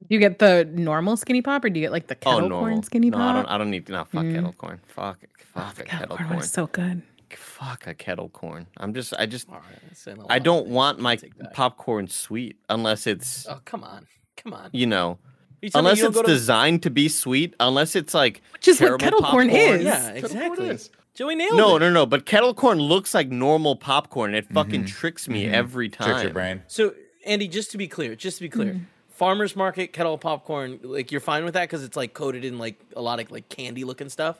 Do 0.08 0.14
you 0.14 0.20
get 0.20 0.38
the 0.38 0.68
normal 0.70 1.16
skinny 1.16 1.40
pop 1.42 1.64
or 1.64 1.70
do 1.70 1.80
you 1.80 1.86
get 1.86 1.92
like 1.92 2.08
the 2.08 2.16
oh, 2.26 2.34
kettle 2.40 2.50
corn 2.50 2.82
skinny 2.82 3.10
no, 3.10 3.18
pop? 3.18 3.30
I 3.30 3.32
don't. 3.32 3.46
I 3.46 3.58
don't 3.58 3.70
need. 3.70 3.88
No, 3.88 4.04
fuck 4.04 4.24
Mm. 4.24 4.34
kettle 4.34 4.52
corn. 4.52 4.80
Fuck. 4.86 5.18
Oh, 5.56 5.60
Fuck 5.60 5.74
the 5.76 5.82
a 5.82 5.84
kettle 5.86 5.98
kettle 6.00 6.16
corn 6.16 6.28
corn. 6.28 6.38
was 6.38 6.50
so 6.50 6.66
good. 6.66 7.02
Fuck 7.30 7.86
a 7.86 7.94
kettle 7.94 8.28
corn. 8.28 8.66
I'm 8.76 8.92
just. 8.94 9.14
I 9.18 9.26
just. 9.26 9.48
All 9.48 9.56
right, 9.56 9.64
that's 9.88 10.00
saying 10.00 10.18
a 10.18 10.26
I 10.26 10.34
lot. 10.34 10.42
don't 10.42 10.68
want 10.68 10.98
my 11.00 11.18
popcorn 11.52 12.08
sweet 12.08 12.56
unless 12.68 13.06
it's 13.06 13.46
Oh 13.48 13.60
come 13.64 13.82
on, 13.82 14.06
come 14.36 14.52
on. 14.52 14.70
you 14.72 14.86
know 14.86 15.18
You 15.62 15.70
unless 15.74 15.98
you 15.98 16.08
it's 16.08 16.20
to- 16.20 16.26
designed 16.26 16.82
to 16.82 16.90
be 16.90 17.08
sweet 17.08 17.54
unless 17.58 17.96
it's 17.96 18.14
like 18.14 18.42
Which 18.52 18.68
is 18.68 18.80
what 18.80 18.86
terrible 18.86 19.04
kettle 19.04 19.22
corn 19.22 19.50
is. 19.50 19.82
Yeah, 19.84 20.10
exactly. 20.10 20.68
is. 20.68 20.90
Joey 21.14 21.36
nailed 21.36 21.56
No, 21.56 21.76
it. 21.76 21.80
no, 21.80 21.88
no. 21.88 21.94
no. 21.94 22.06
But 22.06 22.26
kettle 22.26 22.54
corn 22.54 22.78
looks 22.78 23.14
like 23.14 23.30
normal 23.30 23.76
popcorn. 23.76 24.34
It 24.34 24.46
fucking 24.52 24.82
mm-hmm. 24.82 24.86
tricks 24.86 25.28
me 25.28 25.44
mm-hmm. 25.44 25.54
every 25.54 25.88
time. 25.88 26.08
Tricks 26.08 26.22
your 26.24 26.32
brain. 26.32 26.62
So 26.66 26.94
Andy, 27.24 27.48
just 27.48 27.70
to 27.70 27.78
be 27.78 27.88
clear, 27.88 28.14
just 28.14 28.38
to 28.38 28.42
be 28.42 28.48
clear, 28.48 28.74
mm. 28.74 28.84
Farmers 29.14 29.56
market 29.56 29.92
kettle 29.92 30.18
popcorn, 30.18 30.78
like 30.82 31.10
you're 31.10 31.20
fine 31.20 31.44
with 31.44 31.54
that 31.54 31.62
because 31.62 31.82
it's 31.84 31.96
like 31.96 32.14
coated 32.14 32.44
in 32.44 32.58
like 32.58 32.78
a 32.96 33.02
lot 33.02 33.20
of 33.20 33.30
like 33.30 33.48
candy 33.48 33.84
looking 33.84 34.08
stuff. 34.08 34.38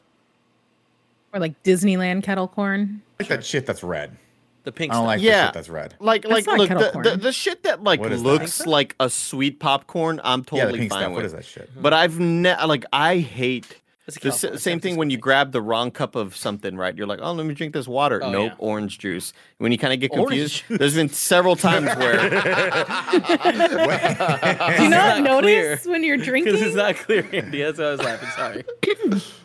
Or 1.33 1.41
like 1.41 1.61
Disneyland 1.65 2.23
kettle 2.23 2.47
corn. 2.49 3.03
Like 3.19 3.29
that 3.29 3.45
shit 3.45 3.67
that's 3.67 3.83
red. 3.83 4.17
The 4.63 4.73
pink 4.73 4.93
I 4.93 4.95
don't 4.97 5.03
stuff. 5.03 5.07
like 5.09 5.21
the 5.21 5.45
shit 5.47 5.53
that's 5.55 5.69
red. 5.69 5.95
Like, 6.01 6.23
That's 6.23 6.47
like, 6.47 6.59
look, 6.59 6.69
the, 6.71 7.11
the, 7.11 7.17
the 7.19 7.33
shit 7.33 7.65
that 7.65 7.83
like 7.83 8.01
What 8.01 8.13
is 8.13 8.23
that? 8.23 8.29
looks 8.29 8.67
like 8.67 8.95
a 8.99 9.11
sweet 9.11 9.61
popcorn, 9.61 10.21
I'm 10.25 10.41
Yeah, 10.41 10.45
totally 10.45 10.73
the 10.73 10.79
pink 10.79 10.91
fine 10.93 11.01
stuff. 11.01 11.09
with. 11.11 11.17
What 11.17 11.25
is 11.27 11.33
that 11.33 11.45
shit? 11.45 11.71
But 11.83 11.93
I've 11.93 12.19
ne- 12.19 12.65
like 12.65 12.85
I 12.93 13.19
hate 13.19 13.67
It's 13.67 13.75
a 13.75 13.84
the 14.07 14.29
s- 14.29 14.63
same 14.63 14.81
thing 14.81 14.97
when 14.97 15.09
you 15.11 15.17
grab 15.17 15.53
the 15.53 15.63
wrong 15.63 15.91
cup 15.91 16.15
of 16.15 16.37
something, 16.37 16.77
right? 16.77 16.95
You're 16.97 17.07
like, 17.07 17.21
oh, 17.23 17.33
let 17.33 17.47
me 17.47 17.55
drink 17.55 17.73
this 17.73 17.89
water. 17.89 18.23
Oh, 18.23 18.31
nope, 18.31 18.53
yeah. 18.53 18.57
orange 18.59 18.99
juice. 18.99 19.33
When 19.59 19.73
you 19.73 19.79
kind 19.79 19.93
of 19.95 20.01
get 20.01 20.13
confused, 20.13 20.63
there's 20.69 20.95
been 20.95 21.09
several 21.09 21.57
times 21.57 21.87
where 21.97 22.19
Do 22.29 22.37
you 24.83 24.91
not 24.91 24.91
not 24.91 25.23
notice 25.23 25.83
clear. 25.83 25.93
when 25.93 26.05
you're 26.05 26.17
drinking? 26.19 26.53
Because 26.55 26.61
drinking? 26.61 26.67
it's 26.67 26.77
not 26.77 26.97
clear, 26.97 27.27
Andy. 27.33 27.63
That's 27.63 27.79
why 27.79 27.85
I 27.87 27.91
was 27.93 28.01
laughing. 28.01 28.29
Sorry. 28.37 28.65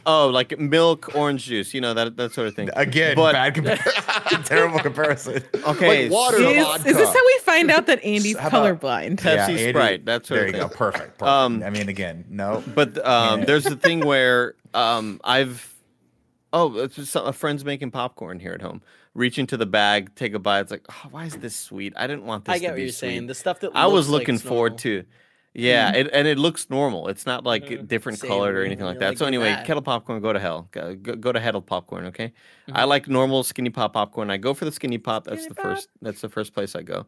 oh, 0.06 0.28
like 0.30 0.58
milk, 0.60 1.16
orange 1.16 1.46
juice, 1.46 1.74
you 1.74 1.82
know 1.82 1.94
that 1.94 2.18
that 2.18 2.34
sort 2.34 2.48
of 2.48 2.56
thing. 2.56 2.70
Again, 2.76 3.16
But- 3.16 3.34
bad 3.34 3.54
comparison. 3.56 4.44
terrible 4.44 4.80
comparison. 4.80 5.44
Okay, 5.68 6.04
Like 6.04 6.12
water 6.12 6.38
is, 6.38 6.64
vodka. 6.66 6.90
is 6.90 6.98
this 6.98 7.10
how 7.14 7.26
we 7.26 7.40
find 7.44 7.72
out 7.72 7.86
that 7.88 8.04
Andy's 8.04 8.36
about- 8.36 8.52
colorblind? 8.52 9.18
Pepsi 9.20 9.50
Andy- 9.50 9.70
Sprite, 9.70 10.06
that 10.06 10.26
sort 10.26 10.40
there 10.40 10.48
of 10.50 10.56
you 10.56 10.62
go. 10.62 10.68
Perfect. 10.68 11.18
perfect. 11.18 11.22
Um, 11.24 11.64
I 11.64 11.70
mean, 11.70 11.90
again, 11.90 12.26
no. 12.30 12.64
But 12.76 13.04
um, 13.06 13.46
there's 13.46 13.64
the 13.64 13.76
thing 13.76 14.06
where 14.06 14.49
um, 14.74 15.20
I've 15.24 15.76
Oh, 16.52 16.78
it's 16.80 16.96
just 16.96 17.12
some, 17.12 17.28
a 17.28 17.34
friend's 17.34 17.64
making 17.64 17.92
popcorn 17.92 18.40
here 18.40 18.54
at 18.54 18.62
home. 18.62 18.82
Reach 19.14 19.38
into 19.38 19.56
the 19.56 19.68
bag, 19.68 20.16
take 20.16 20.34
a 20.34 20.40
bite. 20.40 20.62
It's 20.62 20.72
like, 20.72 20.86
oh, 20.90 21.08
why 21.12 21.26
is 21.26 21.38
this 21.38 21.56
sweet? 21.56 21.94
I 21.96 22.08
didn't 22.08 22.26
want 22.26 22.46
this. 22.46 22.54
I 22.54 22.58
to 22.58 22.62
get 22.62 22.72
what 22.72 22.80
you're 22.80 22.88
sweet. 22.88 22.94
saying. 22.96 23.28
The 23.28 23.36
stuff 23.36 23.60
that 23.60 23.72
I 23.76 23.86
was 23.86 24.10
looks 24.10 24.22
like 24.22 24.28
looking 24.28 24.38
forward 24.40 24.78
to. 24.80 25.04
Yeah, 25.54 25.92
it, 25.94 26.10
and 26.14 26.28
it 26.28 26.38
looks 26.40 26.70
normal. 26.70 27.08
It's 27.08 27.26
not 27.26 27.44
like 27.44 27.66
Mhm. 27.66 27.88
different 27.88 28.20
colored 28.22 28.56
or 28.56 28.64
anything 28.64 28.86
like 28.86 29.00
that. 29.00 29.10
like, 29.10 29.18
so 29.18 29.26
"Give 29.26 29.28
anyway, 29.30 29.50
that." 29.52 29.66
kettle 29.66 29.82
popcorn, 29.82 30.22
go 30.22 30.32
to 30.34 30.40
hell. 30.40 30.68
Go, 30.72 30.96
go, 30.96 31.16
go 31.16 31.32
to 31.32 31.40
kettle 31.40 31.62
popcorn, 31.62 32.06
okay? 32.08 32.34
I 32.72 32.84
Mhm. 32.84 32.88
like 32.88 33.08
normal 33.08 33.44
skinny 33.44 33.70
pop 33.72 33.94
popcorn. 33.94 34.30
I 34.32 34.38
go 34.38 34.54
for 34.54 34.66
the 34.66 34.72
skinny 34.72 34.98
pop. 35.00 35.26
That's 35.26 35.48
the 35.48 35.56
pop. 35.56 35.64
first. 35.64 35.90
That's 36.02 36.22
the 36.22 36.30
first 36.30 36.54
place 36.54 36.76
I 36.76 36.82
go. 36.84 37.06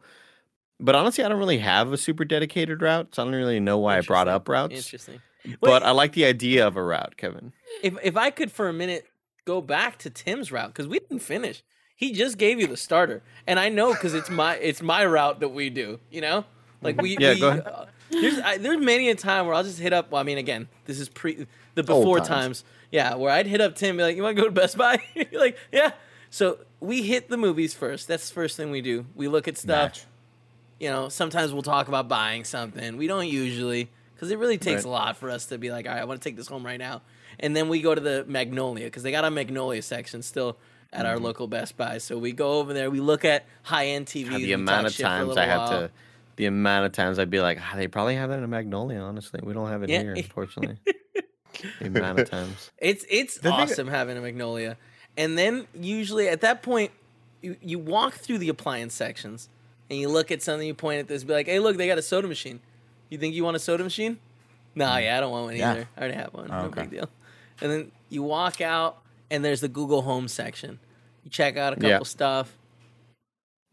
But 0.80 0.96
honestly, 0.96 1.24
I 1.24 1.30
don't 1.30 1.38
really 1.40 1.60
have 1.60 1.94
a 1.94 1.98
super 1.98 2.26
dedicated 2.26 2.82
route, 2.82 3.14
so 3.16 3.22
I 3.22 3.26
don't 3.26 3.36
really 3.36 3.60
know 3.60 3.78
why 3.78 3.98
I 3.98 4.02
brought 4.02 4.28
up 4.28 4.50
routes. 4.50 4.74
Interesting. 4.76 5.22
But 5.60 5.84
I 5.84 5.92
like 5.92 6.14
the 6.14 6.26
idea 6.26 6.66
of 6.68 6.76
a 6.76 6.84
route, 6.84 7.16
Kevin. 7.18 7.54
If 7.84 7.96
if 8.04 8.18
I 8.18 8.30
could 8.32 8.52
for 8.52 8.70
a 8.70 8.74
minute 8.74 9.06
go 9.46 9.62
back 9.62 9.98
to 10.00 10.10
Tim's 10.10 10.52
route 10.52 10.68
because 10.70 10.88
we 10.88 11.00
didn't 11.00 11.20
finish. 11.20 11.64
He 11.96 12.14
just 12.14 12.38
gave 12.38 12.60
you 12.60 12.68
the 12.68 12.78
starter, 12.78 13.22
and 13.46 13.60
I 13.60 13.70
know 13.70 13.94
because 13.94 14.14
it's 14.14 14.30
my 14.30 14.56
it's 14.56 14.82
my 14.82 15.06
route 15.06 15.40
that 15.40 15.50
we 15.50 15.70
do. 15.70 16.00
You 16.10 16.22
know, 16.22 16.46
like 16.82 17.00
we 17.02 17.18
Yeah, 17.20 17.34
we, 17.34 17.40
go 17.40 17.50
ahead. 17.50 17.68
uh, 17.68 17.86
there's 18.10 18.40
I, 18.40 18.58
there's 18.58 18.80
many 18.84 19.10
a 19.10 19.16
time 19.16 19.46
where 19.46 19.54
I'll 19.56 19.64
just 19.64 19.80
hit 19.80 19.94
up. 19.94 20.12
Well, 20.12 20.20
I 20.20 20.24
mean, 20.24 20.38
again, 20.38 20.68
this 20.86 21.00
is 21.00 21.10
pre 21.10 21.46
the 21.76 21.84
before 21.84 22.18
times. 22.18 22.28
times. 22.28 22.64
Yeah, 22.92 23.16
where 23.16 23.32
I'd 23.32 23.48
hit 23.48 23.62
up 23.62 23.76
Tim, 23.76 23.98
be 23.98 24.04
like, 24.04 24.16
"You 24.16 24.24
want 24.24 24.36
to 24.36 24.42
go 24.42 24.48
to 24.48 24.54
Best 24.54 24.78
Buy?" 24.78 25.02
You're 25.16 25.40
like, 25.40 25.58
"Yeah." 25.72 25.92
So 26.30 26.60
we 26.80 27.04
hit 27.04 27.30
the 27.30 27.38
movies 27.38 27.74
first. 27.74 28.08
That's 28.08 28.28
the 28.30 28.34
first 28.34 28.58
thing 28.58 28.72
we 28.72 28.82
do. 28.82 29.06
We 29.16 29.28
look 29.28 29.48
at 29.48 29.58
stuff. 29.58 29.86
Match. 29.92 30.06
You 30.80 30.90
know, 30.90 31.10
sometimes 31.10 31.54
we'll 31.54 31.62
talk 31.62 31.88
about 31.88 32.08
buying 32.08 32.44
something. 32.46 32.98
We 32.98 33.06
don't 33.06 33.28
usually 33.28 33.90
because 34.22 34.32
it 34.32 34.38
really 34.38 34.60
takes 34.60 34.84
Right. 34.84 34.90
a 34.90 34.90
lot 34.92 35.18
for 35.18 35.32
us 35.32 35.48
to 35.48 35.58
be 35.58 35.72
like, 35.72 35.88
all 35.88 35.94
right, 35.96 36.02
I 36.02 36.06
want 36.06 36.22
to 36.22 36.30
take 36.30 36.36
this 36.38 36.46
home 36.48 36.64
right 36.64 36.78
now. 36.78 37.02
And 37.40 37.56
then 37.56 37.70
we 37.70 37.82
go 37.82 37.96
to 37.96 38.00
the 38.02 38.24
Magnolia 38.28 38.86
because 38.86 39.02
they 39.02 39.10
got 39.10 39.26
a 39.26 39.32
Magnolia 39.32 39.82
section 39.82 40.22
still 40.22 40.58
at 40.94 41.08
our 41.08 41.18
local 41.18 41.48
Best 41.48 41.76
Buy. 41.76 41.98
So 41.98 42.20
we 42.20 42.32
go 42.32 42.60
over 42.60 42.72
there. 42.72 42.92
We 42.92 43.00
look 43.00 43.26
at 43.26 43.48
high 43.64 43.88
end 43.88 44.06
TVs. 44.06 44.30
God, 44.30 44.42
the 44.42 44.54
amount 44.54 44.86
of 44.86 44.94
shit 44.94 45.08
for 45.08 45.12
a 45.12 45.16
times 45.26 45.38
I 45.38 45.46
have 45.46 45.70
to, 45.72 45.92
the 46.36 46.46
amount 46.46 46.86
of 46.86 46.92
times 46.92 47.18
I'd 47.18 47.32
be 47.32 47.42
like, 47.42 47.58
ah, 47.60 47.74
they 47.76 47.88
probably 47.88 48.14
have 48.14 48.30
that 48.30 48.38
in 48.38 48.44
a 48.44 48.48
Magnolia. 48.48 49.00
Honestly, 49.00 49.40
we 49.42 49.54
don't 49.54 49.70
have 49.70 49.82
it 49.82 49.90
Yeah. 49.90 50.02
here, 50.04 50.14
unfortunately. 50.18 50.78
the 51.80 51.88
amount 51.88 52.20
of 52.20 52.30
times. 52.30 52.70
It's 52.78 53.04
it's 53.10 53.38
The 53.38 53.42
thing- 53.50 53.52
awesome 53.54 53.88
having 53.88 54.18
a 54.18 54.22
Magnolia. 54.22 54.78
And 55.18 55.36
then 55.36 55.66
usually 55.74 56.28
at 56.28 56.42
that 56.42 56.62
point, 56.62 56.92
you, 57.42 57.56
you 57.60 57.80
walk 57.80 58.14
through 58.14 58.38
the 58.38 58.50
appliance 58.50 58.94
sections 58.94 59.50
and 59.90 59.98
you 59.98 60.10
look 60.10 60.30
at 60.32 60.44
something, 60.44 60.68
you 60.68 60.76
point 60.76 61.00
at 61.00 61.08
this, 61.08 61.24
be 61.24 61.34
like, 61.34 61.48
hey, 61.48 61.58
look, 61.58 61.76
they 61.78 61.88
got 61.88 61.98
a 61.98 62.04
soda 62.04 62.28
machine. 62.28 62.60
You 63.12 63.18
think 63.20 63.36
you 63.36 63.44
want 63.44 63.56
a 63.58 63.60
soda 63.60 63.84
machine? 63.84 64.18
Nah, 64.74 64.96
mm. 64.96 65.04
yeah, 65.04 65.18
I 65.18 65.20
don't 65.20 65.32
want 65.32 65.46
one 65.46 65.56
Yeah. 65.58 65.72
either. 65.72 65.88
I 65.96 66.00
already 66.00 66.16
have 66.16 66.34
one. 66.34 66.50
Oh, 66.50 66.62
no 66.62 66.68
okay. 66.70 66.82
big 66.84 66.92
deal. 66.92 67.10
And 67.62 67.72
then 67.72 67.92
you 68.10 68.24
walk 68.24 68.62
out 68.62 69.00
and 69.30 69.46
there's 69.46 69.62
the 69.62 69.68
Google 69.68 70.02
Home 70.02 70.28
section. 70.28 70.80
You 71.24 71.30
check 71.30 71.58
out 71.58 71.74
a 71.74 71.76
couple 71.76 71.90
Yeah. 71.90 72.00
stuff. 72.04 72.58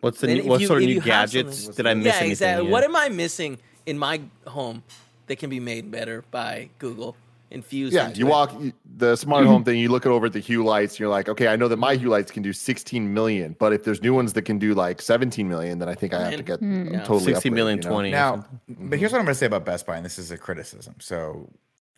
What's 0.00 0.20
the 0.20 0.26
new, 0.26 0.44
what 0.44 0.60
you- 0.60 0.66
sort 0.66 0.82
of 0.82 0.88
new 0.88 1.00
gadgets 1.00 1.68
did 1.68 1.86
I 1.86 1.94
miss? 1.94 2.06
yeah, 2.06 2.12
anything? 2.12 2.30
exactly. 2.32 2.66
Yeah. 2.66 2.72
What 2.72 2.84
am 2.84 2.94
I 2.96 3.08
missing 3.08 3.58
in 3.86 3.98
my 3.98 4.20
home 4.46 4.82
that 5.28 5.36
can 5.36 5.50
be 5.50 5.60
made 5.60 5.90
better 5.90 6.24
by 6.30 6.68
Google? 6.78 7.16
Infused. 7.50 7.94
Yeah, 7.94 8.08
into 8.08 8.20
you 8.20 8.26
it? 8.26 8.30
walk 8.30 8.54
the 8.96 9.16
smart 9.16 9.46
home 9.46 9.64
thing. 9.64 9.78
You 9.78 9.88
look 9.88 10.04
it 10.04 10.10
over 10.10 10.26
at 10.26 10.32
the 10.32 10.38
Hue 10.40 10.62
lights. 10.64 10.94
And 10.94 11.00
you're 11.00 11.08
like, 11.08 11.28
okay, 11.28 11.48
I 11.48 11.56
know 11.56 11.68
that 11.68 11.78
my 11.78 11.94
Hue 11.96 12.08
lights 12.08 12.30
can 12.30 12.42
do 12.42 12.52
16 12.52 13.14
million, 13.14 13.56
but 13.58 13.72
if 13.72 13.84
there's 13.84 14.02
new 14.02 14.12
ones 14.14 14.34
that 14.34 14.42
can 14.42 14.58
do 14.58 14.74
like 14.74 15.00
17 15.00 15.48
million, 15.48 15.78
then 15.78 15.88
I 15.88 15.94
think 15.94 16.12
I 16.14 16.28
have 16.28 16.36
to 16.36 16.42
get 16.42 16.58
Hmm. 16.60 16.92
Yeah. 16.92 16.98
totally 17.00 17.20
60 17.32 17.32
upgrade, 17.36 17.52
million, 17.54 17.78
you 17.78 17.84
know? 17.84 17.90
20. 17.90 18.08
or 18.08 18.12
Now, 18.12 18.32
something. 18.32 18.88
but 18.90 18.98
here's 18.98 19.12
what 19.12 19.18
I'm 19.20 19.24
going 19.24 19.34
to 19.34 19.38
say 19.38 19.46
about 19.46 19.64
Best 19.64 19.86
Buy, 19.86 19.96
and 19.96 20.04
this 20.04 20.18
is 20.18 20.30
a 20.30 20.36
criticism. 20.38 20.94
So, 20.98 21.48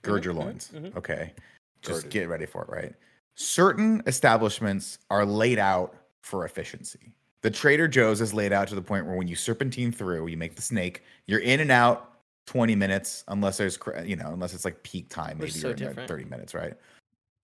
gird 0.03 0.25
your 0.25 0.35
Mhm, 0.35 0.39
loins. 0.39 0.71
mhm. 0.75 0.97
Okay, 0.97 1.33
just 1.83 2.03
Girded. 2.05 2.11
get 2.13 2.29
ready 2.29 2.47
for 2.47 2.63
it. 2.63 2.69
Right. 2.71 2.95
Certain 3.35 4.03
establishments 4.07 4.99
are 5.11 5.25
laid 5.25 5.59
out 5.59 5.95
for 6.23 6.45
efficiency. 6.45 7.13
The 7.43 7.51
Trader 7.51 7.89
Joe's 7.89 8.21
is 8.21 8.35
laid 8.35 8.53
out 8.53 8.69
to 8.69 8.75
the 8.75 8.83
point 8.83 9.07
where 9.07 9.17
when 9.17 9.27
you 9.27 9.35
serpentine 9.35 9.93
through, 9.93 10.27
you 10.27 10.37
make 10.37 10.57
the 10.57 10.63
snake. 10.63 11.03
You're 11.27 11.41
in 11.41 11.61
and 11.61 11.71
out 11.71 12.10
20 12.47 12.75
minutes, 12.75 13.25
unless 13.29 13.59
there's 13.59 13.79
you 14.05 14.17
know, 14.17 14.31
unless 14.33 14.55
it's 14.55 14.65
like 14.65 14.83
peak 14.83 15.09
time. 15.09 15.39
Maybe 15.39 15.53
you're 15.53 15.61
so 15.61 15.71
in 15.71 15.77
there 15.77 15.89
different. 15.89 16.09
30 16.09 16.25
minutes, 16.25 16.55
right? 16.55 16.75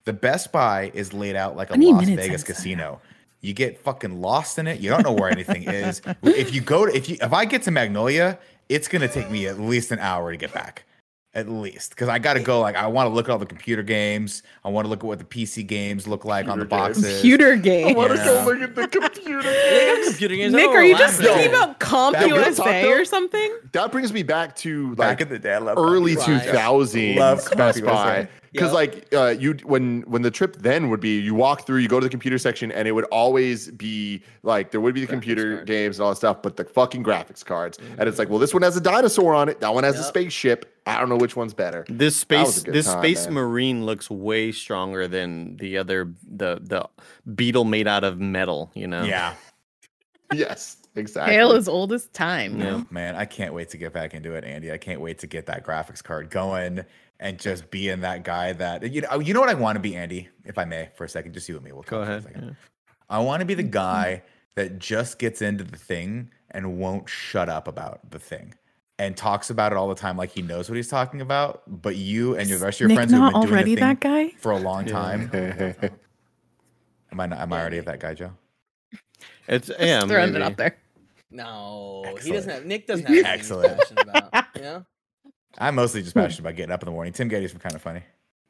The 0.05 0.13
Best 0.13 0.51
Buy 0.51 0.91
is 0.93 1.13
laid 1.13 1.35
out 1.35 1.55
like 1.55 1.69
a 1.69 1.77
Las 1.77 2.05
Vegas 2.07 2.43
casino. 2.43 3.01
You 3.41 3.53
get 3.53 3.77
fucking 3.79 4.19
lost 4.21 4.57
in 4.57 4.67
it. 4.67 4.79
You 4.79 4.89
don't 4.89 5.03
know 5.03 5.13
where 5.13 5.29
anything 5.29 5.63
is. 5.63 6.01
If 6.23 6.53
you 6.53 6.61
go 6.61 6.85
to 6.85 6.95
if 6.95 7.07
you 7.07 7.17
if 7.21 7.33
I 7.33 7.45
get 7.45 7.61
to 7.63 7.71
Magnolia, 7.71 8.39
it's 8.69 8.87
gonna 8.87 9.07
take 9.07 9.29
me 9.29 9.47
at 9.47 9.59
least 9.59 9.91
an 9.91 9.99
hour 9.99 10.31
to 10.31 10.37
get 10.37 10.53
back. 10.53 10.85
At 11.37 11.47
least. 11.47 11.91
Because 11.91 12.09
I 12.09 12.17
gotta 12.17 12.39
go 12.39 12.59
like 12.61 12.75
I 12.75 12.87
want 12.87 13.07
to 13.07 13.13
look 13.13 13.29
at 13.29 13.31
all 13.31 13.37
the 13.37 13.45
computer 13.45 13.83
games. 13.83 14.41
I 14.65 14.69
want 14.69 14.85
to 14.85 14.89
look 14.89 15.01
at 15.01 15.05
what 15.05 15.19
the 15.19 15.23
PC 15.25 15.67
games 15.67 16.07
look 16.07 16.25
like 16.25 16.47
on 16.47 16.57
the 16.57 16.65
boxes. 16.65 17.21
Computer 17.21 17.55
games. 17.55 17.91
I 17.91 17.93
want 17.93 18.09
to 18.13 18.17
Yeah. 18.17 18.25
go 18.25 18.43
look 18.45 18.59
at 18.61 18.73
the 18.73 18.87
computer. 18.87 19.43
They 19.67 19.85
got 19.85 19.95
games. 19.97 20.07
computer 20.09 20.35
games. 20.35 20.53
Nick, 20.55 20.69
are 20.69 20.83
you 20.83 20.97
just 20.97 21.19
what 21.21 21.27
thinking 21.27 21.51
doing. 21.51 21.61
about 21.63 21.79
Comp 21.79 22.17
That 22.17 22.27
USA 22.29 22.91
or 22.91 23.05
something? 23.05 23.55
That 23.73 23.91
brings 23.91 24.11
me 24.11 24.23
back 24.23 24.55
to 24.57 24.95
Back 24.95 25.07
like 25.19 25.21
in 25.21 25.29
the 25.29 25.37
day, 25.37 25.53
I 25.53 25.59
early 25.59 26.15
that. 26.15 26.25
two 26.25 26.33
Right. 26.37 26.45
thousands 26.49 27.17
Love 27.17 27.47
Best 27.55 27.85
Buy. 27.85 28.27
USA. 28.53 28.71
Because 28.71 28.71
Yep. 28.73 29.11
like 29.11 29.13
uh, 29.13 29.39
you 29.39 29.53
when 29.65 30.01
when 30.07 30.21
the 30.21 30.31
trip 30.31 30.57
then 30.57 30.89
would 30.89 30.99
be 30.99 31.19
you 31.19 31.33
walk 31.35 31.65
through 31.65 31.77
you 31.79 31.87
go 31.87 31.99
to 31.99 32.05
the 32.05 32.09
computer 32.09 32.37
section 32.37 32.71
and 32.71 32.87
it 32.87 32.91
would 32.93 33.05
always 33.05 33.69
be 33.71 34.21
like 34.43 34.71
there 34.71 34.81
would 34.81 34.93
be 34.93 35.01
the 35.01 35.07
Graphics 35.07 35.09
computer 35.11 35.55
card. 35.57 35.67
games 35.67 35.97
and 35.99 36.03
all 36.05 36.09
that 36.11 36.15
stuff 36.17 36.41
but 36.41 36.55
the 36.57 36.63
fucking 36.65 37.03
graphics 37.03 37.43
cards 37.45 37.77
and 37.97 38.07
it's 38.07 38.17
like 38.19 38.29
well 38.29 38.39
this 38.39 38.53
one 38.53 38.63
has 38.63 38.77
a 38.77 38.81
dinosaur 38.81 39.33
on 39.35 39.49
it 39.49 39.59
that 39.59 39.73
one 39.73 39.83
has 39.83 39.99
a 39.99 40.03
spaceship 40.03 40.73
I 40.85 40.99
don't 40.99 41.09
know 41.09 41.17
which 41.17 41.35
one's 41.35 41.53
better 41.53 41.85
This 41.89 42.15
space, 42.15 42.63
this 42.63 42.85
time, 42.85 42.99
space 43.01 43.25
man. 43.25 43.33
marine 43.33 43.85
looks 43.85 44.09
way 44.09 44.51
stronger 44.53 45.07
than 45.07 45.57
the 45.57 45.77
other, 45.77 46.13
the 46.25 46.59
the 46.63 46.87
beetle 47.35 47.65
made 47.65 47.87
out 47.87 48.03
of 48.05 48.19
metal. 48.19 48.71
You 48.73 48.87
know. 48.87 49.03
Yeah. 49.03 49.33
yes 50.33 50.77
exactly 50.95 51.35
Tale 51.35 51.51
as 51.51 51.67
old 51.67 51.93
as 51.93 52.07
time. 52.07 52.59
Yeah. 52.59 52.81
Man, 52.89 53.15
I 53.15 53.25
can't 53.25 53.53
wait 53.53 53.69
to 53.69 53.77
get 53.77 53.93
back 53.93 54.13
into 54.15 54.33
it, 54.33 54.43
Andy. 54.43 54.71
I 54.71 54.77
can't 54.77 54.99
wait 54.99 55.19
to 55.19 55.27
get 55.27 55.45
that 55.45 55.63
graphics 55.65 56.03
card 56.03 56.29
going 56.31 56.83
and 57.19 57.39
just 57.39 57.69
being 57.71 58.01
that 58.01 58.23
guy 58.23 58.53
that 58.53 58.91
you 58.91 59.01
know. 59.01 59.19
You 59.19 59.33
know 59.33 59.39
what 59.39 59.49
I 59.49 59.53
want 59.55 59.75
to 59.75 59.79
be, 59.81 59.95
Andy, 59.95 60.29
if 60.45 60.57
I 60.57 60.65
may, 60.65 60.89
for 60.95 61.03
a 61.05 61.09
second. 61.09 61.33
Just 61.33 61.49
you 61.49 61.55
and 61.55 61.65
me. 61.65 61.71
We'll 61.71 61.83
Go 61.83 62.03
talk 62.03 62.07
for 62.07 62.11
a 62.13 62.17
ahead. 62.17 62.43
yeah. 62.43 62.53
I 63.09 63.19
want 63.19 63.39
to 63.41 63.45
be 63.45 63.53
the 63.53 63.63
mm-hmm. 63.63 63.71
guy 63.71 64.23
that 64.55 64.79
just 64.79 65.19
gets 65.19 65.41
into 65.41 65.63
the 65.63 65.77
thing 65.77 66.31
and 66.51 66.77
won't 66.77 67.07
shut 67.07 67.49
up 67.49 67.67
about 67.67 68.09
the 68.09 68.19
thing 68.19 68.53
and 68.99 69.15
talks 69.15 69.49
about 69.49 69.71
it 69.71 69.77
all 69.77 69.87
the 69.87 69.95
time 69.95 70.17
like 70.17 70.31
he 70.31 70.41
knows 70.41 70.69
what 70.69 70.75
he's 70.75 70.87
talking 70.87 71.21
about. 71.21 71.61
But 71.67 71.95
you 71.95 72.35
and 72.35 72.49
your 72.49 72.59
rest 72.59 72.77
of 72.77 72.81
your 72.81 72.89
Nick 72.89 72.97
friends 72.97 73.11
who've 73.11 73.21
been 73.21 73.35
already 73.35 73.75
the 73.75 73.81
thing 73.81 73.87
that 73.87 73.99
guy? 73.99 74.29
for 74.37 74.51
a 74.51 74.59
long 74.59 74.87
Yeah. 74.87 74.93
time. 74.93 75.29
Am 77.11 77.21
I 77.21 77.25
not, 77.25 77.39
am 77.39 77.53
I 77.53 77.61
already 77.61 77.79
that 77.79 77.99
guy, 78.01 78.13
Joe? 78.13 78.31
It's 79.47 79.69
am 79.69 79.77
Just 79.77 80.07
throwing 80.07 80.29
it 80.29 80.33
maybe. 80.33 80.43
out 80.43 80.57
there. 80.57 80.77
No, 81.31 82.17
he 82.21 82.31
doesn't 82.31 82.49
have. 82.49 82.65
Nick 82.65 82.85
doesn't 82.85 83.05
have 83.05 83.15
anything 83.15 83.39
he's 83.39 83.47
passionate 83.47 84.01
about. 84.09 84.45
You 84.55 84.61
know? 84.61 84.85
I'm 85.57 85.75
mostly 85.75 86.01
just 86.01 86.15
passionate 86.15 86.39
about 86.41 86.55
getting 86.55 86.71
up 86.71 86.81
in 86.83 86.85
the 86.85 86.91
morning. 86.91 87.13
Tim 87.13 87.29
Gettys 87.29 87.53
were 87.53 87.59
kind 87.59 87.75
of 87.75 87.81
funny. 87.81 88.01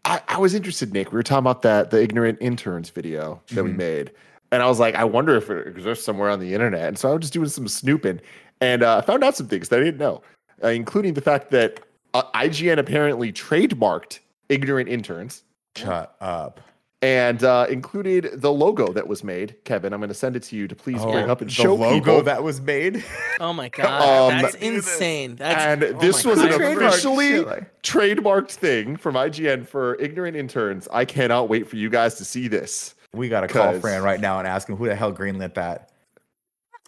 I, 0.05 0.21
I 0.27 0.37
was 0.39 0.53
interested 0.53 0.93
Nick 0.93 1.11
we 1.11 1.17
were 1.17 1.23
talking 1.23 1.39
about 1.39 1.63
that 1.63 1.89
the 1.91 2.01
ignorant 2.01 2.37
interns 2.39 2.89
video 2.89 3.41
that 3.51 3.63
we 3.63 3.71
Mhm. 3.71 3.75
made 3.77 4.11
and 4.53 4.63
I 4.63 4.67
was 4.67 4.79
like 4.79 4.95
I 4.95 5.03
wonder 5.03 5.35
if 5.35 5.49
it 5.49 5.67
exists 5.67 6.05
somewhere 6.05 6.29
on 6.29 6.39
the 6.39 6.53
internet 6.53 6.87
and 6.87 6.97
so 6.97 7.09
I 7.09 7.13
was 7.13 7.21
just 7.21 7.33
doing 7.33 7.49
some 7.49 7.67
snooping 7.67 8.21
and 8.61 8.83
uh, 8.83 8.97
I 8.97 9.01
found 9.01 9.23
out 9.25 9.35
some 9.35 9.47
things 9.47 9.67
that 9.67 9.81
I 9.81 9.83
didn't 9.83 9.99
know 9.99 10.21
uh, 10.63 10.67
including 10.69 11.13
the 11.13 11.19
fact 11.21 11.51
that 11.51 11.81
uh, 12.13 12.23
IGN 12.35 12.77
apparently 12.77 13.33
trademarked 13.33 14.19
ignorant 14.47 14.87
interns 14.87 15.43
Shut 15.75 16.15
up. 16.21 16.61
And 17.03 17.43
uh, 17.43 17.67
included 17.69 18.41
the 18.41 18.51
logo 18.51 18.91
that 18.93 19.07
was 19.07 19.23
made. 19.23 19.55
Kevin, 19.65 19.93
I'm 19.93 19.99
going 19.99 20.07
to 20.09 20.15
send 20.15 20.35
it 20.35 20.43
to 20.43 20.55
you 20.55 20.67
to 20.67 20.75
please 20.75 21.01
bring 21.03 21.29
up 21.29 21.41
and 21.41 21.49
the 21.49 21.53
show 21.53 21.75
logo 21.75 21.93
people. 21.99 22.23
that 22.23 22.43
was 22.43 22.59
made. 22.61 23.03
Oh 23.39 23.53
my 23.53 23.69
god, 23.77 24.33
Um, 24.33 24.41
that's 24.41 24.55
insane. 24.55 25.35
That's 25.35 25.63
and 25.63 25.83
oh 25.95 25.99
this 25.99 26.25
was 26.25 26.39
God. 26.41 26.59
an 26.59 26.77
officially 26.77 27.43
trademarked 27.83 28.49
thing 28.51 28.95
from 28.97 29.13
IGN 29.13 29.67
for 29.67 29.93
ignorant 30.01 30.35
interns. 30.35 30.87
I 30.91 31.05
cannot 31.05 31.49
wait 31.49 31.69
for 31.69 31.75
you 31.75 31.89
guys 31.91 32.15
to 32.15 32.25
see 32.25 32.47
this. 32.47 32.95
We 33.13 33.29
got 33.29 33.41
to 33.41 33.47
call 33.47 33.79
Fran 33.79 34.01
right 34.01 34.19
now 34.19 34.39
and 34.39 34.47
ask 34.47 34.67
him 34.67 34.75
who 34.75 34.87
the 34.87 34.95
hell 34.95 35.13
greenlit 35.13 35.53
that. 35.53 35.91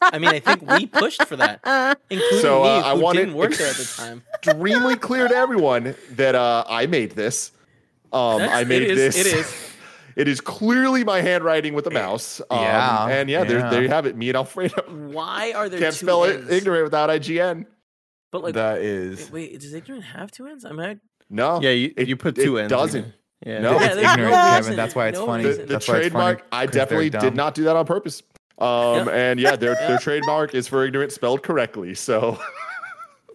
I 0.02 0.18
mean, 0.18 0.30
I 0.32 0.40
think 0.40 0.68
we 0.72 0.86
pushed 0.88 1.24
for 1.28 1.36
that, 1.36 1.60
including 2.10 2.40
So, 2.42 2.64
me, 2.64 2.70
uh, 2.70 2.82
I 2.84 2.96
who 2.96 3.02
want 3.02 3.18
didn't 3.18 3.36
it 3.36 3.38
work 3.38 3.54
there 3.54 3.70
at 3.70 3.76
the 3.76 3.84
time. 3.98 4.24
Extremely 4.36 4.96
clear 4.96 5.28
to 5.28 5.36
everyone 5.36 5.94
that 6.12 6.34
uh, 6.36 6.64
I 6.68 6.88
made 6.88 7.12
this. 7.12 7.52
Um, 8.12 8.42
I 8.42 8.64
made 8.64 8.82
it 8.82 8.92
is, 8.98 9.16
this. 9.16 9.18
It 9.28 9.36
is. 9.40 9.69
It 10.16 10.28
is 10.28 10.42
clearly 10.42 11.04
my 11.04 11.22
handwriting 11.22 11.74
with 11.74 11.86
a 11.88 11.92
mouse. 11.92 12.42
Um, 12.50 12.60
Yeah, 12.62 13.08
and 13.08 13.30
yeah, 13.30 13.44
There, 13.44 13.60
yeah. 13.60 13.70
there 13.70 13.82
you 13.84 13.90
have 13.90 14.06
it. 14.06 14.16
Me 14.18 14.30
and 14.30 14.36
Alfredo 14.38 14.82
Why 14.90 15.54
are 15.54 15.70
there 15.70 15.80
can't 15.80 15.96
two 15.96 16.06
spell 16.06 16.24
ends? 16.26 16.50
it 16.50 16.54
ignorant 16.54 16.84
without 16.86 17.10
IGN. 17.10 17.66
But 18.32 18.44
like, 18.44 18.54
that 18.56 18.80
is. 18.80 19.32
wait, 19.32 19.60
does 19.60 19.74
ignorant 19.74 20.04
have 20.06 20.32
two 20.32 20.48
ends? 20.48 20.64
I'm 20.66 20.76
not. 20.76 20.98
No, 21.30 21.62
Yeah, 21.62 21.72
you, 21.72 21.94
it- 21.98 22.08
you 22.08 22.16
put 22.16 22.38
it 22.38 22.44
two 22.44 22.58
ends. 22.58 22.72
in 22.72 22.78
doesn't. 22.78 23.02
there. 23.02 23.14
Yeah. 23.56 23.62
No, 23.62 23.72
it's 23.76 23.82
Yeah, 23.82 23.94
there's 23.96 24.06
no 24.06 24.12
ignorant. 24.14 24.34
Kevin. 24.36 24.76
That's 24.76 24.96
why 24.96 25.08
it's 25.08 25.18
No 25.20 25.26
funny. 25.26 25.44
the, 25.44 25.50
the 25.54 25.66
That's 25.66 25.88
why 25.88 25.98
it's 25.98 26.10
funny, 26.10 26.10
trademark 26.10 26.46
i 26.52 26.66
'cause 26.66 26.74
they're 26.74 26.82
definitely 26.84 27.10
did 27.10 27.36
not 27.36 27.56
do 27.56 27.64
that 27.64 27.76
on 27.78 27.86
purpose 27.86 28.22
um 28.58 29.08
Yeah. 29.08 29.14
and 29.14 29.40
yeah 29.40 29.56
their 29.56 29.72
Yeah. 29.80 29.88
their 29.88 29.98
trademark 30.00 30.54
is 30.54 30.68
for 30.68 30.86
ignorant 30.86 31.14
spelled 31.14 31.42
correctly 31.44 31.96
so 31.96 32.38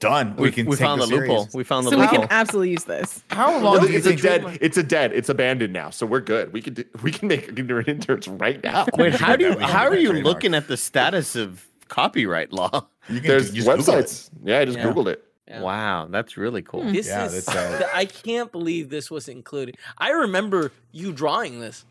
Done. 0.00 0.36
We, 0.36 0.42
We 0.44 0.52
can 0.52 0.66
we 0.66 0.76
take 0.76 0.84
found 0.86 1.00
the, 1.00 1.06
series. 1.06 1.28
loophole. 1.28 1.48
We 1.54 1.64
found 1.64 1.86
the 1.86 1.90
So 1.90 1.98
we 2.00 2.06
can 2.08 2.26
absolutely 2.30 2.70
use 2.70 2.84
this. 2.84 3.22
How 3.30 3.50
Well, 3.52 3.60
long 3.74 3.80
do 3.86 3.92
you 3.92 3.98
it's 3.98 4.06
a 4.06 4.10
think? 4.10 4.22
dead. 4.22 4.58
It's 4.60 4.76
a 4.76 4.82
dead. 4.82 5.12
It's 5.12 5.28
abandoned 5.28 5.72
now, 5.72 5.90
so 5.90 6.04
we're 6.06 6.20
good. 6.20 6.52
We 6.52 6.60
can 6.60 6.74
do, 6.74 6.84
we 7.02 7.10
can 7.10 7.28
make 7.28 7.48
ignorant 7.48 7.88
interns 7.88 8.28
right 8.28 8.62
now. 8.62 8.86
Wait, 8.98 9.14
how 9.14 9.36
do 9.36 9.44
you 9.46 9.58
how 9.60 9.86
are 9.86 9.94
you 9.96 10.10
trademark. 10.10 10.34
looking 10.34 10.54
at 10.54 10.68
the 10.68 10.76
status 10.76 11.36
of 11.36 11.66
copyright 11.88 12.52
law? 12.52 12.86
You 13.08 13.20
can 13.20 13.28
There's 13.28 13.52
just 13.52 13.66
Google 13.66 13.94
it. 13.94 14.04
websites. 14.06 14.30
Yeah, 14.42 14.58
I 14.60 14.64
just 14.64 14.78
Yeah. 14.78 14.84
googled 14.92 15.06
it. 15.08 15.24
Yeah. 15.46 15.60
Wow, 15.60 16.08
that's 16.10 16.36
really 16.38 16.62
cool. 16.62 16.84
This 16.90 17.06
Yeah, 17.06 17.26
is. 17.26 17.44
that's, 17.44 17.48
uh, 17.82 17.88
I 17.94 18.06
can't 18.06 18.50
believe 18.50 18.88
this 18.88 19.10
was 19.10 19.28
included. 19.28 19.76
I 19.98 20.10
remember 20.10 20.72
you 20.90 21.12
drawing 21.12 21.60
this. 21.60 21.84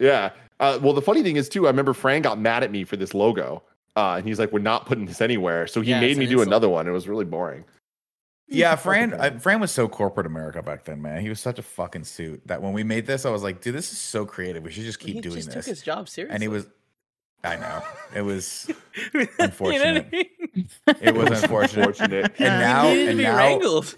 Yeah. 0.00 0.30
Uh, 0.58 0.78
well, 0.82 0.92
the 0.92 1.02
funny 1.02 1.22
thing 1.22 1.36
is 1.36 1.48
too. 1.48 1.66
I 1.66 1.70
remember 1.70 1.92
Fran 1.94 2.22
got 2.22 2.38
mad 2.38 2.64
at 2.64 2.70
me 2.72 2.84
for 2.84 2.96
this 2.96 3.14
logo, 3.14 3.62
uh, 3.96 4.14
and 4.18 4.26
he's 4.26 4.38
like, 4.38 4.52
"We're 4.52 4.60
not 4.60 4.86
putting 4.86 5.06
this 5.06 5.20
anywhere." 5.20 5.66
So 5.66 5.80
he 5.80 5.90
Yeah, 5.90 6.00
made 6.00 6.16
me 6.16 6.24
an 6.24 6.30
do 6.30 6.34
insult. 6.36 6.48
another 6.48 6.68
one. 6.68 6.86
It 6.88 6.92
was 6.92 7.08
really 7.08 7.24
boring. 7.24 7.64
Yeah, 8.48 8.74
Fran. 8.74 9.14
I, 9.14 9.30
Fran 9.38 9.60
was 9.60 9.70
so 9.70 9.88
corporate 9.88 10.26
America 10.26 10.60
back 10.62 10.84
then, 10.84 11.00
man. 11.00 11.20
He 11.22 11.28
was 11.28 11.38
such 11.38 11.58
a 11.60 11.62
fucking 11.62 12.02
suit 12.04 12.42
that 12.46 12.60
when 12.60 12.72
we 12.72 12.82
made 12.82 13.06
this, 13.06 13.24
I 13.24 13.30
was 13.30 13.44
like, 13.44 13.60
dude, 13.60 13.74
this 13.76 13.92
is 13.92 13.98
so 13.98 14.26
creative. 14.26 14.64
We 14.64 14.72
should 14.72 14.82
just 14.82 14.98
keep 14.98 15.14
he 15.14 15.20
doing 15.20 15.36
just 15.36 15.46
this. 15.50 15.54
took 15.54 15.64
his 15.66 15.82
job 15.82 16.08
seriously. 16.08 16.34
and 16.34 16.42
he 16.42 16.48
was, 16.48 16.66
I 17.44 17.54
know, 17.56 17.80
it 18.14 18.22
was, 18.22 18.68
You 19.14 19.20
know 19.20 19.26
what 19.26 19.40
I 19.40 19.44
unfortunate. 19.44 20.12
mean? 20.12 20.68
it 21.00 21.14
was 21.14 21.30
unfortunate. 21.42 21.86
Unfortunate. 22.00 22.32
And 22.40 22.60
now, 22.60 22.88
he 22.88 22.94
needed 22.96 23.04
to 23.04 23.10
and 23.10 23.18
now, 23.22 23.36
wrangled. 23.36 23.94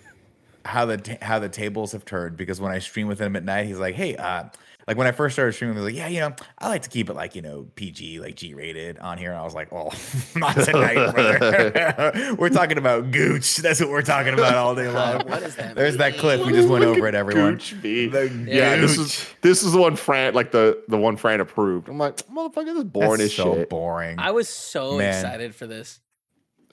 how 0.66 0.84
the 0.84 0.98
ta- 0.98 1.16
how 1.22 1.38
the 1.38 1.48
tables 1.48 1.92
have 1.92 2.04
turned 2.04 2.36
because 2.36 2.60
when 2.60 2.70
I 2.72 2.78
stream 2.78 3.08
with 3.08 3.18
him 3.18 3.34
at 3.36 3.44
night, 3.44 3.66
he's 3.66 3.78
like, 3.78 3.94
"Hey, 3.94 4.16
uh, 4.16 4.44
like 4.86 4.96
when 4.96 5.06
I 5.06 5.12
first 5.12 5.34
started 5.34 5.52
streaming, 5.52 5.76
he 5.76 5.82
was 5.82 5.92
like, 5.92 5.96
yeah, 5.98 6.08
you 6.08 6.20
know, 6.20 6.34
I 6.58 6.68
like 6.68 6.82
to 6.82 6.88
keep 6.88 7.08
it 7.10 7.14
like 7.14 7.34
you 7.34 7.42
know 7.42 7.68
PG, 7.74 8.20
like 8.20 8.34
G 8.36 8.54
rated 8.54 8.98
on 8.98 9.18
here." 9.18 9.30
And 9.30 9.38
I 9.38 9.44
was 9.44 9.54
like, 9.54 9.72
"Oh, 9.72 9.90
not 10.36 10.54
tonight, 10.64 11.12
brother. 11.12 12.34
we're 12.38 12.48
talking 12.48 12.78
about 12.78 13.10
Gooch. 13.10 13.56
That's 13.56 13.80
what 13.80 13.90
we're 13.90 14.02
talking 14.02 14.34
about 14.34 14.54
all 14.54 14.74
day 14.74 14.88
long." 14.88 15.26
What 15.28 15.42
is 15.42 15.56
that? 15.56 15.74
There's 15.74 15.96
that 15.98 16.16
clip 16.18 16.44
we 16.44 16.52
just 16.52 16.68
went 16.68 16.84
over 16.84 17.06
it, 17.06 17.14
everyone. 17.14 17.54
Gooch 17.54 17.74
me. 17.82 18.06
The 18.06 18.28
Yeah, 18.46 18.76
this 18.76 18.98
is 18.98 19.26
this 19.40 19.62
is 19.62 19.72
the 19.72 19.78
one 19.78 19.96
Fran 19.96 20.34
like 20.34 20.50
the 20.52 20.82
the 20.88 20.98
one 20.98 21.16
Fran 21.16 21.40
approved. 21.40 21.88
I'm 21.88 21.98
like, 21.98 22.16
motherfucker, 22.28 22.66
this 22.66 22.76
is 22.78 22.84
boring 22.84 23.10
That's 23.18 23.22
as 23.24 23.34
so 23.34 23.54
shit. 23.54 23.68
boring. 23.70 24.18
I 24.18 24.30
was 24.32 24.48
so 24.48 24.98
Man. 24.98 25.08
excited 25.14 25.54
for 25.54 25.66
this. 25.66 26.00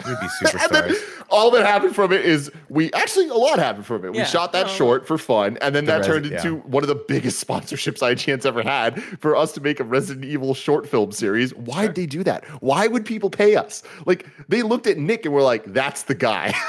We'd 0.05 0.17
be 0.19 0.27
And 0.53 0.71
then 0.71 0.83
superstars. 0.91 1.23
all 1.29 1.51
that 1.51 1.65
happened 1.65 1.93
from 1.93 2.13
it 2.13 2.23
is 2.25 2.49
we 2.69 2.91
actually 2.93 3.27
a 3.27 3.33
lot 3.33 3.59
happened 3.59 3.85
from 3.85 4.05
it. 4.05 4.13
We 4.13 4.23
shot 4.25 4.53
that 4.53 4.67
no. 4.67 4.73
short 4.73 5.05
for 5.05 5.17
fun, 5.17 5.57
and 5.61 5.75
then 5.75 5.85
The 5.85 5.91
that 5.91 6.01
Resi- 6.01 6.05
turned 6.05 6.25
yeah. 6.27 6.37
into 6.37 6.55
one 6.67 6.83
of 6.83 6.87
the 6.87 6.95
biggest 6.95 7.45
sponsorships 7.47 7.99
IGN's 7.99 8.45
ever 8.45 8.63
had 8.63 9.01
for 9.19 9.35
us 9.35 9.51
to 9.53 9.61
make 9.61 9.79
a 9.79 9.83
Resident 9.83 10.25
Evil 10.25 10.53
short 10.53 10.87
film 10.87 11.11
series. 11.11 11.53
Why'd 11.53 11.95
they 11.95 12.05
do 12.05 12.23
that? 12.23 12.45
Why 12.61 12.87
would 12.87 13.05
people 13.05 13.29
pay 13.29 13.55
us? 13.55 13.83
Like 14.05 14.25
they 14.47 14.61
looked 14.61 14.87
at 14.87 14.97
Nick 14.97 15.25
and 15.25 15.33
were 15.33 15.41
like, 15.43 15.65
"That's 15.65 16.03
the 16.03 16.15
guy." 16.15 16.53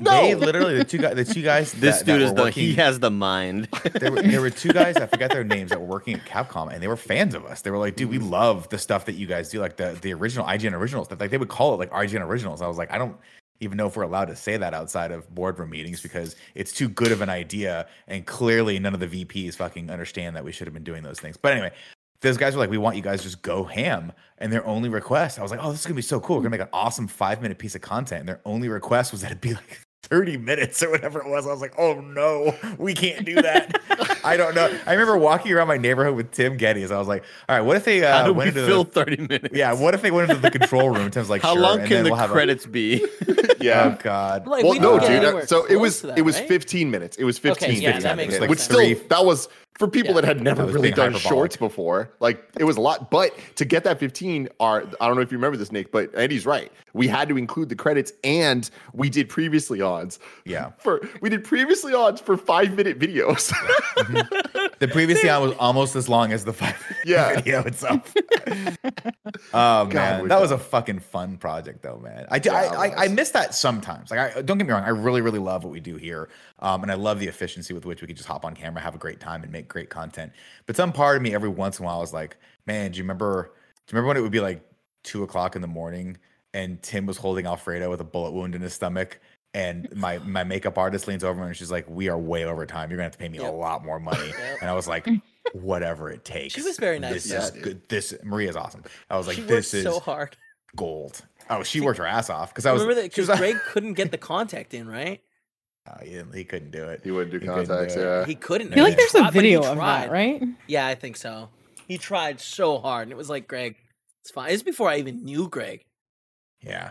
They 0.00 0.34
literally 0.34 0.78
the 0.78 0.84
two 0.84 0.98
guys, 0.98 1.14
the 1.14 1.24
two 1.24 1.42
guys. 1.42 1.72
This 1.72 1.98
that, 1.98 2.06
dude 2.06 2.20
that 2.20 2.24
is 2.24 2.30
were 2.30 2.36
the 2.36 2.42
working, 2.42 2.64
he 2.64 2.74
has 2.74 2.98
the 3.00 3.10
mind. 3.10 3.68
there, 3.92 4.10
were, 4.10 4.22
there 4.22 4.40
were 4.40 4.50
two 4.50 4.72
guys 4.72 4.96
I 4.96 5.06
forgot 5.06 5.30
their 5.30 5.44
names 5.44 5.70
that 5.70 5.80
were 5.80 5.86
working 5.86 6.14
at 6.14 6.24
Capcom, 6.24 6.72
and 6.72 6.82
they 6.82 6.88
were 6.88 6.96
fans 6.96 7.34
of 7.34 7.44
us. 7.44 7.60
They 7.60 7.70
were 7.70 7.78
like, 7.78 7.96
"Dude, 7.96 8.08
we 8.08 8.18
mm. 8.18 8.30
love 8.30 8.68
the 8.70 8.78
stuff 8.78 9.04
that 9.06 9.14
you 9.14 9.26
guys 9.26 9.50
do, 9.50 9.60
like 9.60 9.76
the 9.76 9.98
the 10.00 10.14
original 10.14 10.46
IGN 10.46 10.72
original 10.72 11.04
stuff." 11.04 11.20
Like 11.20 11.30
they 11.30 11.38
would 11.38 11.48
call 11.48 11.74
it 11.74 11.76
like 11.76 11.90
IGN 11.90 12.22
originals. 12.22 12.62
I 12.62 12.66
was 12.66 12.78
like, 12.78 12.90
I 12.90 12.98
don't 12.98 13.16
even 13.60 13.76
know 13.76 13.86
if 13.86 13.96
we're 13.96 14.04
allowed 14.04 14.26
to 14.26 14.36
say 14.36 14.56
that 14.56 14.72
outside 14.72 15.10
of 15.10 15.32
boardroom 15.34 15.68
meetings 15.68 16.00
because 16.00 16.34
it's 16.54 16.72
too 16.72 16.88
good 16.88 17.12
of 17.12 17.20
an 17.20 17.28
idea, 17.28 17.86
and 18.08 18.24
clearly 18.24 18.78
none 18.78 18.94
of 18.94 19.00
the 19.00 19.24
VPs 19.24 19.54
fucking 19.56 19.90
understand 19.90 20.34
that 20.36 20.44
we 20.44 20.52
should 20.52 20.66
have 20.66 20.74
been 20.74 20.84
doing 20.84 21.02
those 21.02 21.20
things. 21.20 21.36
But 21.36 21.52
anyway. 21.52 21.72
Those 22.22 22.36
guys 22.36 22.54
were 22.54 22.60
like, 22.60 22.68
"We 22.68 22.76
want 22.76 22.96
you 22.96 23.02
guys 23.02 23.20
to 23.20 23.24
just 23.24 23.40
go 23.40 23.64
ham," 23.64 24.12
and 24.36 24.52
their 24.52 24.62
only 24.66 24.90
request, 24.90 25.38
I 25.38 25.42
was 25.42 25.50
like, 25.50 25.60
"Oh, 25.62 25.70
this 25.70 25.80
is 25.80 25.86
gonna 25.86 25.94
be 25.94 26.02
so 26.02 26.20
cool. 26.20 26.36
We're 26.36 26.42
gonna 26.42 26.50
make 26.50 26.60
an 26.60 26.68
awesome 26.70 27.08
five 27.08 27.40
minute 27.40 27.56
piece 27.56 27.74
of 27.74 27.80
content." 27.80 28.20
And 28.20 28.28
their 28.28 28.42
only 28.44 28.68
request 28.68 29.10
was 29.10 29.22
that 29.22 29.28
it'd 29.28 29.40
be 29.40 29.54
like 29.54 29.80
30 30.02 30.38
minutes 30.38 30.82
or 30.82 30.90
whatever 30.90 31.20
it 31.20 31.28
was. 31.28 31.46
I 31.46 31.50
was 31.50 31.60
like, 31.60 31.74
oh 31.78 32.00
no, 32.00 32.54
we 32.78 32.94
can't 32.94 33.24
do 33.24 33.36
that. 33.36 34.19
I 34.24 34.36
don't 34.36 34.54
know. 34.54 34.66
I 34.86 34.92
remember 34.92 35.16
walking 35.16 35.52
around 35.52 35.68
my 35.68 35.76
neighborhood 35.76 36.14
with 36.16 36.30
Tim 36.32 36.56
Gettys. 36.56 36.90
I 36.90 36.98
was 36.98 37.08
like, 37.08 37.24
all 37.48 37.56
right, 37.56 37.62
what 37.62 37.76
if 37.76 37.84
they 37.84 38.00
How 38.00 38.18
uh, 38.18 38.24
do 38.26 38.32
went 38.34 38.54
we 38.54 38.60
into 38.60 38.70
fill 38.70 38.84
the, 38.84 38.90
thirty 38.90 39.16
minutes? 39.16 39.48
yeah, 39.56 39.72
what 39.72 39.94
if 39.94 40.02
they 40.02 40.10
went 40.10 40.30
into 40.30 40.40
the 40.42 40.50
control 40.50 40.90
room? 40.90 41.10
Tim's 41.10 41.30
like, 41.30 41.42
How 41.42 41.52
sure, 41.54 41.62
long 41.62 41.78
and 41.80 41.88
can 41.88 41.96
then 41.98 42.04
the 42.04 42.10
we'll 42.10 42.18
have 42.20 42.30
a- 42.30 42.32
credits 42.34 42.66
be? 42.66 43.06
yeah. 43.60 43.96
Oh 43.96 44.02
God. 44.02 44.46
Like, 44.46 44.62
well, 44.64 44.72
we 44.72 44.78
no, 44.78 44.98
dude. 44.98 45.10
anywhere 45.10 45.46
So 45.46 45.64
it 45.66 45.76
was 45.76 46.02
that, 46.02 46.18
it 46.18 46.22
was 46.22 46.38
right? 46.38 46.48
15 46.48 46.90
minutes. 46.90 47.16
It 47.16 47.24
was 47.24 47.38
15 47.38 47.70
yeah, 47.80 47.88
minutes. 47.88 48.04
that 48.04 48.16
makes 48.16 48.38
Like 48.38 48.50
Which 48.50 48.58
sense. 48.60 48.98
still 48.98 49.08
that 49.08 49.24
was 49.24 49.48
for 49.78 49.88
people 49.88 50.10
Yeah. 50.14 50.20
that 50.20 50.26
had 50.26 50.42
never 50.42 50.66
really 50.66 50.90
done 50.90 51.12
hyperbolic. 51.12 51.22
shorts 51.22 51.56
before. 51.56 52.10
Like 52.20 52.42
it 52.58 52.64
was 52.64 52.76
a 52.76 52.80
lot, 52.82 53.10
but 53.10 53.34
to 53.56 53.64
get 53.64 53.84
that 53.84 53.98
15 53.98 54.48
are 54.60 54.84
I 55.00 55.06
don't 55.06 55.16
know 55.16 55.22
if 55.22 55.32
you 55.32 55.38
remember 55.38 55.56
this, 55.56 55.72
Nick, 55.72 55.90
but 55.90 56.10
Eddie's 56.14 56.44
right. 56.44 56.70
We 56.92 57.06
had 57.08 57.28
to 57.30 57.38
include 57.38 57.68
the 57.70 57.76
credits 57.76 58.12
and 58.24 58.68
we 58.92 59.08
did 59.08 59.28
previously 59.28 59.80
odds. 59.80 60.18
Yeah. 60.44 60.72
For 60.78 61.00
we 61.22 61.30
did 61.30 61.44
previously 61.44 61.94
odds 61.94 62.20
for 62.20 62.36
five 62.36 62.74
minute 62.76 62.98
videos. 62.98 63.52
The 64.80 64.88
previous 64.88 65.22
one 65.22 65.42
was 65.42 65.52
almost 65.58 65.94
as 65.94 66.08
long 66.08 66.32
as 66.32 66.46
the 66.46 66.54
five 66.54 66.74
Yeah. 67.04 67.34
video 67.34 67.62
itself. 67.64 68.14
oh 69.52 69.84
man, 69.84 70.22
we're 70.22 70.28
that 70.28 70.40
was 70.40 70.50
a 70.50 70.58
fucking 70.58 71.00
fun 71.00 71.36
project 71.36 71.82
though, 71.82 71.98
man. 71.98 72.26
I, 72.30 72.40
Yeah, 72.42 72.54
I, 72.54 72.86
I 72.86 73.04
I 73.04 73.08
miss 73.08 73.30
that 73.32 73.54
sometimes. 73.54 74.10
Like, 74.10 74.36
I 74.36 74.40
don't 74.40 74.56
get 74.56 74.66
me 74.66 74.72
wrong, 74.72 74.84
I 74.84 74.88
really 74.88 75.20
really 75.20 75.38
love 75.38 75.64
what 75.64 75.70
we 75.72 75.80
do 75.80 75.96
here, 75.96 76.30
um, 76.60 76.82
and 76.82 76.90
I 76.90 76.94
love 76.94 77.20
the 77.20 77.26
efficiency 77.28 77.74
with 77.74 77.84
which 77.84 78.00
we 78.00 78.06
can 78.06 78.16
just 78.16 78.28
hop 78.28 78.44
on 78.44 78.54
camera, 78.54 78.80
have 78.80 78.94
a 78.94 78.98
great 78.98 79.20
time, 79.20 79.42
and 79.42 79.52
make 79.52 79.68
great 79.68 79.90
content. 79.90 80.32
But 80.64 80.76
some 80.76 80.92
part 80.92 81.16
of 81.16 81.22
me 81.22 81.34
every 81.34 81.50
once 81.50 81.78
in 81.78 81.84
a 81.84 81.86
while 81.86 82.02
is 82.02 82.14
like, 82.14 82.38
man, 82.66 82.92
do 82.92 82.96
you 82.96 83.04
remember? 83.04 83.52
Do 83.86 83.92
you 83.92 83.96
remember 83.96 84.08
when 84.08 84.16
it 84.16 84.22
would 84.22 84.32
be 84.32 84.40
like 84.40 84.62
two 85.02 85.24
o'clock 85.24 85.56
in 85.56 85.62
the 85.62 85.68
morning 85.68 86.16
and 86.54 86.82
Tim 86.82 87.06
was 87.06 87.16
holding 87.16 87.46
Alfredo 87.46 87.90
with 87.90 88.00
a 88.00 88.04
bullet 88.04 88.32
wound 88.32 88.54
in 88.54 88.62
his 88.62 88.72
stomach? 88.72 89.20
And 89.52 89.88
my 89.96 90.18
my 90.18 90.44
makeup 90.44 90.78
artist 90.78 91.08
leans 91.08 91.24
over 91.24 91.42
and 91.42 91.56
she's 91.56 91.70
like, 91.72 91.88
"We 91.88 92.08
are 92.08 92.16
way 92.18 92.44
over 92.44 92.64
time. 92.66 92.88
You're 92.90 92.98
gonna 92.98 93.06
have 93.06 93.12
to 93.12 93.18
pay 93.18 93.28
me 93.28 93.38
Yep. 93.38 93.48
a 93.52 93.56
lot 93.56 93.84
more 93.84 93.98
money." 93.98 94.28
Yep. 94.38 94.58
And 94.60 94.70
I 94.70 94.74
was 94.74 94.86
like, 94.86 95.08
"Whatever 95.54 96.08
it 96.10 96.24
takes." 96.24 96.54
She 96.54 96.62
was 96.62 96.76
very 96.78 96.98
nice 97.00 97.14
This 97.24 97.30
about 97.32 97.42
is 97.42 97.48
it. 97.56 97.62
good. 97.62 97.88
This 97.88 98.14
Maria's 98.22 98.54
awesome. 98.56 98.84
I 99.10 99.16
was 99.16 99.26
like, 99.26 99.36
she 99.36 99.42
"This 99.42 99.74
is 99.74 99.82
so 99.82 99.98
hard. 99.98 100.36
gold." 100.76 101.22
Oh, 101.48 101.64
she 101.64 101.80
worked 101.80 101.98
her 101.98 102.06
ass 102.06 102.30
off 102.30 102.50
because 102.54 102.64
I 102.64 102.72
was. 102.72 102.82
Remember 102.82 103.02
that 103.02 103.10
because 103.10 103.28
was 103.28 103.38
Greg 103.38 103.56
couldn't 103.66 103.94
get 103.94 104.12
the 104.12 104.18
contact 104.18 104.72
in, 104.72 104.88
right? 104.88 105.20
Oh, 105.88 105.94
he, 106.04 106.10
didn't- 106.10 106.34
he 106.34 106.44
couldn't 106.44 106.70
do 106.70 106.84
it. 106.84 107.00
he 107.02 107.10
wouldn't 107.10 107.32
do 107.32 107.38
He 107.40 107.46
couldn't 107.48 107.66
contacts, 107.66 107.94
do 107.94 108.00
it. 108.02 108.04
yeah. 108.04 108.26
He 108.26 108.34
couldn't. 108.36 108.70
I 108.72 108.74
feel 108.76 108.84
like 108.84 108.96
there's 108.96 109.10
tried, 109.10 109.28
a 109.28 109.32
video 109.32 109.64
of 109.64 109.78
that, 109.78 110.10
right? 110.12 110.40
Yeah, 110.68 110.86
I 110.86 110.94
think 110.94 111.16
so. 111.16 111.48
He 111.88 111.98
tried 111.98 112.40
so 112.40 112.78
hard, 112.78 113.04
and 113.04 113.12
it 113.12 113.16
was 113.16 113.28
like, 113.30 113.48
Greg, 113.48 113.74
it's 114.22 114.30
fine. 114.30 114.52
It's 114.52 114.62
before 114.62 114.88
I 114.88 114.98
even 114.98 115.24
knew 115.24 115.48
Greg. 115.48 115.84
Yeah. 116.62 116.90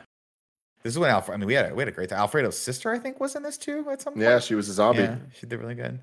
This 0.83 0.93
is 0.93 0.99
when 0.99 1.09
Alfredo. 1.09 1.35
I 1.35 1.37
mean, 1.39 1.47
we 1.47 1.53
had 1.53 1.71
a, 1.71 1.75
we 1.75 1.81
had 1.81 1.87
a 1.89 1.91
great 1.91 2.09
time. 2.09 2.19
Alfredo's 2.19 2.57
sister, 2.57 2.91
I 2.91 2.99
think, 2.99 3.19
was 3.19 3.35
in 3.35 3.43
this 3.43 3.57
too 3.57 3.85
at 3.91 4.01
some 4.01 4.13
point. 4.13 4.23
Yeah, 4.23 4.39
she 4.39 4.55
was 4.55 4.69
a 4.69 4.73
zombie. 4.73 5.01
Yeah, 5.03 5.17
she 5.37 5.45
did 5.45 5.59
really 5.59 5.75
good. 5.75 5.99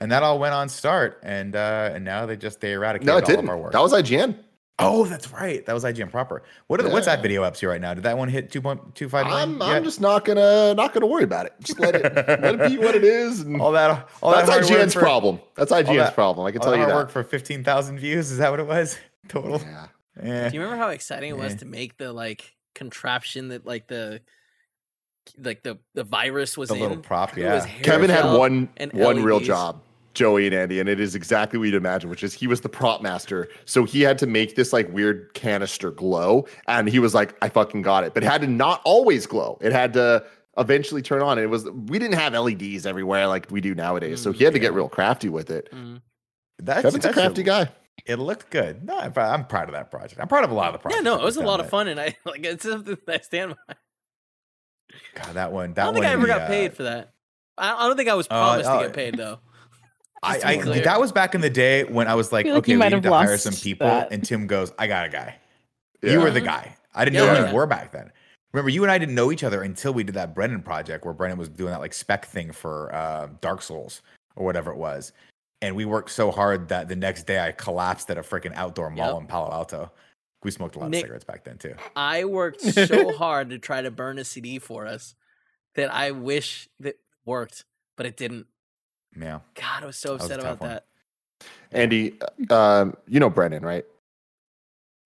And 0.00 0.12
that 0.12 0.22
all 0.22 0.38
went 0.38 0.54
on 0.54 0.68
start, 0.68 1.18
and 1.22 1.56
uh 1.56 1.90
and 1.94 2.04
now 2.04 2.26
they 2.26 2.36
just 2.36 2.60
they 2.60 2.72
eradicated 2.72 3.06
No, 3.06 3.16
it 3.16 3.24
all 3.24 3.26
didn't. 3.26 3.44
of 3.46 3.50
our 3.50 3.56
work. 3.58 3.72
That 3.72 3.82
was 3.82 3.92
IGN. 3.92 4.36
oh, 4.78 5.06
that's 5.06 5.32
right. 5.32 5.66
That 5.66 5.72
was 5.72 5.82
IGN 5.82 6.08
proper. 6.12 6.44
What 6.68 6.78
are 6.78 6.84
the, 6.84 6.90
what's 6.90 7.06
that 7.06 7.20
video 7.20 7.42
up 7.42 7.56
to 7.56 7.66
right 7.68 7.80
now? 7.80 7.94
Did 7.94 8.04
that 8.04 8.16
one 8.16 8.28
hit 8.28 8.52
two 8.52 8.60
point 8.60 8.94
two 8.94 9.08
five 9.08 9.26
million? 9.26 9.60
I'm, 9.60 9.62
I'm 9.62 9.82
just 9.82 10.00
not 10.00 10.24
gonna 10.24 10.72
not 10.74 10.92
gonna 10.92 11.06
worry 11.06 11.24
about 11.24 11.46
it. 11.46 11.54
Just 11.62 11.80
let 11.80 11.96
it 11.96 12.02
let 12.42 12.60
it 12.60 12.68
be 12.70 12.78
what 12.78 12.94
it 12.94 13.02
is. 13.02 13.40
And 13.40 13.60
all 13.60 13.72
that. 13.72 14.08
All 14.22 14.30
that's 14.30 14.48
that 14.48 14.62
IGN's 14.62 14.94
for- 14.94 15.00
problem. 15.00 15.40
That's 15.56 15.72
IGN's 15.72 15.96
that- 15.96 16.14
problem. 16.14 16.46
I 16.46 16.52
can 16.52 16.60
tell 16.60 16.70
that 16.72 16.78
you 16.78 16.86
that. 16.86 16.94
work 16.94 17.10
for 17.10 17.24
fifteen 17.24 17.64
thousand 17.64 17.98
views. 17.98 18.30
Is 18.30 18.38
that 18.38 18.50
what 18.52 18.60
it 18.60 18.66
was 18.68 18.96
total? 19.28 19.60
Yeah. 19.60 19.86
Yeah. 20.22 20.48
Do 20.48 20.54
you 20.54 20.60
remember 20.62 20.80
how 20.82 20.90
exciting 20.90 21.30
it 21.30 21.36
was 21.38 21.54
Yeah. 21.54 21.58
to 21.58 21.64
make 21.64 21.96
the 21.96 22.12
like 22.12 22.54
contraption 22.78 23.48
that 23.48 23.66
like 23.66 23.88
the 23.88 24.20
like 25.36 25.62
the 25.62 25.78
the 25.94 26.04
virus 26.04 26.56
was 26.56 26.68
The 26.70 26.76
in? 26.76 26.80
little 26.80 26.96
prop, 26.98 27.36
yeah. 27.36 27.66
Kevin 27.82 28.08
had 28.08 28.22
gel 28.22 28.38
one 28.38 28.68
and 28.78 28.92
one 28.92 29.22
real 29.22 29.40
job, 29.40 29.82
Joey 30.14 30.46
and 30.46 30.54
Andy, 30.54 30.80
and 30.80 30.88
it 30.88 31.00
is 31.00 31.14
exactly 31.14 31.58
what 31.58 31.66
you'd 31.66 31.74
imagine, 31.74 32.08
which 32.08 32.22
is 32.22 32.32
he 32.32 32.46
was 32.46 32.62
the 32.62 32.68
prop 32.68 33.02
master. 33.02 33.48
So 33.66 33.84
he 33.84 34.00
had 34.00 34.18
to 34.18 34.26
make 34.26 34.56
this 34.56 34.72
like 34.72 34.90
weird 34.92 35.34
canister 35.34 35.90
glow, 35.90 36.46
and 36.66 36.88
he 36.88 36.98
was 36.98 37.14
like, 37.14 37.34
"I 37.42 37.48
fucking 37.50 37.82
got 37.82 38.04
it," 38.04 38.14
but 38.14 38.22
it 38.22 38.26
had 38.26 38.40
to 38.40 38.46
not 38.46 38.80
always 38.84 39.26
glow. 39.26 39.58
It 39.60 39.72
had 39.72 39.92
to 39.94 40.24
eventually 40.56 41.02
turn 41.02 41.20
on. 41.22 41.38
And 41.38 41.44
it 41.44 41.48
was 41.50 41.68
we 41.70 41.98
didn't 41.98 42.14
have 42.14 42.32
LEDs 42.32 42.86
everywhere 42.86 43.26
like 43.26 43.50
we 43.50 43.60
do 43.60 43.74
nowadays, 43.74 44.22
so 44.22 44.32
he 44.32 44.44
had 44.44 44.54
to 44.54 44.58
get 44.60 44.72
real 44.72 44.88
crafty 44.88 45.28
with 45.28 45.50
it. 45.50 45.68
Mm. 45.72 46.00
That's, 46.60 46.82
Kevin's 46.82 47.04
a 47.04 47.08
that's 47.08 47.14
crafty 47.14 47.42
guy. 47.42 47.68
It 48.08 48.16
looked 48.18 48.50
good. 48.50 48.84
No, 48.84 48.98
I'm 48.98 49.12
proud, 49.12 49.32
I'm 49.34 49.44
proud 49.44 49.68
of 49.68 49.74
that 49.74 49.90
project. 49.90 50.18
I'm 50.20 50.28
proud 50.28 50.42
of 50.44 50.50
a 50.50 50.54
lot 50.54 50.68
of 50.68 50.72
the 50.72 50.78
projects. 50.78 51.04
Yeah, 51.04 51.10
no, 51.10 51.20
it 51.20 51.24
was 51.24 51.36
a 51.36 51.42
lot 51.42 51.60
of 51.60 51.66
but- 51.66 51.70
fun, 51.70 51.88
and 51.88 52.00
I 52.00 52.16
like 52.24 52.44
it's 52.44 52.64
something 52.64 52.96
that 53.06 53.20
I 53.20 53.22
stand 53.22 53.54
by. 53.68 53.74
God, 55.14 55.34
that 55.34 55.52
one. 55.52 55.74
That 55.74 55.82
I 55.82 55.84
don't 55.86 55.94
think 55.94 56.04
one 56.04 56.10
I 56.10 56.12
ever 56.14 56.22
the, 56.22 56.28
got 56.28 56.40
uh, 56.42 56.46
paid 56.48 56.74
for 56.74 56.84
that. 56.84 57.12
I, 57.58 57.84
I 57.84 57.86
don't 57.86 57.96
think 57.96 58.08
I 58.08 58.14
was 58.14 58.26
Uh, 58.30 58.30
promised 58.30 58.70
oh, 58.70 58.78
to 58.80 58.86
get 58.86 58.94
paid 58.94 59.16
though. 59.16 59.40
I, 60.22 60.32
Just 60.34 60.46
to 60.46 60.72
be 60.72 60.80
I 60.80 60.84
that 60.84 60.98
was 61.00 61.12
back 61.12 61.34
in 61.34 61.40
the 61.42 61.50
day 61.50 61.84
when 61.84 62.08
I 62.08 62.14
was 62.14 62.32
like, 62.32 62.46
feel 62.46 62.54
like 62.54 62.64
okay, 62.64 62.72
you 62.72 62.80
we 62.80 62.88
need 62.88 63.02
to 63.02 63.12
hire 63.12 63.36
some 63.38 63.54
people, 63.54 63.86
that. 63.86 64.10
and 64.10 64.24
Tim 64.24 64.46
goes, 64.46 64.72
I 64.78 64.86
got 64.86 65.06
a 65.06 65.08
guy. 65.08 65.36
Yeah. 66.02 66.12
You 66.12 66.20
were 66.20 66.30
the 66.30 66.40
guy. 66.40 66.76
I 66.94 67.04
didn't 67.04 67.16
Yeah, 67.16 67.26
know 67.26 67.34
who 67.36 67.42
yeah. 67.42 67.50
you 67.50 67.54
were 67.56 67.66
back 67.66 67.92
then. 67.92 68.10
Remember, 68.52 68.70
you 68.70 68.82
and 68.82 68.90
I 68.90 68.98
didn't 68.98 69.14
know 69.14 69.30
each 69.30 69.44
other 69.44 69.62
until 69.62 69.92
we 69.92 70.02
did 70.02 70.14
that 70.14 70.34
Brennan 70.34 70.62
project 70.62 71.04
where 71.04 71.12
Brennan 71.14 71.38
was 71.38 71.48
doing 71.50 71.70
that 71.70 71.80
like 71.80 71.92
spec 71.92 72.24
thing 72.24 72.50
for 72.50 72.92
uh, 72.94 73.28
Dark 73.40 73.60
Souls 73.62 74.00
or 74.36 74.44
whatever 74.46 74.70
it 74.72 74.78
was. 74.78 75.12
And 75.60 75.74
we 75.74 75.84
worked 75.84 76.10
so 76.10 76.30
hard 76.30 76.68
that 76.68 76.88
the 76.88 76.94
next 76.96 77.26
day 77.26 77.40
I 77.40 77.50
collapsed 77.52 78.08
at 78.10 78.18
a 78.18 78.22
freaking 78.22 78.54
outdoor 78.54 78.90
mall 78.90 79.14
Yep. 79.14 79.20
in 79.22 79.26
Palo 79.26 79.50
Alto. 79.52 79.90
We 80.44 80.52
smoked 80.52 80.76
a 80.76 80.78
lot 80.78 80.90
Nick- 80.90 80.98
of 81.00 81.06
cigarettes 81.06 81.24
back 81.24 81.42
then 81.44 81.58
too. 81.58 81.74
I 81.96 82.24
worked 82.24 82.60
so 82.60 83.12
hard 83.16 83.50
to 83.50 83.58
try 83.58 83.82
to 83.82 83.90
burn 83.90 84.18
a 84.18 84.24
CD 84.24 84.60
for 84.60 84.86
us 84.86 85.16
that 85.74 85.92
I 85.92 86.12
wish 86.12 86.68
that 86.78 86.96
worked, 87.24 87.64
but 87.96 88.06
it 88.06 88.16
didn't. 88.16 88.46
Yeah. 89.20 89.40
God, 89.54 89.82
I 89.82 89.86
was 89.86 89.96
so 89.96 90.12
was 90.12 90.22
a 90.22 90.24
upset 90.26 90.40
tough 90.40 90.46
about 90.58 90.60
one. 90.60 90.70
that. 90.70 90.84
Andy, 91.72 92.18
uh, 92.50 92.54
um, 92.82 92.96
you 93.08 93.18
know 93.18 93.30
Brennan, 93.30 93.64
right? 93.64 93.84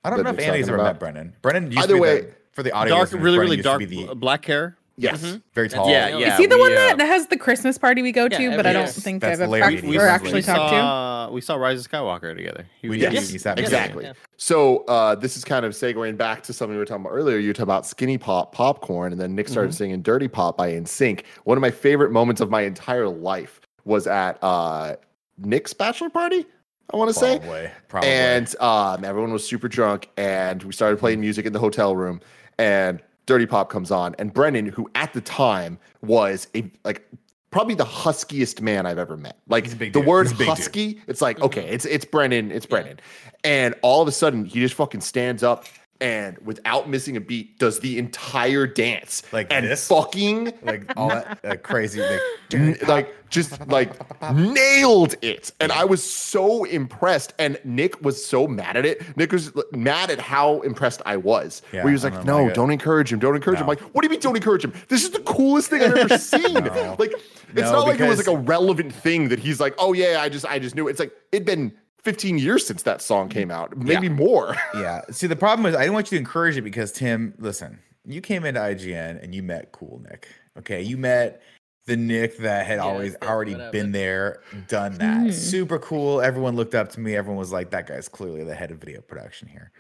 I 0.05 0.11
don't 0.11 0.19
That 0.19 0.25
know 0.25 0.31
if 0.31 0.37
Nick's 0.37 0.49
Andy's 0.49 0.67
talking 0.67 0.75
ever 0.75 0.83
about. 0.83 0.95
met 0.95 1.01
Brennan. 1.01 1.33
Brennan 1.41 1.65
used 1.71 1.79
Either 1.79 1.89
to 1.89 1.95
be 1.95 2.01
way, 2.01 2.21
the, 2.23 2.33
for 2.53 2.63
the 2.63 2.73
audio. 2.73 2.97
dark, 2.97 3.13
really, 3.13 3.23
Brennan 3.23 3.41
really 3.41 3.63
dark, 3.63 3.81
the 3.87 4.15
black 4.15 4.45
hair. 4.45 4.77
Yes. 4.97 5.23
Mhm. 5.23 5.43
very 5.55 5.69
tall. 5.69 5.89
Yeah, 5.89 6.17
yeah. 6.19 6.33
Is 6.35 6.39
he 6.39 6.47
the 6.47 6.57
we, 6.57 6.61
one 6.61 6.73
uh, 6.73 6.77
that, 6.77 6.99
that 6.99 7.07
has 7.07 7.27
the 7.29 7.37
Christmas 7.37 7.79
party 7.79 8.03
we 8.03 8.13
go 8.13 8.29
to? 8.29 8.43
Yeah, 8.43 8.57
but 8.57 8.67
I 8.67 8.73
don't 8.75 8.83
year. 8.83 8.93
think 8.93 9.23
That's 9.23 9.41
I've 9.41 9.49
Larry 9.49 9.79
ever 9.79 9.87
Mead. 9.87 9.97
or 9.97 10.03
We- 10.05 10.09
actually 10.09 10.33
we 10.35 10.43
talked 10.43 10.71
to. 10.73 10.77
saw, 10.79 11.31
We 11.33 11.41
saw 11.41 11.55
Rise 11.57 11.81
of 11.85 11.91
Skywalker 11.91 12.37
together. 12.37 12.67
He 12.81 12.89
We 12.91 12.99
did. 12.99 13.13
Yes. 13.15 13.29
He 13.31 13.39
sat 13.39 13.57
next 13.57 13.71
to 13.71 13.77
me. 13.77 13.81
Exactly. 13.81 14.05
Yeah. 14.05 14.13
So 14.37 14.85
uh, 14.85 15.15
this 15.15 15.37
is 15.37 15.45
kind 15.45 15.65
of 15.65 15.73
segueing 15.73 16.17
back 16.17 16.43
to 16.45 16.53
something 16.53 16.75
we 16.75 16.79
were 16.79 16.85
talking 16.85 17.05
about 17.07 17.15
earlier. 17.15 17.39
You 17.39 17.49
were 17.49 17.53
talking 17.55 17.63
about 17.65 17.87
Skinny 17.87 18.19
Pop 18.19 18.55
popcorn, 18.55 19.13
and 19.13 19.21
then 19.21 19.35
Nick 19.35 19.49
started 19.49 19.75
singing 19.75 20.03
Dirty 20.03 20.29
Pop 20.29 20.57
by 20.59 20.73
NSYNC. 20.73 21.23
One 21.45 21.57
of 21.57 21.63
my 21.63 21.71
favorite 21.71 22.13
moments 22.13 22.41
of 22.43 22.51
my 22.51 22.61
entire 22.63 23.09
life 23.09 23.61
was 23.85 24.07
at 24.07 24.39
uh, 24.43 24.97
Nick's 25.39 25.73
bachelor 25.73 26.11
party. 26.11 26.45
I 26.93 26.97
want 26.99 27.09
to 27.09 27.15
say, 27.15 27.39
Probably. 27.39 27.71
Probably. 27.89 28.11
and 28.11 28.55
um, 28.61 29.05
everyone 29.05 29.33
was 29.33 29.47
super 29.49 29.69
drunk, 29.69 30.11
and 30.19 30.63
we 30.65 30.73
started 30.73 30.99
playing 30.99 31.21
music 31.21 31.47
in 31.47 31.53
the 31.55 31.59
hotel 31.59 31.97
room, 31.97 32.21
and 32.59 33.01
Dirty 33.27 33.47
Pop 33.47 33.71
comes 33.71 33.91
on, 33.91 34.15
and 34.19 34.33
Brennan, 34.33 34.67
who 34.67 34.91
at 34.95 35.13
the 35.13 35.21
time 35.21 35.79
was 36.03 36.49
a 36.55 36.71
like 36.85 37.09
probably 37.51 37.75
the 37.75 37.85
huskiest 37.85 38.61
man 38.61 38.87
I've 38.87 38.99
ever 38.99 39.17
met. 39.17 39.39
Like 39.49 39.65
He's 39.65 39.75
a 39.75 39.77
big 39.77 39.93
the 39.93 40.01
dude. 40.01 40.09
word 40.09 40.29
big 40.31 40.39
dude. 40.39 40.49
husky, 40.49 41.01
it's 41.07 41.21
like 41.21 41.37
mm-hmm. 41.37 41.47
okay, 41.47 41.69
it's 41.69 41.85
it's 41.85 42.05
Brennan, 42.05 42.51
it's 42.51 42.67
Brennan, 42.67 42.99
and 43.45 43.75
all 43.83 44.03
of 44.03 44.09
a 44.09 44.13
sudden 44.13 44.45
he 44.45 44.61
just 44.61 44.75
fucking 44.75 45.03
stands 45.03 45.43
up. 45.43 45.67
And 46.03 46.37
without 46.39 46.89
missing 46.89 47.17
a 47.17 47.21
beat, 47.21 47.59
does 47.61 47.79
the 47.81 47.97
entire 47.99 48.67
dance 48.67 49.23
Like 49.33 49.53
and 49.53 49.65
this? 49.67 49.87
fucking 49.87 50.53
like 50.63 50.93
all 50.97 51.09
that 51.11 51.39
uh, 51.45 51.57
crazy. 51.57 52.01
Like, 52.01 52.21
n- 52.53 52.77
like 52.89 53.15
just 53.31 53.67
like 53.69 53.91
nailed 54.31 55.15
it 55.23 55.51
and 55.59 55.73
i 55.73 55.85
was 55.85 56.03
so 56.05 56.65
impressed 56.65 57.33
and 57.39 57.59
nick 57.65 57.99
was 58.05 58.23
so 58.23 58.47
mad 58.47 58.77
at 58.77 58.85
it 58.85 59.17
nick 59.17 59.33
was 59.33 59.51
mad 59.73 60.11
at 60.11 60.21
how 60.21 60.61
impressed 60.61 61.01
i 61.07 61.17
was 61.17 61.63
Yeah, 61.73 61.81
where 61.83 61.89
he 61.89 61.93
was 61.95 62.05
like 62.05 62.25
no 62.27 62.45
like 62.45 62.53
don't 62.55 62.71
encourage 62.71 63.11
him 63.11 63.19
don't 63.19 63.35
encourage 63.35 63.59
him 63.59 63.65
No. 63.67 63.71
like 63.71 63.81
what 63.81 64.03
do 64.03 64.07
you 64.07 64.11
mean 64.11 64.21
don't 64.21 64.37
encourage 64.37 64.65
him 64.65 64.75
this 64.89 65.03
is 65.03 65.11
the 65.11 65.21
coolest 65.21 65.71
thing 65.71 65.83
i've 65.83 65.97
ever 65.97 66.19
seen 66.33 66.53
No. 66.53 66.97
like 66.99 67.13
it's 67.13 67.55
No, 67.55 67.73
not 67.73 67.87
like 67.87 68.01
it 68.01 68.09
was 68.09 68.19
like 68.19 68.35
a 68.35 68.39
relevant 68.39 68.93
thing 68.93 69.29
that 69.31 69.39
he's 69.39 69.61
like 69.61 69.75
oh 69.79 69.95
yeah 69.95 70.19
i 70.21 70.29
just 70.29 70.45
i 70.45 70.59
just 70.59 70.75
knew 70.75 70.89
it. 70.89 70.91
it's 70.91 71.01
like 71.01 71.13
it'd 71.33 71.47
been 71.47 71.73
15 72.05 72.39
years 72.39 72.67
since 72.67 72.83
that 72.83 73.01
song 73.01 73.29
came 73.29 73.51
out 73.51 73.77
maybe 73.77 74.09
more 74.09 74.57
yeah. 74.75 75.03
See, 75.11 75.27
the 75.27 75.37
problem 75.37 75.67
is 75.67 75.75
I 75.75 75.81
didn't 75.81 75.95
want 75.95 76.07
you 76.11 76.17
to 76.17 76.21
encourage 76.21 76.57
it 76.57 76.63
because 76.63 76.93
Tim, 76.93 77.35
listen, 77.39 77.79
you 78.05 78.21
came 78.21 78.45
into 78.45 78.61
IGN 78.61 79.23
and 79.23 79.35
you 79.35 79.43
met 79.43 79.73
cool 79.73 80.03
Nick. 80.09 80.29
Okay, 80.59 80.83
you 80.83 80.97
met 80.97 81.41
the 81.87 81.97
Nick 81.97 82.39
that 82.39 82.67
had 82.67 82.77
Yeah, 82.77 82.83
always 82.85 83.17
already 83.23 83.53
whatever. 83.53 83.73
been 83.73 83.93
there, 83.93 84.41
done 84.69 84.99
that. 84.99 85.21
Hmm. 85.27 85.31
Super 85.31 85.79
cool. 85.79 86.21
Everyone 86.21 86.55
looked 86.57 86.75
up 86.75 86.91
to 86.91 87.01
me. 87.01 87.17
Everyone 87.17 87.39
was 87.39 87.51
like, 87.53 87.71
"That 87.71 87.87
guy's 87.87 88.09
clearly 88.09 88.45
the 88.45 88.55
head 88.55 88.71
of 88.71 88.79
video 88.79 89.01
production 89.01 89.49
here." 89.49 89.73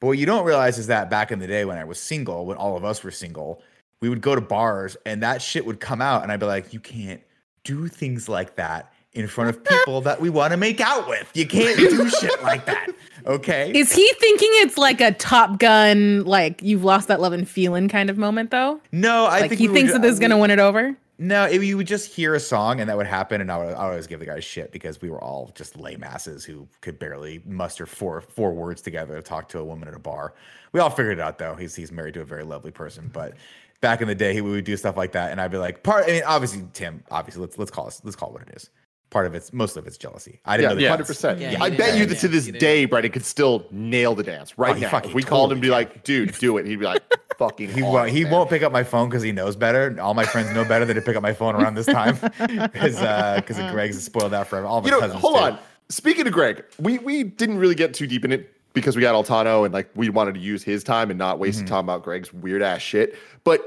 But 0.00 0.08
what 0.08 0.18
you 0.18 0.26
don't 0.26 0.44
realize 0.46 0.78
is 0.78 0.86
that 0.88 1.10
back 1.10 1.30
in 1.32 1.38
the 1.38 1.46
day 1.46 1.64
when 1.64 1.78
I 1.78 1.84
was 1.84 1.98
single, 1.98 2.46
when 2.46 2.56
all 2.56 2.76
of 2.76 2.84
us 2.84 3.02
were 3.02 3.10
single, 3.10 3.62
we 4.00 4.08
would 4.08 4.20
go 4.20 4.34
to 4.34 4.40
bars 4.40 4.96
and 5.06 5.22
that 5.22 5.40
shit 5.42 5.64
would 5.66 5.80
come 5.80 6.00
out, 6.02 6.22
and 6.22 6.30
I'd 6.32 6.40
be 6.40 6.46
like, 6.46 6.72
"You 6.72 6.80
can't 6.80 7.22
do 7.64 7.88
things 7.88 8.28
like 8.28 8.56
that." 8.56 8.92
In 9.16 9.26
front 9.26 9.50
of 9.50 9.64
people 9.64 10.02
that 10.02 10.20
we 10.20 10.28
want 10.28 10.50
to 10.52 10.58
make 10.58 10.80
out 10.80 11.08
with. 11.08 11.30
You 11.32 11.46
can't 11.46 11.76
do 11.78 12.08
shit 12.10 12.42
like 12.42 12.66
that. 12.66 12.88
Okay. 13.26 13.72
Is 13.74 13.92
he 13.92 14.06
thinking 14.20 14.48
it's 14.52 14.76
like 14.76 15.00
a 15.00 15.10
Top 15.10 15.58
Gun, 15.58 16.24
like 16.24 16.62
you've 16.62 16.84
lost 16.84 17.08
that 17.08 17.20
love 17.20 17.32
and 17.32 17.48
feeling 17.48 17.88
kind 17.88 18.10
of 18.10 18.18
moment 18.18 18.50
though? 18.50 18.80
No, 18.92 19.24
I 19.24 19.40
Like 19.40 19.48
think 19.50 19.60
he 19.60 19.68
would 19.68 19.74
thinks 19.74 19.92
that 19.92 20.02
this 20.02 20.12
is 20.12 20.20
gonna 20.20 20.38
win 20.38 20.50
it 20.50 20.58
over? 20.58 20.94
No, 21.18 21.46
it, 21.46 21.62
you 21.62 21.78
would 21.78 21.86
just 21.86 22.12
hear 22.12 22.34
a 22.34 22.40
song 22.40 22.78
and 22.78 22.90
that 22.90 22.96
would 22.96 23.06
happen, 23.06 23.40
and 23.40 23.50
I 23.50 23.56
would, 23.56 23.68
I 23.68 23.84
would 23.84 23.90
always 23.92 24.06
give 24.06 24.20
the 24.20 24.26
guys 24.26 24.44
shit 24.44 24.70
because 24.70 25.00
we 25.00 25.08
were 25.08 25.22
all 25.22 25.50
just 25.54 25.76
lame 25.78 26.04
asses 26.04 26.44
who 26.44 26.68
could 26.82 26.98
barely 26.98 27.42
muster 27.46 27.86
four 27.86 28.20
four 28.20 28.52
words 28.52 28.82
together 28.82 29.16
to 29.16 29.22
talk 29.22 29.48
to 29.48 29.58
a 29.58 29.64
woman 29.64 29.88
at 29.88 29.94
a 29.94 29.98
bar. 29.98 30.34
We 30.72 30.80
all 30.80 30.90
figured 30.90 31.18
it 31.18 31.22
out 31.22 31.38
though. 31.38 31.54
He's 31.54 31.74
he's 31.74 31.90
married 31.90 32.14
to 32.14 32.20
a 32.20 32.24
very 32.24 32.44
lovely 32.44 32.70
person, 32.70 33.10
but 33.12 33.32
back 33.80 34.00
in 34.02 34.08
the 34.08 34.14
day, 34.14 34.34
he 34.34 34.40
we 34.40 34.50
would 34.50 34.64
do 34.64 34.76
stuff 34.76 34.96
like 34.96 35.12
that, 35.12 35.32
and 35.32 35.40
I'd 35.40 35.50
be 35.50 35.58
like, 35.58 35.82
part. 35.82 36.04
I 36.04 36.08
mean, 36.08 36.22
obviously, 36.26 36.64
Tim. 36.72 37.02
Obviously, 37.10 37.40
let's 37.40 37.58
let's 37.58 37.70
call 37.70 37.88
it 37.88 38.00
let's 38.04 38.16
call 38.16 38.28
it 38.28 38.32
what 38.32 38.42
it 38.42 38.54
is. 38.54 38.70
Part 39.10 39.24
of 39.26 39.34
it's 39.36 39.52
most 39.52 39.76
of 39.76 39.86
it's 39.86 39.96
jealousy. 39.96 40.40
I 40.44 40.56
didn't 40.56 40.62
yeah, 40.64 40.68
know 40.70 40.74
the 40.74 40.82
yeah. 40.82 40.88
hundred 40.88 41.02
dance. 41.04 41.08
percent. 41.08 41.38
Yeah, 41.40 41.50
he 41.50 41.56
I 41.56 41.70
bet 41.70 41.96
you 41.96 42.06
that 42.06 42.18
to 42.18 42.28
this 42.28 42.48
day, 42.48 42.86
Brennan 42.86 43.12
could 43.12 43.24
still 43.24 43.64
nail 43.70 44.14
the 44.16 44.24
dance 44.24 44.58
right 44.58 44.74
Oh, 44.74 44.78
now. 44.80 44.88
fucking 44.90 45.10
If 45.10 45.14
we 45.14 45.22
called 45.22 45.52
him 45.52 45.56
and 45.56 45.62
be 45.62 45.68
like, 45.70 46.02
"Dude, 46.02 46.36
do 46.38 46.58
it," 46.58 46.66
he'd 46.66 46.80
be 46.80 46.84
like, 46.86 47.02
"Fucking." 47.38 47.70
He 47.70 47.82
won't. 47.82 48.10
He 48.10 48.24
man. 48.24 48.32
won't 48.32 48.50
pick 48.50 48.62
up 48.64 48.72
my 48.72 48.82
phone 48.82 49.08
because 49.08 49.22
he 49.22 49.30
knows 49.30 49.54
better. 49.54 49.96
All 50.00 50.12
my 50.14 50.24
friends 50.24 50.52
know 50.52 50.64
better 50.64 50.84
than 50.84 50.96
to 50.96 51.02
pick 51.02 51.14
up 51.14 51.22
my 51.22 51.32
phone 51.32 51.54
around 51.54 51.76
this 51.76 51.86
time 51.86 52.16
because 52.38 52.96
because 52.96 53.72
Greg's 53.72 53.94
has 53.94 54.04
spoiled 54.04 54.32
that 54.32 54.48
forever. 54.48 54.66
All 54.66 54.80
my 54.80 54.86
You 54.86 54.90
know, 54.92 55.00
cousins. 55.00 55.20
hold 55.20 55.36
too. 55.36 55.40
on. 55.40 55.58
Speaking 55.88 56.26
of 56.26 56.32
Greg, 56.32 56.64
we 56.80 56.98
we 56.98 57.22
didn't 57.22 57.58
really 57.58 57.76
get 57.76 57.94
too 57.94 58.08
deep 58.08 58.24
in 58.24 58.32
it 58.32 58.52
because 58.72 58.96
we 58.96 59.02
got 59.02 59.14
Altano 59.14 59.64
and 59.64 59.72
like 59.72 59.88
we 59.94 60.08
wanted 60.10 60.34
to 60.34 60.40
use 60.40 60.64
his 60.64 60.82
time 60.82 61.10
and 61.10 61.18
not 61.18 61.38
waste 61.38 61.58
Mm-hmm. 61.60 61.68
time 61.68 61.84
about 61.84 62.02
Greg's 62.02 62.32
weird 62.34 62.60
ass 62.60 62.82
shit. 62.82 63.16
But 63.44 63.62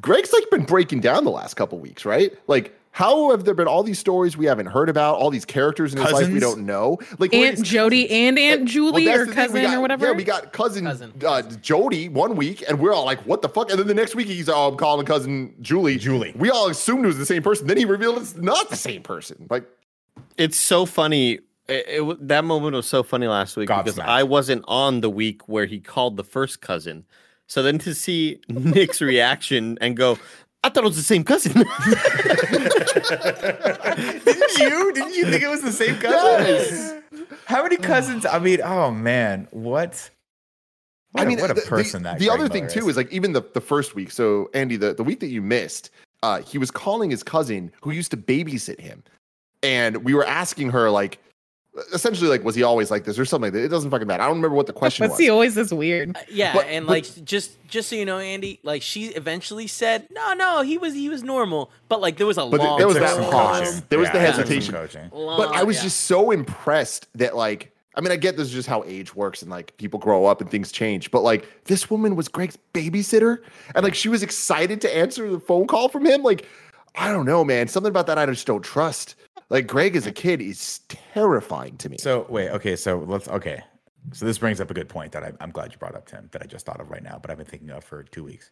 Greg's 0.00 0.32
like 0.32 0.50
been 0.50 0.64
breaking 0.64 1.00
down 1.02 1.22
the 1.24 1.30
last 1.30 1.54
couple 1.54 1.78
weeks, 1.78 2.04
right? 2.04 2.32
Like. 2.48 2.76
How 2.94 3.30
have 3.30 3.44
there 3.44 3.54
been 3.54 3.66
all 3.66 3.82
these 3.82 3.98
stories 3.98 4.36
we 4.36 4.44
haven't 4.44 4.66
heard 4.66 4.90
about? 4.90 5.16
All 5.16 5.30
these 5.30 5.46
characters 5.46 5.94
in 5.94 6.00
his 6.02 6.12
life 6.12 6.28
we 6.28 6.38
don't 6.38 6.66
know. 6.66 6.98
Like 7.18 7.32
Aunt 7.34 7.56
where's- 7.56 7.62
Jody 7.62 8.08
and 8.10 8.38
Aunt 8.38 8.60
Well, 8.60 8.66
Julie 8.68 9.04
that's 9.06 9.18
or 9.20 9.24
the 9.26 9.32
thing, 9.32 9.40
we 9.40 9.46
cousin 9.48 9.62
got- 9.62 9.76
or 9.76 9.80
whatever? 9.80 10.06
Yeah, 10.08 10.12
we 10.12 10.24
got 10.24 10.52
cousin, 10.52 10.84
Cousin. 10.84 11.12
Uh, 11.26 11.40
Jody 11.62 12.10
one 12.10 12.36
week, 12.36 12.62
and 12.68 12.78
we're 12.78 12.92
all 12.92 13.06
like, 13.06 13.20
"What 13.26 13.40
the 13.40 13.48
fuck?" 13.48 13.70
And 13.70 13.78
then 13.78 13.86
the 13.86 13.94
next 13.94 14.14
week, 14.14 14.26
he's, 14.26 14.48
"Oh, 14.48 14.68
I'm 14.68 14.76
calling 14.76 15.06
cousin 15.06 15.54
Julie." 15.62 15.96
Julie. 15.96 16.34
We 16.36 16.50
all 16.50 16.68
assumed 16.68 17.04
it 17.04 17.08
was 17.08 17.16
the 17.18 17.24
same 17.26 17.42
person. 17.42 17.66
Then 17.66 17.78
he 17.78 17.86
revealed 17.86 18.18
it's 18.18 18.36
not 18.36 18.68
the 18.68 18.76
same 18.76 19.02
person. 19.02 19.46
Like, 19.48 19.64
it's 20.36 20.58
so 20.58 20.84
funny. 20.84 21.38
It, 21.68 21.86
it 21.88 22.28
that 22.28 22.44
moment 22.44 22.76
was 22.76 22.86
so 22.86 23.02
funny 23.02 23.26
last 23.26 23.56
week 23.56 23.68
because 23.68 23.94
Gobsmacked. 23.96 24.04
I 24.04 24.22
wasn't 24.24 24.64
on 24.68 25.00
the 25.00 25.08
week 25.08 25.48
where 25.48 25.64
he 25.64 25.80
called 25.80 26.18
the 26.18 26.24
first 26.24 26.60
cousin. 26.60 27.06
So 27.46 27.62
then 27.62 27.78
to 27.78 27.94
see 27.94 28.40
Nick's 28.48 29.00
reaction 29.00 29.78
and 29.80 29.96
go, 29.96 30.18
I 30.64 30.68
thought 30.68 30.84
it 30.84 30.88
was 30.88 30.96
the 30.96 31.02
same 31.02 31.24
cousin. 31.24 31.52
Didn't 34.24 34.58
you? 34.58 34.92
Didn't 34.92 35.14
you 35.14 35.24
think 35.30 35.42
it 35.42 35.48
was 35.50 35.62
the 35.62 35.72
same 35.72 35.96
cousin? 35.96 37.02
How 37.46 37.62
many 37.62 37.76
cousins? 37.76 38.24
I 38.26 38.38
mean, 38.38 38.60
oh 38.62 38.90
man, 38.90 39.48
what? 39.50 40.10
What 41.12 41.20
I 41.20 41.24
a- 41.24 41.28
mean, 41.28 41.40
what 41.40 41.50
a 41.50 41.54
the- 41.54 41.62
person 41.62 42.02
the, 42.04 42.10
that. 42.10 42.18
The 42.20 42.30
other 42.30 42.48
thing 42.48 42.64
Miller 42.64 42.74
too 42.74 42.88
is 42.88 42.96
like 42.96 43.12
even 43.12 43.32
the 43.32 43.42
the 43.54 43.60
first 43.60 43.94
week. 43.94 44.10
So 44.10 44.50
Andy, 44.54 44.76
the 44.76 44.94
the 44.94 45.02
week 45.04 45.20
that 45.20 45.28
you 45.28 45.42
missed, 45.42 45.90
uh, 46.22 46.40
he 46.42 46.58
was 46.58 46.70
calling 46.70 47.10
his 47.10 47.22
cousin 47.22 47.72
who 47.80 47.90
used 47.90 48.10
to 48.12 48.16
babysit 48.16 48.80
him, 48.80 49.02
and 49.62 50.04
we 50.04 50.14
were 50.14 50.26
asking 50.26 50.70
her 50.70 50.90
like, 50.90 51.18
essentially 51.94 52.28
like, 52.28 52.44
was 52.44 52.54
he 52.54 52.62
always 52.62 52.90
like 52.90 53.04
this 53.04 53.18
or 53.18 53.24
something 53.24 53.46
like 53.46 53.52
that? 53.54 53.64
It 53.64 53.68
doesn't 53.68 53.90
fucking 53.90 54.06
matter. 54.06 54.22
I 54.22 54.26
don't 54.26 54.36
remember 54.36 54.56
what 54.56 54.66
the 54.66 54.72
question 54.72 55.04
What's 55.04 55.12
was. 55.12 55.20
he 55.20 55.30
always 55.30 55.54
this 55.54 55.72
weird? 55.72 56.16
Uh, 56.16 56.20
Yeah, 56.30 56.52
But- 56.52 56.66
and 56.66 56.86
but- 56.86 56.92
like 56.92 57.24
just 57.24 57.52
just 57.66 57.88
so 57.88 57.96
you 57.96 58.04
know, 58.04 58.18
Andy, 58.18 58.60
like 58.62 58.82
she 58.82 59.06
eventually 59.06 59.66
said, 59.66 60.06
"No, 60.10 60.34
no, 60.34 60.60
he 60.62 60.76
was 60.76 60.92
he 60.94 61.08
was 61.08 61.22
normal," 61.22 61.70
but 61.88 62.00
like 62.02 62.18
there 62.18 62.26
was 62.26 62.36
a 62.38 62.44
But 62.46 62.60
long 62.60 62.76
there 62.78 62.86
was 62.86 62.96
that 62.98 63.16
pause. 63.30 63.60
coaching. 63.68 63.82
There 63.88 63.98
was 63.98 64.10
the 64.10 64.18
Yeah, 64.18 64.24
it 64.24 64.34
hesitation. 64.34 64.74
coaching. 64.74 65.10
long- 65.12 65.38
but 65.38 65.54
I 65.54 65.62
was 65.62 65.76
yeah. 65.76 65.82
just 65.84 66.00
so 66.00 66.30
impressed 66.30 67.06
that 67.14 67.34
like 67.34 67.72
I 67.94 68.00
mean 68.02 68.12
I 68.12 68.16
get 68.16 68.36
this 68.36 68.48
is 68.48 68.52
just 68.54 68.68
how 68.68 68.84
age 68.86 69.14
works 69.14 69.40
and 69.42 69.50
like 69.50 69.74
people 69.78 69.98
grow 69.98 70.26
up 70.26 70.40
and 70.40 70.50
things 70.50 70.72
change 70.72 71.10
but 71.10 71.20
like 71.22 71.46
this 71.64 71.90
woman 71.90 72.16
was 72.16 72.26
Greg's 72.28 72.56
babysitter 72.74 73.38
and 73.74 73.84
like 73.84 73.94
she 73.94 74.08
was 74.08 74.22
excited 74.22 74.80
to 74.82 74.94
answer 74.96 75.30
the 75.30 75.40
phone 75.40 75.66
call 75.66 75.88
from 75.90 76.04
him 76.06 76.22
like 76.22 76.46
I 76.94 77.10
don't 77.12 77.26
know 77.26 77.44
man 77.44 77.68
something 77.68 77.90
about 77.90 78.06
that 78.06 78.16
I 78.18 78.24
just 78.26 78.46
don't 78.46 78.62
trust 78.62 79.14
like 79.52 79.66
Greg 79.66 79.94
as 79.94 80.06
a 80.06 80.12
mm. 80.12 80.16
kid 80.16 80.40
is 80.40 80.80
terrifying 80.88 81.76
to 81.76 81.88
me 81.88 81.98
So 81.98 82.26
wait, 82.28 82.50
okay, 82.50 82.74
so 82.74 82.98
let's 83.06 83.28
okay. 83.28 83.62
So 84.12 84.26
this 84.26 84.38
brings 84.38 84.60
up 84.60 84.68
a 84.70 84.74
good 84.74 84.88
point 84.88 85.12
that 85.12 85.22
I, 85.22 85.32
I'm 85.40 85.52
glad 85.52 85.70
you 85.70 85.78
brought 85.78 85.94
up, 85.94 86.06
Tim. 86.06 86.28
That 86.32 86.42
I 86.42 86.46
just 86.46 86.66
thought 86.66 86.80
of 86.80 86.90
right 86.90 87.04
now, 87.04 87.20
but 87.22 87.30
I've 87.30 87.36
been 87.36 87.46
thinking 87.46 87.70
of 87.70 87.84
for 87.84 88.02
two 88.02 88.24
weeks. 88.24 88.50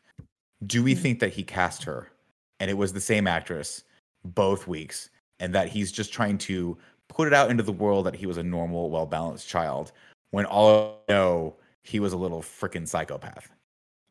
Do 0.67 0.85
we 0.85 0.95
mm. 0.95 0.99
think 0.99 1.19
that 1.21 1.33
he 1.33 1.43
cast 1.43 1.83
her, 1.85 2.13
and 2.61 2.71
it 2.71 2.75
was 2.75 2.93
the 2.93 3.01
same 3.01 3.27
actress 3.27 3.83
both 4.25 4.69
weeks, 4.69 5.11
and 5.41 5.53
that 5.55 5.69
he's 5.69 5.91
just 5.91 6.13
trying 6.13 6.39
to 6.39 6.79
put 7.09 7.27
it 7.27 7.35
out 7.35 7.51
into 7.51 7.65
the 7.65 7.73
world 7.73 8.07
that 8.07 8.15
he 8.15 8.27
was 8.27 8.37
a 8.37 8.43
normal, 8.43 8.91
well 8.91 9.07
balanced 9.07 9.49
child, 9.49 9.91
when 10.31 10.45
all 10.45 11.03
I 11.09 11.13
know 11.13 11.57
he 11.83 11.99
was 11.99 12.13
a 12.13 12.17
little 12.17 12.43
freaking 12.43 12.87
psychopath. 12.87 13.51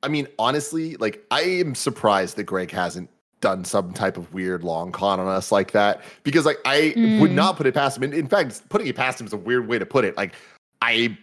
I 0.01 0.07
mean 0.07 0.27
honestly 0.39 0.95
like 0.95 1.25
I 1.29 1.41
am 1.41 1.75
surprised 1.75 2.37
that 2.37 2.43
Greg 2.43 2.71
hasn't 2.71 3.09
done 3.41 3.63
some 3.63 3.93
type 3.93 4.17
of 4.17 4.33
weird 4.33 4.63
long 4.63 4.91
con 4.91 5.19
on 5.19 5.27
us 5.27 5.51
like 5.51 5.71
that 5.71 6.01
because 6.23 6.45
like 6.45 6.57
I 6.65 6.93
would 7.19 7.31
Mm. 7.31 7.35
not 7.35 7.57
put 7.57 7.67
it 7.67 7.73
past 7.73 7.97
him. 7.97 8.03
In 8.11 8.27
fact, 8.27 8.67
putting 8.69 8.87
it 8.87 8.95
past 8.95 9.19
him 9.21 9.27
is 9.27 9.33
a 9.33 9.37
weird 9.37 9.67
way 9.67 9.79
to 9.79 9.85
put 9.85 10.03
it. 10.05 10.17
Like 10.17 10.33
I 10.81 11.17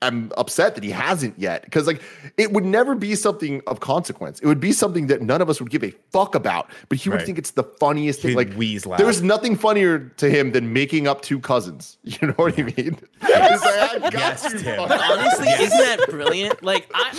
am 0.00 0.30
upset 0.36 0.74
that 0.76 0.84
he 0.84 0.90
hasn't 0.90 1.36
yet 1.38 1.64
because 1.64 1.86
like 1.88 2.00
it 2.36 2.52
would 2.52 2.64
never 2.64 2.94
be 2.94 3.14
something 3.16 3.60
of 3.66 3.80
consequence. 3.80 4.38
It 4.40 4.46
would 4.46 4.60
be 4.60 4.70
something 4.72 5.08
that 5.08 5.22
none 5.22 5.42
of 5.42 5.50
us 5.50 5.60
would 5.60 5.70
give 5.70 5.82
a 5.82 5.90
fuck 6.12 6.34
about, 6.36 6.70
but 6.88 6.98
he 6.98 7.10
would 7.10 7.22
think 7.22 7.36
it's 7.38 7.50
the 7.52 7.64
funniest 7.64 8.20
thing. 8.22 8.30
He'd 8.30 8.36
Like 8.36 8.52
wheeze 8.54 8.86
loud. 8.86 8.98
there 9.00 9.06
was 9.06 9.22
nothing 9.22 9.56
funnier 9.56 9.98
to 10.18 10.30
him 10.30 10.52
than 10.52 10.72
making 10.72 11.08
up 11.08 11.22
two 11.22 11.40
cousins. 11.40 11.96
You 12.20 12.28
know 12.28 12.34
what 12.34 12.58
I 12.58 12.62
mean? 12.62 12.74
He's 13.20 13.30
like, 13.30 13.62
I 13.62 13.98
got 13.98 14.12
Yes, 14.14 14.44
you, 14.52 14.58
Tim. 14.58 14.88
fuck. 14.88 14.90
Honestly, 15.10 15.48
isn't 15.48 15.78
that 15.78 16.06
brilliant? 16.10 16.62
Like 16.62 16.88
I, 16.94 17.10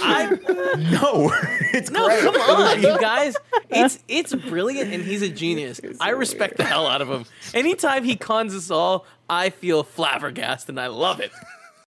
I 0.46 0.76
No, 0.92 1.32
it's 1.74 1.92
No, 1.92 2.06
great. 2.06 2.22
come 2.22 2.36
on, 2.36 2.82
you 2.82 2.98
guys. 3.00 3.36
It's 3.70 4.00
it's 4.08 4.34
brilliant, 4.34 4.92
and 4.94 5.04
he's 5.04 5.22
a 5.22 5.30
genius. 5.30 5.80
I 6.00 6.10
respect 6.12 6.58
the 6.58 6.64
hell 6.64 6.88
out 6.88 7.02
of 7.02 7.10
him. 7.10 7.26
Anytime 7.54 8.04
he 8.04 8.16
cons 8.16 8.56
us 8.56 8.72
all, 8.72 9.06
I 9.30 9.50
feel 9.52 9.84
flabbergasted, 9.84 10.70
and 10.70 10.80
I 10.80 10.88
love 10.88 11.20
it. 11.20 11.32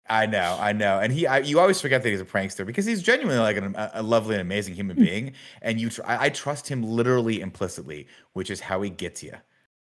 I 0.08 0.26
know, 0.26 0.58
I 0.60 0.72
know, 0.72 0.98
and 0.98 1.12
he, 1.12 1.26
I, 1.26 1.38
you 1.38 1.60
always 1.60 1.80
forget 1.80 2.02
that 2.02 2.10
he's 2.10 2.20
a 2.20 2.24
prankster 2.24 2.66
because 2.66 2.84
he's 2.84 3.02
genuinely 3.02 3.40
like 3.40 3.56
an, 3.56 3.74
a, 3.76 4.02
lovely 4.02 4.34
and 4.34 4.40
amazing 4.40 4.74
human 4.74 4.96
hmm. 4.96 5.04
being, 5.04 5.32
and 5.62 5.80
you, 5.80 5.90
tr- 5.90 6.02
I, 6.04 6.26
I 6.26 6.28
trust 6.28 6.68
him 6.68 6.82
literally 6.82 7.40
implicitly, 7.40 8.08
which 8.32 8.50
is 8.50 8.60
how 8.60 8.82
he 8.82 8.90
gets 8.90 9.22
you. 9.22 9.34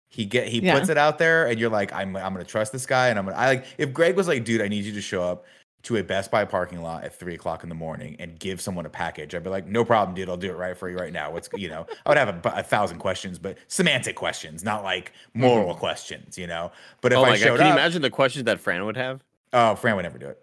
He 0.09 0.25
get, 0.25 0.47
he 0.47 0.59
Yeah. 0.59 0.77
puts 0.77 0.89
it 0.89 0.97
out 0.97 1.19
there, 1.19 1.47
and 1.47 1.59
you're 1.59 1.69
like, 1.69 1.93
I'm, 1.93 2.15
I'm 2.15 2.33
gonna 2.33 2.45
trust 2.45 2.71
this 2.71 2.85
guy, 2.85 3.09
and 3.09 3.19
I'm 3.19 3.25
gonna, 3.25 3.37
I 3.37 3.47
like, 3.47 3.65
if 3.77 3.93
Greg 3.93 4.15
was 4.15 4.27
like, 4.27 4.43
dude, 4.43 4.61
I 4.61 4.67
need 4.67 4.85
you 4.85 4.93
to 4.93 5.01
show 5.01 5.23
up 5.23 5.45
to 5.83 5.97
a 5.97 6.03
Best 6.03 6.31
Buy 6.31 6.43
parking 6.43 6.81
lot 6.81 7.03
at 7.03 7.13
three 7.13 7.35
o'clock 7.35 7.63
in 7.63 7.69
the 7.69 7.75
morning 7.75 8.15
and 8.19 8.37
give 8.39 8.59
someone 8.59 8.85
a 8.85 8.89
package, 8.89 9.35
I'd 9.35 9.43
be 9.43 9.49
like, 9.49 9.67
no 9.67 9.85
problem, 9.85 10.15
dude, 10.15 10.27
I'll 10.29 10.35
do 10.35 10.49
it 10.49 10.57
right 10.57 10.75
for 10.75 10.89
you 10.89 10.97
right 10.97 11.13
now. 11.13 11.31
What's, 11.31 11.47
you 11.55 11.69
know, 11.69 11.85
I 12.05 12.09
would 12.09 12.17
have 12.17 12.45
a, 12.45 12.49
a 12.55 12.63
thousand 12.63 12.99
questions, 12.99 13.37
but 13.37 13.57
semantic 13.67 14.15
questions, 14.15 14.63
not 14.63 14.83
like 14.83 15.11
mm-hmm. 15.29 15.41
moral 15.41 15.75
questions, 15.75 16.37
you 16.37 16.47
know. 16.47 16.71
But 17.01 17.13
if 17.13 17.19
oh 17.19 17.23
I 17.23 17.29
my 17.29 17.37
showed 17.37 17.57
god! 17.57 17.59
Can 17.59 17.67
you 17.67 17.73
imagine 17.73 18.01
the 18.01 18.09
questions 18.09 18.45
that 18.45 18.59
Fran 18.59 18.83
would 18.85 18.97
have? 18.97 19.23
Oh, 19.53 19.75
Fran 19.75 19.95
would 19.95 20.03
never 20.03 20.17
do 20.17 20.27
it. 20.27 20.41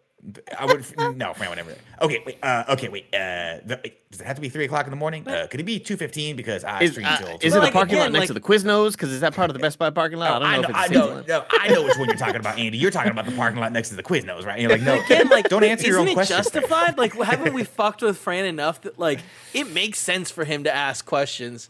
I 0.58 0.64
would 0.64 0.82
no, 1.18 1.34
Fran 1.34 1.50
would 1.50 1.56
never 1.56 1.70
do 1.72 1.76
it. 1.76 1.82
Okay, 2.00 2.22
wait. 2.24 2.38
Uh, 2.42 2.64
okay, 2.70 2.88
wait. 2.88 3.04
Uh, 3.12 3.60
the, 3.66 3.92
does 4.10 4.22
it 4.22 4.26
have 4.26 4.36
to 4.36 4.40
be 4.42 4.48
three 4.48 4.64
o'clock 4.64 4.86
in 4.86 4.90
the 4.90 4.96
morning? 4.96 5.28
Uh, 5.28 5.46
could 5.50 5.60
it 5.60 5.64
be 5.64 5.78
two 5.78 5.98
fifteen? 5.98 6.34
Because 6.34 6.64
I 6.64 6.82
Is, 6.84 6.92
stream 6.92 7.06
uh, 7.06 7.16
till. 7.18 7.38
is 7.42 7.54
it 7.54 7.58
a 7.58 7.60
like, 7.60 7.74
parking 7.74 7.96
lot 7.98 8.04
again, 8.04 8.12
next 8.14 8.20
like- 8.20 8.26
to 8.28 8.32
the 8.34 8.40
Quiznos? 8.40 8.92
Because 8.92 9.10
is 9.10 9.20
that 9.20 9.34
part 9.34 9.50
of 9.50 9.54
the 9.54 9.60
Best 9.60 9.78
Buy 9.78 9.90
parking 9.90 10.18
lot? 10.18 10.40
Oh, 10.40 10.44
I 10.46 10.54
don't 10.54 10.62
know 10.62 10.68
I 10.68 10.72
know, 10.72 10.78
I 10.78 10.84
if 10.84 11.20
it's 11.20 11.28
know, 11.28 11.38
no, 11.40 11.44
I 11.50 11.68
know 11.68 11.82
which 11.82 11.98
one 11.98 12.08
you're 12.08 12.16
talking 12.16 12.36
about, 12.36 12.58
Andy. 12.58 12.78
You're 12.78 12.90
talking 12.90 13.12
about 13.12 13.26
the 13.26 13.32
parking 13.32 13.60
lot 13.60 13.70
next 13.72 13.90
to 13.90 13.96
the 13.96 14.02
Quiznos, 14.02 14.46
right? 14.46 14.52
And 14.54 14.62
you're 14.62 14.70
like, 14.70 14.80
no, 14.80 14.98
Again, 15.04 15.28
like, 15.28 15.50
don't 15.50 15.62
answer 15.62 15.86
your 15.86 15.96
isn't 15.96 16.02
own 16.06 16.08
it 16.12 16.14
question. 16.14 16.36
justified? 16.38 16.96
Like, 16.96 17.12
haven't 17.22 17.52
we 17.52 17.64
fucked 17.64 18.00
with 18.00 18.16
Fran 18.16 18.46
enough 18.46 18.80
that 18.82 18.98
like 18.98 19.20
it 19.52 19.70
makes 19.72 19.98
sense 19.98 20.30
for 20.30 20.44
him 20.44 20.64
to 20.64 20.74
ask 20.74 21.04
questions? 21.04 21.68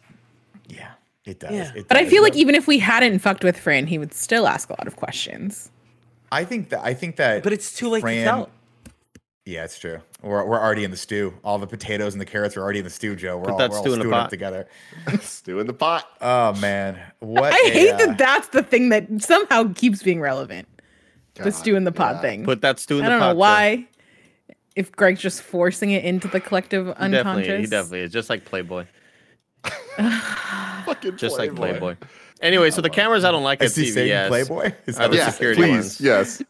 Yeah, 0.68 0.92
it 1.24 1.40
does. 1.40 1.50
Yeah. 1.52 1.72
it 1.74 1.88
But 1.88 1.96
I 1.96 2.06
feel 2.08 2.22
like 2.22 2.36
even 2.36 2.54
if 2.54 2.68
we 2.68 2.78
hadn't 2.78 3.18
fucked 3.18 3.42
with 3.42 3.58
Fran, 3.58 3.88
he 3.88 3.98
would 3.98 4.14
still 4.14 4.46
ask 4.46 4.68
a 4.70 4.74
lot 4.74 4.86
of 4.86 4.94
questions. 4.94 5.72
I 6.32 6.44
think 6.44 6.70
that 6.70 6.80
I 6.84 6.94
think 6.94 7.16
that, 7.16 7.42
But 7.42 7.52
it's 7.52 7.74
too 7.76 7.88
late 7.88 8.00
Fran- 8.00 8.18
to 8.18 8.24
tell. 8.24 8.50
Yeah, 9.46 9.64
it's 9.64 9.78
true. 9.78 10.00
We're, 10.22 10.42
we're 10.46 10.58
already 10.58 10.84
in 10.84 10.90
the 10.90 10.96
stew. 10.96 11.34
All 11.44 11.58
the 11.58 11.66
potatoes 11.66 12.14
and 12.14 12.20
the 12.20 12.24
carrots 12.24 12.56
are 12.56 12.62
already 12.62 12.78
in 12.78 12.84
the 12.84 12.90
stew, 12.90 13.14
Joe. 13.14 13.36
We're 13.36 13.44
Put 13.44 13.52
all, 13.52 13.58
that 13.58 13.70
we're 13.72 13.76
all 13.76 13.84
in 13.84 13.90
a 13.92 13.94
stewing 13.96 14.12
up 14.14 14.20
pot. 14.22 14.30
together. 14.30 14.66
Stew 15.20 15.60
in 15.60 15.66
the 15.66 15.74
pot. 15.74 16.08
Oh 16.22 16.54
man, 16.54 16.98
what? 17.18 17.52
I 17.52 17.68
a, 17.68 17.70
hate 17.70 17.90
uh, 17.92 17.96
that 17.98 18.18
that's 18.18 18.48
the 18.48 18.62
thing 18.62 18.88
that 18.88 19.06
somehow 19.22 19.70
keeps 19.74 20.02
being 20.02 20.20
relevant. 20.22 20.66
the 21.34 21.44
God, 21.44 21.52
stew 21.52 21.76
in 21.76 21.84
the 21.84 21.92
pot 21.92 22.14
yeah. 22.16 22.20
thing. 22.22 22.44
Put 22.46 22.62
that 22.62 22.78
stew 22.78 23.00
in 23.00 23.04
I 23.04 23.10
the 23.10 23.10
pot. 23.10 23.16
I 23.16 23.18
don't 23.18 23.28
know 23.28 23.34
Joe. 23.34 23.38
why. 23.38 23.88
If 24.76 24.92
Greg's 24.92 25.20
just 25.20 25.42
forcing 25.42 25.90
it 25.90 26.04
into 26.04 26.26
the 26.26 26.40
collective 26.40 26.86
He 26.86 26.92
unconscious. 26.94 27.22
definitely, 27.46 27.60
he 27.60 27.66
definitely 27.66 28.00
is 28.00 28.12
just 28.12 28.30
like 28.30 28.44
Playboy, 28.46 28.86
Fucking 29.96 31.16
just 31.16 31.38
like 31.38 31.54
Playboy. 31.54 31.96
Anyway, 32.44 32.70
so 32.70 32.80
the 32.80 32.90
cameras 32.90 33.24
I 33.24 33.30
don't 33.32 33.42
like 33.42 33.60
at 33.60 33.66
Is 33.66 33.74
he 33.76 33.90
CVS. 33.90 34.28
Playboy? 34.28 34.72
Is 34.86 34.96
that 34.96 35.10
the 35.10 35.16
Yeah, 35.16 35.30
security 35.30 35.62
please. 35.62 35.70
ones. 35.70 36.00
Yes. 36.00 36.42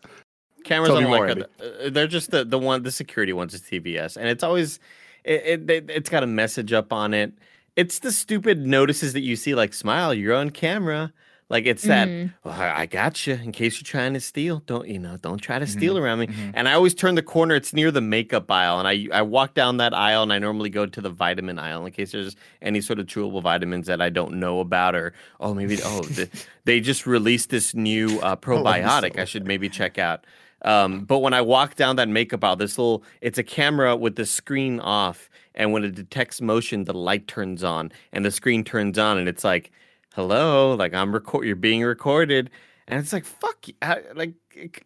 cameras 0.64 0.88
Tell 0.88 0.98
I 0.98 1.02
don't 1.02 1.10
like. 1.10 1.48
uh, 1.62 1.90
they're 1.90 2.06
just 2.06 2.30
the 2.30 2.44
the 2.44 2.58
one 2.58 2.82
the 2.82 2.90
security 2.90 3.32
ones 3.32 3.54
at 3.54 3.60
CVS, 3.62 4.16
and 4.16 4.26
it's 4.28 4.42
always 4.42 4.80
it, 5.24 5.70
it 5.70 5.90
it's 5.90 6.10
got 6.10 6.22
a 6.22 6.26
message 6.26 6.72
up 6.72 6.92
on 6.92 7.14
it. 7.14 7.32
It's 7.76 8.00
the 8.00 8.12
stupid 8.12 8.66
notices 8.66 9.12
that 9.14 9.20
you 9.22 9.36
see, 9.36 9.54
like 9.54 9.72
"Smile, 9.72 10.12
you're 10.12 10.34
on 10.34 10.50
camera." 10.50 11.12
Like 11.50 11.66
it's 11.66 11.82
that. 11.82 12.08
"Well, 12.42 12.54
I 12.54 12.82
I 12.82 12.86
got 12.86 13.26
you 13.26 13.34
in 13.34 13.52
case 13.52 13.76
you're 13.76 13.84
trying 13.84 14.14
to 14.14 14.20
steal. 14.20 14.62
Don't 14.66 14.88
you 14.88 14.98
know? 14.98 15.16
Don't 15.18 15.38
try 15.38 15.58
to 15.58 15.66
steal 15.66 15.98
around 15.98 16.20
me. 16.20 16.28
And 16.54 16.68
I 16.68 16.72
always 16.72 16.94
turn 16.94 17.16
the 17.16 17.22
corner. 17.22 17.54
It's 17.54 17.72
near 17.74 17.90
the 17.90 18.00
makeup 18.00 18.50
aisle, 18.50 18.78
and 18.78 18.88
I 18.88 19.06
I 19.12 19.22
walk 19.22 19.54
down 19.54 19.76
that 19.76 19.92
aisle, 19.92 20.22
and 20.22 20.32
I 20.32 20.38
normally 20.38 20.70
go 20.70 20.86
to 20.86 21.00
the 21.00 21.10
vitamin 21.10 21.58
aisle 21.58 21.84
in 21.84 21.92
case 21.92 22.12
there's 22.12 22.34
any 22.62 22.80
sort 22.80 22.98
of 22.98 23.06
chewable 23.06 23.42
vitamins 23.42 23.86
that 23.88 24.00
I 24.00 24.08
don't 24.08 24.40
know 24.40 24.60
about, 24.60 24.94
or 24.94 25.12
oh 25.38 25.52
maybe 25.52 25.78
oh 25.84 26.00
the, 26.16 26.28
they 26.64 26.80
just 26.80 27.06
released 27.06 27.50
this 27.50 27.74
new 27.74 28.18
uh, 28.20 28.36
probiotic. 28.36 29.18
I 29.18 29.24
should 29.26 29.46
maybe 29.46 29.68
check 29.68 29.98
out. 29.98 30.24
Um, 30.62 31.04
but 31.04 31.18
when 31.18 31.34
I 31.34 31.42
walk 31.42 31.74
down 31.74 31.96
that 31.96 32.08
makeup 32.08 32.42
aisle, 32.42 32.56
this 32.56 32.78
little 32.78 33.04
it's 33.20 33.36
a 33.36 33.42
camera 33.42 33.94
with 33.96 34.16
the 34.16 34.24
screen 34.24 34.80
off, 34.80 35.28
and 35.54 35.72
when 35.72 35.84
it 35.84 35.94
detects 35.94 36.40
motion, 36.40 36.84
the 36.84 36.94
light 36.94 37.28
turns 37.28 37.62
on, 37.62 37.92
and 38.12 38.24
the 38.24 38.30
screen 38.30 38.64
turns 38.64 38.98
on, 38.98 39.18
and 39.18 39.28
it's 39.28 39.44
like, 39.44 39.70
"Hello, 40.14 40.74
like 40.74 40.94
I'm 40.94 41.12
record, 41.12 41.46
you're 41.46 41.56
being 41.56 41.82
recorded," 41.82 42.50
and 42.88 43.00
it's 43.00 43.12
like, 43.12 43.24
"Fuck, 43.24 43.68
you. 43.68 43.74
I, 43.82 44.00
like 44.14 44.34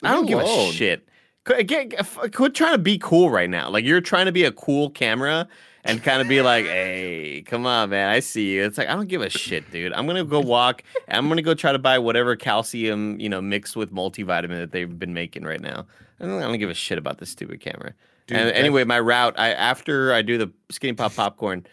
I 0.03 0.13
don't 0.13 0.27
give 0.27 0.39
a 0.41 0.73
shit." 0.73 1.09
Quit, 1.45 1.67
get, 1.67 1.95
f- 1.97 2.19
quit 2.35 2.55
trying 2.55 2.75
to 2.75 2.79
be 2.79 2.99
cool 2.99 3.31
right 3.31 3.49
now. 3.49 3.71
Like 3.71 3.85
you're 3.85 4.01
trying 4.03 4.27
to 4.27 4.33
be 4.33 4.45
a 4.45 4.53
cool 4.53 4.91
camera 4.91 5.49
and 5.85 6.03
kind 6.03 6.21
of 6.21 6.29
be 6.29 6.43
like, 6.43 6.65
"Hey, 6.67 7.43
come 7.47 7.65
on, 7.67 7.91
man, 7.91 8.11
I 8.11 8.21
see 8.21 8.55
you." 8.55 8.65
It's 8.65 8.77
like 8.77 8.89
I 8.89 8.95
don't 8.95 9.09
give 9.09 9.23
a 9.23 9.31
shit, 9.31 9.71
dude. 9.71 9.93
I'm 9.93 10.07
gonna 10.07 10.25
go 10.25 10.41
walk. 10.41 10.83
and 11.07 11.17
I'm 11.17 11.29
gonna 11.29 11.43
go 11.43 11.55
try 11.55 11.73
to 11.73 11.79
buy 11.79 11.99
whatever 11.99 12.37
calcium, 12.37 13.19
you 13.19 13.29
know, 13.29 13.41
mixed 13.41 13.77
with 13.77 13.93
multivitamin 13.93 14.59
that 14.59 14.73
they've 14.73 14.99
been 14.99 15.15
making 15.15 15.45
right 15.45 15.61
now. 15.61 15.87
I 16.21 16.27
don't, 16.27 16.43
I 16.43 16.47
don't 16.47 16.59
give 16.59 16.71
a 16.71 16.75
shit 16.75 16.99
about 16.99 17.19
this 17.19 17.31
stupid 17.31 17.61
camera. 17.61 17.95
Dude, 18.27 18.37
and 18.37 18.51
anyway, 18.51 18.85
my 18.85 19.01
route, 19.01 19.39
I 19.39 19.53
after 19.53 20.13
I 20.13 20.21
do 20.21 20.37
the 20.37 20.53
skinny 20.71 20.93
pop 20.93 21.15
popcorn, 21.15 21.67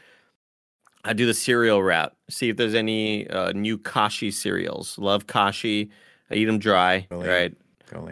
I 1.06 1.14
do 1.14 1.26
the 1.26 1.34
cereal 1.34 1.82
route. 1.84 2.14
See 2.30 2.49
if 2.49 2.58
there's 2.58 2.74
any 2.76 3.30
uh, 3.30 3.51
new 3.53 3.78
Kashi 3.78 4.32
cereals. 4.32 4.97
Love 4.97 5.28
Kashi. 5.28 5.91
I 6.32 6.36
eat 6.36 6.45
them 6.45 6.58
dry, 6.60 7.08
Really? 7.12 7.28
right? 7.28 7.53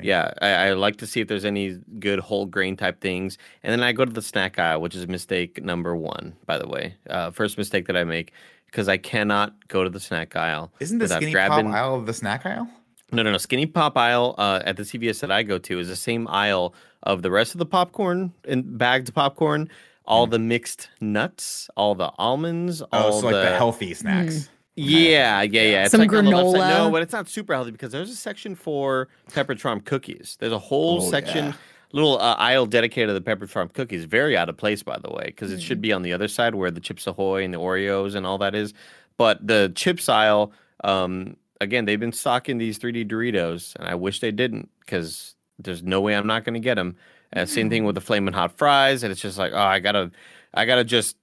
Yeah, 0.02 0.32
I, 0.42 0.50
I 0.50 0.74
like 0.74 0.98
to 0.98 1.08
see 1.08 1.20
if 1.20 1.28
there's 1.28 1.44
any 1.44 1.80
good 2.00 2.20
whole 2.20 2.46
grain 2.46 2.78
type 2.78 3.02
things, 3.02 3.38
and 3.64 3.72
then 3.74 3.82
I 3.82 3.92
go 3.92 4.06
to 4.06 4.12
the 4.12 4.22
snack 4.22 4.60
aisle, 4.60 4.80
which 4.82 4.96
is 4.96 5.08
mistake 5.08 5.62
number 5.64 5.96
one, 5.96 6.36
by 6.46 6.58
the 6.60 6.68
way. 6.68 6.96
Uh, 7.10 7.32
first 7.32 7.58
mistake 7.58 7.88
that 7.88 7.98
I 7.98 8.04
make 8.04 8.32
because 8.68 8.88
I 8.88 8.98
cannot 8.98 9.68
go 9.68 9.84
to 9.84 9.90
the 9.90 10.00
snack 10.00 10.36
aisle 10.36 10.72
Isn't 10.80 11.00
the 11.00 11.08
skinny 11.08 11.32
grabbing. 11.32 11.66
pop 11.66 11.76
aisle 11.76 12.02
the 12.02 12.14
snack 12.14 12.46
aisle? 12.46 12.70
No, 13.12 13.24
no, 13.24 13.32
no. 13.32 13.38
Skinny 13.38 13.66
pop 13.66 13.98
aisle 13.98 14.36
uh, 14.38 14.62
at 14.64 14.78
the 14.78 14.84
CVS 14.84 15.20
that 15.22 15.32
I 15.32 15.42
go 15.44 15.58
to 15.58 15.80
is 15.80 15.88
the 15.90 15.96
same 15.96 16.28
aisle 16.28 16.74
of 17.02 17.22
the 17.24 17.32
rest 17.32 17.54
of 17.54 17.60
the 17.60 17.66
popcorn 17.66 18.32
and 18.48 18.78
bagged 18.78 19.14
popcorn, 19.14 19.70
all 20.06 20.28
the 20.28 20.40
mixed 20.40 20.90
nuts, 21.02 21.70
all 21.78 21.96
the 21.96 22.12
almonds. 22.18 22.82
Oh, 22.82 22.88
all 22.92 23.20
so 23.22 23.28
like 23.28 23.36
the, 23.36 23.42
the 23.52 23.56
healthy 23.58 23.94
snacks. 23.94 24.50
yeah, 24.76 25.42
yeah, 25.44 25.62
yeah. 25.62 25.82
It's 25.84 25.92
Some 25.92 26.02
like 26.02 26.14
on 26.14 26.26
the 26.26 26.32
left 26.32 26.52
side. 26.52 26.60
granola. 26.62 26.86
No, 26.86 26.92
but 26.92 27.02
it's 27.02 27.14
not 27.14 27.30
super 27.30 27.54
healthy 27.54 27.72
because 27.72 27.92
there's 27.92 28.10
a 28.10 28.16
section 28.16 28.56
for 28.56 29.08
Pepperidge 29.32 29.62
Farm 29.62 29.80
cookies. 29.82 30.36
There's 30.40 30.52
a 30.54 30.60
whole 30.60 30.98
Oh, 31.02 31.10
section, 31.10 31.46
yeah. 31.48 31.54
little 31.92 32.18
uh, 32.20 32.36
aisle 32.36 32.66
dedicated 32.66 33.10
to 33.10 33.14
the 33.14 33.22
Pepperidge 33.22 33.50
Farm 33.50 33.70
cookies. 33.70 34.06
Very 34.06 34.36
out 34.36 34.50
of 34.50 34.58
place, 34.58 34.84
by 34.84 34.98
the 34.98 35.10
way, 35.12 35.26
because 35.28 35.52
it 35.52 35.60
Mm. 35.60 35.64
should 35.64 35.82
be 35.82 35.94
on 35.94 36.02
the 36.02 36.12
other 36.14 36.28
side 36.28 36.56
where 36.56 36.72
the 36.72 36.80
Chips 36.82 37.06
Ahoy 37.08 37.44
and 37.44 37.54
the 37.54 37.60
Oreos 37.60 38.16
and 38.16 38.26
all 38.26 38.38
that 38.40 38.56
is. 38.56 38.74
But 39.18 39.46
the 39.46 39.72
chips 39.76 40.10
aisle, 40.10 40.52
um, 40.84 41.38
again, 41.62 41.86
they've 41.86 42.00
been 42.00 42.12
stocking 42.12 42.58
these 42.58 42.80
3D 42.80 43.06
Doritos, 43.08 43.76
and 43.76 43.88
I 43.88 43.94
wish 43.94 44.20
they 44.22 44.32
didn't 44.32 44.70
because 44.80 45.36
there's 45.60 45.84
no 45.84 46.02
way 46.02 46.16
I'm 46.16 46.26
not 46.26 46.44
going 46.46 46.56
to 46.56 46.60
get 46.60 46.76
them. 46.76 46.96
Uh, 47.36 47.46
same 47.46 47.70
thing 47.70 47.84
with 47.86 47.96
the 47.96 48.02
flaming 48.02 48.34
hot 48.34 48.58
fries, 48.58 49.04
and 49.04 49.12
it's 49.12 49.22
just 49.22 49.38
like, 49.38 49.52
oh, 49.54 49.58
I 49.58 49.80
gotta, 49.80 50.12
I 50.54 50.66
gotta 50.66 50.84
just 50.84 51.18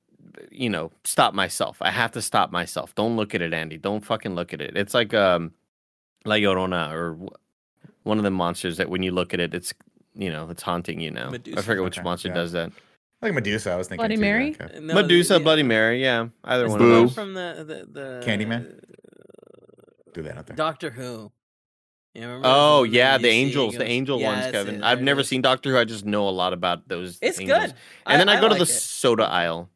you 0.50 0.70
know, 0.70 0.90
stop 1.04 1.34
myself. 1.34 1.78
I 1.80 1.90
have 1.90 2.12
to 2.12 2.22
stop 2.22 2.50
myself. 2.50 2.94
Don't 2.94 3.16
look 3.16 3.34
at 3.34 3.42
it, 3.42 3.52
Andy. 3.52 3.76
Don't 3.76 4.04
fucking 4.04 4.34
look 4.34 4.52
at 4.54 4.60
it. 4.60 4.76
It's 4.76 4.94
like 4.94 5.12
um 5.14 5.52
La 6.24 6.34
Llorona 6.36 6.92
or 6.92 7.18
one 8.04 8.18
of 8.18 8.24
the 8.24 8.30
monsters 8.30 8.76
that 8.78 8.88
when 8.88 9.02
you 9.02 9.12
look 9.12 9.34
at 9.34 9.40
it, 9.40 9.54
it's 9.54 9.74
you 10.14 10.30
know, 10.30 10.48
it's 10.50 10.62
haunting 10.62 11.00
you 11.00 11.10
now. 11.10 11.30
I 11.56 11.62
forget 11.62 11.82
which 11.84 11.98
Okay, 11.98 12.04
monster 12.04 12.28
yeah. 12.28 12.34
does 12.34 12.52
that. 12.52 12.72
Like 13.22 13.34
Medusa, 13.34 13.72
I 13.72 13.76
was 13.76 13.88
thinking. 13.88 14.00
Bloody 14.00 14.16
too, 14.16 14.22
yeah, 14.22 14.28
Mary? 14.32 14.56
okay. 14.60 14.80
No, 14.80 14.94
Medusa, 14.94 15.34
the- 15.34 15.40
Bloody 15.40 15.62
Mary, 15.62 16.02
yeah. 16.02 16.28
Either 16.44 16.68
one 16.68 16.78
the 16.78 16.84
of 16.84 16.90
those. 16.90 17.14
from 17.14 17.34
the 17.34 17.64
the, 17.92 18.00
the 18.00 18.26
Candyman? 18.26 18.80
Do 20.14 20.22
that 20.22 20.38
out 20.38 20.46
there. 20.46 20.56
Doctor 20.56 20.90
Who. 20.90 21.30
You 22.14 22.40
Oh 22.42 22.84
from 22.84 22.94
yeah, 22.94 23.18
the 23.18 23.28
BBC 23.28 23.32
angels, 23.32 23.74
the 23.76 23.86
angel 23.88 24.20
Yeah, 24.20 24.40
ones, 24.40 24.50
Kevin. 24.52 24.74
it, 24.76 24.82
I've 24.82 24.98
there 24.98 25.04
never 25.04 25.22
seen 25.22 25.42
Doctor 25.42 25.70
Who. 25.72 25.78
I 25.78 25.84
just 25.84 26.04
know 26.04 26.28
a 26.28 26.30
lot 26.30 26.52
about 26.52 26.88
those. 26.88 27.18
It's 27.22 27.38
angels. 27.40 27.58
good. 27.60 27.74
And 28.06 28.20
then 28.20 28.28
I, 28.28 28.40
go 28.40 28.48
to 28.48 28.54
the 28.56 28.62
it. 28.62 28.66
soda 28.66 29.24
aisle. 29.24 29.70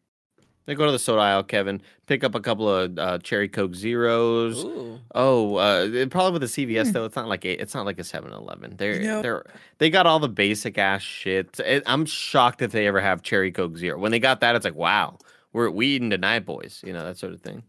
I 0.67 0.75
go 0.75 0.87
to 0.87 0.93
the 0.93 0.99
soda 0.99 1.21
aisle, 1.21 1.45
Kevin. 1.45 1.81
Pick 2.07 2.25
up 2.25 2.35
a 2.35 2.41
couple 2.41 2.69
of 2.69 2.99
uh, 2.99 3.19
cherry 3.19 3.49
Coke 3.49 3.75
Zeros. 3.75 4.65
Ooh. 4.65 4.99
Oh, 5.15 5.57
uh, 5.57 5.85
it- 5.93 6.11
probably 6.11 6.39
with 6.41 6.51
the 6.53 6.67
CVS 6.67 6.93
though. 6.93 7.05
It's 7.05 7.15
not 7.17 7.29
like 7.29 7.45
a, 7.45 7.53
it's 7.61 7.75
not 7.75 7.87
like 7.87 7.99
a 7.99 8.03
7-Eleven. 8.03 8.77
They're 8.79 9.01
You 9.01 9.07
know- 9.09 9.23
they're 9.23 9.45
they 9.79 9.91
got 9.91 10.07
all 10.07 10.19
the 10.19 10.29
basic 10.29 10.77
ass 10.77 11.03
shit. 11.03 11.61
It, 11.61 11.83
I'm 11.87 12.05
shocked 12.05 12.63
if 12.63 12.73
they 12.73 12.87
ever 12.89 13.01
have 13.01 13.23
cherry 13.23 13.53
Coke 13.53 13.77
Zero. 13.77 13.99
When 13.99 14.11
they 14.11 14.19
got 14.19 14.41
that, 14.41 14.57
it's 14.57 14.65
like 14.65 14.75
wow, 14.75 15.19
we're 15.53 15.71
we 15.71 15.87
eating 15.89 16.11
tonight, 16.11 16.41
boys. 16.47 16.83
You 16.85 16.95
know 16.95 17.05
that 17.05 17.17
sort 17.19 17.33
of 17.33 17.43
thing. 17.43 17.63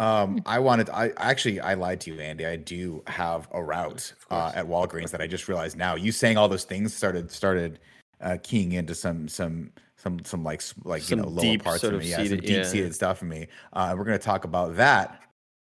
Um, 0.00 0.40
I 0.46 0.58
wanted. 0.60 0.90
I 0.90 1.12
actually, 1.16 1.60
I 1.60 1.74
lied 1.74 2.00
to 2.02 2.14
you, 2.14 2.20
Andy. 2.20 2.46
I 2.46 2.56
do 2.56 3.02
have 3.08 3.48
a 3.52 3.62
route 3.62 4.12
uh, 4.30 4.52
at 4.54 4.66
Walgreens 4.66 5.10
that 5.10 5.20
I 5.20 5.26
just 5.26 5.48
realized 5.48 5.76
now. 5.76 5.96
You 5.96 6.12
saying 6.12 6.36
all 6.36 6.48
those 6.48 6.64
things 6.64 6.94
started 6.94 7.30
started 7.32 7.80
uh, 8.20 8.36
keying 8.42 8.72
into 8.72 8.94
some 8.94 9.26
some 9.28 9.72
some 9.96 10.24
some 10.24 10.44
like 10.44 10.62
like 10.84 11.02
Some 11.02 11.18
you 11.18 11.24
know 11.24 11.30
lower 11.30 11.58
parts 11.58 11.82
of 11.82 11.94
me, 11.94 12.10
yeah, 12.10 12.16
some 12.16 12.26
seated- 12.26 12.40
deep 12.42 12.56
yeah. 12.56 12.62
seated 12.62 12.94
stuff 12.94 13.22
in 13.22 13.28
me. 13.28 13.48
Uh, 13.72 13.94
we're 13.98 14.04
gonna 14.04 14.18
talk 14.18 14.44
about 14.44 14.76
that 14.76 15.20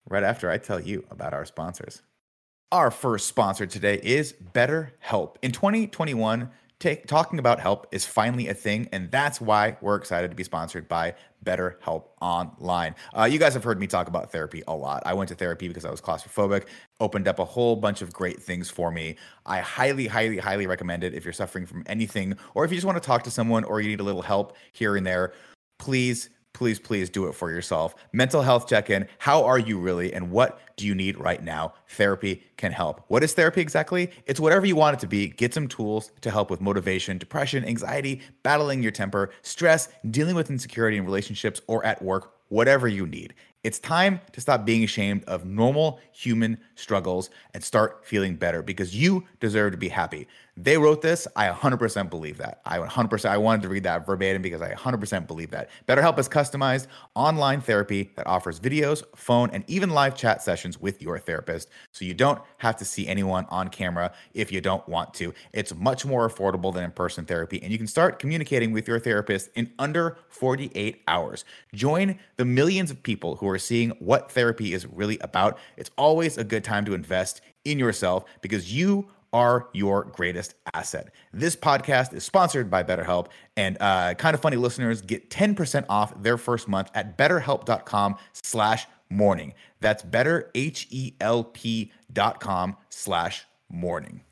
right 0.08 0.24
after 0.24 0.50
I 0.50 0.58
tell 0.58 0.80
you 0.80 1.04
about 1.10 1.32
our 1.32 1.44
sponsors. 1.44 2.02
Our 2.72 2.90
first 2.90 3.28
sponsor 3.28 3.66
today 3.66 4.00
is 4.02 4.34
BetterHelp. 4.52 5.36
In 5.42 5.52
2021, 5.52 6.50
take, 6.78 7.06
talking 7.06 7.38
about 7.38 7.60
help 7.60 7.86
is 7.92 8.04
finally 8.04 8.48
a 8.48 8.54
thing, 8.54 8.88
and 8.92 9.10
that's 9.10 9.40
why 9.40 9.76
we're 9.80 9.96
excited 9.96 10.30
to 10.30 10.36
be 10.36 10.44
sponsored 10.44 10.88
by 10.88 11.14
BetterHelp 11.44 12.04
Online. 12.20 12.94
Uh, 13.16 13.24
you 13.24 13.38
guys 13.38 13.54
have 13.54 13.64
heard 13.64 13.78
me 13.78 13.86
talk 13.86 14.08
about 14.08 14.32
therapy 14.32 14.62
a 14.66 14.74
lot. 14.74 15.02
I 15.06 15.14
went 15.14 15.28
to 15.28 15.34
therapy 15.34 15.68
because 15.68 15.84
I 15.84 15.90
was 15.90 16.00
claustrophobic, 16.00 16.66
opened 17.00 17.28
up 17.28 17.38
a 17.38 17.44
whole 17.44 17.76
bunch 17.76 18.02
of 18.02 18.12
great 18.12 18.42
things 18.42 18.70
for 18.70 18.90
me. 18.90 19.16
I 19.46 19.60
highly, 19.60 20.06
highly, 20.06 20.38
highly 20.38 20.66
recommend 20.66 21.04
it 21.04 21.14
if 21.14 21.24
you're 21.24 21.32
suffering 21.32 21.66
from 21.66 21.84
anything, 21.86 22.36
or 22.54 22.64
if 22.64 22.70
you 22.70 22.76
just 22.76 22.86
want 22.86 23.00
to 23.00 23.06
talk 23.06 23.22
to 23.24 23.30
someone 23.30 23.64
or 23.64 23.80
you 23.80 23.88
need 23.88 24.00
a 24.00 24.04
little 24.04 24.22
help 24.22 24.56
here 24.72 24.96
and 24.96 25.06
there. 25.06 25.32
Please 25.78 26.30
please, 26.54 26.78
please 26.78 27.10
do 27.10 27.26
it 27.26 27.34
for 27.34 27.50
yourself. 27.50 27.94
Mental 28.12 28.40
health 28.40 28.66
check 28.66 28.88
in. 28.88 29.06
How 29.18 29.44
are 29.44 29.58
you 29.58 29.78
really? 29.78 30.14
And 30.14 30.30
what 30.30 30.60
do 30.76 30.86
you 30.86 30.94
need 30.94 31.18
right 31.18 31.42
now? 31.42 31.74
Therapy 31.88 32.42
can 32.56 32.72
help. 32.72 33.04
What 33.08 33.22
is 33.22 33.34
therapy 33.34 33.60
exactly? 33.60 34.10
It's 34.24 34.40
whatever 34.40 34.64
you 34.64 34.76
want 34.76 34.96
it 34.96 35.00
to 35.00 35.06
be. 35.06 35.28
Get 35.28 35.52
some 35.52 35.68
tools 35.68 36.10
to 36.22 36.30
help 36.30 36.50
with 36.50 36.62
motivation, 36.62 37.18
depression, 37.18 37.64
anxiety, 37.64 38.22
battling 38.42 38.82
your 38.82 38.92
temper, 38.92 39.30
stress, 39.42 39.88
dealing 40.10 40.34
with 40.34 40.50
insecurity 40.50 40.96
in 40.96 41.04
relationships 41.04 41.60
or 41.66 41.84
at 41.84 42.00
work, 42.00 42.32
whatever 42.48 42.88
you 42.88 43.06
need. 43.06 43.34
It's 43.64 43.78
time 43.78 44.20
to 44.32 44.42
stop 44.42 44.66
being 44.66 44.84
ashamed 44.84 45.24
of 45.24 45.46
normal 45.46 45.98
human 46.12 46.58
struggles 46.74 47.30
and 47.54 47.64
start 47.64 48.04
feeling 48.04 48.36
better 48.36 48.62
because 48.62 48.94
you 48.94 49.24
deserve 49.40 49.72
to 49.72 49.78
be 49.78 49.88
happy. 49.88 50.28
They 50.56 50.78
wrote 50.78 51.02
this. 51.02 51.26
I 51.34 51.48
100% 51.48 52.10
believe 52.10 52.38
that. 52.38 52.60
I 52.64 52.78
100%. 52.78 53.28
I 53.28 53.38
wanted 53.38 53.62
to 53.62 53.68
read 53.68 53.82
that 53.82 54.06
verbatim 54.06 54.40
because 54.40 54.62
I 54.62 54.72
100% 54.72 55.26
believe 55.26 55.50
that. 55.50 55.68
BetterHelp 55.88 56.16
is 56.18 56.28
customized 56.28 56.86
online 57.16 57.60
therapy 57.60 58.12
that 58.14 58.28
offers 58.28 58.60
videos, 58.60 59.02
phone, 59.16 59.50
and 59.50 59.64
even 59.66 59.90
live 59.90 60.14
chat 60.14 60.42
sessions 60.42 60.80
with 60.80 61.02
your 61.02 61.18
therapist. 61.18 61.70
So 61.90 62.04
you 62.04 62.14
don't 62.14 62.40
have 62.58 62.76
to 62.76 62.84
see 62.84 63.08
anyone 63.08 63.46
on 63.50 63.68
camera 63.68 64.12
if 64.32 64.52
you 64.52 64.60
don't 64.60 64.88
want 64.88 65.12
to. 65.14 65.34
It's 65.52 65.74
much 65.74 66.06
more 66.06 66.28
affordable 66.28 66.72
than 66.72 66.84
in 66.84 66.92
person 66.92 67.24
therapy, 67.24 67.60
and 67.60 67.72
you 67.72 67.78
can 67.78 67.88
start 67.88 68.20
communicating 68.20 68.70
with 68.70 68.86
your 68.86 69.00
therapist 69.00 69.50
in 69.56 69.72
under 69.78 70.18
48 70.28 71.02
hours. 71.08 71.44
Join 71.74 72.18
the 72.36 72.44
millions 72.44 72.92
of 72.92 73.02
people 73.02 73.36
who 73.36 73.48
are 73.48 73.58
seeing 73.58 73.90
what 73.98 74.30
therapy 74.30 74.72
is 74.72 74.86
really 74.86 75.18
about. 75.18 75.58
It's 75.76 75.90
always 75.98 76.38
a 76.38 76.44
good 76.44 76.62
time 76.62 76.84
to 76.84 76.94
invest 76.94 77.40
in 77.64 77.78
yourself 77.78 78.24
because 78.40 78.72
you 78.72 79.08
are 79.34 79.68
your 79.74 80.04
greatest 80.04 80.54
asset. 80.72 81.12
This 81.32 81.56
podcast 81.56 82.14
is 82.14 82.24
sponsored 82.24 82.70
by 82.70 82.84
BetterHelp, 82.84 83.26
and 83.56 83.76
uh, 83.80 84.14
kind 84.14 84.32
of 84.32 84.40
funny 84.40 84.56
listeners 84.56 85.02
get 85.02 85.28
10% 85.28 85.84
off 85.88 86.14
their 86.22 86.38
first 86.38 86.68
month 86.68 86.90
at 86.94 87.18
betterhelp.com 87.18 88.16
slash 88.32 88.86
morning. 89.10 89.52
That's 89.80 90.02
better, 90.04 90.50
H-E-L-P 90.54 91.92
dot 92.12 92.40
com 92.40 92.76
slash 92.88 93.44
morning. 93.68 94.22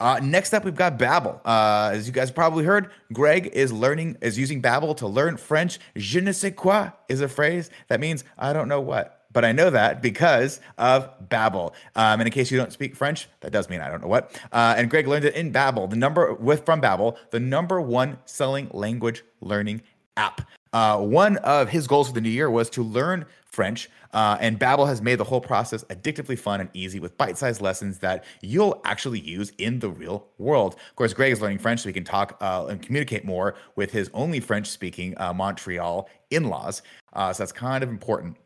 Uh, 0.00 0.20
next 0.22 0.54
up, 0.54 0.64
we've 0.64 0.76
got 0.76 0.96
Babbel. 0.96 1.40
Uh, 1.44 1.90
as 1.92 2.06
you 2.06 2.12
guys 2.12 2.30
probably 2.30 2.64
heard, 2.64 2.90
Greg 3.12 3.48
is 3.48 3.72
learning 3.72 4.16
is 4.20 4.38
using 4.38 4.62
Babbel 4.62 4.96
to 4.98 5.08
learn 5.08 5.36
French. 5.36 5.80
Je 5.96 6.20
ne 6.20 6.30
sais 6.30 6.54
quoi 6.54 6.90
is 7.08 7.20
a 7.20 7.28
phrase 7.28 7.70
that 7.88 7.98
means 7.98 8.22
I 8.38 8.52
don't 8.52 8.68
know 8.68 8.80
what, 8.80 9.17
but 9.38 9.44
I 9.44 9.52
know 9.52 9.70
that 9.70 10.02
because 10.02 10.60
of 10.78 11.08
Babbel. 11.28 11.72
Um, 11.94 12.18
and 12.18 12.22
in 12.22 12.32
case 12.32 12.50
you 12.50 12.58
don't 12.58 12.72
speak 12.72 12.96
French, 12.96 13.28
that 13.38 13.52
does 13.52 13.70
mean 13.70 13.80
I 13.80 13.88
don't 13.88 14.02
know 14.02 14.08
what. 14.08 14.36
Uh, 14.50 14.74
and 14.76 14.90
Greg 14.90 15.06
learned 15.06 15.26
it 15.26 15.36
in 15.36 15.52
Babbel, 15.52 15.88
the 15.88 15.94
number 15.94 16.34
with 16.34 16.66
from 16.66 16.80
Babbel, 16.80 17.16
the 17.30 17.38
number 17.38 17.80
one 17.80 18.18
selling 18.24 18.68
language 18.72 19.22
learning 19.40 19.82
app. 20.16 20.40
Uh, 20.72 20.98
one 20.98 21.36
of 21.36 21.68
his 21.68 21.86
goals 21.86 22.08
for 22.08 22.14
the 22.14 22.20
new 22.20 22.28
year 22.28 22.50
was 22.50 22.68
to 22.70 22.82
learn 22.82 23.26
French, 23.46 23.88
uh, 24.12 24.36
and 24.40 24.58
Babbel 24.58 24.88
has 24.88 25.00
made 25.00 25.20
the 25.20 25.24
whole 25.24 25.40
process 25.40 25.84
addictively 25.84 26.36
fun 26.36 26.60
and 26.60 26.68
easy 26.74 26.98
with 26.98 27.16
bite-sized 27.16 27.60
lessons 27.60 28.00
that 28.00 28.24
you'll 28.42 28.80
actually 28.84 29.20
use 29.20 29.52
in 29.58 29.78
the 29.78 29.88
real 29.88 30.26
world. 30.38 30.74
Of 30.74 30.96
course, 30.96 31.14
Greg 31.14 31.30
is 31.30 31.40
learning 31.40 31.58
French 31.58 31.82
so 31.82 31.88
he 31.88 31.92
can 31.92 32.02
talk 32.02 32.36
uh, 32.40 32.66
and 32.68 32.82
communicate 32.82 33.24
more 33.24 33.54
with 33.76 33.92
his 33.92 34.10
only 34.14 34.40
French-speaking 34.40 35.14
uh, 35.16 35.32
Montreal 35.32 36.08
in-laws. 36.30 36.82
Uh, 37.12 37.32
so 37.32 37.44
that's 37.44 37.52
kind 37.52 37.84
of 37.84 37.88
important 37.88 38.36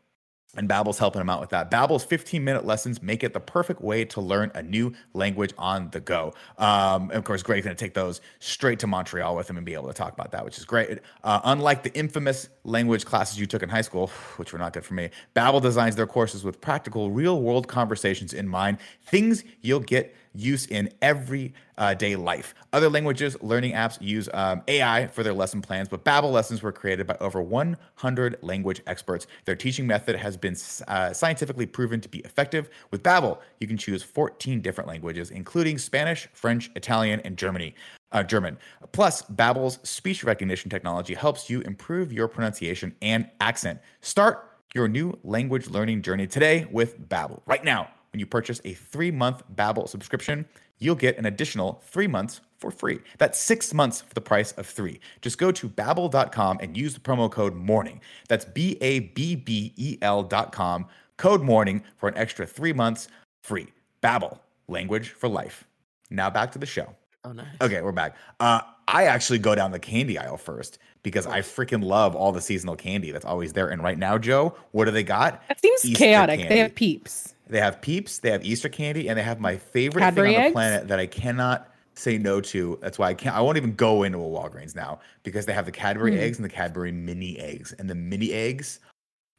and 0.55 0.69
Babbel's 0.69 0.99
helping 0.99 1.21
him 1.21 1.29
out 1.29 1.41
with 1.41 1.49
that. 1.49 1.71
Babbel's 1.71 2.05
15-minute 2.05 2.65
lessons 2.65 3.01
make 3.01 3.23
it 3.23 3.33
the 3.33 3.39
perfect 3.39 3.81
way 3.81 4.05
to 4.05 4.21
learn 4.21 4.51
a 4.53 4.61
new 4.61 4.93
language 5.13 5.53
on 5.57 5.89
the 5.91 5.99
go. 5.99 6.33
Um, 6.57 7.09
of 7.11 7.23
course, 7.23 7.41
Greg's 7.41 7.65
going 7.65 7.75
to 7.75 7.83
take 7.83 7.93
those 7.93 8.21
straight 8.39 8.79
to 8.79 8.87
Montreal 8.87 9.35
with 9.35 9.49
him 9.49 9.57
and 9.57 9.65
be 9.65 9.73
able 9.73 9.87
to 9.87 9.93
talk 9.93 10.13
about 10.13 10.31
that, 10.31 10.45
which 10.45 10.57
is 10.57 10.65
great. 10.65 10.99
Uh, 11.23 11.41
unlike 11.43 11.83
the 11.83 11.93
infamous 11.93 12.49
language 12.63 13.05
classes 13.05 13.39
you 13.39 13.45
took 13.45 13.63
in 13.63 13.69
high 13.69 13.81
school, 13.81 14.07
which 14.37 14.53
were 14.53 14.59
not 14.59 14.73
good 14.73 14.85
for 14.85 14.93
me, 14.93 15.09
Babbel 15.35 15.61
designs 15.61 15.95
their 15.95 16.07
courses 16.07 16.43
with 16.43 16.61
practical, 16.61 17.11
real-world 17.11 17.67
conversations 17.67 18.33
in 18.33 18.47
mind, 18.47 18.77
things 19.05 19.43
you'll 19.61 19.79
get 19.79 20.15
use 20.33 20.65
in 20.67 20.91
every 21.01 21.53
uh, 21.77 21.95
life. 22.17 22.53
Other 22.71 22.89
languages 22.89 23.35
learning 23.41 23.73
apps 23.73 23.99
use 24.01 24.29
um, 24.33 24.61
AI 24.67 25.07
for 25.07 25.23
their 25.23 25.33
lesson 25.33 25.61
plans, 25.61 25.89
but 25.89 26.03
Babbel 26.03 26.31
lessons 26.31 26.61
were 26.61 26.71
created 26.71 27.07
by 27.07 27.17
over 27.19 27.41
100 27.41 28.37
language 28.41 28.81
experts. 28.87 29.27
Their 29.45 29.55
teaching 29.55 29.87
method 29.87 30.15
has 30.15 30.37
been 30.37 30.55
uh, 30.87 31.13
scientifically 31.13 31.65
proven 31.65 32.01
to 32.01 32.09
be 32.09 32.19
effective. 32.19 32.69
With 32.91 33.03
Babbel, 33.03 33.39
you 33.59 33.67
can 33.67 33.77
choose 33.77 34.03
14 34.03 34.61
different 34.61 34.87
languages, 34.87 35.31
including 35.31 35.77
Spanish, 35.77 36.27
French, 36.33 36.71
Italian, 36.75 37.19
and 37.21 37.37
Germany. 37.37 37.75
Uh, 38.11 38.21
German. 38.21 38.59
Plus, 38.91 39.23
Babbel's 39.23 39.79
speech 39.81 40.23
recognition 40.23 40.69
technology 40.69 41.15
helps 41.15 41.49
you 41.49 41.61
improve 41.61 42.13
your 42.13 42.27
pronunciation 42.27 42.95
and 43.01 43.27
accent. 43.41 43.79
Start 44.01 44.53
your 44.75 44.87
new 44.87 45.17
language 45.23 45.67
learning 45.69 46.03
journey 46.03 46.27
today 46.27 46.67
with 46.71 47.09
Babbel. 47.09 47.41
Right 47.47 47.63
now, 47.63 47.89
when 48.13 48.19
you 48.19 48.25
purchase 48.25 48.61
a 48.63 48.73
three-month 48.73 49.43
Babbel 49.55 49.89
subscription, 49.89 50.45
you'll 50.79 50.95
get 50.95 51.17
an 51.17 51.25
additional 51.25 51.81
three 51.85 52.07
months 52.07 52.41
for 52.59 52.71
free. 52.71 52.99
That's 53.17 53.39
six 53.39 53.73
months 53.73 54.01
for 54.01 54.13
the 54.13 54.21
price 54.21 54.53
of 54.53 54.67
three. 54.67 54.99
Just 55.21 55.37
go 55.37 55.51
to 55.51 55.67
babbel.com 55.67 56.59
and 56.61 56.77
use 56.77 56.93
the 56.93 56.99
promo 56.99 57.29
code 57.29 57.55
MORNING. 57.55 57.99
That's 58.29 58.45
B-A-B-B-E-L 58.45 60.23
dot 60.23 60.51
com, 60.51 60.85
code 61.17 61.41
MORNING 61.41 61.83
for 61.97 62.07
an 62.07 62.15
extra 62.15 62.45
three 62.45 62.71
months 62.71 63.09
free. 63.41 63.67
Babbel, 64.01 64.39
language 64.67 65.09
for 65.09 65.27
life. 65.27 65.65
Now 66.09 66.29
back 66.29 66.51
to 66.53 66.59
the 66.59 66.65
show. 66.65 66.95
Oh, 67.25 67.31
nice. 67.31 67.47
Okay, 67.61 67.81
we're 67.81 67.91
back. 67.91 68.15
Uh, 68.39 68.61
I 68.87 69.05
actually 69.05 69.39
go 69.39 69.55
down 69.55 69.71
the 69.71 69.79
candy 69.79 70.17
aisle 70.17 70.37
first 70.37 70.77
because 71.03 71.25
I 71.25 71.39
freaking 71.39 71.83
love 71.83 72.15
all 72.15 72.31
the 72.31 72.41
seasonal 72.41 72.75
candy 72.75 73.11
that's 73.11 73.25
always 73.25 73.53
there. 73.53 73.69
And 73.69 73.81
right 73.81 73.97
now, 73.97 74.17
Joe, 74.17 74.55
what 74.71 74.85
do 74.85 74.91
they 74.91 75.03
got? 75.03 75.45
That 75.47 75.59
seems 75.61 75.85
Easter 75.85 75.97
chaotic. 75.97 76.47
They 76.49 76.59
have 76.59 76.75
peeps. 76.75 77.32
They 77.47 77.59
have 77.59 77.81
Peeps, 77.81 78.19
they 78.19 78.31
have 78.31 78.43
Easter 78.45 78.69
candy, 78.69 79.09
and 79.09 79.17
they 79.17 79.23
have 79.23 79.39
my 79.39 79.57
favorite 79.57 80.01
Cadbury 80.01 80.29
thing 80.29 80.35
on 80.35 80.41
the 80.41 80.45
eggs? 80.47 80.53
planet 80.53 80.87
that 80.87 80.99
I 80.99 81.05
cannot 81.07 81.69
say 81.95 82.17
no 82.17 82.41
to. 82.41 82.79
That's 82.81 82.97
why 82.97 83.09
I 83.09 83.13
can't. 83.13 83.35
I 83.35 83.41
won't 83.41 83.57
even 83.57 83.75
go 83.75 84.03
into 84.03 84.17
a 84.17 84.21
Walgreens 84.21 84.75
now 84.75 84.99
because 85.23 85.45
they 85.45 85.53
have 85.53 85.65
the 85.65 85.71
Cadbury 85.71 86.13
Hmm. 86.13 86.21
eggs 86.21 86.37
and 86.37 86.45
the 86.45 86.49
Cadbury 86.49 86.91
mini 86.91 87.37
eggs, 87.39 87.73
and 87.73 87.89
the 87.89 87.95
mini 87.95 88.31
eggs 88.31 88.79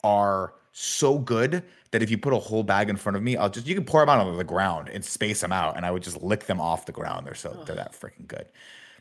are 0.03 0.55
so 0.73 1.19
good 1.19 1.63
that 1.93 2.03
if 2.03 2.11
you 2.11 2.19
put 2.19 2.33
a 2.33 2.39
whole 2.39 2.63
bag 2.65 2.91
in 2.91 2.97
front 2.97 3.17
of 3.17 3.23
me, 3.23 3.37
I'll 3.37 3.49
just 3.49 3.67
you 3.67 3.75
can 3.75 3.85
pour 3.85 4.01
them 4.01 4.09
out 4.09 4.25
on 4.27 4.37
the 4.37 4.45
ground 4.45 4.89
and 4.89 5.05
space 5.05 5.41
them 5.41 5.53
out, 5.53 5.77
and 5.77 5.87
I 5.87 5.91
would 5.91 6.03
just 6.03 6.23
lick 6.23 6.47
them 6.47 6.61
off 6.61 6.87
the 6.87 6.93
ground. 6.93 7.27
They're 7.27 7.35
so 7.35 7.63
they're 7.65 7.77
that 7.77 7.93
freaking 7.93 8.27
good. 8.27 8.47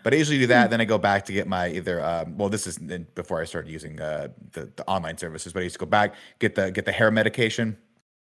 But 0.03 0.13
I 0.13 0.17
usually 0.17 0.37
do 0.37 0.47
that. 0.47 0.69
Then 0.69 0.81
I 0.81 0.85
go 0.85 0.97
back 0.97 1.23
to 1.25 1.33
get 1.33 1.47
my 1.47 1.69
either. 1.69 2.03
Um, 2.03 2.37
well, 2.37 2.49
this 2.49 2.67
is 2.67 2.77
before 3.15 3.41
I 3.41 3.45
started 3.45 3.71
using 3.71 4.01
uh, 4.01 4.27
the, 4.51 4.69
the 4.75 4.85
online 4.85 5.17
services. 5.17 5.53
But 5.53 5.61
I 5.61 5.63
used 5.63 5.75
to 5.75 5.79
go 5.79 5.85
back 5.85 6.15
get 6.39 6.55
the 6.55 6.71
get 6.71 6.85
the 6.85 6.91
hair 6.91 7.09
medication, 7.09 7.77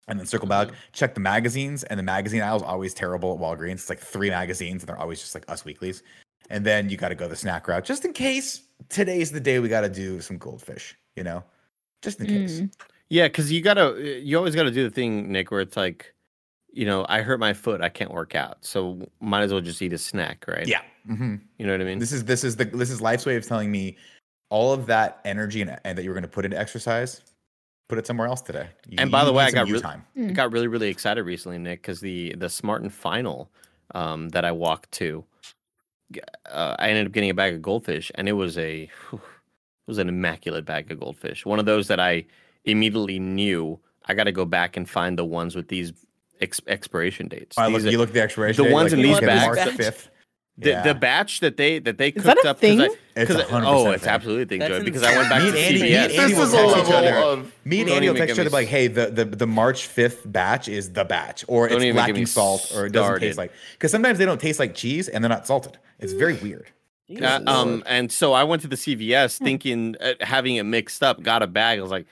and 0.07 0.19
then 0.19 0.25
circle 0.25 0.47
back, 0.47 0.69
check 0.93 1.13
the 1.13 1.19
magazines. 1.19 1.83
And 1.83 1.97
the 1.99 2.03
magazine 2.03 2.41
aisle 2.41 2.57
is 2.57 2.63
always 2.63 2.93
terrible 2.93 3.33
at 3.33 3.39
Walgreens. 3.39 3.73
It's 3.73 3.89
like 3.89 3.99
three 3.99 4.29
magazines, 4.29 4.81
and 4.81 4.89
they're 4.89 4.99
always 4.99 5.19
just 5.19 5.35
like 5.35 5.49
Us 5.49 5.65
Weeklies. 5.65 6.03
And 6.49 6.65
then 6.65 6.89
you 6.89 6.97
got 6.97 7.09
to 7.09 7.15
go 7.15 7.27
the 7.27 7.35
snack 7.35 7.67
route 7.67 7.85
just 7.85 8.03
in 8.03 8.13
case 8.13 8.61
today's 8.89 9.31
the 9.31 9.39
day 9.39 9.59
we 9.59 9.69
got 9.69 9.81
to 9.81 9.89
do 9.89 10.19
some 10.21 10.37
goldfish. 10.37 10.97
You 11.15 11.23
know, 11.23 11.43
just 12.01 12.19
in 12.19 12.27
case. 12.27 12.61
Mm. 12.61 12.73
Yeah, 13.09 13.27
because 13.27 13.51
you 13.51 13.61
gotta, 13.61 14.21
you 14.23 14.37
always 14.37 14.55
gotta 14.55 14.71
do 14.71 14.83
the 14.83 14.89
thing, 14.89 15.29
Nick, 15.33 15.51
where 15.51 15.59
it's 15.59 15.75
like, 15.75 16.13
you 16.71 16.85
know, 16.85 17.05
I 17.09 17.21
hurt 17.21 17.41
my 17.41 17.51
foot, 17.51 17.81
I 17.81 17.89
can't 17.89 18.13
work 18.13 18.35
out, 18.35 18.63
so 18.63 19.05
might 19.19 19.41
as 19.41 19.51
well 19.51 19.59
just 19.59 19.81
eat 19.81 19.91
a 19.91 19.97
snack, 19.97 20.45
right? 20.47 20.65
Yeah. 20.65 20.79
hmm 21.05 21.35
you 21.57 21.67
know 21.67 21.73
what 21.73 21.81
I 21.81 21.83
mean. 21.83 21.99
This 21.99 22.13
is 22.13 22.23
this 22.23 22.45
is 22.45 22.55
the 22.55 22.63
this 22.63 22.89
is 22.89 23.01
life's 23.01 23.25
way 23.25 23.35
of 23.35 23.45
telling 23.45 23.69
me 23.69 23.97
all 24.49 24.71
of 24.71 24.85
that 24.85 25.19
energy 25.25 25.61
and, 25.61 25.77
and 25.83 25.97
that 25.97 26.03
you 26.03 26.09
were 26.09 26.13
going 26.13 26.23
to 26.23 26.29
put 26.29 26.45
into 26.45 26.57
exercise, 26.57 27.21
put 27.91 27.97
it 27.97 28.07
somewhere 28.07 28.27
else 28.27 28.41
today. 28.41 28.67
You- 28.87 28.95
And 28.99 29.11
by 29.11 29.25
the 29.25 29.33
way, 29.33 29.43
I 29.43 29.51
got 29.51 29.67
you 29.67 29.73
real- 29.73 29.81
time. 29.81 30.05
I 30.17 30.31
got 30.31 30.53
really, 30.53 30.67
really 30.67 30.87
excited 30.87 31.23
recently, 31.23 31.57
Nick, 31.57 31.81
because 31.81 31.99
the 31.99 32.33
the 32.37 32.47
Smart 32.47 32.81
and 32.83 32.93
Final 32.93 33.51
um, 33.93 34.29
that 34.29 34.45
I 34.45 34.53
walked 34.53 34.93
to, 34.93 35.25
uh, 36.49 36.75
I 36.79 36.87
ended 36.89 37.07
up 37.07 37.11
getting 37.11 37.29
a 37.29 37.33
bag 37.33 37.53
of 37.53 37.61
goldfish, 37.61 38.09
and 38.15 38.29
it 38.29 38.33
was 38.33 38.57
a 38.57 38.89
whew, 39.09 39.19
it 39.19 39.87
was 39.87 39.97
an 39.97 40.07
immaculate 40.07 40.63
bag 40.65 40.89
of 40.89 41.01
goldfish. 41.01 41.45
One 41.45 41.59
of 41.59 41.65
those 41.65 41.87
that 41.89 41.99
I 41.99 42.25
immediately 42.63 43.19
knew 43.19 43.77
I 44.05 44.13
got 44.13 44.23
to 44.25 44.31
go 44.31 44.45
back 44.45 44.77
and 44.77 44.89
find 44.89 45.17
the 45.19 45.25
ones 45.25 45.53
with 45.53 45.67
these 45.67 45.91
ex- 46.39 46.61
expiration 46.67 47.27
dates. 47.27 47.57
I 47.57 47.67
look, 47.67 47.83
are- 47.83 47.89
you 47.89 47.97
look 47.97 48.09
at 48.09 48.13
the 48.13 48.21
expiration. 48.21 48.63
the 48.63 48.69
date, 48.69 48.73
ones 48.73 48.91
like, 48.93 48.99
in 48.99 49.03
these 49.09 49.19
bags- 49.19 49.45
March 49.65 49.75
fifth. 49.75 50.09
The, 50.61 50.81
the 50.85 50.93
batch 50.95 51.39
that 51.41 51.57
they 51.57 51.79
that 51.79 51.97
they 51.97 52.09
Is 52.09 52.23
cooked 52.23 52.25
that 52.25 52.37
a 52.45 52.49
up 52.49 52.61
'cause 52.61 52.69
I, 52.79 52.87
thing? 52.87 52.95
It's 53.15 53.31
'cause 53.31 53.41
I- 53.41 53.45
100% 53.45 53.63
oh 53.65 53.87
a 53.87 53.91
it's 53.91 54.07
absolutely 54.07 54.43
a 54.43 54.45
thing, 54.45 54.59
That's 54.59 54.75
Joey, 54.75 54.83
because 54.83 55.03
I 55.03 55.15
went 55.17 55.29
back 55.29 55.43
Me 55.43 55.51
to 55.51 55.57
and 55.57 55.65
Andy- 55.67 55.81
me 55.81 55.93
and 55.95 56.11
CVS. 56.11 56.19
Andy 56.19 56.33
This 56.33 56.37
will 56.37 56.43
is 56.47 56.53
a 56.53 56.57
level 56.79 56.93
other. 56.93 57.13
of 57.15 57.51
Me 57.65 57.81
and 57.81 57.89
Andy 57.89 58.09
will 58.09 58.15
text 58.15 58.35
each 58.35 58.39
other 58.39 58.49
like, 58.49 58.67
"Hey, 58.67 58.87
the, 58.87 59.07
the 59.07 59.25
the 59.25 59.47
March 59.47 59.87
fifth 59.87 60.21
batch 60.25 60.67
is 60.67 60.93
the 60.93 61.03
batch, 61.03 61.43
or 61.47 61.67
Don't 61.67 61.81
it's 61.81 61.95
lacking 61.97 62.25
salt, 62.25 62.71
or 62.75 62.85
it 62.85 62.91
doesn't 62.93 63.05
started. 63.05 63.25
taste 63.25 63.37
like." 63.37 63.51
Because 63.73 63.91
sometimes 63.91 64.17
they 64.19 64.25
don't 64.25 64.39
taste 64.41 64.59
like 64.59 64.75
cheese, 64.75 65.07
and 65.07 65.23
they're 65.23 65.29
not 65.29 65.45
salted. 65.47 65.77
It's 65.99 66.13
very 66.13 66.35
weird. 66.35 66.67
Uh, 67.21 67.41
um, 67.45 67.83
and 67.87 68.09
so 68.09 68.31
I 68.31 68.45
went 68.45 68.61
to 68.61 68.69
the 68.69 68.77
CVS 68.77 69.37
thinking, 69.37 69.95
uh, 69.99 70.13
having 70.21 70.55
it 70.55 70.63
mixed 70.63 71.03
up, 71.03 71.21
got 71.21 71.43
a 71.43 71.47
bag. 71.47 71.77
I 71.77 71.81
was 71.81 71.91
like, 71.91 72.05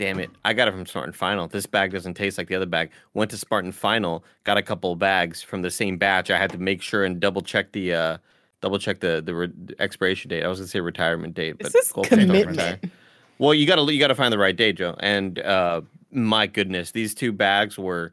damn 0.00 0.18
it, 0.18 0.30
I 0.46 0.54
got 0.54 0.66
it 0.66 0.72
from 0.72 0.86
Smart 0.86 1.06
and 1.06 1.14
Final. 1.14 1.46
This 1.46 1.66
bag 1.66 1.92
doesn't 1.92 2.14
taste 2.14 2.38
like 2.38 2.48
the 2.48 2.54
other 2.54 2.66
bag. 2.66 2.90
Went 3.12 3.30
to 3.32 3.36
Smart 3.36 3.64
and 3.64 3.74
Final, 3.74 4.24
got 4.44 4.56
a 4.56 4.62
couple 4.62 4.92
of 4.92 4.98
bags 4.98 5.42
from 5.42 5.60
the 5.60 5.70
same 5.70 5.98
batch. 5.98 6.30
I 6.30 6.38
had 6.38 6.50
to 6.52 6.58
make 6.58 6.80
sure 6.80 7.04
and 7.04 7.20
double 7.20 7.42
check 7.42 7.72
the 7.72 7.92
uh, 7.92 8.18
double 8.62 8.78
check 8.78 9.00
the 9.00 9.20
the 9.24 9.34
re- 9.34 9.52
expiration 9.78 10.30
date. 10.30 10.42
I 10.42 10.48
was 10.48 10.58
gonna 10.58 10.68
say 10.68 10.80
retirement 10.80 11.34
date, 11.34 11.58
but 11.58 11.72
This 11.72 11.92
don't 11.92 12.08
commitment. 12.08 12.90
Well, 13.38 13.52
you 13.52 13.66
gotta 13.66 13.92
you 13.92 14.00
gotta 14.00 14.14
find 14.14 14.32
the 14.32 14.38
right 14.38 14.56
date, 14.56 14.76
Joe. 14.76 14.96
And 15.00 15.38
uh, 15.38 15.82
my 16.10 16.46
goodness, 16.46 16.92
these 16.92 17.14
two 17.14 17.30
bags 17.30 17.78
were 17.78 18.12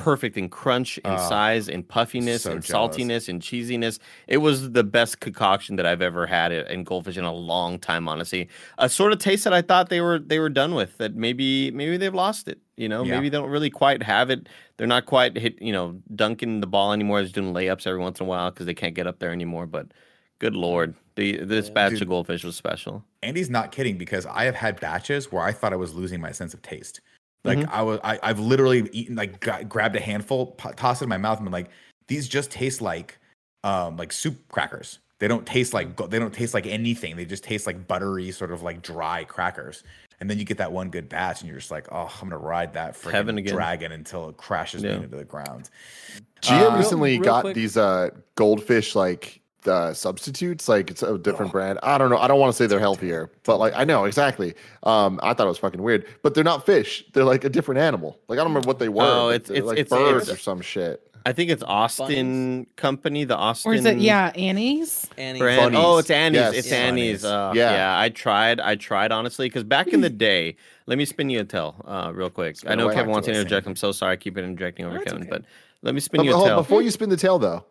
perfect 0.00 0.36
in 0.36 0.48
crunch 0.48 0.98
and 1.04 1.14
Oh, 1.14 1.28
size 1.28 1.68
and 1.68 1.86
puffiness 1.86 2.42
so 2.42 2.52
and 2.52 2.62
jealous. 2.62 2.96
saltiness 2.96 3.28
and 3.28 3.40
cheesiness. 3.42 3.98
It 4.26 4.38
was 4.38 4.72
the 4.72 4.82
best 4.82 5.20
concoction 5.20 5.76
that 5.76 5.86
I've 5.86 6.02
ever 6.02 6.26
had 6.26 6.50
in 6.52 6.84
goldfish 6.84 7.16
in 7.16 7.24
a 7.24 7.32
long 7.32 7.78
time, 7.78 8.08
honestly. 8.08 8.48
A 8.78 8.88
sort 8.88 9.12
of 9.12 9.18
taste 9.18 9.44
that 9.44 9.52
I 9.52 9.62
thought 9.62 9.88
they 9.90 10.00
were 10.00 10.18
they 10.18 10.38
were 10.38 10.48
done 10.48 10.74
with. 10.74 10.96
That 10.98 11.14
maybe 11.14 11.70
maybe 11.70 11.96
they've 11.96 12.14
lost 12.14 12.48
it. 12.48 12.58
You 12.76 12.88
know, 12.88 13.04
Yeah. 13.04 13.14
maybe 13.16 13.28
they 13.28 13.36
don't 13.38 13.50
really 13.50 13.70
quite 13.70 14.02
have 14.02 14.30
it. 14.30 14.48
They're 14.76 14.86
not 14.86 15.04
quite 15.06 15.36
hit. 15.36 15.60
You 15.60 15.72
know, 15.72 16.00
dunking 16.14 16.60
the 16.60 16.66
ball 16.66 16.92
anymore. 16.92 17.22
Just 17.22 17.34
doing 17.34 17.52
layups 17.52 17.86
every 17.86 18.00
once 18.00 18.18
in 18.20 18.26
a 18.26 18.28
while 18.28 18.50
because 18.50 18.66
they 18.66 18.74
can't 18.74 18.94
get 18.94 19.06
up 19.06 19.18
there 19.18 19.30
anymore. 19.32 19.66
But 19.66 19.88
good 20.38 20.54
lord, 20.56 20.94
the 21.16 21.44
this 21.44 21.68
batch 21.68 21.92
Dude. 21.92 22.02
of 22.02 22.08
goldfish 22.08 22.42
was 22.44 22.56
special. 22.56 23.04
Andy's 23.22 23.50
not 23.50 23.70
kidding 23.72 23.98
because 23.98 24.24
I 24.24 24.44
have 24.44 24.54
had 24.54 24.80
batches 24.80 25.30
where 25.30 25.42
I 25.42 25.52
thought 25.52 25.74
I 25.74 25.76
was 25.76 25.94
losing 25.94 26.20
my 26.20 26.32
sense 26.32 26.54
of 26.54 26.62
taste. 26.62 27.02
Like 27.44 27.58
Mm-hmm. 27.58 27.74
I 27.74 27.82
was, 27.82 28.00
I, 28.04 28.18
I've 28.22 28.38
literally 28.40 28.88
eaten, 28.92 29.16
like, 29.16 29.40
gra- 29.40 29.64
grabbed 29.64 29.96
a 29.96 30.00
handful, 30.00 30.46
po- 30.48 30.72
tossed 30.72 31.00
it 31.02 31.04
in 31.04 31.08
my 31.08 31.16
mouth, 31.16 31.38
and 31.38 31.46
been 31.46 31.52
like, 31.52 31.70
these 32.08 32.28
just 32.28 32.50
taste 32.50 32.80
like, 32.82 33.18
um, 33.64 33.96
like 33.96 34.12
soup 34.12 34.36
crackers. 34.48 34.98
They 35.20 35.28
don't 35.28 35.46
taste 35.46 35.72
like, 35.74 35.96
go- 35.96 36.06
they 36.06 36.18
don't 36.18 36.34
taste 36.34 36.54
like 36.54 36.66
anything. 36.66 37.16
They 37.16 37.24
just 37.24 37.44
taste 37.44 37.66
like 37.66 37.86
buttery, 37.86 38.30
sort 38.30 38.52
of 38.52 38.62
like 38.62 38.82
dry 38.82 39.24
crackers. 39.24 39.82
And 40.20 40.28
then 40.28 40.38
you 40.38 40.44
get 40.44 40.58
that 40.58 40.70
one 40.70 40.90
good 40.90 41.08
batch, 41.08 41.40
and 41.40 41.48
you're 41.48 41.58
just 41.58 41.70
like, 41.70 41.86
oh, 41.90 42.12
I'm 42.20 42.28
gonna 42.28 42.36
ride 42.42 42.74
that 42.74 42.94
Heaven 43.00 43.36
freaking 43.36 43.38
again. 43.38 43.54
dragon 43.54 43.92
until 43.92 44.28
it 44.28 44.36
crashes 44.36 44.82
me 44.82 44.90
into 44.90 45.08
the 45.16 45.24
ground. 45.24 45.70
Gia 46.42 46.70
Uh, 46.72 46.76
recently 46.76 47.12
real 47.12 47.22
got 47.24 47.40
quick- 47.42 47.54
these 47.54 47.78
uh 47.78 48.10
goldfish 48.34 48.94
like 48.94 49.40
uh 49.68 49.92
substitutes 49.94 50.68
like 50.68 50.90
it's 50.90 51.02
a 51.02 51.18
different 51.18 51.52
brand 51.52 51.78
i 51.82 51.98
don't 51.98 52.10
know 52.10 52.18
i 52.18 52.26
don't 52.28 52.40
want 52.40 52.50
to 52.52 52.56
say 52.56 52.66
they're 52.66 52.78
healthier 52.80 53.30
but 53.44 53.58
like 53.58 53.72
i 53.76 53.84
know 53.84 54.04
exactly 54.04 54.54
um 54.84 55.18
i 55.22 55.32
thought 55.34 55.44
it 55.46 55.48
was 55.50 55.58
fucking 55.58 55.82
weird 55.82 56.06
but 56.22 56.34
they're 56.34 56.44
not 56.44 56.64
fish 56.66 57.04
they're 57.12 57.24
like 57.24 57.44
a 57.44 57.48
different 57.48 57.80
animal 57.80 58.18
like 58.28 58.38
i 58.38 58.42
don't 58.42 58.50
remember 58.50 58.66
what 58.66 58.78
they 58.78 58.88
were 58.88 59.02
Oh, 59.04 59.28
it's- 59.30 59.50
it's- 59.50 59.64
like 59.64 59.78
it's- 59.78 59.88
birds 59.90 60.24
it's- 60.28 60.36
or 60.36 60.40
some 60.40 60.60
shit 60.60 61.06
I 61.26 61.34
think 61.34 61.50
it's 61.50 61.62
Austin 61.62 62.66
Company, 62.76 63.24
the 63.24 63.36
Austin. 63.36 63.70
Or 63.70 63.74
is 63.74 63.84
it 63.84 63.98
yeah, 63.98 64.32
Annie's? 64.34 65.06
Annie's. 65.18 65.38
brand. 65.40 65.60
Bunnies. 65.74 65.78
Oh, 65.78 65.98
it's 65.98 66.10
Annie's. 66.10 66.40
Yes. 66.40 66.54
It's 66.54 66.70
Yeah. 66.70 66.76
Annie's. 66.78 67.24
Uh, 67.26 67.52
Yeah. 67.54 67.72
yeah. 67.72 68.00
I 68.00 68.08
tried. 68.08 68.58
I 68.58 68.74
tried 68.76 69.12
honestly 69.12 69.44
because 69.46 69.62
back 69.62 69.88
in 69.88 70.00
the 70.00 70.08
day, 70.28 70.56
let 70.86 70.96
me 70.96 71.04
spin 71.04 71.28
you 71.28 71.40
a 71.40 71.44
tell 71.44 71.76
uh, 71.86 72.10
real 72.14 72.30
quick. 72.30 72.56
I 72.66 72.74
know. 72.74 72.88
Kevin 72.88 73.10
wants 73.10 73.26
to 73.26 73.32
Listen. 73.32 73.42
interject. 73.42 73.66
I'm 73.66 73.76
so 73.76 73.92
sorry. 73.92 74.14
I 74.14 74.16
keep 74.16 74.38
it 74.38 74.44
interjecting 74.44 74.86
over 74.86 74.94
No, 74.94 75.00
it's 75.02 75.12
Kevin, 75.12 75.28
okay. 75.28 75.30
but 75.30 75.44
let 75.82 75.94
me 75.94 76.00
spin 76.00 76.20
But 76.20 76.24
you 76.24 76.32
a 76.32 76.36
hold- 76.36 76.48
tell. 76.48 76.62
before 76.62 76.80
you 76.80 76.90
spin 76.90 77.10
the 77.10 77.18
tail 77.18 77.38
though 77.38 77.66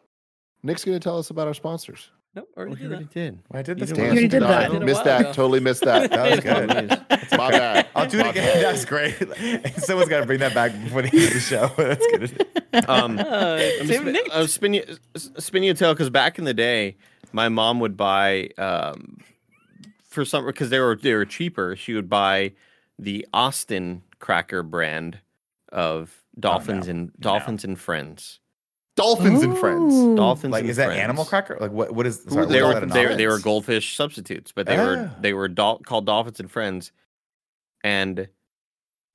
nick's 0.64 0.84
gonna 0.86 0.99
tell 0.99 1.18
us 1.18 1.30
about 1.30 1.47
our 1.47 1.53
sponsors 1.53 2.12
Nope, 2.36 2.47
Oh, 2.55 2.60
already 2.62 2.76
he 2.76 2.82
did 2.84 2.91
already 2.91 3.03
that. 3.05 3.14
did. 3.14 3.39
I 3.51 3.62
did 3.64 3.80
You 3.80 3.86
this. 3.86 3.89
didn't 3.89 4.03
dance. 4.03 4.12
already 4.12 4.28
did 4.28 4.43
that. 4.43 4.72
Did 4.72 4.84
missed 4.84 5.03
that 5.03 5.22
ago. 5.22 5.34
totally 5.34 5.60
missed 5.62 5.82
that 5.84 6.12
That 6.12 6.30
was 6.30 6.39
good. 6.41 7.30
my 7.39 7.49
bad 7.49 7.88
I'll 7.95 8.07
do 8.07 8.20
it 8.20 8.28
again. 8.28 8.34
bad. 8.53 8.64
That's 8.66 8.86
great. 8.86 9.78
Someone's 9.84 10.10
got 10.10 10.20
to 10.20 10.26
bring 10.28 10.39
that 10.41 10.53
back 10.53 10.72
before 10.84 11.01
the 11.01 11.07
end 11.12 11.24
of 11.28 11.34
the 11.34 11.39
show. 11.39 11.72
That's 11.78 12.05
good. 12.05 12.88
Um, 12.88 13.18
Uh, 13.18 13.57
I'm 13.82 13.88
Tim 13.88 14.01
spin, 14.03 14.14
Nick. 14.14 14.28
I'm 14.32 14.45
spin 14.45 14.74
you, 14.76 14.84
s- 15.16 15.32
spin 15.39 15.64
you 15.64 15.72
a 15.72 15.74
tale 15.74 15.93
because 15.95 16.12
back 16.12 16.38
in 16.38 16.45
the 16.45 16.53
day, 16.53 16.97
my 17.32 17.49
mom 17.49 17.80
would 17.80 17.97
buy 17.97 18.49
um, 18.60 19.18
for 20.07 20.24
some 20.24 20.45
because 20.45 20.70
they 20.70 20.80
were 20.80 20.95
they 21.01 21.16
were 21.16 21.26
cheaper. 21.26 21.76
She 21.76 21.95
would 21.95 22.10
buy 22.10 22.53
the 22.99 23.26
Austin 23.34 24.03
cracker 24.20 24.62
brand 24.62 25.18
of 25.72 26.16
dolphins 26.39 26.86
no. 26.86 26.91
and 26.91 27.12
dolphins 27.20 27.64
and 27.64 27.78
friends. 27.80 28.39
Dolphins 29.00 29.41
and 29.43 29.58
friends 29.58 29.93
Dolphins 30.18 30.52
Like, 30.52 30.62
and 30.62 30.70
is 30.70 30.78
that 30.78 30.91
animal 30.91 31.26
cracker? 31.26 31.58
Like, 31.60 31.72
what? 31.72 31.93
What 31.93 32.06
is? 32.06 32.22
Sorry, 32.28 32.45
they 32.45 32.62
were 32.62 32.74
they, 32.74 32.78
anonymous? 32.84 33.18
they 33.18 33.28
were 33.28 33.39
goldfish 33.39 33.95
substitutes, 33.95 34.52
but 34.52 34.66
they 34.68 34.78
were 34.78 35.10
Ah. 35.12 35.20
they 35.22 35.34
were 35.34 35.47
dol- 35.47 35.80
called 35.80 36.06
dolphins 36.06 36.39
and 36.39 36.50
friends, 36.52 36.91
and 37.84 38.28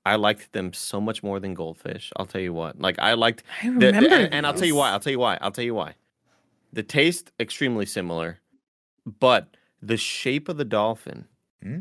I 0.06 0.16
liked 0.16 0.52
them 0.52 0.72
so 0.72 1.00
much 1.00 1.22
more 1.22 1.40
than 1.40 1.54
goldfish. 1.54 2.12
I'll 2.16 2.26
tell 2.26 2.40
you 2.40 2.52
what. 2.52 2.80
Like 2.80 2.98
I 2.98 3.14
liked 3.14 3.42
I 3.62 3.66
the- 3.68 3.72
remember. 3.86 4.08
the- 4.08 4.14
and, 4.16 4.34
and 4.34 4.46
I'll 4.46 4.54
tell 4.54 4.66
you 4.68 4.74
why. 4.76 4.90
I'll 4.90 5.00
tell 5.00 5.12
you 5.12 5.18
why. 5.18 5.38
I'll 5.40 5.50
tell 5.52 5.64
you 5.64 5.74
why. 5.74 5.94
The 6.72 6.82
taste 6.82 7.30
extremely 7.38 7.86
similar, 7.86 8.40
but 9.20 9.56
the 9.80 9.96
shape 9.96 10.48
of 10.48 10.56
the 10.56 10.64
dolphin 10.64 11.26
Hmm? 11.62 11.80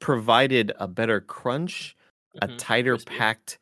provided 0.00 0.72
a 0.78 0.86
better 0.88 1.20
crunch, 1.20 1.96
a 2.42 2.48
Mhm, 2.48 2.58
tighter 2.58 2.92
crispy. 2.94 3.14
packed 3.16 3.58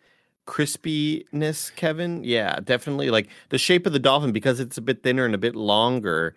crispiness. 0.46 1.74
Kevin, 1.76 2.24
yeah, 2.24 2.60
definitely. 2.60 3.10
Like 3.10 3.28
the 3.50 3.58
shape 3.58 3.86
of 3.86 3.92
the 3.92 3.98
dolphin 3.98 4.32
because 4.32 4.60
it's 4.60 4.78
a 4.78 4.82
bit 4.82 5.02
thinner 5.02 5.24
and 5.24 5.34
a 5.34 5.38
bit 5.38 5.54
longer. 5.54 6.34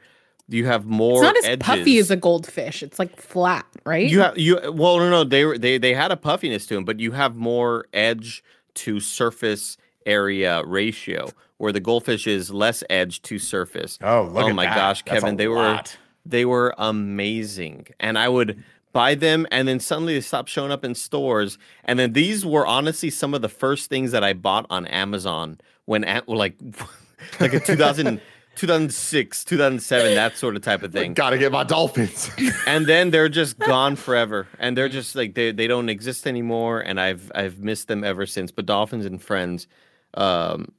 You 0.48 0.68
have 0.68 0.86
more. 0.86 1.16
It's 1.16 1.22
not 1.24 1.38
as 1.38 1.46
edges. 1.46 1.66
puffy 1.66 1.98
as 1.98 2.12
a 2.12 2.16
goldfish. 2.16 2.84
It's 2.84 3.00
like 3.00 3.20
flat, 3.20 3.66
right? 3.84 4.08
You 4.08 4.22
have 4.22 4.38
you 4.38 4.60
well 4.74 5.00
no 5.00 5.10
no 5.10 5.24
they 5.24 5.44
were 5.44 5.58
they 5.58 5.78
they 5.80 5.94
had 5.94 6.12
a 6.12 6.18
puffiness 6.18 6.68
to 6.68 6.76
them, 6.76 6.86
but 6.86 7.00
you 7.00 7.12
have 7.14 7.36
more 7.36 7.88
edge 7.94 8.44
to 8.76 9.00
surface 9.00 9.78
area 10.06 10.64
ratio 10.66 11.30
where 11.58 11.72
the 11.72 11.80
goldfish 11.80 12.28
is 12.28 12.52
less 12.52 12.84
edge 12.90 13.22
to 13.24 13.40
surface. 13.40 13.98
Oh, 14.04 14.24
look 14.32 14.46
oh 14.46 14.50
at 14.50 14.56
my 14.56 14.66
that. 14.66 14.76
gosh, 14.76 15.04
That's 15.04 15.18
a 15.18 15.22
Kevin, 15.22 15.38
they 15.38 15.48
were 15.48 15.82
they 16.26 16.46
were 16.46 16.74
amazing, 16.78 17.88
and 18.00 18.18
I 18.18 18.30
would 18.30 18.64
buy 18.96 19.14
them, 19.14 19.46
and 19.52 19.68
then 19.68 19.82
suddenly 19.82 20.14
they 20.14 20.22
stopped 20.22 20.48
showing 20.48 20.72
up 20.72 20.86
in 20.86 20.96
stores, 20.96 21.58
and 21.84 22.00
then 22.00 22.14
these 22.14 22.46
were 22.46 22.66
honestly 22.66 23.10
some 23.10 23.34
of 23.34 23.42
the 23.42 23.50
first 23.50 23.90
things 23.90 24.12
that 24.14 24.24
I 24.24 24.32
bought 24.32 24.66
on 24.70 24.88
Amazon 24.88 25.60
when 25.84 26.06
at 26.06 26.30
like 26.30 26.56
like 27.40 27.54
a 27.54 27.60
2000. 27.60 28.22
2006, 28.56 29.44
2007, 29.44 30.16
that 30.16 30.38
sort 30.38 30.56
of 30.56 30.62
type 30.62 30.82
of 30.82 30.94
thing. 30.94 31.14
Gotta 31.26 31.38
get 31.38 31.52
my 31.52 31.66
dolphins. 31.66 32.32
And 32.66 32.86
then 32.86 33.12
they're 33.12 33.28
just 33.28 33.60
gone 33.60 33.98
forever. 33.98 34.48
And 34.60 34.78
they're 34.78 34.88
just 34.88 35.14
like 35.14 35.36
they, 35.36 35.52
they 35.52 35.68
don't 35.68 35.90
exist 35.90 36.26
anymore 36.26 36.80
and 36.80 36.98
i've 36.98 37.30
i've 37.36 37.60
missed 37.60 37.90
them 37.90 38.06
ever 38.06 38.26
since. 38.26 38.52
But 38.52 38.66
dolphins 38.66 39.06
and 39.06 39.22
friends 39.22 39.68
um 40.14 40.72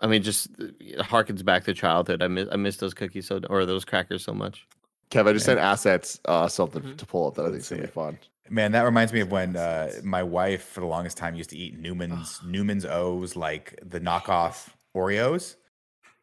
i 0.00 0.06
mean 0.06 0.22
just 0.22 0.52
harkens 0.98 1.42
back 1.42 1.64
to 1.64 1.72
childhood. 1.72 2.22
I 2.22 2.28
miss 2.28 2.48
i 2.52 2.56
miss 2.56 2.76
those 2.76 2.92
cookies 2.92 3.28
so 3.28 3.40
or 3.48 3.64
those 3.64 3.86
crackers 3.86 4.22
so 4.22 4.34
much 4.34 4.66
kev 5.12 5.28
i 5.28 5.32
just 5.32 5.44
sent 5.46 5.60
assets 5.60 6.18
uh 6.24 6.48
something 6.48 6.82
Mhm. 6.82 6.96
to 6.96 7.06
pull 7.06 7.26
up 7.28 7.34
that 7.34 7.42
i 7.42 7.44
think 7.46 7.54
Let's 7.56 7.70
is 7.72 7.76
gonna 7.78 7.88
be 7.88 7.92
fun 7.92 8.18
Man, 8.50 8.72
that 8.72 8.82
reminds 8.82 9.12
me 9.14 9.20
of 9.20 9.30
when 9.30 9.56
uh, 9.56 9.90
my 10.02 10.22
wife, 10.22 10.62
for 10.64 10.80
the 10.80 10.86
longest 10.86 11.16
time, 11.16 11.34
used 11.36 11.48
to 11.50 11.56
eat 11.56 11.78
Newman's 11.78 12.38
Newman's 12.44 12.84
O's, 12.84 13.34
like 13.34 13.78
the 13.82 13.98
knockoff 14.00 14.68
Oreos, 14.94 15.54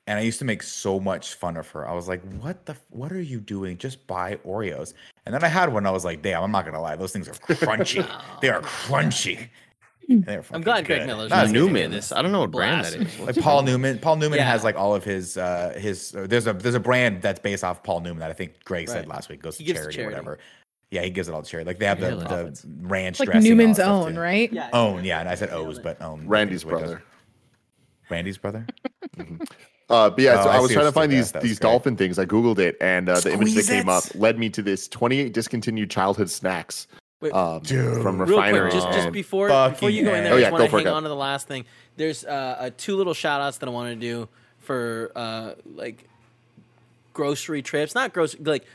and 0.05 0.19
I 0.19 0.21
used 0.21 0.37
to 0.39 0.45
make 0.45 0.61
so 0.61 0.99
much 0.99 1.33
fun 1.35 1.57
of 1.57 1.67
her. 1.71 1.87
I 1.89 1.93
was 1.93 2.07
like, 2.07 2.21
"What 2.41 2.65
the? 2.67 2.75
What 2.91 3.11
are 3.13 3.21
you 3.21 3.39
doing? 3.39 3.77
Just 3.79 4.05
buy 4.05 4.35
Oreos." 4.45 4.93
And 5.25 5.33
then 5.33 5.43
I 5.43 5.47
had 5.47 5.73
one. 5.73 5.87
I 5.87 5.91
was 5.91 6.05
like, 6.05 6.21
"Damn, 6.21 6.43
I'm 6.43 6.51
not 6.51 6.65
gonna 6.65 6.81
lie, 6.81 6.95
those 6.97 7.13
things 7.13 7.27
are 7.27 7.33
crunchy. 7.65 8.05
they 8.41 8.49
are 8.49 8.61
crunchy." 8.61 9.49
And 10.09 10.25
They're 10.25 10.37
I'm 10.39 10.43
fucking 10.43 10.61
glad 10.63 10.85
Greg. 10.85 11.05
Miller's 11.05 11.29
Not 11.29 11.35
not 11.37 11.45
as 11.45 11.51
gonna 11.51 11.59
good. 11.59 11.67
do 11.67 11.73
newman 11.73 11.91
this 11.91 12.11
i 12.11 12.21
don't 12.21 12.31
know 12.31 12.39
what 12.39 12.51
brand 12.51 12.83
that 12.85 12.97
blast. 12.97 13.19
is 13.19 13.19
like 13.19 13.37
Paul? 13.43 13.61
Newman. 13.61 13.99
Paul 13.99 14.15
Newman 14.15 14.39
Yeah. 14.39 14.49
has 14.49 14.63
like 14.63 14.75
all 14.75 14.95
of 14.95 15.03
his 15.03 15.37
uh 15.37 15.73
his 15.77 16.15
uh, 16.15 16.25
there's 16.27 16.47
a 16.47 16.53
there's 16.53 16.73
a 16.75 16.79
brand 16.79 17.21
that's 17.21 17.39
based 17.39 17.63
off 17.63 17.83
Paul 17.83 18.01
Newman 18.01 18.19
that 18.19 18.29
I 18.31 18.33
think 18.33 18.63
Greg 18.65 18.89
said 18.89 19.07
last 19.07 19.29
week 19.29 19.41
goes 19.41 19.57
to 19.57 19.63
gives 19.63 19.79
to 19.79 19.83
charity, 19.83 19.97
charity. 19.97 20.15
or 20.15 20.19
whatever. 20.19 20.39
Yeah, 20.91 21.03
he 21.03 21.11
gives 21.11 21.27
it 21.29 21.33
all 21.35 21.43
to 21.43 21.47
charity. 21.49 21.67
Like 21.67 21.77
they 21.77 21.85
have 21.85 22.01
Really? 22.01 22.23
the, 22.23 22.27
the 22.27 22.87
ranch 22.87 23.19
like 23.19 23.27
dressing 23.29 23.51
and 23.51 23.59
all 23.61 23.65
Newman's 23.67 23.79
own, 23.79 24.13
too. 24.15 24.19
right? 24.19 24.51
Yeah. 24.51 24.69
Own, 24.73 25.03
yeah, 25.05 25.19
and 25.19 25.29
I 25.29 25.35
said 25.35 25.51
O's, 25.51 25.77
but 25.77 26.01
own. 26.01 26.27
randy's 26.27 26.65
Wait, 26.65 26.71
does- 26.71 26.79
brother 26.81 27.03
Randy's 28.09 28.37
brother. 28.39 28.65
Uh, 29.89 30.07
but 30.07 30.19
yeah, 30.23 30.35
Oh, 30.39 30.43
so 30.43 30.49
I 30.49 30.57
I 30.57 30.59
was 30.59 30.71
trying 30.71 30.85
to 30.85 30.91
find 30.91 31.11
you 31.11 31.17
these 31.17 31.31
these 31.31 31.41
great. 31.57 31.61
dolphin 31.61 31.95
things. 31.97 32.19
I 32.19 32.25
googled 32.25 32.59
it, 32.59 32.77
and 32.79 33.09
uh, 33.09 33.19
the 33.21 33.33
image 33.33 33.55
that 33.55 33.65
came 33.65 33.89
up 33.89 34.03
led 34.13 34.37
me 34.37 34.47
to 34.51 34.61
this 34.61 34.87
28 34.87 35.33
discontinued 35.33 35.89
childhood 35.89 36.29
snacks 36.29 36.85
Wait, 37.21 37.33
um, 37.33 37.59
Dude. 37.61 38.01
from 38.01 38.21
Real 38.21 38.41
quick, 38.41 38.71
just 38.71 38.87
just 38.93 39.11
before 39.11 39.47
before 39.69 39.89
you 39.89 40.03
go 40.05 40.13
in 40.13 40.23
there, 40.23 40.33
A. 40.33 40.35
I 40.35 40.37
Oh, 40.37 40.39
just 40.39 40.45
yeah, 40.47 40.51
want 40.51 40.63
to 40.63 40.69
for 40.69 40.79
it, 40.79 40.85
hang 40.85 40.93
on 40.93 41.03
to 41.03 41.09
the 41.09 41.15
last 41.15 41.47
thing. 41.47 41.65
There's 41.97 42.23
uh, 42.23 42.27
uh, 42.29 42.69
two 42.77 42.95
little 42.95 43.13
shout 43.13 43.41
outs 43.41 43.57
that 43.57 43.67
I 43.67 43.71
want 43.73 43.89
to 43.89 43.95
do 43.95 44.29
for 44.59 45.11
uh, 45.15 45.51
like 45.75 46.05
grocery 47.13 47.61
trips, 47.61 47.93
not 47.93 48.13
grocery, 48.13 48.39
like 48.43 48.65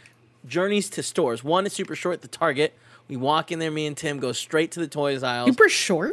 journeys 0.47 0.91
to 0.91 1.03
stores. 1.03 1.43
One 1.43 1.65
is 1.67 1.73
super 1.73 1.97
short, 1.97 2.21
the 2.21 2.29
Target. 2.29 2.75
We 3.09 3.17
walk 3.17 3.51
in 3.53 3.59
there, 3.59 3.71
me 3.71 3.87
and 3.87 3.97
Tim 3.97 4.19
go 4.19 4.33
straight 4.33 4.73
to 4.73 4.81
the 4.81 4.89
toys 4.89 5.23
aisle. 5.23 5.47
Super 5.47 5.69
short. 5.69 6.13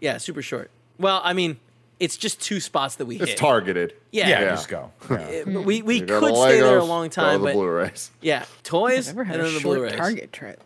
Yeah, 0.00 0.18
super 0.18 0.42
short. 0.42 0.70
Well, 0.98 1.20
I 1.24 1.32
mean, 1.32 1.58
it's 2.00 2.16
just 2.16 2.40
two 2.40 2.60
spots 2.60 2.96
that 2.96 3.06
we 3.06 3.16
It's 3.16 3.30
hit. 3.30 3.38
targeted. 3.38 3.94
Yeah, 4.12 4.28
Yeah, 4.28 4.40
Yeah. 4.40 4.48
just 4.50 4.68
go. 4.68 4.92
Yeah. 5.10 5.44
We 5.44 5.82
we 5.82 6.00
could 6.00 6.08
go 6.08 6.20
to 6.20 6.26
stay 6.36 6.60
there 6.60 6.78
a 6.78 6.80
Legos, 6.82 6.88
long 6.88 7.04
go 7.04 7.08
to 7.08 7.14
time, 7.14 7.40
the 7.40 7.44
but 7.48 7.52
Blu-rays. 7.54 8.10
yeah, 8.22 8.44
toys 8.64 9.08
Never 9.08 9.22
and 9.22 9.30
then 9.32 9.40
the 9.40 9.50
short 9.60 9.62
Blu-rays. 9.62 9.96
Target 9.96 10.32
trip. 10.32 10.62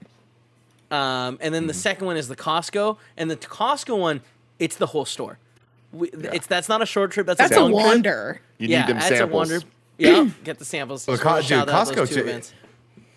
Um, 0.91 1.39
and 1.41 1.55
then 1.55 1.67
the 1.67 1.75
second 1.75 2.07
one 2.07 2.17
is 2.17 2.29
the 2.29 2.37
Costco, 2.37 2.99
and 3.17 3.31
the 3.31 3.37
Costco 3.37 3.99
one, 3.99 4.21
it's 4.59 4.77
the 4.77 4.87
whole 4.87 5.05
store. 5.05 5.39
We, 5.93 6.09
It's 6.11 6.47
that's 6.47 6.69
not 6.69 6.83
a 6.83 6.87
short 6.87 7.11
trip. 7.13 7.27
That's, 7.27 7.39
That's 7.39 7.57
a 7.57 7.61
a 7.61 7.63
long 7.63 7.73
trip. 7.73 7.87
wonder. 7.87 8.41
You 8.59 8.69
yeah, 8.69 8.81
need 8.87 8.89
them 8.97 9.01
samples. 9.01 9.09
that's 9.09 9.19
samples. 9.19 9.51
a 9.51 9.55
wonder. 9.55 9.67
Yeah, 10.01 10.31
get 10.45 10.59
the 10.59 10.65
samples. 10.65 11.07
Well, 11.07 11.19
Just 11.19 11.23
Co- 11.29 11.43
dude, 11.43 11.69
Costco 11.69 11.95
those 11.95 12.09
two 12.09 12.15
too- 12.15 12.21
events. 12.23 12.55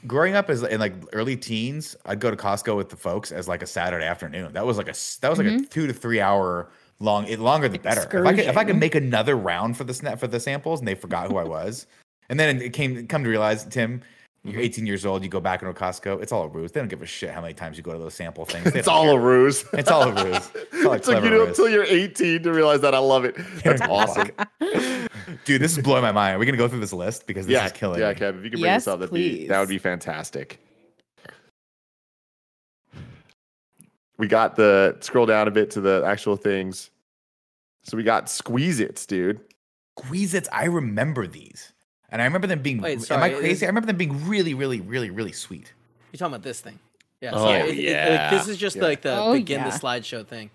Growing 0.05 0.35
up 0.35 0.49
as 0.49 0.63
in 0.63 0.81
like 0.81 0.93
early 1.13 1.37
teens, 1.37 1.95
I'd 2.05 2.19
go 2.19 2.29
to 2.29 2.35
Costco 2.35 2.75
with 2.75 2.89
the 2.89 2.97
folks 2.97 3.31
as 3.31 3.47
like 3.47 3.61
a 3.61 3.65
Saturday 3.65 4.03
afternoon. 4.05 4.51
That 4.51 4.65
was 4.65 4.75
like 4.77 4.87
a 4.87 4.91
s- 4.91 5.15
that 5.21 5.29
was 5.29 5.39
like 5.39 5.47
a 5.47 5.59
two 5.61 5.87
to 5.87 5.93
three 5.93 6.19
hour 6.19 6.69
long. 6.99 7.25
It 7.27 7.39
longer 7.39 7.69
the 7.69 7.79
better. 7.79 8.01
If 8.01 8.25
I 8.25 8.33
could 8.33 8.39
if 8.45 8.57
I 8.57 8.65
could 8.65 8.75
make 8.75 8.95
another 8.95 9.37
round 9.37 9.77
for 9.77 9.85
the 9.85 9.93
snap 9.93 10.19
for 10.19 10.27
the 10.27 10.41
samples, 10.41 10.79
and 10.79 10.87
they 10.89 10.93
forgot 10.95 11.29
who 11.31 11.37
I 11.37 11.45
was, 11.45 11.87
and 12.27 12.37
then 12.37 12.61
it 12.61 12.73
came 12.73 13.07
come 13.07 13.23
to 13.23 13.29
realize 13.29 13.63
Tim. 13.63 14.01
You're 14.43 14.55
mm-hmm. 14.55 14.61
18 14.61 14.85
years 14.85 15.05
old. 15.05 15.23
You 15.23 15.29
go 15.29 15.39
back 15.39 15.61
into 15.61 15.71
a 15.71 15.73
Costco. 15.73 16.21
It's 16.21 16.33
all 16.33 16.43
a 16.43 16.47
ruse. 16.49 16.73
They 16.73 16.81
don't 16.81 16.89
give 16.89 17.01
a 17.01 17.05
shit 17.05 17.29
how 17.29 17.39
many 17.39 17.53
times 17.53 17.77
you 17.77 17.83
go 17.83 17.93
to 17.93 17.97
those 17.97 18.13
sample 18.13 18.43
things. 18.43 18.75
It's 18.75 18.89
all 18.89 19.05
care. 19.05 19.17
a 19.17 19.19
ruse. 19.19 19.63
It's 19.71 19.89
all 19.89 20.03
a 20.03 20.23
ruse. 20.23 20.51
It's 20.73 20.85
all 20.85 20.93
a 20.93 20.95
It 20.97 21.03
took 21.03 21.15
you 21.15 21.21
clever 21.21 21.29
to- 21.29 21.39
ruse. 21.39 21.47
until 21.47 21.69
you're 21.69 21.85
18 21.85 22.43
to 22.43 22.51
realize 22.51 22.81
that. 22.81 22.93
I 22.93 22.97
love 22.97 23.23
it. 23.23 23.37
That's 23.63 23.81
awesome. 23.83 24.31
Dude, 25.45 25.61
this 25.61 25.77
is 25.77 25.83
blowing 25.83 26.01
my 26.01 26.11
mind. 26.11 26.35
Are 26.35 26.39
we 26.39 26.45
gonna 26.45 26.57
go 26.57 26.67
through 26.67 26.81
this 26.81 26.91
list 26.91 27.25
because 27.25 27.47
this 27.47 27.53
yeah, 27.53 27.65
is 27.65 27.71
killing 27.71 28.01
yeah, 28.01 28.09
me. 28.09 28.15
Kev. 28.15 28.37
If 28.37 28.43
you 28.43 28.49
could 28.49 28.59
bring 28.59 28.63
Yes, 28.63 28.83
this 28.83 28.87
up, 28.89 28.99
that'd 28.99 29.13
be, 29.13 29.47
that 29.47 29.59
would 29.59 29.69
be 29.69 29.77
fantastic. 29.77 30.59
We 34.17 34.27
got 34.27 34.55
the 34.55 34.97
scroll 34.99 35.25
down 35.25 35.47
a 35.47 35.51
bit 35.51 35.71
to 35.71 35.81
the 35.81 36.03
actual 36.05 36.35
things. 36.35 36.89
So 37.83 37.97
we 37.97 38.03
got 38.03 38.29
squeeze 38.29 38.79
its, 38.79 39.05
dude. 39.05 39.41
Squeeze-Its, 39.99 40.49
I 40.51 40.65
remember 40.65 41.27
these. 41.27 41.72
And 42.13 42.21
I 42.21 42.25
remember 42.25 42.45
them 42.45 42.61
being 42.61 42.79
Wait, 42.79 42.93
am 42.93 42.99
sorry, 42.99 43.23
I 43.23 43.27
is- 43.29 43.39
crazy? 43.39 43.65
I 43.65 43.69
remember 43.69 43.87
them 43.87 43.97
being 43.97 44.27
really, 44.27 44.53
really, 44.53 44.79
really, 44.79 45.09
really 45.09 45.31
sweet. 45.31 45.73
You're 46.11 46.19
talking 46.19 46.35
about 46.35 46.43
this 46.43 46.61
thing. 46.61 46.77
Yeah. 47.19 47.31
Oh, 47.33 47.45
so 47.47 47.51
it- 47.53 47.69
it- 47.69 47.79
it- 47.79 48.29
this 48.31 48.47
is 48.47 48.57
just 48.57 48.75
Yeah. 48.75 48.83
like 48.83 49.01
the 49.01 49.17
Oh, 49.19 49.33
begin 49.33 49.61
yeah. 49.61 49.69
the 49.71 49.75
slideshow 49.77 50.25
thing. 50.25 50.51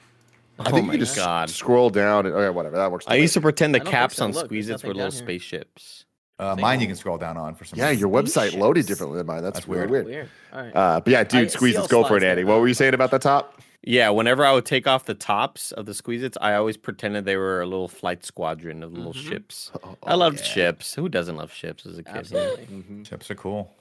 I 0.60 0.70
Oh 0.70 0.72
think 0.72 0.86
my 0.86 0.92
you 0.94 1.00
just 1.00 1.16
God. 1.16 1.50
scroll 1.50 1.90
down 1.90 2.26
and 2.26 2.34
okay, 2.34 2.48
whatever. 2.50 2.76
That 2.76 2.92
works. 2.92 3.06
I 3.08 3.16
used 3.16 3.34
to 3.34 3.40
pretend 3.40 3.74
the 3.74 3.78
I 3.78 3.80
don't 3.80 3.86
think 3.86 3.92
caps 3.92 4.16
so. 4.16 4.24
on 4.24 4.32
Look, 4.32 4.46
squeeze 4.46 4.68
its 4.68 4.84
were 4.84 4.94
little 4.94 5.10
here. 5.10 5.18
spaceships. 5.18 6.04
Uh, 6.38 6.54
mine 6.58 6.78
you. 6.78 6.82
you 6.84 6.88
can 6.88 6.96
scroll 6.96 7.18
down 7.18 7.36
on 7.36 7.54
for 7.54 7.64
some 7.64 7.78
Yeah, 7.78 7.88
reason. 7.88 8.00
your 8.00 8.10
website 8.10 8.56
loaded 8.56 8.86
differently 8.86 9.18
than 9.18 9.26
mine. 9.26 9.42
That's, 9.42 9.56
That's 9.58 9.68
weird. 9.68 9.90
weird. 9.90 10.06
weird. 10.06 10.16
Weird. 10.16 10.30
All 10.52 10.62
right. 10.62 10.76
Uh, 10.96 11.00
but 11.00 11.10
yeah, 11.12 11.20
I 11.20 11.24
dude, 11.24 11.50
squeeze 11.50 11.76
its. 11.76 11.88
Go 11.88 12.04
for 12.04 12.16
it, 12.16 12.22
Andy. 12.22 12.44
What 12.44 12.60
were 12.60 12.68
you 12.68 12.74
saying 12.74 12.94
about 12.94 13.10
the 13.10 13.18
top? 13.18 13.60
Yeah, 13.82 14.10
whenever 14.10 14.44
I 14.44 14.52
would 14.52 14.66
take 14.66 14.86
off 14.86 15.04
the 15.06 15.14
tops 15.14 15.72
of 15.72 15.86
the 15.86 15.94
squeeze 15.94 16.22
its, 16.22 16.36
I 16.40 16.54
always 16.54 16.76
pretended 16.76 17.24
they 17.24 17.36
were 17.36 17.60
a 17.60 17.66
little 17.66 17.88
flight 17.88 18.24
squadron 18.24 18.82
of 18.82 18.92
little 18.92 19.12
Mhm. 19.14 19.28
ships. 19.28 19.70
Oh, 19.82 19.96
I 20.04 20.14
loved 20.14 20.38
yeah. 20.40 20.44
ships. 20.44 20.94
Who 20.94 21.08
doesn't 21.08 21.36
love 21.36 21.52
ships 21.52 21.86
as 21.86 21.96
a 21.98 22.02
kid? 22.02 22.16
Absolutely. 22.16 23.02
Chips 23.04 23.30
are 23.30 23.34
cool. 23.36 23.72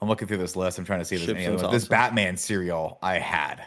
I'm 0.00 0.08
looking 0.08 0.26
through 0.26 0.38
this 0.38 0.56
list. 0.56 0.78
I'm 0.78 0.84
trying 0.84 1.00
to 1.00 1.04
see 1.04 1.16
if 1.16 1.26
there's 1.26 1.36
any 1.36 1.46
other 1.46 1.56
is 1.56 1.62
ones. 1.62 1.72
This. 1.74 1.88
Batman 1.88 2.36
cereal 2.36 2.98
I 3.02 3.18
had. 3.18 3.62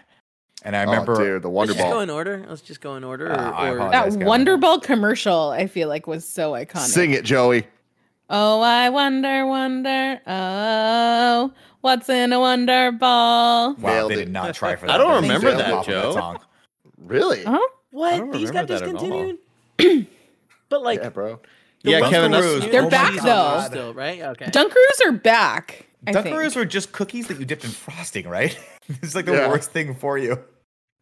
And 0.63 0.75
I 0.75 0.83
Oh, 0.83 0.89
remember 0.89 1.15
dude, 1.15 1.41
the 1.43 1.49
Wonder 1.49 1.73
Let's 1.73 1.83
just 1.83 1.93
go 1.93 1.99
in 2.01 2.09
order. 2.09 2.45
Let's 2.49 2.61
just 2.61 2.81
go 2.81 2.95
in 2.95 3.03
order. 3.03 3.31
Ah, 3.37 3.51
I 3.55 3.69
or, 3.69 3.79
or. 3.81 3.91
That 3.91 4.13
Wonder 4.17 4.57
Ball 4.57 4.79
commercial, 4.79 5.49
I 5.51 5.67
feel 5.67 5.87
like, 5.87 6.07
was 6.07 6.25
so 6.27 6.53
iconic. 6.53 6.79
Sing 6.87 7.11
it, 7.11 7.23
Joey. 7.23 7.67
Oh, 8.29 8.61
I 8.61 8.89
wonder, 8.89 9.45
wonder. 9.45 10.19
Oh, 10.25 11.53
what's 11.81 12.09
in 12.09 12.33
a 12.33 12.39
Wonder 12.39 12.91
Ball? 12.91 13.75
wow, 13.75 13.89
Nailed 13.93 14.11
they 14.11 14.15
it. 14.15 14.17
did 14.25 14.31
not 14.31 14.55
try 14.55 14.75
for 14.75 14.85
I 14.89 14.93
that. 14.93 14.97
don't 14.97 15.21
They 15.21 15.27
remember 15.29 15.51
that, 15.55 15.71
off 15.73 15.87
of 15.87 15.93
Joe. 15.93 16.11
song. 16.13 16.39
Really? 16.97 17.43
Huh? 17.43 17.59
what? 17.91 18.31
These 18.31 18.49
got 18.51 18.67
remember 18.69 18.79
that 18.79 18.81
at 18.81 18.95
all. 18.95 19.37
discontinued. 19.77 20.07
but 20.69 20.81
like, 20.83 20.99
yeah, 21.01 21.09
bro. 21.09 21.39
the 21.83 21.91
Yeah, 21.91 21.99
ones 22.01 22.11
Kevin, 22.13 22.31
that 22.31 22.41
that's- 22.41 22.63
were- 22.65 22.71
They're 22.71 22.81
oh 22.81 22.83
my 22.85 22.89
back, 22.89 23.15
God. 23.17 23.25
though. 23.61 23.67
Still, 23.69 23.93
right? 23.93 24.21
Okay. 24.21 24.45
Dunkaroos 24.45 25.05
are 25.07 25.11
back. 25.11 25.85
I 26.07 26.13
think. 26.13 26.25
Dunkaroos 26.35 26.55
were 26.55 26.65
just 26.65 26.91
cookies 26.93 27.27
that 27.27 27.39
you 27.39 27.45
dipped 27.45 27.63
in 27.63 27.71
frosting, 27.71 28.27
right? 28.27 28.57
it's 29.01 29.13
like 29.15 29.25
the 29.25 29.33
Yeah. 29.33 29.49
worst 29.49 29.71
thing 29.71 29.93
for 29.95 30.17
you. 30.17 30.39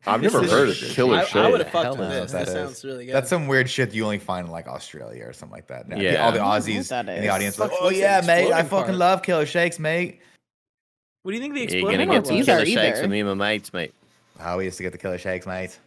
I've 0.06 0.22
This 0.22 0.34
never 0.34 0.46
is 0.46 0.52
heard 0.52 0.70
of 0.70 0.76
shit. 0.76 0.90
Killer 0.92 1.26
I, 1.34 1.40
I 1.40 1.50
would 1.50 1.62
have 1.62 1.72
fucked 1.72 1.98
with 1.98 2.10
this. 2.10 2.32
That 2.34 2.46
that 2.46 2.52
sounds 2.52 2.84
really 2.84 3.06
good. 3.06 3.16
That's 3.16 3.30
some 3.30 3.48
weird 3.48 3.70
shit 3.70 3.94
you 3.94 4.04
only 4.04 4.20
find 4.20 4.48
in 4.48 4.52
like 4.52 4.68
Australia 4.68 5.26
or 5.26 5.34
something 5.34 5.56
like 5.56 5.68
that. 5.68 5.88
Now, 5.88 5.98
Yeah. 5.98 6.26
all 6.26 6.32
the 6.32 6.42
I 6.42 6.60
don't 6.60 6.68
know 6.68 6.74
Aussies 6.74 6.92
mm-hmm. 6.92 7.10
in 7.10 7.22
the 7.22 7.30
audience, 7.30 7.58
like, 7.58 7.72
oh, 7.74 7.78
oh 7.84 7.90
yeah, 7.90 8.22
mate, 8.26 8.52
I 8.52 8.64
fucking 8.64 8.86
part?" 8.88 8.98
love 8.98 9.24
killer 9.24 9.46
shakes, 9.46 9.80
mate. 9.80 10.20
What 11.22 11.32
do 11.32 11.38
you 11.38 11.42
think 11.42 11.54
the 11.54 11.64
exploding 11.64 12.02
You're 12.02 12.02
exploding 12.02 12.08
gonna 12.08 12.20
get 12.20 12.28
some 12.28 12.44
killer 12.44 12.62
are 12.62 12.66
shakes 12.66 12.98
either. 12.98 13.02
with 13.04 13.12
me 13.12 13.20
and 13.22 13.30
my 13.30 13.52
mates, 13.52 13.72
mate. 13.72 13.94
Oh, 14.42 14.58
we 14.58 14.66
used 14.66 14.78
to 14.78 14.84
get 14.84 14.92
the 14.92 14.98
killer 14.98 15.18
shakes, 15.18 15.46
mate. 15.46 15.80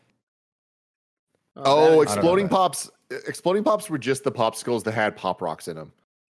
Oh, 1.56 1.62
oh 1.64 1.90
that- 1.96 2.02
exploding 2.02 2.46
that. 2.46 2.52
pops. 2.52 2.90
Exploding 3.10 3.62
pops 3.64 3.88
were 3.88 3.98
just 3.98 4.24
the 4.24 4.32
popsicles 4.32 4.82
that 4.84 4.92
had 4.92 5.16
pop 5.16 5.40
rocks 5.42 5.68
in 5.68 5.76
them. 5.76 5.92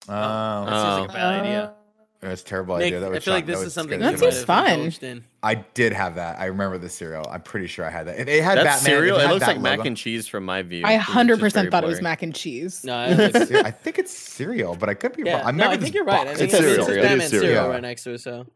Oh, 0.09 0.13
that 0.13 0.67
seems 0.67 1.01
like 1.01 1.11
a 1.11 1.13
bad 1.13 1.39
uh, 1.39 1.43
idea. 1.43 1.75
That's 2.21 2.43
a 2.43 2.45
terrible 2.45 2.77
Nick, 2.77 2.87
idea. 2.89 3.01
That 3.01 3.07
I 3.07 3.09
would 3.11 3.23
feel 3.25 3.33
like 3.35 3.47
this 3.47 3.59
would 3.59 3.67
is 3.69 3.73
something 3.73 3.99
scare 3.99 4.13
That 4.13 4.19
shit 4.21 4.33
seems 4.35 4.45
fun. 4.45 4.71
indulged 4.71 5.03
in. 5.03 5.19
me. 5.19 5.25
I 5.43 5.55
did 5.55 5.93
have 5.95 6.17
that. 6.17 6.39
I 6.39 6.47
remember 6.47 6.77
the 6.77 6.89
cereal. 6.91 7.27
I'm 7.31 7.41
pretty 7.41 7.67
sure 7.67 7.85
I 7.87 7.91
had 7.91 8.07
that. 8.09 8.21
It, 8.21 8.29
it 8.29 8.45
had 8.45 8.59
That 8.59 8.65
Batman. 8.65 8.79
cereal, 8.85 9.19
it 9.19 9.25
it 9.25 9.29
looks 9.29 9.41
that 9.41 9.49
like 9.49 9.61
mac 9.61 9.79
logo. 9.79 9.89
and 9.89 9.97
cheese 9.97 10.29
from 10.29 10.45
my 10.45 10.61
view. 10.63 10.83
I 10.85 10.93
It 10.95 10.97
was 10.99 11.07
just 11.07 11.17
100% 11.17 11.53
very 11.55 11.71
thought 11.71 11.85
it 11.85 11.87
was 11.87 12.03
mac 12.03 12.23
and 12.23 12.35
cheese. 12.35 12.85
No, 12.85 12.97
I, 12.99 13.15
think 13.15 13.35
it's- 13.37 13.65
I 13.65 13.71
think 13.71 13.99
it's 13.99 14.11
cereal, 14.13 14.77
but 14.77 14.89
I 14.91 14.95
could 14.95 15.17
be 15.17 15.23
yeah, 15.25 15.39
wrong. 15.39 15.47
I 15.47 15.51
no, 15.53 15.71
I 15.71 15.77
think 15.79 15.95
you're 15.95 16.05
right. 16.05 16.27
I 16.29 16.35
think 16.35 16.51
It's 16.51 16.55
it 16.55 16.57
says- 16.59 16.61
cereal. 16.61 16.83
It 16.83 16.87
says 16.87 16.97
It 16.97 16.99
is 16.99 17.05
Batman 17.09 17.29
cereal. 17.31 17.47
cereal 17.55 17.69
right 17.71 17.83
next 17.83 18.05
to 18.05 18.11
it. 18.13 18.19
So 18.21 18.47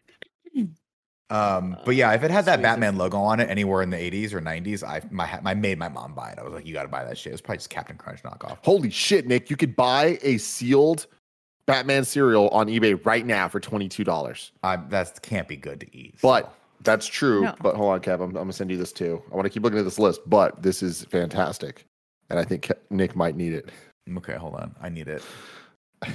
Um, 1.30 1.76
but 1.86 1.94
yeah, 1.96 2.12
if 2.12 2.22
it 2.22 2.30
had 2.30 2.44
that 2.44 2.54
Squeeze 2.56 2.62
Batman 2.64 2.96
logo 2.98 3.18
on 3.18 3.40
it 3.40 3.48
anywhere 3.48 3.80
in 3.82 3.88
the 3.90 3.96
80s 3.96 4.34
or 4.34 4.40
90s, 4.42 4.84
I 4.86 5.00
my 5.10 5.40
I 5.44 5.54
made 5.54 5.78
my 5.78 5.88
mom 5.88 6.14
buy 6.14 6.30
it. 6.30 6.38
I 6.38 6.42
was 6.42 6.52
like, 6.52 6.66
you 6.66 6.74
got 6.74 6.82
to 6.82 6.88
buy 6.88 7.02
that 7.04 7.16
shit. 7.16 7.28
It 7.30 7.34
was 7.34 7.40
probably 7.40 7.58
just 7.58 7.70
Captain 7.70 7.96
Crunch 7.96 8.22
knockoff. 8.22 8.58
Holy 8.62 8.90
shit, 8.90 9.26
Nick! 9.26 9.48
You 9.48 9.56
could 9.56 9.74
buy 9.74 10.18
a 10.22 10.36
sealed 10.36 11.06
Batman 11.66 12.04
cereal 12.04 12.48
on 12.48 12.66
eBay 12.66 13.04
right 13.06 13.24
now 13.24 13.48
for 13.48 13.60
twenty 13.60 13.88
two 13.88 14.04
dollars. 14.04 14.52
I, 14.62 14.76
that 14.76 15.22
can't 15.22 15.48
be 15.48 15.56
good 15.56 15.80
to 15.80 15.96
eat. 15.96 16.14
But 16.22 16.54
that's 16.82 17.06
true. 17.06 17.42
No. 17.42 17.54
But 17.60 17.76
hold 17.76 17.92
on, 17.94 18.00
Kev. 18.00 18.14
I'm, 18.16 18.22
I'm 18.22 18.32
gonna 18.32 18.52
send 18.52 18.70
you 18.70 18.76
this 18.76 18.92
too. 18.92 19.22
I 19.32 19.34
want 19.34 19.46
to 19.46 19.50
keep 19.50 19.62
looking 19.62 19.78
at 19.78 19.84
this 19.84 19.98
list, 19.98 20.20
but 20.26 20.62
this 20.62 20.82
is 20.82 21.04
fantastic, 21.04 21.86
and 22.30 22.38
I 22.38 22.44
think 22.44 22.68
Ke- 22.68 22.90
Nick 22.90 23.16
might 23.16 23.36
need 23.36 23.52
it. 23.54 23.70
okay, 24.18 24.34
hold 24.34 24.54
on. 24.54 24.74
I 24.80 24.88
need 24.88 25.08
it. 25.08 25.22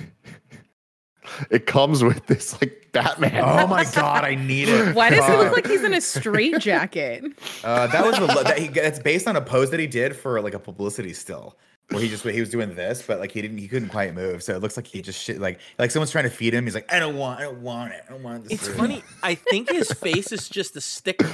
It 1.51 1.67
comes 1.67 2.03
with 2.03 2.25
this 2.25 2.59
like 2.59 2.89
Batman. 2.91 3.43
Oh 3.45 3.67
my 3.67 3.83
god, 3.93 4.23
I 4.23 4.35
need 4.35 4.67
it. 4.67 4.95
Why 4.95 5.09
does 5.09 5.25
he 5.25 5.33
look 5.33 5.53
like 5.53 5.67
he's 5.67 5.83
in 5.83 5.93
a 5.93 6.01
straight 6.01 6.57
jacket? 6.59 7.23
Uh, 7.63 7.87
that 7.87 8.03
was 8.03 8.17
the 8.17 8.25
lo- 8.25 8.43
that 8.43 8.57
he, 8.57 8.67
it's 8.79 8.99
based 8.99 9.27
on 9.27 9.35
a 9.35 9.41
pose 9.41 9.69
that 9.71 9.79
he 9.79 9.85
did 9.87 10.15
for 10.15 10.41
like 10.41 10.53
a 10.55 10.59
publicity 10.59 11.13
still, 11.13 11.55
where 11.91 12.01
he 12.01 12.09
just 12.09 12.23
he 12.23 12.39
was 12.39 12.49
doing 12.49 12.75
this, 12.75 13.01
but 13.01 13.19
like 13.19 13.31
he 13.31 13.41
didn't 13.41 13.57
he 13.57 13.67
couldn't 13.67 13.89
quite 13.89 14.13
move, 14.13 14.43
so 14.43 14.55
it 14.55 14.61
looks 14.61 14.77
like 14.77 14.87
he 14.87 15.01
just 15.01 15.19
shit 15.21 15.39
like 15.39 15.59
like 15.77 15.91
someone's 15.91 16.11
trying 16.11 16.25
to 16.25 16.29
feed 16.29 16.53
him. 16.53 16.65
He's 16.65 16.75
like, 16.75 16.91
I 16.93 16.99
don't 16.99 17.15
want, 17.17 17.39
I 17.39 17.43
don't 17.43 17.61
want 17.61 17.93
it, 17.93 18.03
I 18.07 18.11
don't 18.11 18.23
want 18.23 18.43
this. 18.43 18.53
it's 18.53 18.63
cereal." 18.63 18.79
funny. 18.79 19.03
I 19.23 19.35
think 19.35 19.69
his 19.71 19.91
face 19.91 20.31
is 20.31 20.47
just 20.49 20.75
a 20.75 20.81
sticker 20.81 21.29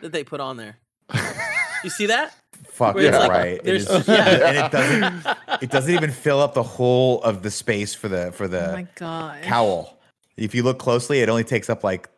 that 0.00 0.12
they 0.12 0.24
put 0.24 0.40
on 0.40 0.56
there. 0.56 0.76
You 1.84 1.90
see 1.90 2.06
that? 2.06 2.34
Fuck 2.68 2.94
Where 2.94 3.04
it's 3.06 3.12
yeah, 3.14 3.18
like, 3.18 3.30
right. 3.30 3.60
It 3.64 3.88
yeah. 4.08 4.48
and 4.48 4.56
it 4.58 4.70
doesn't 4.72 5.36
it 5.62 5.70
doesn't 5.70 5.94
even 5.94 6.10
fill 6.10 6.40
up 6.40 6.54
the 6.54 6.62
whole 6.62 7.22
of 7.22 7.42
the 7.42 7.50
space 7.50 7.94
for 7.94 8.08
the 8.08 8.32
for 8.32 8.48
the 8.48 8.62
Oh 8.62 8.66
the 8.68 8.72
my 8.72 8.86
god. 8.96 9.42
cowl. 9.42 9.98
If 10.36 10.54
you 10.54 10.62
look 10.62 10.78
closely, 10.78 11.20
it 11.20 11.28
only 11.28 11.44
takes 11.44 11.68
up 11.70 11.82
like 11.84 12.08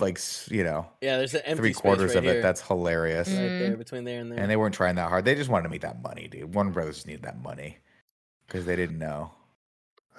like 0.00 0.18
you 0.50 0.64
know 0.64 0.86
Yeah, 1.00 1.18
there's 1.18 1.34
an 1.34 1.42
empty 1.44 1.56
three 1.60 1.72
space 1.72 1.80
quarters 1.80 2.10
right 2.10 2.18
of 2.18 2.24
here, 2.24 2.34
it. 2.38 2.42
That's 2.42 2.60
hilarious. 2.60 3.28
right 3.28 3.36
there 3.36 3.68
mm-hmm. 3.70 3.78
between 3.78 4.04
there 4.04 4.20
and 4.20 4.30
there. 4.32 4.38
And 4.38 4.50
they 4.50 4.56
weren't 4.56 4.74
trying 4.74 4.96
that 4.96 5.08
hard. 5.08 5.24
They 5.24 5.34
just 5.34 5.50
wanted 5.50 5.64
to 5.64 5.68
make 5.68 5.82
that 5.82 6.02
money, 6.02 6.28
dude. 6.28 6.54
Warner 6.54 6.70
Brothers 6.70 6.96
just 6.96 7.06
needed 7.06 7.22
that 7.22 7.40
money 7.42 7.78
because 8.46 8.64
they 8.66 8.76
didn't 8.76 8.98
know. 8.98 9.30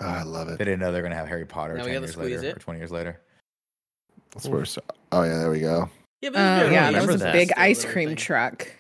Oh, 0.01 0.05
I 0.05 0.23
love 0.23 0.47
it 0.47 0.57
They 0.57 0.65
didn't 0.65 0.79
know 0.79 0.91
they're 0.91 1.01
gonna 1.01 1.15
have 1.15 1.27
Harry 1.27 1.45
Potter 1.45 1.75
Now 1.77 1.83
ten 1.83 2.01
years 2.01 2.15
later 2.17 2.43
it. 2.43 2.55
or 2.57 2.59
twenty 2.59 2.79
years 2.79 2.91
later. 2.91 3.19
That's 4.31 4.47
where. 4.47 4.61
it's- 4.61 4.77
Oh 5.11 5.23
yeah, 5.23 5.39
there 5.39 5.51
we 5.51 5.59
go. 5.59 5.89
yeah, 6.21 6.29
but 6.29 6.39
oh, 6.39 6.65
it's 6.65 6.71
yeah, 6.71 6.91
that 6.91 7.05
was 7.07 7.15
a 7.15 7.17
that. 7.19 7.33
big 7.33 7.49
still 7.49 7.63
ice 7.63 7.83
cream 7.83 8.09
everything. 8.09 8.15
truck. 8.15 8.71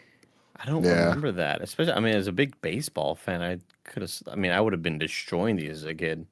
I 0.61 0.65
don't 0.65 0.83
Yeah. 0.83 1.05
remember 1.05 1.31
that. 1.33 1.61
Especially, 1.61 1.93
I 1.93 1.99
mean, 1.99 2.15
as 2.15 2.27
a 2.27 2.31
big 2.31 2.59
baseball 2.61 3.15
fan, 3.15 3.41
I 3.41 3.59
could 3.85 4.01
have. 4.03 4.11
I 4.31 4.35
mean, 4.35 4.51
I 4.51 4.61
would 4.61 4.73
have 4.73 4.83
been 4.83 4.99
destroying 4.99 5.55
these 5.55 5.71
as 5.71 5.83
a 5.85 5.95
kid. 5.95 6.25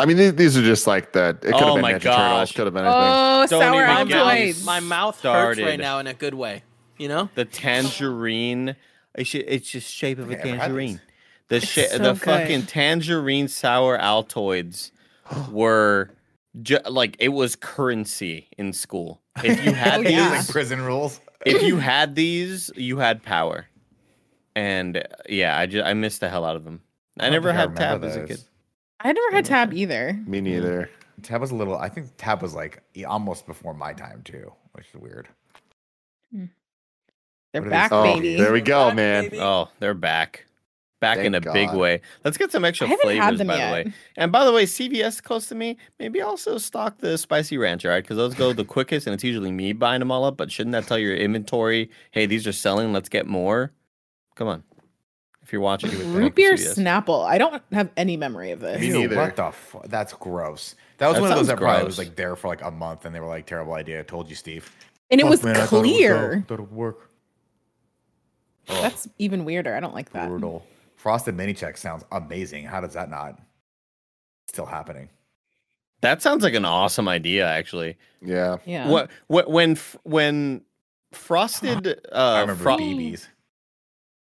I 0.00 0.06
mean, 0.06 0.16
these, 0.16 0.34
these 0.34 0.56
are 0.56 0.62
just 0.62 0.86
like 0.86 1.12
that. 1.12 1.36
It 1.36 1.40
could 1.42 1.54
Oh 1.54 1.58
have 1.66 1.74
been 1.76 1.82
my 1.82 1.92
Ninja 1.94 2.16
Turtles. 2.16 2.52
Could 2.52 2.64
have 2.66 2.74
been 2.74 2.84
anything. 2.84 3.00
Oh, 3.02 3.46
Don't 3.48 3.60
sour 3.60 3.82
even 3.82 3.94
My 3.94 4.04
get 4.04 4.16
mouth, 4.16 4.32
Altoids. 4.38 4.64
my 4.64 4.80
mouth 4.80 5.20
hurts 5.22 5.60
right 5.60 5.78
now 5.78 5.98
in 6.00 6.06
a 6.06 6.14
good 6.14 6.34
way. 6.34 6.62
You 6.98 7.08
know? 7.08 7.28
The 7.34 7.44
tangerine. 7.44 8.76
It's 9.14 9.30
ju- 9.30 9.44
it's 9.46 9.68
just 9.70 9.92
shape 9.92 10.18
of 10.18 10.30
a 10.30 10.34
Okay, 10.38 10.50
I've 10.52 10.58
had 10.58 10.66
tangerine. 10.66 11.00
The 11.48 11.56
It's 11.56 11.66
sha- 11.68 11.82
so 11.88 11.98
the 11.98 12.12
good. 12.14 12.20
fucking 12.22 12.62
tangerine 12.66 13.48
sour 13.48 13.96
Altoids 13.98 14.90
were 15.50 16.10
ju- 16.62 16.78
like 16.88 17.16
it 17.20 17.28
was 17.28 17.54
currency 17.56 18.48
in 18.58 18.72
school. 18.72 19.20
If 19.42 19.64
you 19.64 19.72
had 19.72 20.00
Oh, 20.00 20.02
these, 20.02 20.12
yeah. 20.12 20.30
Like 20.30 20.48
prison 20.48 20.80
rules. 20.82 21.20
if 21.46 21.62
you 21.62 21.76
had 21.76 22.14
these, 22.16 22.70
you 22.76 22.98
had 22.98 23.22
power. 23.22 23.66
And 24.56 24.96
uh, 24.96 25.02
yeah, 25.28 25.56
I 25.58 25.66
just 25.66 25.84
I 25.86 25.94
missed 25.94 26.20
the 26.20 26.28
hell 26.28 26.44
out 26.44 26.56
of 26.56 26.64
them. 26.64 26.80
I, 27.18 27.24
don't 27.24 27.32
never 27.32 27.48
think 27.50 27.58
I 27.58 27.60
had 27.60 27.76
tab 27.76 28.02
remember 28.02 28.06
as 28.06 28.16
a 28.16 28.26
kid. 28.26 28.40
I 29.04 29.12
never 29.12 29.36
had 29.36 29.44
tab 29.44 29.72
either. 29.74 30.18
Me 30.26 30.40
mm. 30.40 30.44
neither. 30.44 30.90
Tab 31.22 31.40
was 31.40 31.50
a 31.50 31.54
little. 31.54 31.76
I 31.76 31.88
think 31.88 32.08
Tab 32.16 32.42
was 32.42 32.54
like 32.54 32.82
almost 33.06 33.46
before 33.46 33.74
my 33.74 33.92
time 33.92 34.22
too, 34.24 34.52
which 34.72 34.86
is 34.92 35.00
weird. 35.00 35.28
Hmm. 36.32 36.46
They're 37.52 37.62
What 37.62 37.68
are 37.68 37.70
these 37.70 37.70
back, 37.70 37.90
called? 37.90 38.08
Oh, 38.08 38.14
baby. 38.14 38.36
there 38.36 38.52
we 38.52 38.60
go, 38.60 38.88
Back, 38.88 38.96
man. 38.96 39.24
baby. 39.24 39.40
Oh, 39.40 39.68
they're 39.78 39.94
back. 39.94 40.46
Back 41.00 41.18
in 41.18 41.34
a 41.34 41.40
Thank 41.40 41.70
big 41.70 41.78
way. 41.78 42.00
Let's 42.24 42.38
get 42.38 42.50
some 42.50 42.64
extra 42.64 42.88
I 42.88 42.96
flavors, 42.96 43.42
by 43.42 43.56
yet. 43.58 43.68
the 43.68 43.72
way. 43.74 43.94
And 44.16 44.32
by 44.32 44.44
the 44.46 44.52
way, 44.52 44.64
CVS 44.64 45.22
close 45.22 45.46
to 45.48 45.54
me, 45.54 45.76
maybe 46.00 46.22
also 46.22 46.56
stock 46.56 46.98
the 46.98 47.18
spicy 47.18 47.58
ranch, 47.58 47.84
all 47.84 47.90
right? 47.90 48.02
Because 48.02 48.16
those 48.16 48.34
go 48.34 48.54
the 48.54 48.64
quickest, 48.64 49.06
and 49.06 49.12
it's 49.12 49.22
usually 49.22 49.52
me 49.52 49.74
buying 49.74 49.98
them 49.98 50.10
all 50.10 50.24
up. 50.24 50.38
But 50.38 50.50
shouldn't 50.50 50.72
that 50.72 50.86
tell 50.86 50.98
your 50.98 51.14
inventory, 51.14 51.90
hey, 52.12 52.24
these 52.24 52.46
are 52.46 52.52
selling, 52.52 52.94
let's 52.94 53.10
get 53.10 53.26
more? 53.26 53.70
Come 54.34 54.48
on. 54.48 54.62
If 55.54 55.56
you're 55.56 55.62
watching, 55.62 55.90
you 55.92 55.98
would 55.98 56.04
think 56.06 56.16
Root 56.16 56.34
beer 56.34 56.54
CVS. 56.54 56.78
Snapple. 56.78 57.24
I 57.24 57.38
don't 57.38 57.62
have 57.70 57.90
any 57.96 58.16
memory 58.16 58.50
of 58.50 58.58
this. 58.60 58.80
Me 58.80 58.88
Ew, 58.88 58.98
neither. 59.00 59.16
What 59.16 59.36
the 59.36 59.52
fuck? 59.52 59.86
That's 59.88 60.12
gross. 60.12 60.74
That 60.98 61.06
was 61.08 61.14
That 61.16 61.20
one 61.22 61.30
of 61.30 61.36
those 61.38 61.46
sounds 61.46 61.60
that 61.60 61.64
probably 61.64 61.84
was 61.84 61.98
like 61.98 62.16
there 62.16 62.34
for 62.34 62.48
like 62.48 62.62
a 62.62 62.70
month, 62.72 63.04
and 63.04 63.14
they 63.14 63.20
were 63.20 63.28
like, 63.28 63.46
"Terrible 63.46 63.74
idea." 63.74 64.00
I 64.00 64.02
told 64.02 64.28
you, 64.28 64.34
Steve. 64.34 64.68
And 65.12 65.20
it 65.20 65.24
Fuck, 65.24 65.30
was 65.30 65.42
man, 65.44 65.56
I 65.56 65.66
thought 65.66 65.76
it 65.76 65.80
would 65.82 65.82
go- 65.90 65.94
clear. 65.96 66.44
Thought 66.48 66.54
it 66.54 66.60
would 66.62 66.72
work. 66.72 67.10
Oh, 68.68 68.82
That's 68.82 69.06
even 69.18 69.44
weirder. 69.44 69.76
I 69.76 69.80
don't 69.80 69.94
like 69.94 70.10
that. 70.10 70.28
brutal. 70.28 70.66
Frosted 70.96 71.36
mini 71.36 71.54
check 71.54 71.76
sounds 71.76 72.04
amazing. 72.10 72.64
How 72.64 72.80
does 72.80 72.94
that 72.94 73.10
not 73.10 73.38
still 74.48 74.66
happening? 74.66 75.08
That 76.00 76.22
sounds 76.22 76.42
like 76.42 76.54
an 76.54 76.64
awesome 76.64 77.08
idea, 77.08 77.46
actually. 77.46 77.96
Yeah. 78.22 78.56
Yeah. 78.64 78.88
What, 78.88 79.10
what 79.28 79.50
when 79.50 79.76
when 80.02 80.62
frosted 81.12 81.86
uh 82.12 82.16
I 82.18 82.40
remember 82.40 82.62
fro- 82.62 82.76
BBs. 82.78 83.26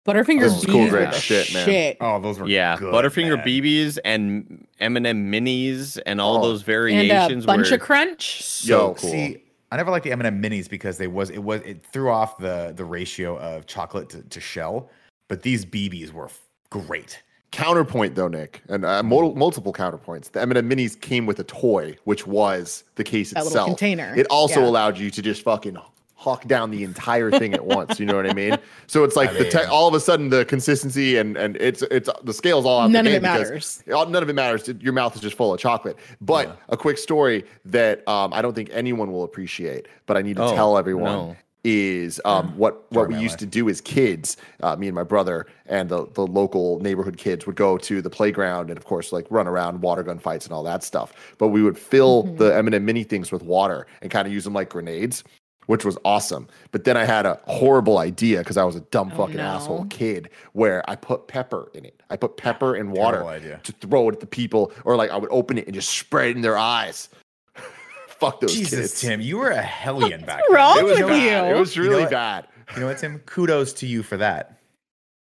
Butterfinger 0.09 0.41
This 0.41 0.59
is 0.59 0.65
cool 0.67 0.87
BBs 0.87 0.91
grade 0.91 1.07
were 1.09 1.13
shit, 1.13 1.53
man. 1.55 1.65
shit. 1.67 1.97
Oh, 2.01 2.21
those 2.21 2.39
were 2.39 2.49
yeah, 2.49 2.77
good, 2.79 2.93
Butterfinger 2.95 3.37
man. 3.37 3.47
BBs 3.47 3.99
and 4.05 4.67
M&M 4.81 5.31
minis 5.31 5.99
and 6.07 6.21
all 6.21 6.39
Oh. 6.39 6.43
those 6.49 6.61
And 6.61 6.67
variations 6.67 7.45
a 7.45 7.47
bunch 7.47 7.69
were 7.71 7.77
of 7.77 7.81
crunch. 7.83 8.43
So 8.43 8.69
Yo, 8.69 8.95
cool. 8.95 9.11
see, 9.11 9.43
I 9.71 9.77
never 9.77 9.91
liked 9.91 10.05
the 10.05 10.13
M&M 10.13 10.43
minis 10.43 10.69
because 10.71 10.97
they 10.97 11.09
was 11.09 11.29
it 11.31 11.43
was 11.43 11.61
it 11.61 11.85
threw 11.93 12.11
off 12.11 12.39
the 12.39 12.73
the 12.75 12.85
ratio 12.87 13.39
of 13.39 13.67
chocolate 13.67 14.09
to, 14.11 14.23
to 14.23 14.41
shell, 14.41 14.89
but 15.29 15.43
these 15.43 15.67
BBs 15.67 16.11
were 16.13 16.25
f- 16.27 16.41
great. 16.71 17.23
Counterpoint 17.51 18.15
though, 18.15 18.29
Nick, 18.29 18.63
and 18.69 18.85
uh, 18.85 19.03
mul- 19.03 19.35
multiple 19.35 19.73
counterpoints. 19.73 20.31
The 20.33 20.41
M&M 20.43 20.69
Minis 20.69 20.99
came 21.01 21.25
with 21.27 21.39
a 21.41 21.45
toy, 21.45 21.97
which 22.05 22.27
was 22.27 22.85
the 22.97 23.05
case 23.05 23.31
That 23.31 23.41
little 23.45 23.49
itself. 23.49 23.67
container. 23.69 24.15
It 24.17 24.27
also 24.29 24.61
Yeah. 24.61 24.67
allowed 24.69 24.99
you 24.99 25.11
to 25.11 25.23
just 25.23 25.43
fucking 25.43 25.77
hawk 26.21 26.45
down 26.49 26.71
the 26.73 26.83
entire 26.83 27.31
thing 27.31 27.55
at 27.55 27.65
once. 27.65 28.01
You 28.01 28.05
know 28.07 28.17
what 28.17 28.29
I 28.29 28.35
mean? 28.35 28.59
So 28.89 29.05
it's 29.05 29.17
like 29.17 29.31
I 29.31 29.35
the 29.35 29.45
te- 29.51 29.65
all 29.65 29.87
of 29.87 29.93
a 29.95 30.01
sudden 30.01 30.31
the 30.31 30.45
consistency 30.47 31.17
and 31.19 31.37
and 31.37 31.57
it's 31.61 31.83
it's 31.91 32.09
the 32.25 32.33
scales 32.33 32.65
all 32.65 32.81
out. 32.81 32.91
None 32.91 33.05
the 33.05 33.11
of 33.13 33.17
it 33.17 33.23
matters. 33.23 33.83
all- 33.95 34.07
None 34.07 34.23
of 34.23 34.29
it 34.31 34.33
matters. 34.33 34.67
Your 34.81 34.95
mouth 34.95 35.15
is 35.15 35.21
just 35.21 35.37
full 35.37 35.53
of 35.55 35.61
chocolate. 35.61 35.97
But 36.23 36.49
Yeah. 36.49 36.55
a 36.71 36.77
quick 36.77 36.97
story 36.99 37.45
that 37.67 38.07
um, 38.09 38.33
I 38.33 38.41
don't 38.43 38.55
think 38.55 38.71
anyone 38.73 39.13
will 39.13 39.25
appreciate, 39.25 39.87
but 40.07 40.17
I 40.17 40.23
need 40.23 40.37
to 40.37 40.45
Oh, 40.45 40.55
tell 40.55 40.79
everyone 40.79 41.13
no. 41.13 41.37
is 41.65 42.19
um, 42.25 42.49
what 42.57 42.91
what 42.93 43.09
we 43.09 43.17
used 43.17 43.33
life. 43.35 43.39
to 43.41 43.47
do 43.47 43.69
as 43.69 43.81
kids. 43.83 44.39
Uh, 44.63 44.75
me 44.77 44.87
and 44.89 44.95
my 44.95 45.03
brother 45.05 45.47
and 45.67 45.91
the 45.91 46.07
the 46.15 46.27
local 46.27 46.81
neighborhood 46.81 47.19
kids 47.19 47.47
would 47.47 47.57
go 47.57 47.77
to 47.77 48.01
the 48.01 48.11
playground 48.11 48.71
and 48.71 48.79
of 48.79 48.87
course 48.87 49.13
like 49.13 49.27
run 49.31 49.47
around 49.47 49.83
water 49.83 50.03
gun 50.03 50.19
fights 50.19 50.47
and 50.47 50.55
all 50.55 50.63
that 50.63 50.83
stuff. 50.83 51.13
But 51.37 51.49
we 51.49 51.63
would 51.63 51.79
fill 51.79 52.25
Mm-hmm. 52.25 52.37
the 52.37 52.57
M&M 52.57 52.85
mini 52.87 53.05
things 53.05 53.31
with 53.31 53.43
water 53.43 53.87
and 54.01 54.11
kind 54.11 54.27
of 54.27 54.33
use 54.33 54.45
them 54.45 54.55
like 54.55 54.71
grenades. 54.71 55.25
Which 55.69 55.85
was 55.85 55.97
awesome, 56.05 56.49
but 56.73 56.85
then 56.85 56.97
I 56.97 57.05
had 57.05 57.27
a 57.27 57.39
horrible 57.45 57.99
idea 57.99 58.39
because 58.39 58.57
I 58.57 58.65
was 58.65 58.75
a 58.75 58.81
dumb 58.81 59.11
Oh, 59.15 59.19
fucking 59.19 59.39
asshole 59.39 59.85
kid. 59.91 60.31
Where 60.55 60.83
I 60.91 60.97
put 60.97 61.29
pepper 61.29 61.71
in 61.75 61.85
it. 61.85 62.03
I 62.09 62.17
put 62.17 62.37
pepper 62.39 62.75
and 62.75 62.91
water 62.91 63.23
idea. 63.27 63.61
to 63.65 63.73
throw 63.73 64.09
it 64.09 64.15
at 64.15 64.21
the 64.21 64.27
people, 64.27 64.73
or 64.87 64.97
like 64.97 65.11
I 65.11 65.19
would 65.19 65.29
open 65.31 65.59
it 65.59 65.67
and 65.67 65.75
just 65.75 65.91
spray 65.91 66.31
it 66.31 66.37
in 66.37 66.43
their 66.43 66.57
eyes. 66.57 67.11
Fuck 68.09 68.41
those 68.41 68.55
Jesus, 68.55 68.81
kids. 68.93 69.01
Tim, 69.03 69.21
you 69.21 69.37
were 69.37 69.51
a 69.51 69.61
hellion 69.61 70.25
back 70.25 70.41
What's 70.49 70.55
wrong 70.55 70.77
then. 70.77 70.85
It 70.87 70.89
was 70.89 70.99
with 71.01 71.09
bad. 71.09 71.49
you? 71.51 71.55
It 71.57 71.59
was 71.61 71.77
You 71.77 71.83
know 71.85 71.89
really 71.91 72.03
what? 72.05 72.11
bad. 72.13 72.49
You 72.75 72.81
know 72.81 72.87
what, 72.87 72.99
Tim? 72.99 73.19
Kudos 73.21 73.73
to 73.75 73.87
you 73.87 74.03
for 74.03 74.17
that. 74.17 74.59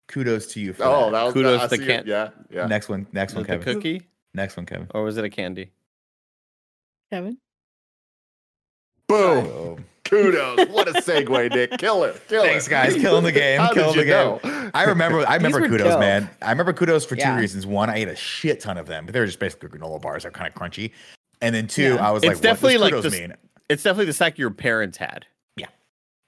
Kudos 0.08 0.48
to 0.54 0.60
you 0.60 0.72
for 0.72 0.82
Oh, 0.84 1.04
that. 1.04 1.10
that 1.12 1.22
was 1.22 1.32
Kudos 1.34 1.62
to 1.70 1.76
see 1.76 1.82
it. 1.84 1.86
Kent. 1.86 2.06
Yeah, 2.08 2.30
yeah. 2.50 2.66
Next 2.66 2.88
one, 2.88 3.06
next 3.12 3.34
one, 3.34 3.44
Was 3.44 3.48
it 3.48 3.58
Kevin. 3.64 3.74
cookie 3.76 4.02
Next 4.34 4.56
one, 4.56 4.66
Kevin. 4.66 4.88
or 4.92 5.04
was 5.04 5.16
it 5.18 5.24
a 5.24 5.30
candy? 5.30 5.70
Kevin. 7.12 7.38
Boom. 9.06 9.84
Kudos. 10.12 10.68
What 10.68 10.88
a 10.88 10.92
segue, 11.00 11.50
Nick. 11.54 11.70
Killer. 11.78 12.12
Killer. 12.28 12.46
Thanks, 12.46 12.68
guys. 12.68 12.94
Killing 13.00 13.24
the 13.24 13.32
game. 13.32 13.66
Killing 13.72 13.96
the 13.96 14.04
game. 14.04 14.38
know? 14.44 14.70
I 14.74 14.84
remember. 14.84 15.26
I 15.26 15.34
remember 15.36 15.66
kudos, 15.66 15.88
dope. 15.88 16.00
man. 16.00 16.28
I 16.42 16.50
remember 16.50 16.72
kudos 16.74 17.04
for 17.06 17.16
Yeah. 17.16 17.34
two 17.34 17.40
reasons. 17.40 17.66
One, 17.66 17.88
I 17.88 17.96
ate 17.96 18.08
a 18.08 18.16
shit 18.16 18.60
ton 18.60 18.76
of 18.76 18.86
them, 18.86 19.06
but 19.06 19.14
they 19.14 19.20
were 19.20 19.26
just 19.26 19.38
basically 19.38 19.70
granola 19.70 20.00
bars. 20.02 20.24
They're 20.24 20.30
kind 20.32 20.48
of 20.48 20.54
crunchy. 20.54 20.92
And 21.40 21.54
then 21.54 21.66
two, 21.66 21.94
Yeah. 21.94 22.06
I 22.06 22.10
was 22.10 22.22
It's 22.22 22.28
like, 22.34 22.40
definitely 22.42 22.78
what 22.78 22.90
does 22.90 23.00
kudos 23.02 23.10
this- 23.12 23.20
mean? 23.20 23.34
It's 23.70 23.82
definitely 23.82 24.04
the 24.06 24.12
snack 24.12 24.36
your 24.38 24.50
parents 24.50 24.98
had. 24.98 25.24
Yeah, 25.56 25.66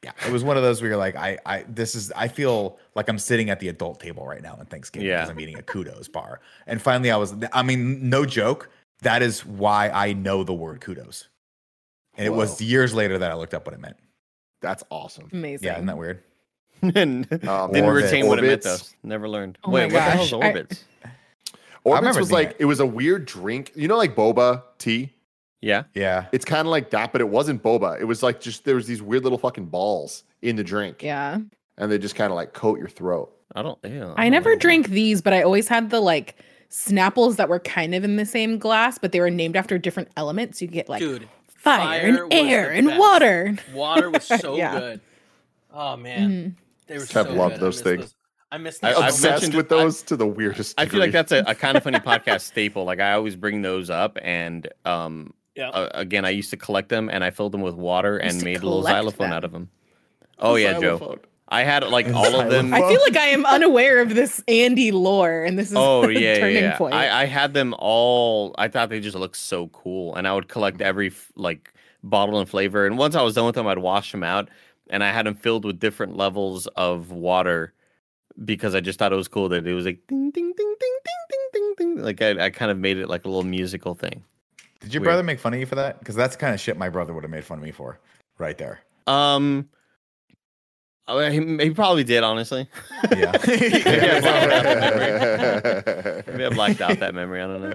Yeah. 0.02 0.12
it 0.26 0.32
was 0.32 0.42
one 0.42 0.56
of 0.56 0.62
those 0.62 0.80
where 0.80 0.88
you're 0.88 0.96
like, 0.98 1.14
I, 1.14 1.36
I, 1.44 1.64
this 1.68 1.94
is, 1.94 2.10
I 2.16 2.26
feel 2.28 2.78
like 2.94 3.08
I'm 3.08 3.18
sitting 3.18 3.50
at 3.50 3.60
the 3.60 3.68
adult 3.68 4.00
table 4.00 4.26
right 4.26 4.40
now 4.40 4.56
in 4.58 4.64
Thanksgiving 4.66 5.06
Yeah. 5.08 5.16
because 5.18 5.30
I'm 5.30 5.40
eating 5.40 5.58
a 5.58 5.62
kudos 5.62 6.08
bar. 6.08 6.40
And 6.66 6.80
finally, 6.80 7.10
I 7.10 7.16
was, 7.18 7.34
I 7.52 7.62
mean, 7.62 8.08
no 8.08 8.24
joke. 8.24 8.70
That 9.02 9.20
is 9.20 9.44
why 9.44 9.90
I 9.90 10.14
know 10.14 10.42
the 10.42 10.54
word 10.54 10.80
kudos. 10.80 11.28
And 12.16 12.26
it 12.26 12.30
was 12.30 12.60
years 12.60 12.94
later 12.94 13.18
that 13.18 13.30
I 13.30 13.34
looked 13.34 13.54
up 13.54 13.66
what 13.66 13.74
it 13.74 13.80
meant. 13.80 13.96
That's 14.60 14.82
awesome. 14.90 15.28
Amazing. 15.32 15.66
Yeah, 15.66 15.74
isn't 15.74 15.86
that 15.86 15.98
weird? 15.98 16.22
and 16.82 17.26
Um, 17.48 17.72
didn't 17.72 17.86
Orbit. 17.88 18.04
retain 18.04 18.26
what 18.26 18.38
it 18.38 18.42
meant 18.42 18.62
though. 18.62 18.76
Never 19.02 19.28
learned. 19.28 19.58
Oh 19.64 19.70
Wait, 19.70 19.84
what 19.86 19.92
the 19.92 20.00
hell's 20.00 20.30
gosh, 20.30 20.42
I- 20.42 20.52
Orbitz? 20.52 20.82
Orbitz 21.86 22.18
was 22.18 22.32
like 22.32 22.50
it. 22.50 22.56
it 22.60 22.64
was 22.64 22.80
a 22.80 22.86
weird 22.86 23.26
drink. 23.26 23.72
You 23.74 23.88
know, 23.88 23.96
like 23.96 24.14
boba 24.16 24.62
tea. 24.78 25.12
Yeah. 25.60 25.84
Yeah. 25.94 26.26
It's 26.32 26.44
kind 26.44 26.60
of 26.60 26.66
like 26.70 26.90
that, 26.90 27.12
but 27.12 27.20
it 27.20 27.28
wasn't 27.28 27.62
boba. 27.62 27.98
It 28.00 28.04
was 28.04 28.22
like 28.22 28.40
just 28.40 28.64
there 28.64 28.74
was 28.74 28.86
these 28.86 29.02
weird 29.02 29.22
little 29.24 29.38
fucking 29.38 29.66
balls 29.66 30.24
in 30.42 30.56
the 30.56 30.64
drink, 30.64 31.02
Yeah. 31.02 31.38
and 31.78 31.90
they 31.92 31.98
just 31.98 32.14
kind 32.14 32.30
of 32.30 32.36
like 32.36 32.52
coat 32.52 32.78
your 32.78 32.88
throat. 32.88 33.30
I 33.54 33.62
don't. 33.62 33.78
Ew, 33.84 34.12
I 34.16 34.24
don't 34.24 34.30
never 34.32 34.54
know. 34.54 34.58
drank 34.58 34.88
these, 34.88 35.22
but 35.22 35.32
I 35.32 35.42
always 35.42 35.68
had 35.68 35.90
the 35.90 36.00
like 36.00 36.36
Snapples 36.70 37.36
that 37.36 37.48
were 37.48 37.60
kind 37.60 37.94
of 37.94 38.02
in 38.04 38.16
the 38.16 38.26
same 38.26 38.58
glass, 38.58 38.98
but 38.98 39.12
they 39.12 39.20
were 39.20 39.30
named 39.30 39.56
after 39.56 39.78
different 39.78 40.08
elements. 40.16 40.60
You 40.60 40.68
get 40.68 40.88
like 40.88 41.00
Dude, 41.00 41.28
fire, 41.64 42.12
fire 42.14 42.24
and 42.30 42.32
air 42.32 42.70
and 42.72 42.86
best. 42.88 43.00
water. 43.00 43.56
water 43.72 44.10
was 44.10 44.24
so 44.24 44.56
Yeah. 44.58 44.78
good. 44.78 45.00
Oh 45.72 45.96
man, 45.96 46.30
Mhm. 46.30 46.54
they 46.86 46.98
were 46.98 47.04
Kev 47.04 47.26
so 47.26 47.32
loved 47.32 47.54
good. 47.54 47.60
those 47.62 47.80
I 47.80 47.84
things. 47.84 48.00
Those. 48.02 48.14
I 48.52 48.58
miss 48.58 48.78
I- 48.82 48.92
those. 48.92 49.02
I've. 49.02 49.08
Obsessed 49.10 49.24
mentioned- 49.42 49.54
with 49.54 49.68
those 49.68 50.02
to 50.02 50.16
the 50.16 50.26
weirdest. 50.26 50.78
I 50.78 50.86
feel 50.86 51.00
like 51.00 51.10
that's 51.12 51.32
a, 51.32 51.42
a 51.46 51.54
kind 51.64 51.76
of 51.76 51.82
funny 51.82 51.98
podcast 51.98 52.42
staple. 52.42 52.84
Like 52.84 53.00
I 53.00 53.12
always 53.14 53.34
bring 53.36 53.62
those 53.62 53.90
up, 53.90 54.16
and 54.22 54.68
um, 54.84 55.34
Yeah. 55.56 55.70
uh, 55.70 55.88
again, 55.94 56.24
I 56.24 56.30
used 56.30 56.50
to 56.50 56.56
collect 56.56 56.88
them, 56.90 57.08
and 57.10 57.24
I 57.24 57.30
filled 57.30 57.52
them 57.52 57.62
with 57.62 57.74
water 57.74 58.18
and 58.18 58.42
made 58.44 58.58
a 58.62 58.66
little 58.66 58.82
xylophone 58.82 59.30
them. 59.30 59.36
out 59.36 59.42
of 59.44 59.50
them. 59.52 59.68
Oh 60.38 60.54
yeah, 60.56 60.78
Joe. 60.78 61.18
Xylophone. 61.50 61.58
I 61.60 61.62
had 61.62 61.84
like 61.88 62.06
all 62.08 62.40
of 62.40 62.50
them. 62.50 62.72
I 62.72 62.80
feel 62.80 63.00
like 63.02 63.16
I 63.16 63.26
am 63.28 63.44
unaware 63.46 64.00
of 64.00 64.14
this 64.14 64.42
Andy 64.48 64.92
lore, 64.92 65.44
and 65.44 65.58
this 65.58 65.70
is 65.70 65.76
Oh 65.76 66.04
a 66.04 66.10
yeah, 66.12 66.38
turning 66.38 66.62
yeah. 66.62 66.76
point. 66.76 66.94
I, 66.94 67.22
I 67.22 67.24
had 67.26 67.54
them 67.54 67.74
all. 67.78 68.54
I 68.58 68.68
thought 68.68 68.88
they 68.88 69.00
just 69.00 69.16
looked 69.16 69.36
so 69.36 69.68
cool, 69.68 70.14
and 70.14 70.26
I 70.26 70.34
would 70.34 70.48
collect 70.48 70.80
every 70.80 71.12
like 71.36 71.72
bottle 72.02 72.38
and 72.38 72.48
flavor. 72.48 72.86
And 72.86 72.98
once 72.98 73.14
I 73.14 73.22
was 73.22 73.34
done 73.34 73.46
with 73.46 73.54
them, 73.54 73.66
I'd 73.66 73.78
wash 73.78 74.10
them 74.12 74.22
out, 74.22 74.48
and 74.90 75.04
I 75.04 75.10
had 75.12 75.26
them 75.26 75.34
filled 75.34 75.64
with 75.64 75.78
different 75.78 76.16
levels 76.16 76.66
of 76.76 77.10
water 77.12 77.72
because 78.44 78.74
I 78.74 78.80
just 78.80 78.98
thought 78.98 79.12
it 79.12 79.16
was 79.16 79.28
cool 79.28 79.48
that 79.50 79.66
it 79.66 79.74
was 79.74 79.84
like 79.84 80.00
ding 80.08 80.30
ding 80.30 80.52
ding 80.56 80.74
ding 80.80 80.98
ding 81.04 81.20
ding 81.30 81.48
ding 81.52 81.74
ding. 81.96 82.04
Like 82.04 82.20
I, 82.22 82.46
I 82.46 82.50
kind 82.50 82.70
of 82.70 82.78
made 82.78 82.96
it 82.98 83.08
like 83.08 83.24
a 83.24 83.28
little 83.28 83.44
musical 83.44 83.94
thing. 83.94 84.24
Did 84.80 84.92
your 84.92 85.00
Weird. 85.00 85.08
brother 85.08 85.22
make 85.22 85.38
fun 85.38 85.54
of 85.54 85.60
you 85.60 85.66
for 85.66 85.76
that? 85.76 85.98
Because 86.00 86.14
that's 86.16 86.34
the 86.36 86.40
kind 86.40 86.52
of 86.52 86.60
shit 86.60 86.76
my 86.76 86.88
brother 86.88 87.14
would 87.14 87.22
have 87.22 87.30
made 87.30 87.44
fun 87.44 87.58
of 87.58 87.64
me 87.64 87.70
for, 87.70 87.98
right 88.38 88.58
there. 88.58 88.80
Um, 89.06 89.68
oh, 91.08 91.30
he, 91.30 91.38
he 91.58 91.70
probably 91.70 92.04
did 92.04 92.22
honestly. 92.22 92.68
Yeah. 93.14 93.32
Maybe 96.26 96.44
I 96.44 96.48
blacked 96.52 96.80
out 96.80 96.98
that 97.00 97.14
memory. 97.14 97.42
I 97.42 97.46
don't 97.46 97.62
know. 97.62 97.74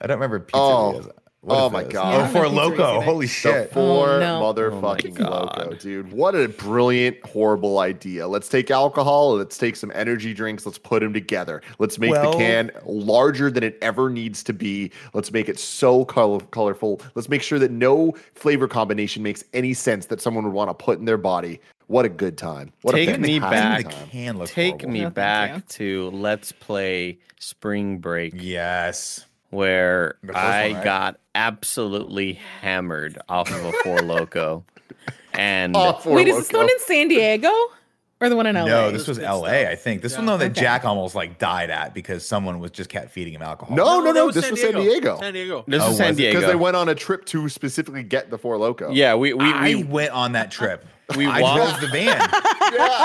I 0.00 0.06
don't 0.06 0.16
remember 0.18 0.38
pizza. 0.40 0.56
Oh. 0.56 1.00
videos. 1.02 1.10
What 1.46 1.58
Oh 1.60 1.70
my? 1.70 1.84
God. 1.84 2.12
Yeah, 2.12 2.28
Oh, 2.28 2.32
Four 2.32 2.48
Loco! 2.48 2.70
pizza 2.70 2.82
either. 2.96 3.04
Holy 3.04 3.26
The 3.26 3.32
shit! 3.32 3.72
four 3.72 4.08
Oh, 4.14 4.18
no. 4.18 4.40
motherfucking 4.52 5.20
Oh 5.24 5.30
loco, 5.30 5.74
dude. 5.76 6.12
What 6.12 6.34
a 6.34 6.48
brilliant, 6.48 7.24
horrible 7.24 7.78
idea. 7.78 8.26
Let's 8.26 8.48
take 8.48 8.68
alcohol, 8.72 9.36
let's 9.36 9.56
take 9.56 9.76
some 9.76 9.92
energy 9.94 10.34
drinks, 10.34 10.66
let's 10.66 10.76
put 10.78 11.00
them 11.02 11.12
together. 11.12 11.62
Let's 11.78 12.00
make 12.00 12.10
Well- 12.10 12.32
the 12.32 12.38
can 12.38 12.70
larger 12.84 13.48
than 13.50 13.62
it 13.62 13.78
ever 13.80 14.10
needs 14.10 14.42
to 14.42 14.52
be. 14.52 14.90
Let's 15.14 15.30
make 15.32 15.48
it 15.48 15.58
so 15.60 16.04
color- 16.04 16.40
colorful. 16.50 17.00
Let's 17.14 17.28
make 17.28 17.42
sure 17.42 17.60
that 17.60 17.70
no 17.70 18.12
flavor 18.34 18.66
combination 18.66 19.22
makes 19.22 19.44
any 19.54 19.72
sense 19.72 20.06
that 20.06 20.20
someone 20.20 20.42
would 20.44 20.52
want 20.52 20.68
to 20.70 20.74
put 20.74 20.98
in 20.98 21.04
their 21.04 21.16
body. 21.16 21.60
What 21.86 22.04
a 22.04 22.08
good 22.08 22.36
time. 22.36 22.72
What 22.82 22.96
Take 22.96 23.10
a 23.10 23.18
me 23.18 23.38
back. 23.38 23.84
The 23.84 23.90
can 24.10 24.44
Take 24.46 24.70
horrible. 24.82 24.90
me 24.90 24.98
No, 25.02 25.04
thank 25.04 25.14
back 25.14 25.68
to 25.68 26.10
Let's 26.12 26.50
Play 26.50 27.18
Spring 27.38 27.98
Break. 27.98 28.32
Yes. 28.36 29.24
Where 29.56 30.16
I 30.34 30.68
one, 30.68 30.74
right? 30.76 30.84
got 30.84 31.20
absolutely 31.34 32.34
hammered 32.60 33.18
off 33.28 33.50
of 33.50 33.64
a 33.64 33.72
four 33.82 34.00
loco, 34.02 34.64
and 35.32 35.74
Oh, 35.76 35.94
Four 35.94 36.14
Wait, 36.16 36.28
is 36.28 36.36
this 36.36 36.48
the 36.48 36.58
one 36.58 36.68
in 36.70 36.78
San 36.80 37.08
Diego 37.08 37.50
or 38.20 38.28
the 38.28 38.36
one 38.36 38.46
in 38.46 38.54
LA? 38.54 38.64
No, 38.66 38.90
this 38.90 39.02
This 39.02 39.08
was 39.08 39.18
L.A. 39.18 39.48
stuff. 39.62 39.72
I 39.72 39.74
think 39.74 40.02
this 40.02 40.12
Yeah. 40.12 40.18
one 40.18 40.26
though 40.26 40.36
that 40.38 40.52
Okay. 40.52 40.60
Jack 40.60 40.84
almost 40.84 41.14
like 41.14 41.38
died 41.38 41.70
at 41.70 41.92
because 41.94 42.26
someone 42.26 42.60
was 42.60 42.70
just 42.70 42.88
kept 42.88 43.10
feeding 43.10 43.34
him 43.34 43.42
alcohol. 43.42 43.76
No, 43.76 44.00
no, 44.00 44.06
that 44.06 44.14
no. 44.14 44.30
This 44.30 44.50
was 44.50 44.60
San 44.60 44.74
Diego. 44.74 45.18
San 45.20 45.32
Diego. 45.34 45.64
this 45.66 45.82
Oh, 45.82 45.90
is 45.90 45.96
San? 45.96 46.14
Diego. 46.14 46.38
Because 46.38 46.50
they 46.50 46.56
went 46.56 46.76
on 46.76 46.88
a 46.88 46.94
trip 46.94 47.24
to 47.26 47.48
specifically 47.48 48.02
get 48.02 48.30
the 48.30 48.38
Four 48.38 48.56
Loco. 48.58 48.90
yeah, 48.90 49.14
we 49.14 49.32
we, 49.34 49.44
I 49.44 49.74
we 49.74 49.82
went 49.84 50.12
on 50.12 50.32
that 50.32 50.50
trip. 50.50 50.86
We 51.16 51.26
I 51.26 51.40
walked. 51.40 51.78
drove 51.78 51.80
the 51.82 51.86
van. 51.88 52.18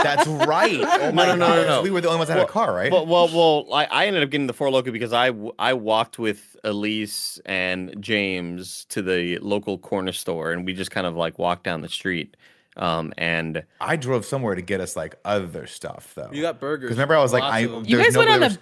That's 0.03 0.25
right. 0.27 0.79
Oh 0.81 1.11
my 1.11 1.27
no, 1.27 1.35
no, 1.35 1.35
no, 1.35 1.45
God. 1.47 1.67
no. 1.67 1.81
We 1.83 1.91
were 1.91 2.01
the 2.01 2.07
only 2.07 2.17
ones 2.17 2.29
that 2.29 2.37
had 2.37 2.47
a 2.47 2.49
car, 2.51 2.73
right? 2.73 2.91
Well, 2.91 3.05
well, 3.05 3.27
well 3.27 3.67
I, 3.73 3.85
I 3.85 4.05
ended 4.07 4.23
up 4.23 4.29
getting 4.31 4.47
the 4.47 4.53
Four 4.53 4.71
Loco 4.71 4.91
because 4.91 5.13
I, 5.13 5.31
I 5.59 5.73
walked 5.73 6.17
with 6.17 6.55
Elyse 6.63 7.39
and 7.45 7.93
James 7.99 8.85
to 8.89 9.03
the 9.03 9.37
local 9.39 9.77
corner 9.77 10.13
store, 10.13 10.51
and 10.51 10.65
we 10.65 10.73
just 10.73 10.89
kind 10.89 11.05
of 11.05 11.15
like 11.15 11.37
walked 11.37 11.63
down 11.63 11.81
the 11.81 11.89
street. 11.89 12.35
Um, 12.77 13.13
and 13.17 13.63
I 13.81 13.97
drove 13.97 14.25
somewhere 14.25 14.55
to 14.55 14.61
get 14.61 14.79
us 14.81 14.95
like 14.95 15.15
other 15.25 15.67
stuff 15.67 16.13
though. 16.15 16.29
You 16.31 16.41
got 16.41 16.59
burgers. 16.59 16.87
because 16.87 16.97
remember 16.97 17.15
I 17.17 17.21
was 17.21 17.33
like, 17.33 17.43
I 17.43 17.59
of 17.59 17.73
'em. 17.73 17.83
You 17.85 17.97
there's 17.97 18.07
guys 18.15 18.17
went 18.17 18.29
on 18.31 18.39
there 18.39 18.47
a- 18.47 18.51
was- 18.51 18.57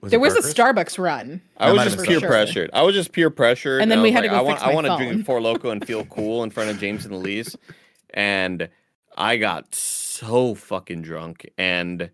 was 0.00 0.10
there 0.10 0.18
it 0.18 0.20
was 0.20 0.34
a? 0.36 0.54
Starbucks 0.54 0.98
run. 0.98 1.40
I 1.56 1.72
was 1.72 1.84
just 1.84 1.96
have 1.96 2.04
peer 2.06 2.20
been 2.20 2.28
pressured. 2.28 2.70
I 2.72 2.82
was 2.82 2.94
just 2.94 3.12
peer 3.12 3.30
pressured, 3.30 3.80
And 3.82 3.90
then 3.90 4.00
I 4.00 4.02
we 4.02 4.08
was 4.10 4.14
had 4.16 4.20
to 4.22 4.28
go 4.28 4.34
I 4.36 4.40
want, 4.42 4.58
fix 4.58 4.62
I 4.64 4.68
my 4.68 4.74
want 4.74 4.86
to 4.86 4.90
phone. 4.96 5.06
drink 5.08 5.26
Four 5.26 5.40
Loco 5.40 5.70
and 5.70 5.84
feel 5.86 6.04
cool 6.06 6.42
in 6.44 6.50
front 6.50 6.70
of 6.70 6.78
James 6.78 7.04
and 7.06 7.14
Elyse, 7.14 7.54
and 8.14 8.68
I 9.16 9.36
got 9.36 9.74
so 9.74 10.54
fucking 10.54 11.02
drunk, 11.02 11.48
and 11.58 12.10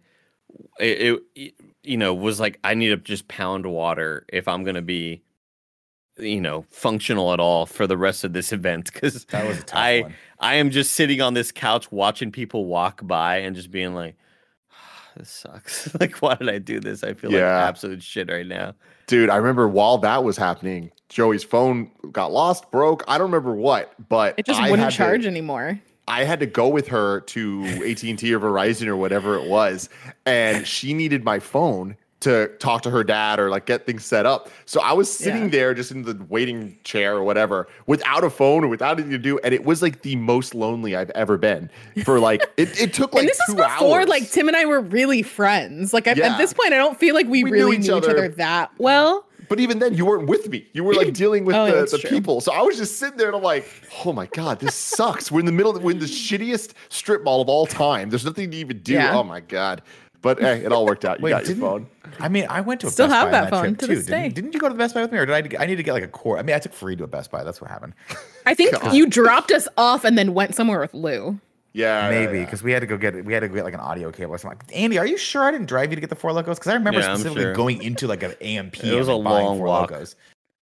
it, 0.80 1.20
it 1.34 1.54
you 1.82 1.96
know 1.96 2.14
was 2.14 2.40
like 2.40 2.58
I 2.64 2.74
need 2.74 2.88
to 2.88 2.96
just 2.96 3.28
pound 3.28 3.66
water 3.66 4.24
if 4.32 4.48
I'm 4.48 4.64
gonna 4.64 4.82
be 4.82 5.22
you 6.18 6.40
know 6.40 6.64
functional 6.70 7.32
at 7.32 7.38
all 7.40 7.64
for 7.66 7.86
the 7.86 7.96
rest 7.96 8.24
of 8.24 8.32
this 8.32 8.52
event 8.58 8.92
because 8.92 9.24
That 9.26 9.46
was 9.46 9.58
a 9.58 9.62
tough 9.62 9.78
I 9.78 10.00
one. 10.02 10.14
I 10.40 10.54
am 10.56 10.70
just 10.70 10.92
sitting 10.92 11.20
on 11.20 11.34
this 11.34 11.52
couch 11.52 11.90
watching 11.92 12.32
people 12.32 12.64
walk 12.66 13.00
by 13.06 13.38
and 13.38 13.54
just 13.56 13.70
being 13.70 13.94
like. 13.94 14.16
This 15.16 15.30
sucks. 15.30 15.92
like, 16.00 16.16
why 16.22 16.36
did 16.36 16.48
I 16.48 16.58
do 16.58 16.78
this? 16.78 17.02
I 17.02 17.12
feel 17.12 17.32
like 17.32 17.40
absolute 17.40 18.04
shit 18.04 18.30
right 18.30 18.46
now. 18.46 18.74
Dude, 19.08 19.30
I 19.30 19.36
remember 19.36 19.66
while 19.66 19.98
that 19.98 20.22
was 20.22 20.36
happening, 20.36 20.92
Joey's 21.08 21.42
phone 21.42 21.90
got 22.12 22.30
lost, 22.30 22.70
broke. 22.70 23.02
I 23.08 23.18
don't 23.18 23.26
remember 23.32 23.52
what, 23.54 23.94
but 24.08 24.34
It 24.38 24.46
just 24.46 24.60
I 24.60 24.70
wouldn't 24.70 24.84
had 24.84 24.90
to- 24.92 24.96
charge 24.96 25.26
anymore. 25.26 25.80
I 26.08 26.24
had 26.24 26.40
to 26.40 26.46
go 26.46 26.68
with 26.68 26.88
her 26.88 27.20
to 27.20 27.62
AT&T 27.88 28.34
or 28.34 28.40
Verizon 28.40 28.86
or 28.88 28.96
whatever 28.96 29.36
it 29.36 29.48
was, 29.48 29.88
and 30.26 30.66
she 30.74 30.94
needed 30.94 31.24
my 31.24 31.38
phone 31.38 31.96
to 32.20 32.48
talk 32.58 32.82
to 32.82 32.90
her 32.90 33.04
dad 33.04 33.38
or 33.38 33.48
like 33.48 33.64
get 33.64 33.86
things 33.86 34.04
set 34.04 34.26
up. 34.26 34.50
So 34.66 34.80
I 34.80 34.92
was 34.92 35.08
sitting 35.16 35.44
Yeah. 35.44 35.48
there 35.50 35.74
just 35.74 35.92
in 35.92 36.02
the 36.02 36.20
waiting 36.28 36.76
chair 36.82 37.14
or 37.14 37.22
whatever 37.22 37.68
without 37.86 38.24
a 38.24 38.30
phone 38.30 38.64
or 38.64 38.66
without 38.66 38.94
anything 38.98 39.12
to 39.12 39.18
do, 39.18 39.38
and 39.44 39.54
it 39.54 39.64
was 39.64 39.82
like 39.82 40.02
the 40.02 40.16
most 40.16 40.52
lonely 40.52 40.96
I've 40.96 41.10
ever 41.10 41.38
been. 41.38 41.70
For 42.04 42.18
like 42.18 42.42
it, 42.56 42.80
it 42.80 42.92
took 42.92 43.14
like 43.14 43.20
and 43.20 43.28
this 43.28 43.36
two 43.46 43.52
is 43.52 43.54
before 43.54 44.00
hours. 44.00 44.08
like 44.08 44.28
Tim 44.32 44.48
and 44.48 44.56
I 44.56 44.64
were 44.64 44.80
really 44.80 45.22
friends. 45.22 45.94
Like 45.94 46.08
at, 46.08 46.16
Yeah. 46.16 46.32
at 46.32 46.38
this 46.38 46.52
point, 46.52 46.72
I 46.72 46.76
don't 46.78 46.98
feel 46.98 47.14
like 47.14 47.28
we, 47.28 47.44
We 47.44 47.50
knew 47.52 47.56
really 47.56 47.76
each 47.76 47.86
knew 47.86 47.98
each 47.98 48.04
other 48.04 48.28
that 48.30 48.72
well. 48.78 49.24
But 49.48 49.60
even 49.60 49.78
then, 49.78 49.94
you 49.94 50.04
weren't 50.06 50.28
with 50.28 50.48
me. 50.48 50.66
You 50.72 50.84
were 50.84 50.94
like 50.94 51.14
dealing 51.14 51.44
with 51.44 51.56
Oh, 51.58 51.66
the, 51.66 51.86
the 51.90 51.98
true. 51.98 52.10
people. 52.10 52.40
So 52.40 52.52
I 52.52 52.60
was 52.62 52.76
just 52.76 52.98
sitting 52.98 53.16
there 53.16 53.28
and 53.28 53.36
I'm 53.36 53.42
like, 53.42 53.66
oh 54.04 54.12
my 54.12 54.26
God, 54.26 54.60
this 54.60 54.74
sucks. 54.96 55.30
We're 55.30 55.40
in 55.40 55.46
the 55.46 55.52
middle 55.52 55.74
of 55.76 55.82
we're 55.82 55.92
in 55.92 55.98
the 55.98 56.06
shittiest 56.06 56.72
strip 56.88 57.22
mall 57.24 57.40
of 57.40 57.48
all 57.48 57.66
time. 57.66 58.10
There's 58.10 58.24
nothing 58.24 58.50
to 58.50 58.56
even 58.56 58.78
do. 58.80 58.94
Yeah. 58.94 59.16
Oh 59.16 59.24
my 59.24 59.40
God. 59.40 59.82
But 60.20 60.40
hey, 60.40 60.64
it 60.64 60.72
all 60.72 60.84
worked 60.84 61.04
out. 61.04 61.20
You 61.20 61.24
Wait, 61.24 61.30
got 61.30 61.44
your 61.44 61.54
didn't- 61.54 61.60
phone. 61.62 61.86
I 62.18 62.28
mean, 62.28 62.46
I 62.50 62.60
went 62.60 62.80
to 62.80 62.88
a 62.88 62.90
Still 62.90 63.06
Best 63.06 63.14
have 63.16 63.30
Buy 63.30 63.38
on 63.38 63.44
that 63.44 63.50
phone 63.50 63.62
trip 63.66 63.78
to 63.78 63.86
too. 63.86 63.94
this 63.94 64.06
didn't, 64.06 64.22
day. 64.22 64.28
didn't 64.30 64.52
you 64.52 64.58
go 64.58 64.66
to 64.68 64.74
the 64.74 64.78
Best 64.78 64.94
Buy 64.94 65.02
with 65.02 65.12
me, 65.12 65.18
or 65.18 65.26
did 65.26 65.54
I? 65.56 65.62
I 65.62 65.66
need 65.66 65.76
to 65.76 65.82
get 65.84 65.92
like 65.92 66.02
a 66.02 66.08
core. 66.08 66.38
I 66.38 66.42
mean, 66.42 66.56
I 66.56 66.58
took 66.58 66.72
free 66.72 66.96
to 66.96 67.04
a 67.04 67.06
Best 67.06 67.30
Buy. 67.30 67.44
That's 67.44 67.60
what 67.60 67.70
happened. 67.70 67.94
I 68.44 68.54
think 68.54 68.74
you 68.92 69.06
dropped 69.06 69.52
us 69.52 69.68
off 69.76 70.04
and 70.04 70.18
then 70.18 70.34
went 70.34 70.54
somewhere 70.56 70.80
with 70.80 70.92
Lou. 70.92 71.38
Yeah. 71.78 72.10
yeah, 72.10 72.10
Maybe 72.26 72.38
yeah. 72.40 72.44
because 72.44 72.62
we 72.62 72.72
had 72.72 72.80
to 72.80 72.86
go 72.86 72.96
get 72.96 73.24
we 73.24 73.32
had 73.32 73.40
to 73.40 73.48
get 73.48 73.64
like 73.64 73.74
an 73.74 73.80
audio 73.80 74.10
cable 74.10 74.34
or 74.34 74.38
something. 74.38 74.58
Like, 74.66 74.76
Andy, 74.76 74.98
are 74.98 75.06
you 75.06 75.16
sure 75.16 75.44
I 75.44 75.50
didn't 75.52 75.66
drive 75.68 75.90
you 75.90 75.94
to 75.96 76.00
get 76.00 76.10
the 76.10 76.16
four 76.16 76.32
locos? 76.32 76.58
Because 76.58 76.70
I 76.70 76.74
remember 76.74 77.00
Yeah, 77.00 77.14
specifically 77.14 77.42
sure. 77.44 77.52
going 77.54 77.82
into 77.82 78.06
like 78.08 78.22
an 78.22 78.32
AMP. 78.40 78.82
It 78.82 78.94
was 78.98 79.08
and 79.08 79.20
a 79.20 79.22
buying 79.22 79.46
long 79.46 79.58
Four 79.58 79.66
walk. 79.68 79.90
Locos. 79.92 80.16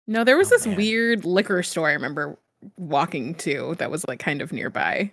No, 0.07 0.23
there 0.25 0.37
was 0.37 0.49
Oh, 0.53 0.57
this 0.57 0.67
man. 0.67 0.77
weird 0.77 1.25
liquor 1.25 1.63
store 1.63 1.89
I 1.89 1.93
remember 1.93 2.39
walking 2.77 3.35
to 3.37 3.75
that 3.79 3.91
was 3.91 4.07
like 4.07 4.21
kind 4.21 4.41
of 4.43 4.53
nearby. 4.53 5.11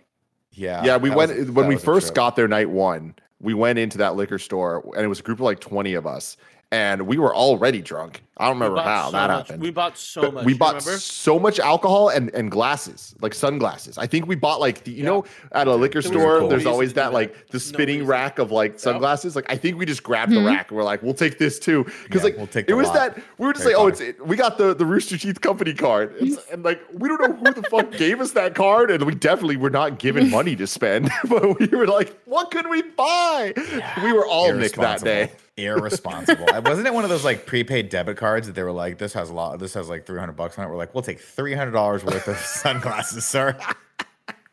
Yeah, 0.52 0.84
Yeah, 0.84 0.98
we 0.98 1.10
went 1.10 1.36
was 1.38 1.52
when 1.52 1.68
we 1.68 1.76
first 1.78 2.08
trip. 2.08 2.16
got 2.16 2.36
there 2.36 2.48
night 2.48 2.70
one. 2.70 3.16
We 3.42 3.54
went 3.54 3.80
into 3.80 3.98
that 4.00 4.16
liquor 4.16 4.38
store 4.40 4.84
and 4.96 5.04
it 5.04 5.08
was 5.08 5.20
a 5.20 5.24
group 5.24 5.40
of 5.40 5.44
like 5.46 5.60
20 5.60 5.94
of 5.96 6.06
us. 6.06 6.38
And 6.72 7.04
we 7.08 7.18
were 7.18 7.34
already 7.36 7.82
drunk. 7.82 8.22
I 8.40 8.46
don't 8.48 8.58
remember 8.60 8.82
how 8.82 9.08
so 9.08 9.12
that 9.12 9.28
much- 9.28 9.38
happened. 9.48 9.62
We 9.62 9.70
bought 9.72 9.98
so 9.98 10.22
But 10.22 10.34
much. 10.36 10.46
we 10.46 10.54
bought 10.54 10.76
remember? 10.76 10.98
so 11.00 11.38
much 11.38 11.60
alcohol 11.60 12.08
and, 12.10 12.34
and 12.34 12.50
glasses, 12.50 13.14
like 13.20 13.34
sunglasses. 13.34 13.98
I 13.98 14.08
think 14.08 14.28
we 14.28 14.36
bought 14.36 14.62
like 14.62 14.86
the, 14.86 14.92
you 14.92 15.04
know, 15.04 15.26
at 15.52 15.68
a 15.68 15.76
liquor 15.76 16.02
There 16.02 16.12
store, 16.12 16.40
no 16.40 16.48
there's 16.48 16.66
always 16.66 16.94
that 16.94 17.08
that. 17.08 17.14
like 17.14 17.50
the 17.50 17.60
spinning 17.60 17.98
reason. 18.00 18.08
rack 18.08 18.40
of 18.40 18.52
like 18.52 18.80
sunglasses. 18.80 19.36
Like 19.36 19.46
I 19.52 19.58
think 19.58 19.78
we 19.78 19.86
just 19.86 20.04
grabbed 20.04 20.32
the 20.32 20.40
hmm? 20.40 20.46
rack 20.48 20.70
and 20.70 20.78
we're 20.78 20.84
like, 20.86 21.04
we'll 21.04 21.14
take 21.14 21.38
this 21.38 21.60
too, 21.60 21.84
because 22.04 22.22
Yeah, 22.22 22.24
like 22.24 22.38
we'll 22.38 22.48
take 22.48 22.70
it 22.70 22.74
was 22.76 22.88
lot. 22.88 23.16
that 23.16 23.24
we 23.38 23.46
were 23.46 23.52
just 23.52 23.64
Harry 23.66 23.76
like, 23.76 23.84
oh, 23.84 23.88
it's 23.88 24.00
it, 24.00 24.26
we 24.26 24.38
got 24.38 24.58
the 24.58 24.74
the 24.74 24.86
Rooster 24.86 25.18
Teeth 25.18 25.42
company 25.42 25.74
card, 25.74 26.16
It's- 26.22 26.38
and 26.50 26.64
like 26.64 26.80
we 26.94 27.10
don't 27.10 27.20
know 27.22 27.52
who 27.52 27.62
the 27.62 27.68
fuck 27.70 27.92
gave 27.92 28.22
us 28.22 28.32
that 28.32 28.56
card, 28.56 28.90
and 28.90 29.04
we 29.04 29.16
definitely 29.16 29.58
were 29.58 29.70
not 29.70 30.00
given 30.00 30.30
money 30.40 30.56
to 30.56 30.66
spend, 30.66 31.10
but 31.28 31.60
we 31.60 31.68
were 31.68 31.88
like, 31.88 32.18
what 32.24 32.52
could 32.52 32.70
we 32.70 32.84
buy? 32.84 33.54
We 34.02 34.14
were 34.14 34.26
all 34.26 34.54
Nick 34.54 34.74
that 34.78 35.02
day. 35.04 35.32
Irresponsible. 35.58 36.46
Wasn't 36.64 36.88
it 36.88 36.94
one 36.94 37.04
of 37.04 37.10
those 37.10 37.26
like 37.26 37.46
prepaid 37.46 37.90
debit 37.90 38.16
cards 38.16 38.29
that 38.38 38.54
they 38.56 38.64
were 38.64 38.72
like, 38.72 38.98
this 38.98 39.14
has 39.14 39.30
a 39.30 39.34
lot, 39.34 39.60
this 39.60 39.74
has 39.74 39.90
like 39.90 40.06
300 40.06 40.34
bucks 40.34 40.58
on 40.58 40.66
it. 40.66 40.70
We're 40.70 40.78
like, 40.78 40.94
we'll 40.94 41.04
take 41.04 41.20
$300 41.20 42.04
worth 42.04 42.28
of 42.28 42.38
sunglasses, 42.40 43.26
sir. 43.26 43.58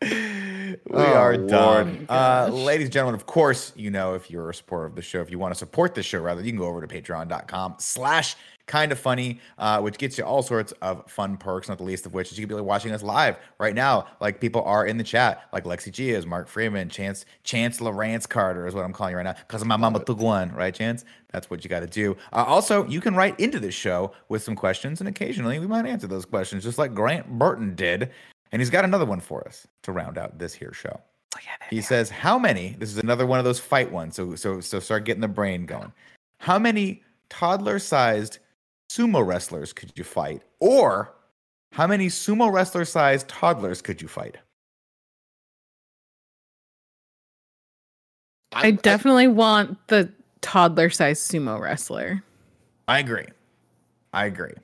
we 0.03 0.83
Oh, 0.93 1.15
are 1.15 1.37
done. 1.37 2.07
Uh, 2.09 2.49
ladies 2.53 2.87
and 2.87 2.93
gentlemen, 2.93 3.15
of 3.19 3.27
course, 3.27 3.73
you 3.77 3.91
know, 3.91 4.15
if 4.15 4.31
you're 4.31 4.51
a 4.51 4.55
supporter 4.55 4.87
of 4.87 4.95
the 4.95 5.03
show, 5.03 5.21
if 5.21 5.31
you 5.31 5.39
want 5.39 5.53
to 5.55 5.59
support 5.59 5.95
the 5.95 6.03
show, 6.03 6.21
rather, 6.21 6.43
you 6.43 6.51
can 6.53 6.59
go 6.59 6.67
over 6.67 6.85
to 6.85 6.87
patreon.com 6.87 7.77
slash 7.79 8.37
kind 8.67 8.93
of 8.93 8.99
funny, 8.99 9.41
uh, 9.59 9.81
which 9.81 9.99
gets 9.99 10.19
you 10.19 10.25
all 10.25 10.43
sorts 10.43 10.73
of 10.83 11.09
fun 11.11 11.37
perks, 11.37 11.69
not 11.69 11.79
the 11.79 11.85
least 11.85 12.05
of 12.07 12.15
which 12.15 12.33
is 12.33 12.39
you 12.39 12.47
can 12.47 12.49
be 12.49 12.61
like, 12.61 12.69
watching 12.69 12.93
us 12.93 13.03
live 13.03 13.37
right 13.59 13.75
now. 13.75 14.07
Like 14.21 14.41
people 14.41 14.63
are 14.63 14.87
in 14.87 14.99
the 14.99 15.05
chat, 15.05 15.45
like 15.53 15.65
Lexi 15.65 15.93
G 15.93 16.11
is, 16.11 16.27
Mark 16.27 16.49
Freeman, 16.49 16.89
Chance, 16.89 17.25
Chance 17.45 17.81
Lawrence 17.81 18.27
Carter 18.27 18.67
is 18.67 18.75
what 18.75 18.85
I'm 18.85 18.93
calling 18.93 19.13
you 19.13 19.17
right 19.17 19.25
now. 19.25 19.35
Because 19.35 19.65
my 19.65 19.77
mama 19.77 20.05
took 20.05 20.19
one, 20.19 20.53
right, 20.53 20.75
Chance? 20.75 21.05
That's 21.33 21.49
what 21.51 21.65
you 21.65 21.71
got 21.71 21.81
to 21.81 21.87
do. 21.87 22.17
Uh, 22.33 22.45
also, 22.47 22.87
you 22.87 23.01
can 23.01 23.15
write 23.15 23.39
into 23.39 23.61
this 23.61 23.75
show 23.75 24.13
with 24.29 24.43
some 24.43 24.57
questions, 24.57 25.01
and 25.01 25.09
occasionally 25.09 25.59
we 25.59 25.67
might 25.67 25.87
answer 25.87 26.07
those 26.07 26.25
questions, 26.25 26.65
just 26.65 26.79
like 26.79 26.95
Grant 26.95 27.39
Burton 27.39 27.75
did. 27.75 28.11
And 28.53 28.63
he's 28.63 28.71
got 28.71 28.85
another 28.85 29.05
one 29.05 29.21
for 29.21 29.47
us 29.47 29.67
to 29.83 29.93
round 29.93 30.19
out 30.19 30.39
this 30.39 30.55
here 30.55 30.73
show. 30.73 31.01
He 31.69 31.83
says, 31.83 32.09
"How 32.09 32.39
many?" 32.39 32.77
This 32.79 32.91
is 32.91 32.99
another 32.99 33.27
one 33.27 33.39
of 33.39 33.45
those 33.45 33.61
fight 33.61 33.91
ones. 33.93 34.15
So 34.15 34.35
so 34.37 34.61
so 34.61 34.81
start 34.81 35.05
getting 35.05 35.21
the 35.21 35.29
brain 35.29 35.67
going. 35.67 35.93
How 36.39 36.59
many 36.59 37.03
toddler-sized 37.29 38.39
sumo 38.97 39.27
wrestlers 39.27 39.73
could 39.73 39.93
you 39.97 40.05
fight, 40.05 40.43
or 40.61 41.15
how 41.73 41.87
many 41.87 42.09
sumo 42.09 42.53
wrestler-sized 42.53 43.29
toddlers 43.29 43.83
could 43.83 44.01
you 44.01 44.09
fight? 44.09 44.39
I 48.53 48.71
definitely 48.71 49.29
want 49.29 49.77
the 49.89 50.11
toddler 50.41 50.89
sized 50.89 51.31
sumo 51.31 51.61
wrestler. 51.61 52.23
I 52.89 53.01
agree. 53.01 53.27
I 54.13 54.27
agree. 54.27 54.55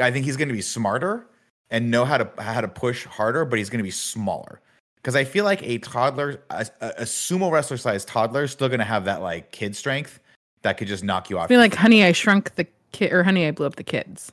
I 0.00 0.10
think 0.10 0.24
he's 0.24 0.36
going 0.36 0.48
to 0.48 0.54
be 0.54 0.62
smarter 0.62 1.26
and 1.70 1.90
know 1.90 2.04
how 2.04 2.16
to 2.16 2.30
how 2.42 2.60
to 2.60 2.68
push 2.68 3.04
harder, 3.04 3.44
but 3.44 3.58
he's 3.58 3.68
going 3.68 3.78
to 3.78 3.84
be 3.84 3.90
smaller. 3.90 4.60
Because 4.96 5.16
I 5.16 5.24
feel 5.24 5.44
like 5.44 5.62
a 5.64 5.78
toddler, 5.78 6.42
a, 6.48 6.66
a 6.80 6.88
a 6.98 7.02
sumo 7.02 7.50
wrestler 7.50 7.76
sized 7.76 8.08
toddler, 8.08 8.44
is 8.44 8.52
still 8.52 8.68
going 8.68 8.78
to 8.78 8.84
have 8.86 9.04
that 9.04 9.20
like 9.20 9.50
kid 9.50 9.76
strength 9.76 10.20
that 10.62 10.78
could 10.78 10.88
just 10.88 11.04
knock 11.04 11.28
you 11.28 11.38
I 11.38 11.42
off. 11.42 11.48
feel 11.48 11.60
like 11.60 11.74
Honey, 11.74 12.04
I 12.04 12.12
Shrunk 12.12 12.54
the 12.54 12.66
Kid 12.92 13.12
or 13.12 13.22
Honey, 13.24 13.46
I 13.46 13.50
Blew 13.50 13.66
Up 13.66 13.76
the 13.76 13.84
Kids. 13.84 14.30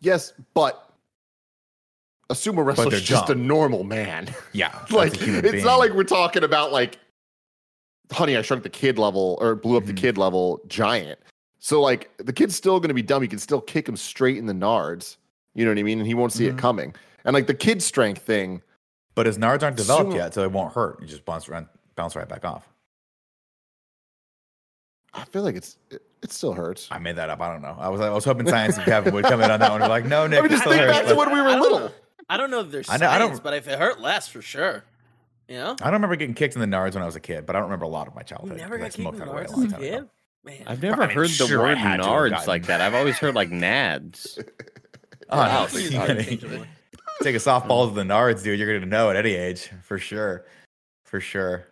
Yes, 0.00 0.32
but 0.52 0.90
a 2.30 2.34
sumo 2.34 2.64
wrestler 2.64 2.92
is 2.94 3.02
just 3.02 3.30
a 3.30 3.34
normal 3.34 3.84
man. 3.84 4.28
yeah, 4.52 4.78
like 4.90 5.12
it's 5.20 5.52
being. 5.52 5.64
not 5.64 5.76
like 5.76 5.92
we're 5.92 6.04
talking 6.04 6.42
about 6.44 6.72
like 6.72 6.98
honey 8.12 8.36
i 8.36 8.42
shrunk 8.42 8.62
the 8.62 8.68
kid 8.68 8.98
level 8.98 9.38
or 9.40 9.54
blew 9.54 9.78
up 9.78 9.86
the 9.86 9.92
Mhm. 9.92 9.96
kid 9.96 10.18
level 10.18 10.60
giant 10.68 11.18
so 11.58 11.80
like 11.80 12.10
the 12.18 12.34
kid's 12.34 12.54
still 12.54 12.78
going 12.78 12.88
to 12.88 12.94
be 12.94 13.00
dumb 13.02 13.22
you 13.22 13.28
can 13.28 13.38
still 13.38 13.62
kick 13.62 13.88
him 13.88 13.96
straight 13.96 14.36
in 14.36 14.44
the 14.44 14.52
nards 14.52 15.16
you 15.54 15.64
know 15.64 15.70
what 15.70 15.78
i 15.78 15.82
mean 15.82 15.98
and 15.98 16.06
he 16.06 16.12
won't 16.12 16.30
see 16.30 16.44
Mhm. 16.44 16.50
it 16.50 16.58
coming 16.58 16.94
and 17.24 17.32
like 17.32 17.46
the 17.46 17.54
kid 17.54 17.82
strength 17.82 18.20
thing 18.20 18.60
but 19.14 19.24
his 19.24 19.38
nards 19.38 19.62
aren't 19.62 19.78
developed 19.78 20.10
Sumo- 20.10 20.16
yet, 20.16 20.34
so 20.34 20.42
it 20.42 20.52
won't 20.52 20.74
hurt. 20.74 20.98
You 21.00 21.06
just 21.06 21.24
bounce 21.24 21.48
around, 21.48 21.66
bounce 21.96 22.14
right 22.14 22.28
back 22.28 22.44
off. 22.44 22.68
i 25.14 25.24
feel 25.24 25.42
like 25.42 25.56
it's 25.56 25.76
it, 26.24 26.30
it 26.30 26.32
still 26.32 26.52
hurts 26.52 26.88
I 26.90 26.98
made 26.98 27.16
that 27.16 27.30
up. 27.30 27.40
I 27.40 27.52
don't 27.52 27.62
know. 27.62 27.76
I 27.78 27.88
was 27.88 28.00
I 28.00 28.10
was 28.10 28.24
hoping 28.24 28.48
Science 28.48 28.76
and 28.76 28.84
Kevin 28.84 29.14
would 29.14 29.24
come 29.24 29.40
in 29.42 29.50
on 29.50 29.60
that 29.60 29.70
one. 29.70 29.80
and 29.82 29.88
be 29.88 29.90
like, 29.90 30.06
no, 30.06 30.26
Nick, 30.28 30.38
I 30.38 30.42
mean, 30.42 30.46
it 30.46 30.50
just 30.50 30.62
still 30.62 30.72
think 30.72 30.84
hurts, 30.84 30.98
back 30.98 31.06
to 31.08 31.14
when 31.14 31.32
we 31.32 31.40
were 31.40 31.48
I 31.48 31.58
little 31.58 31.78
know. 31.80 31.90
I 32.28 32.36
don't 32.36 32.50
know 32.50 32.60
if 32.60 32.70
there's 32.70 32.88
I 32.88 32.96
know- 32.96 33.08
I 33.08 33.18
don't- 33.18 33.28
science, 33.28 33.40
but 33.40 33.54
if 33.54 33.68
it 33.68 33.78
hurt 33.78 34.00
less, 34.00 34.28
for 34.28 34.42
sure. 34.42 34.84
You 35.48 35.56
know, 35.56 35.72
I 35.72 35.84
don't 35.84 35.92
remember 35.94 36.16
getting 36.16 36.34
kicked 36.34 36.54
in 36.54 36.60
the 36.62 36.66
nards 36.66 36.94
when 36.94 37.02
I 37.02 37.06
was 37.06 37.16
a 37.16 37.20
kid, 37.20 37.44
but 37.44 37.54
I 37.54 37.58
don't 37.58 37.66
remember 37.68 37.84
a 37.84 37.88
lot 37.88 38.08
of 38.08 38.14
my 38.14 38.22
childhood. 38.22 38.56
never 38.56 38.78
'cause 38.78 38.84
I 38.84 38.88
got 38.88 38.92
kicked 38.96 38.98
in 38.98 39.04
the 39.04 39.24
that 39.26 39.28
away 39.30 39.42
a 39.42 39.44
nards 39.44 39.52
long 39.52 39.66
as 39.66 39.72
a 39.72 39.76
kid. 39.76 40.08
Man, 40.44 40.62
I've 40.66 40.82
never 40.82 41.02
I 41.02 41.06
mean, 41.06 41.16
heard 41.16 41.28
the 41.28 41.46
sure, 41.46 41.58
word 41.60 41.76
had 41.78 41.98
to 41.98 42.02
have 42.04 42.12
nards 42.12 42.46
like 42.46 42.66
that. 42.66 42.80
I've 42.80 42.94
always 42.94 43.18
heard 43.18 43.34
like 43.34 43.50
nads. 43.50 44.42
Oh, 45.30 45.40
Yeah, 45.42 45.52
no, 45.54 45.62
it's 45.64 45.72
pretty 45.72 45.86
you 45.88 45.92
gotta- 45.92 46.12
interchangeable. 46.18 46.66
take 47.22 47.34
a 47.34 47.38
softball 47.38 47.88
to 47.88 47.94
the 47.94 48.02
Nards, 48.02 48.42
dude. 48.42 48.58
You're 48.58 48.78
gonna 48.78 48.84
know 48.90 49.08
at 49.10 49.16
any 49.16 49.32
age, 49.34 49.70
for 49.82 49.98
sure, 49.98 50.44
for 51.04 51.18
sure. 51.18 51.66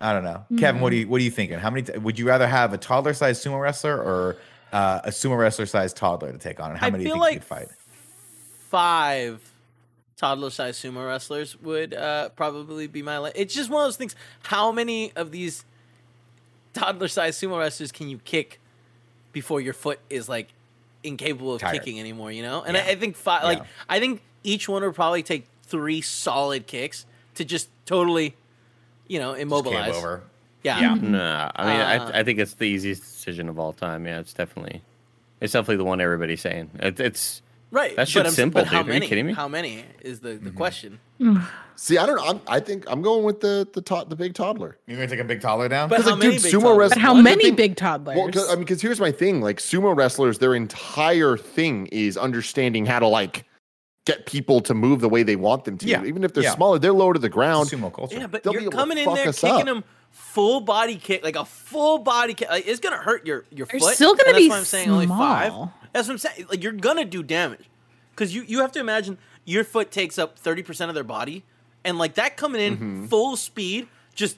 I 0.00 0.12
don't 0.14 0.24
know, 0.24 0.44
Kevin. 0.58 0.80
What 0.80 0.90
do 0.90 0.96
you 0.96 1.08
what 1.08 1.20
are 1.20 1.24
you 1.24 1.30
thinking? 1.30 1.58
How 1.58 1.70
many 1.70 1.82
t- 1.82 1.98
would 1.98 2.18
you 2.18 2.26
rather 2.26 2.46
have 2.46 2.72
a 2.72 2.78
toddler 2.78 3.12
sized 3.12 3.44
sumo 3.44 3.60
wrestler 3.60 3.96
or 3.96 4.36
uh, 4.72 5.00
a 5.04 5.10
sumo 5.10 5.36
wrestler 5.38 5.66
sized 5.66 5.96
toddler 5.96 6.32
to 6.32 6.38
take 6.38 6.58
on? 6.60 6.70
And 6.70 6.78
how 6.78 6.86
I 6.86 6.90
many 6.90 7.04
do 7.04 7.08
you 7.08 7.14
think 7.14 7.20
like 7.22 7.34
you'd 7.34 7.44
fight? 7.44 7.68
five 8.68 9.40
toddler 10.16 10.50
sized 10.50 10.82
sumo 10.84 11.06
wrestlers 11.06 11.60
would 11.60 11.94
uh, 11.94 12.28
probably 12.30 12.86
be 12.86 13.02
my. 13.02 13.18
La- 13.18 13.30
it's 13.34 13.54
just 13.54 13.70
one 13.70 13.82
of 13.82 13.86
those 13.86 13.96
things. 13.96 14.14
How 14.44 14.72
many 14.72 15.12
of 15.16 15.32
these 15.32 15.64
toddler 16.72 17.08
sized 17.08 17.42
sumo 17.42 17.58
wrestlers 17.58 17.92
can 17.92 18.08
you 18.08 18.18
kick 18.18 18.60
before 19.32 19.60
your 19.60 19.74
foot 19.74 19.98
is 20.08 20.28
like 20.28 20.48
incapable 21.02 21.54
of 21.54 21.60
Tired. 21.60 21.74
kicking 21.74 21.98
anymore? 22.00 22.30
You 22.32 22.42
know, 22.42 22.62
and 22.62 22.76
Yeah. 22.76 22.84
I, 22.86 22.90
I 22.90 22.94
think 22.96 23.16
five. 23.16 23.44
Like 23.44 23.58
Yeah. 23.58 23.64
I 23.88 24.00
think 24.00 24.22
each 24.44 24.68
one 24.68 24.82
would 24.82 24.94
probably 24.94 25.22
take 25.22 25.46
three 25.64 26.00
solid 26.00 26.66
kicks 26.66 27.06
to 27.34 27.44
just 27.44 27.68
totally, 27.86 28.34
you 29.10 29.18
know, 29.18 29.32
Just 29.32 29.42
immobilize. 29.42 29.86
came 29.92 29.94
over. 29.96 30.22
Yeah. 30.62 30.80
Yeah. 30.80 30.94
Nah, 30.94 31.50
I 31.56 31.66
mean, 31.66 31.80
Uh, 31.80 32.10
I, 32.14 32.18
I 32.20 32.24
think 32.24 32.38
it's 32.38 32.54
the 32.54 32.64
easiest 32.64 33.02
decision 33.02 33.48
of 33.48 33.58
all 33.58 33.72
time. 33.72 34.06
Yeah, 34.06 34.20
it's 34.20 34.32
definitely, 34.34 34.82
it's 35.40 35.52
definitely 35.52 35.76
the 35.78 35.84
one 35.84 36.00
everybody's 36.00 36.40
saying. 36.40 36.70
It, 36.78 37.00
it's 37.00 37.42
Right. 37.72 37.90
That 37.90 37.96
but 38.02 38.08
shit's 38.08 38.24
I'm- 38.26 38.34
simple, 38.34 38.62
but 38.62 38.66
how 38.68 38.82
dude. 38.82 38.90
Are 38.90 38.94
you 38.94 38.98
many? 39.00 39.06
kidding 39.08 39.26
me? 39.26 39.32
How 39.32 39.46
many 39.46 39.84
is 40.02 40.20
the, 40.20 40.30
Mm-hmm. 40.30 40.44
the 40.44 40.50
question? 40.50 40.98
See, 41.76 41.96
I 41.98 42.04
don't 42.04 42.16
know. 42.16 42.24
I'm, 42.26 42.40
I 42.48 42.60
think 42.60 42.84
I'm 42.88 43.00
going 43.00 43.24
with 43.24 43.40
the 43.40 43.66
the 43.72 43.80
to- 43.82 44.04
the 44.08 44.16
big 44.16 44.34
toddler. 44.34 44.76
You're 44.86 44.96
gonna 44.98 45.08
take 45.08 45.20
a 45.20 45.24
big 45.24 45.40
toddler 45.40 45.68
down? 45.68 45.88
But 45.88 45.96
Because, 45.98 46.10
how 46.10 46.16
like, 46.16 46.18
many 46.24 46.32
dude, 46.34 46.42
big 46.42 46.52
sumo 46.52 46.60
toddlers? 46.62 46.78
wrestling- 46.78 47.00
But 47.00 47.06
how 47.06 47.14
many 47.14 47.44
thing- 47.44 47.54
big 47.54 47.76
toddlers? 47.76 48.16
Well, 48.16 48.28
'cause- 48.30 48.48
I 48.48 48.54
mean, 48.54 48.60
because 48.64 48.82
here's 48.82 49.00
my 49.00 49.12
thing: 49.12 49.40
like 49.40 49.58
sumo 49.60 49.96
wrestlers, 49.96 50.38
their 50.40 50.54
entire 50.54 51.36
thing 51.38 51.86
is 51.86 52.16
understanding 52.18 52.84
how 52.86 52.98
to 52.98 53.06
like 53.06 53.44
get 54.06 54.26
people 54.26 54.60
to 54.62 54.74
move 54.74 55.00
the 55.00 55.08
way 55.08 55.22
they 55.22 55.36
want 55.36 55.64
them 55.64 55.78
to. 55.78 55.86
Yeah, 55.86 56.04
Even 56.04 56.24
if 56.24 56.32
they're 56.34 56.42
yeah. 56.44 56.54
smaller, 56.54 56.78
they're 56.78 56.92
lower 56.92 57.12
to 57.14 57.18
the 57.20 57.28
ground. 57.28 57.68
sumo 57.68 57.92
culture. 57.92 58.16
Yeah, 58.18 58.26
but 58.26 58.42
They'll 58.42 58.54
you're 58.54 58.70
coming 58.70 58.98
in 58.98 59.12
there 59.12 59.32
kicking 59.32 59.50
up. 59.50 59.64
them 59.66 59.84
full 60.10 60.60
body 60.60 60.96
kick, 60.96 61.22
like 61.22 61.36
a 61.36 61.44
full 61.44 61.98
body 61.98 62.34
kick. 62.34 62.48
Like, 62.50 62.66
it's 62.66 62.80
gonna 62.80 62.96
hurt 62.96 63.26
your 63.26 63.44
your 63.50 63.66
They're 63.66 63.80
foot. 63.80 63.94
still 63.94 64.14
gonna 64.14 64.30
and 64.30 64.36
be 64.36 64.42
that's 64.48 64.50
why 64.50 64.58
I'm 64.58 64.64
saying 64.64 64.90
only 64.90 65.06
five. 65.06 65.52
small. 65.52 65.72
That's 65.92 66.08
what 66.08 66.12
I'm 66.14 66.18
saying. 66.18 66.46
Like 66.48 66.62
you're 66.62 66.72
gonna 66.72 67.04
do 67.04 67.22
damage 67.22 67.68
because 68.10 68.34
you 68.34 68.42
you 68.42 68.60
have 68.60 68.72
to 68.72 68.80
imagine 68.80 69.18
your 69.44 69.64
foot 69.64 69.90
takes 69.90 70.18
up 70.18 70.38
thirty 70.38 70.62
percent 70.62 70.88
of 70.88 70.94
their 70.94 71.04
body, 71.04 71.44
and 71.84 71.98
like 71.98 72.14
that 72.14 72.36
coming 72.36 72.60
in 72.60 72.74
Mm-hmm. 72.76 73.06
full 73.06 73.36
speed, 73.36 73.86
just 74.14 74.36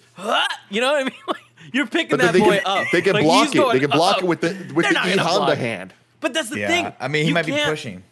you 0.70 0.80
know 0.80 0.92
what 0.92 1.00
I 1.00 1.04
mean? 1.10 1.12
Like, 1.28 1.36
you're 1.72 1.86
picking 1.86 2.16
But 2.18 2.20
that 2.20 2.34
boy 2.38 2.58
can, 2.58 2.66
up. 2.66 2.86
they 2.92 3.00
can 3.02 3.12
Like, 3.14 3.24
block 3.24 3.54
it. 3.54 3.72
They 3.72 3.80
can 3.80 3.90
block 3.90 4.16
up. 4.18 4.22
it 4.24 4.26
with 4.26 4.40
the 4.40 4.48
with 4.74 4.84
They're 4.90 4.94
the 5.04 5.14
E 5.14 5.16
Honda 5.16 5.54
hand. 5.56 5.94
But 6.20 6.34
that's 6.34 6.48
the 6.50 6.58
yeah. 6.58 6.68
thing. 6.68 6.92
I 7.00 7.08
mean, 7.08 7.22
he 7.22 7.28
You 7.28 7.34
might 7.34 7.46
be 7.46 7.52
pushing. 7.64 8.02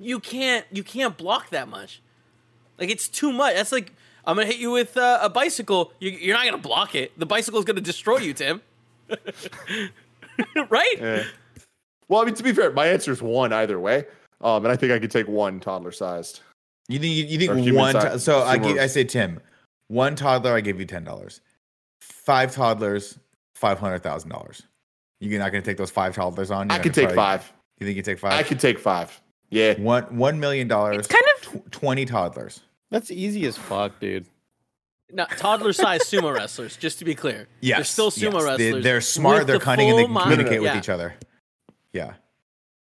You 0.00 0.18
can't 0.18 0.64
you 0.72 0.82
can't 0.82 1.16
block 1.16 1.50
that 1.50 1.68
much. 1.68 2.00
Like 2.78 2.90
it's 2.90 3.08
too 3.08 3.32
much. 3.32 3.54
That's 3.54 3.72
like 3.72 3.92
I'm 4.24 4.36
gonna 4.36 4.46
hit 4.46 4.56
you 4.58 4.70
with 4.70 4.96
uh, 4.96 5.18
a 5.22 5.28
bicycle. 5.28 5.92
You, 6.00 6.10
you're 6.10 6.36
not 6.36 6.44
gonna 6.44 6.58
block 6.58 6.94
it. 6.94 7.18
The 7.18 7.26
bicycle's 7.26 7.64
gonna 7.64 7.80
destroy 7.80 8.18
you, 8.18 8.32
Tim. 8.34 8.62
right? 10.68 10.94
Yeah. 10.98 11.24
Well, 12.08 12.22
I 12.22 12.24
mean, 12.24 12.34
to 12.34 12.42
be 12.42 12.52
fair, 12.52 12.72
my 12.72 12.86
answer 12.86 13.12
is 13.12 13.22
one 13.22 13.52
either 13.52 13.78
way. 13.78 14.04
Um, 14.40 14.64
and 14.64 14.72
I 14.72 14.76
think 14.76 14.92
I 14.92 14.98
could 14.98 15.10
take 15.10 15.28
one 15.28 15.60
toddler 15.60 15.92
sized. 15.92 16.40
You 16.88 16.98
think 16.98 17.14
you, 17.14 17.24
you 17.24 17.38
think 17.38 17.76
one? 17.76 17.92
si- 17.94 18.00
to- 18.00 18.18
so 18.18 18.42
I 18.42 18.58
sumo- 18.58 18.62
give, 18.64 18.78
I 18.78 18.86
say 18.86 19.04
Tim, 19.04 19.40
one 19.88 20.16
toddler, 20.16 20.54
I 20.54 20.60
give 20.60 20.80
you 20.80 20.86
ten 20.86 21.04
dollars. 21.04 21.40
Five 22.00 22.52
toddlers, 22.54 23.18
five 23.54 23.78
hundred 23.78 24.02
thousand 24.02 24.30
dollars. 24.30 24.62
You're 25.20 25.38
not 25.38 25.52
going 25.52 25.62
to 25.62 25.70
take 25.70 25.76
those 25.76 25.90
five 25.90 26.14
toddlers 26.14 26.50
on. 26.50 26.68
You're 26.70 26.78
I 26.78 26.82
could 26.82 26.94
take 26.94 27.08
try- 27.08 27.14
five. 27.14 27.52
You 27.78 27.86
think 27.86 27.96
you 27.96 28.02
take 28.02 28.18
five? 28.18 28.32
I 28.32 28.42
could 28.42 28.58
take 28.60 28.78
five. 28.78 29.20
Yeah. 29.50 29.74
One 29.80 30.04
one 30.16 30.40
million 30.40 30.68
dollars. 30.68 30.96
It's 30.98 31.08
kind 31.08 31.24
of 31.36 31.62
tw- 31.64 31.72
twenty 31.72 32.04
toddlers. 32.06 32.60
that's 32.90 33.10
easy 33.10 33.44
as 33.46 33.56
fuck, 33.56 33.98
dude. 34.00 34.26
No, 35.12 35.24
toddler-sized 35.24 36.04
sumo 36.04 36.32
wrestlers. 36.32 36.76
Just 36.76 37.00
to 37.00 37.04
be 37.04 37.16
clear, 37.16 37.48
Yes, 37.60 37.78
they're 37.78 37.84
still 37.84 38.10
sumo 38.12 38.34
yes. 38.34 38.44
Wrestlers. 38.44 38.84
They're 38.84 39.00
smart. 39.00 39.46
They're 39.46 39.58
the 39.58 39.64
cunning, 39.64 39.90
and 39.90 39.98
they 39.98 40.04
can 40.04 40.12
mind- 40.12 40.30
communicate 40.30 40.62
with 40.62 40.76
each 40.76 40.88
other. 40.88 41.14
Yeah. 41.92 42.14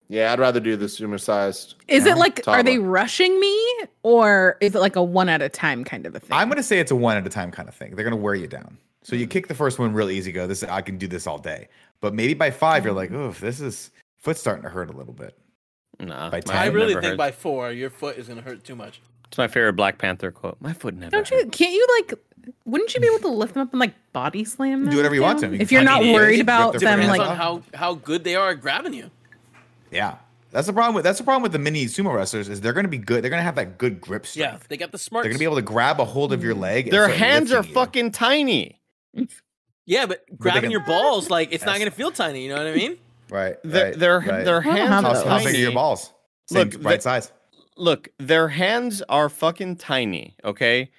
Yeah, 0.07 0.33
I'd 0.33 0.39
rather 0.39 0.59
do 0.59 0.75
the 0.75 0.85
sumo 0.87 1.19
sized. 1.19 1.75
Is 1.87 2.05
it 2.05 2.17
like 2.17 2.41
are 2.45 2.61
they 2.63 2.77
rushing 2.77 3.39
me 3.39 3.57
or 4.03 4.57
is 4.59 4.75
it 4.75 4.79
like 4.79 4.97
a 4.97 5.01
one 5.03 5.29
at 5.29 5.41
a 5.41 5.47
time 5.47 5.85
kind 5.85 6.05
of 6.05 6.13
a 6.13 6.19
thing? 6.19 6.29
I'm 6.33 6.49
going 6.49 6.57
to 6.57 6.63
say 6.63 6.79
it's 6.79 6.91
a 6.91 6.95
one 6.97 7.15
at 7.15 7.25
a 7.25 7.29
time 7.29 7.49
kind 7.49 7.69
of 7.69 7.73
thing. 7.73 7.95
They're 7.95 8.03
going 8.03 8.11
to 8.17 8.21
wear 8.21 8.35
you 8.35 8.45
down. 8.47 8.77
So 9.03 9.15
you 9.15 9.25
kick 9.25 9.47
the 9.47 9.55
first 9.55 9.79
one 9.79 9.93
real 9.93 10.09
easy. 10.11 10.31
Go. 10.33 10.45
This 10.47 10.63
I 10.63 10.81
can 10.81 10.97
do 10.97 11.07
this 11.07 11.25
all 11.27 11.37
day. 11.37 11.69
But 12.01 12.13
maybe 12.13 12.33
by 12.33 12.51
five, 12.51 12.83
you're 12.83 12.93
like, 12.93 13.09
oof, 13.11 13.39
this 13.39 13.61
is 13.61 13.89
foot's 14.17 14.41
starting 14.41 14.63
to 14.63 14.69
hurt 14.69 14.89
a 14.89 14.97
little 14.97 15.13
bit. 15.13 15.37
Nah, 16.01 16.29
By 16.29 16.41
ten. 16.41 16.57
I 16.57 16.65
really 16.67 16.93
think 16.93 17.05
hurts. 17.05 17.17
by 17.17 17.31
four, 17.31 17.71
your 17.71 17.89
foot 17.89 18.17
is 18.17 18.27
gonna 18.27 18.41
hurt 18.41 18.63
too 18.63 18.75
much. 18.75 19.01
It's 19.27 19.37
my 19.37 19.47
favorite 19.47 19.73
Black 19.73 19.97
Panther 19.97 20.31
quote. 20.31 20.57
My 20.59 20.73
foot 20.73 20.95
never. 20.95 21.11
Don't 21.11 21.29
you 21.31 21.37
hurts. 21.37 21.57
can't 21.57 21.73
you 21.73 21.87
like 21.99 22.19
wouldn't 22.65 22.93
you 22.93 23.01
be 23.01 23.07
able 23.07 23.19
to 23.19 23.27
lift 23.29 23.53
them 23.53 23.63
up 23.63 23.71
and 23.71 23.79
like 23.79 23.93
body 24.13 24.43
slam 24.43 24.83
them? 24.83 24.91
Do 24.91 24.97
whatever 24.97 25.15
you 25.15 25.21
want 25.21 25.39
to. 25.39 25.47
You 25.47 25.59
If 25.59 25.71
you're 25.71 25.83
not 25.83 26.01
them, 26.01 26.13
worried 26.13 26.37
rip 26.37 26.41
about 26.41 26.73
them 26.73 26.79
Depends 26.79 27.07
like 27.07 27.21
on 27.21 27.35
how 27.35 27.61
how 27.73 27.93
good 27.95 28.23
they 28.23 28.35
are 28.35 28.51
at 28.51 28.61
grabbing 28.61 28.93
you. 28.93 29.11
Yeah. 29.91 30.15
That's 30.51 30.67
the 30.67 30.73
problem 30.73 30.95
with 30.95 31.03
that's 31.03 31.17
the 31.17 31.23
problem 31.23 31.43
with 31.43 31.53
the 31.53 31.59
mini 31.59 31.85
sumo 31.85 32.13
wrestlers 32.13 32.49
is 32.49 32.59
they're 32.59 32.73
going 32.73 32.83
to 32.83 32.89
be 32.89 32.97
good. 32.97 33.23
They're 33.23 33.29
going 33.29 33.39
to 33.39 33.45
have 33.45 33.55
that 33.55 33.77
good 33.77 34.01
grip 34.01 34.25
strength. 34.25 34.63
Yeah, 34.63 34.67
they 34.67 34.75
got 34.75 34.91
the 34.91 34.97
smart. 34.97 35.23
They're 35.23 35.29
going 35.29 35.37
to 35.37 35.39
be 35.39 35.45
able 35.45 35.55
to 35.55 35.61
grab 35.61 35.99
a 36.01 36.05
hold 36.05 36.33
of 36.33 36.43
your 36.43 36.55
mm. 36.55 36.59
leg. 36.59 36.91
Their 36.91 37.07
hands 37.07 37.53
are 37.53 37.63
you. 37.63 37.73
fucking 37.73 38.11
tiny. 38.11 38.81
Yeah, 39.85 40.05
but 40.05 40.23
grabbing 40.37 40.63
can- 40.63 40.71
your 40.71 40.85
balls, 40.85 41.29
like 41.29 41.49
it's 41.51 41.65
not 41.65 41.77
gonna 41.77 41.91
feel 41.91 42.11
tiny. 42.11 42.43
You 42.43 42.49
know 42.49 42.57
what 42.57 42.67
I 42.67 42.75
mean? 42.75 42.97
Right. 43.31 43.55
Their 43.63 43.85
right, 43.85 43.97
their 43.99 44.19
right. 44.19 44.45
their 44.45 44.59
I 44.59 44.63
don't 44.63 44.75
know 44.75 44.81
hands 44.81 44.91
how 44.91 45.01
how, 45.01 45.09
are 45.09 45.13
those 45.15 45.23
how 45.23 45.37
big 45.39 45.55
are 45.55 45.57
your 45.57 45.71
balls? 45.71 46.13
Same 46.47 46.69
Look, 46.69 46.83
right 46.83 46.97
the- 46.97 47.01
size. 47.01 47.31
Look, 47.77 48.09
their 48.19 48.49
hands 48.49 49.01
are 49.09 49.29
fucking 49.29 49.77
tiny. 49.77 50.35
Okay, 50.43 50.91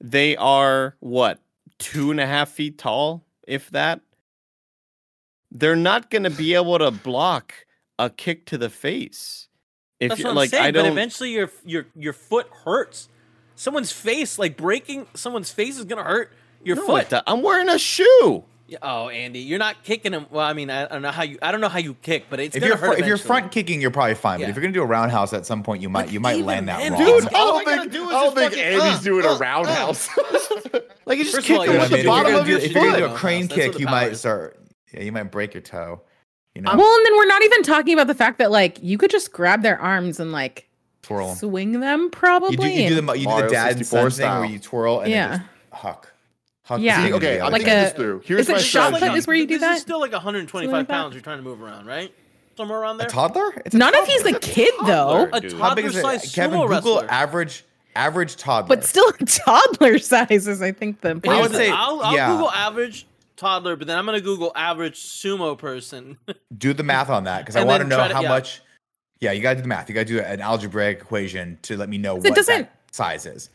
they 0.00 0.36
are 0.36 0.96
what 1.00 1.40
two 1.78 2.10
and 2.10 2.20
a 2.20 2.26
half 2.26 2.48
feet 2.50 2.78
tall, 2.78 3.24
if 3.46 3.68
that. 3.70 4.00
They're 5.52 5.76
not 5.76 6.10
gonna 6.10 6.30
be 6.30 6.54
able 6.54 6.78
to 6.78 6.90
block 6.92 7.52
a 7.98 8.08
kick 8.08 8.46
to 8.46 8.56
the 8.58 8.70
face. 8.70 9.48
If 9.98 10.10
That's 10.10 10.20
you 10.20 10.24
what 10.26 10.30
I'm 10.30 10.36
like, 10.36 10.50
saying. 10.50 10.64
I 10.64 10.70
But 10.70 10.82
don't. 10.82 10.92
eventually, 10.92 11.32
your 11.32 11.50
your 11.64 11.86
your 11.96 12.12
foot 12.12 12.48
hurts. 12.64 13.08
Someone's 13.56 13.92
face, 13.92 14.38
like 14.38 14.56
breaking 14.56 15.06
someone's 15.14 15.50
face, 15.50 15.76
is 15.76 15.84
gonna 15.84 16.04
hurt 16.04 16.32
your 16.64 16.76
No, 16.76 16.86
foot. 16.86 17.12
I'm 17.26 17.42
wearing 17.42 17.68
a 17.68 17.78
shoe. 17.78 18.44
Yeah, 18.70 18.78
Oh, 18.82 19.08
Andy, 19.08 19.40
you're 19.40 19.58
not 19.58 19.82
kicking 19.82 20.12
him. 20.12 20.26
Well, 20.30 20.46
I 20.46 20.52
mean, 20.52 20.70
I, 20.70 20.84
I 20.84 20.86
don't 20.88 21.02
know 21.02 21.10
how 21.10 21.24
you. 21.24 21.38
I 21.42 21.50
don't 21.50 21.60
know 21.60 21.68
how 21.68 21.80
you 21.80 21.94
kick, 21.94 22.26
but 22.30 22.38
it's 22.38 22.54
If 22.54 22.62
you're 22.64 22.76
hurt 22.76 22.94
fr- 22.94 23.00
if 23.00 23.06
you're 23.06 23.16
front 23.18 23.50
kicking, 23.50 23.80
you're 23.80 23.90
probably 23.90 24.14
fine. 24.14 24.38
Yeah. 24.38 24.46
But 24.46 24.50
if 24.50 24.56
you're 24.56 24.62
gonna 24.62 24.72
do 24.74 24.82
a 24.82 24.86
roundhouse 24.86 25.32
at 25.32 25.44
some 25.44 25.64
point, 25.64 25.82
you 25.82 25.88
might 25.88 26.04
But 26.04 26.12
you 26.12 26.20
might 26.20 26.44
land 26.44 26.68
that 26.68 26.78
then, 26.78 26.92
wrong. 26.92 27.02
Dude, 27.04 27.22
Dude, 27.24 27.34
I 27.34 27.38
all 27.40 27.58
don't 27.58 27.68
I 27.68 27.78
think, 27.78 27.92
do 27.92 28.02
I 28.02 28.04
is 28.04 28.10
don't 28.10 28.22
just 28.22 28.36
think 28.36 28.52
fucking, 28.52 28.64
Andy's 28.64 29.00
uh, 29.00 29.02
doing 29.02 29.26
uh, 29.26 29.28
a 29.28 29.34
uh. 29.34 29.38
roundhouse. 29.38 30.08
Like 31.06 31.18
you 31.18 31.24
just 31.24 31.34
First 31.34 31.46
kick 31.48 31.58
all, 31.58 31.64
them 31.64 31.72
you're 31.74 31.82
with 31.82 31.92
I 31.92 31.96
the 31.96 31.96
mean, 31.96 32.06
gonna 32.06 32.20
if 32.20 32.26
do- 32.26 32.30
bottom 32.30 32.34
of 32.34 32.40
gonna 32.42 32.50
your 32.50 32.58
do, 32.60 32.64
if 32.66 32.72
you're 32.72 32.84
gonna 32.84 32.98
do 33.08 33.12
a 33.12 33.16
crane 33.16 33.48
kick, 33.48 33.78
you 33.80 33.86
might 33.86 34.12
is. 34.12 34.20
start. 34.20 34.60
Yeah, 34.94 35.02
you 35.02 35.10
might 35.10 35.24
break 35.24 35.54
your 35.54 35.60
toe. 35.62 36.02
You 36.54 36.62
know, 36.62 36.70
Well, 36.76 36.96
and 36.96 37.06
then 37.06 37.16
we're 37.16 37.26
not 37.26 37.42
even 37.42 37.62
talking 37.64 37.94
about 37.94 38.06
the 38.06 38.14
fact 38.14 38.38
that 38.38 38.52
like 38.52 38.78
you 38.80 38.96
could 38.96 39.10
just 39.10 39.32
grab 39.32 39.62
their 39.62 39.80
arms 39.80 40.20
and 40.20 40.30
like 40.30 40.68
twirl, 41.02 41.34
swing 41.34 41.80
them 41.80 42.10
probably. 42.10 42.52
You 42.52 42.58
do 42.58 42.68
you 42.82 42.88
do 43.00 43.06
the 43.06 43.12
you 43.14 43.26
do 43.26 43.42
the 43.42 43.48
dad 43.48 43.70
and 43.72 43.78
64 43.78 44.10
son 44.10 44.18
thing 44.20 44.40
where 44.40 44.50
you 44.50 44.58
twirl 44.60 45.00
and 45.00 45.10
Yeah. 45.10 45.28
then 45.30 45.38
just 45.40 45.50
huck. 45.82 46.09
Huck 46.70 46.80
Yeah. 46.80 47.04
See, 47.04 47.12
okay, 47.14 47.40
I'm 47.40 47.46
the 47.46 47.50
Like 47.50 47.62
other. 47.62 47.64
thinking 47.64 47.72
a- 47.72 47.82
this 47.82 47.92
through. 47.94 48.22
Here's 48.24 48.40
is 48.42 48.48
it 48.48 48.52
my 48.52 48.58
shot 48.58 48.92
put 48.92 49.02
is 49.16 49.26
where 49.26 49.34
you 49.34 49.44
do 49.44 49.54
this 49.54 49.62
that? 49.62 49.74
is 49.78 49.82
still 49.82 49.98
like 49.98 50.12
125 50.12 50.72
like 50.72 50.86
pounds 50.86 51.14
you're 51.14 51.20
trying 51.22 51.38
to 51.38 51.42
move 51.42 51.60
around, 51.60 51.84
right? 51.86 52.14
Somewhere 52.56 52.78
around 52.78 52.98
there. 52.98 53.08
a 53.08 53.10
toddler? 53.10 53.50
It's 53.66 53.74
a 53.74 53.78
Not 53.78 53.92
if 53.94 54.00
toddler. 54.06 54.12
he's 54.12 54.36
a 54.36 54.38
kid 54.38 54.74
though. 54.86 55.28
A 55.32 55.40
dude. 55.40 55.52
How 55.54 55.74
big 55.74 55.86
is 55.86 55.94
toddler-sized 55.94 56.26
it? 56.26 56.32
Kevin, 56.32 56.60
sumo 56.60 56.68
Google 56.68 56.94
wrestler. 57.00 57.10
average 57.10 57.64
average 57.96 58.36
toddler. 58.36 58.68
But 58.76 58.84
still 58.84 59.10
toddler 59.26 59.98
sizes, 59.98 60.62
I 60.62 60.70
think 60.70 61.00
the 61.00 61.20
I 61.28 61.40
would 61.40 61.50
say 61.50 61.70
I'll, 61.70 62.00
I'll 62.02 62.14
yeah. 62.14 62.30
Google 62.30 62.52
average 62.52 63.06
toddler, 63.36 63.74
but 63.74 63.88
then 63.88 63.98
I'm 63.98 64.06
gonna 64.06 64.20
Google 64.20 64.52
average 64.54 64.94
sumo 65.00 65.58
person. 65.58 66.18
do 66.56 66.72
the 66.72 66.84
math 66.84 67.10
on 67.10 67.24
that 67.24 67.40
because 67.40 67.56
I 67.56 67.64
want 67.64 67.82
to 67.82 67.88
know 67.88 67.98
how 68.00 68.20
yeah. 68.22 68.28
much. 68.28 68.62
Yeah, 69.18 69.32
you 69.32 69.42
got 69.42 69.50
to 69.50 69.56
do 69.56 69.62
the 69.62 69.68
math. 69.68 69.88
You 69.88 69.94
got 69.96 70.06
to 70.06 70.12
do 70.12 70.20
an 70.20 70.40
algebraic 70.40 71.00
equation 71.00 71.58
to 71.62 71.76
let 71.76 71.88
me 71.88 71.98
know 71.98 72.16
It 72.16 72.22
what 72.22 72.34
doesn't- 72.36 72.62
that 72.62 72.72
size 72.92 73.26
is. 73.26 73.50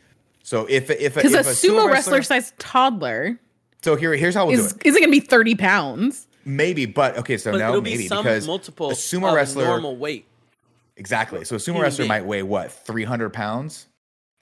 So 0.46 0.64
if 0.66 0.90
if 0.90 1.16
because 1.16 1.34
if 1.34 1.44
a 1.44 1.50
sumo 1.50 1.90
wrestler 1.90 2.22
sized 2.22 2.56
toddler 2.56 3.36
so 3.82 3.96
here 3.96 4.14
here's 4.14 4.36
how 4.36 4.46
we'll 4.46 4.60
is 4.60 4.74
do 4.74 4.78
it. 4.80 4.86
isn't 4.86 5.02
gonna 5.02 5.10
be 5.10 5.18
30 5.18 5.56
pounds. 5.56 6.28
Maybe, 6.44 6.86
but 6.86 7.18
okay, 7.18 7.36
so 7.36 7.50
but 7.50 7.58
no, 7.58 7.80
maybe 7.80 7.96
be 7.96 8.06
some 8.06 8.22
because 8.22 8.46
multiple 8.46 8.90
a 8.90 8.94
sumo 8.94 9.34
wrestler 9.34 9.64
normal 9.64 9.96
weight. 9.96 10.24
exactly. 10.96 11.44
So 11.44 11.56
a 11.56 11.58
sumo 11.58 11.80
wrestler 11.82 12.04
being. 12.04 12.08
might 12.10 12.24
weigh 12.26 12.44
what 12.44 12.70
300 12.70 13.30
pounds 13.32 13.88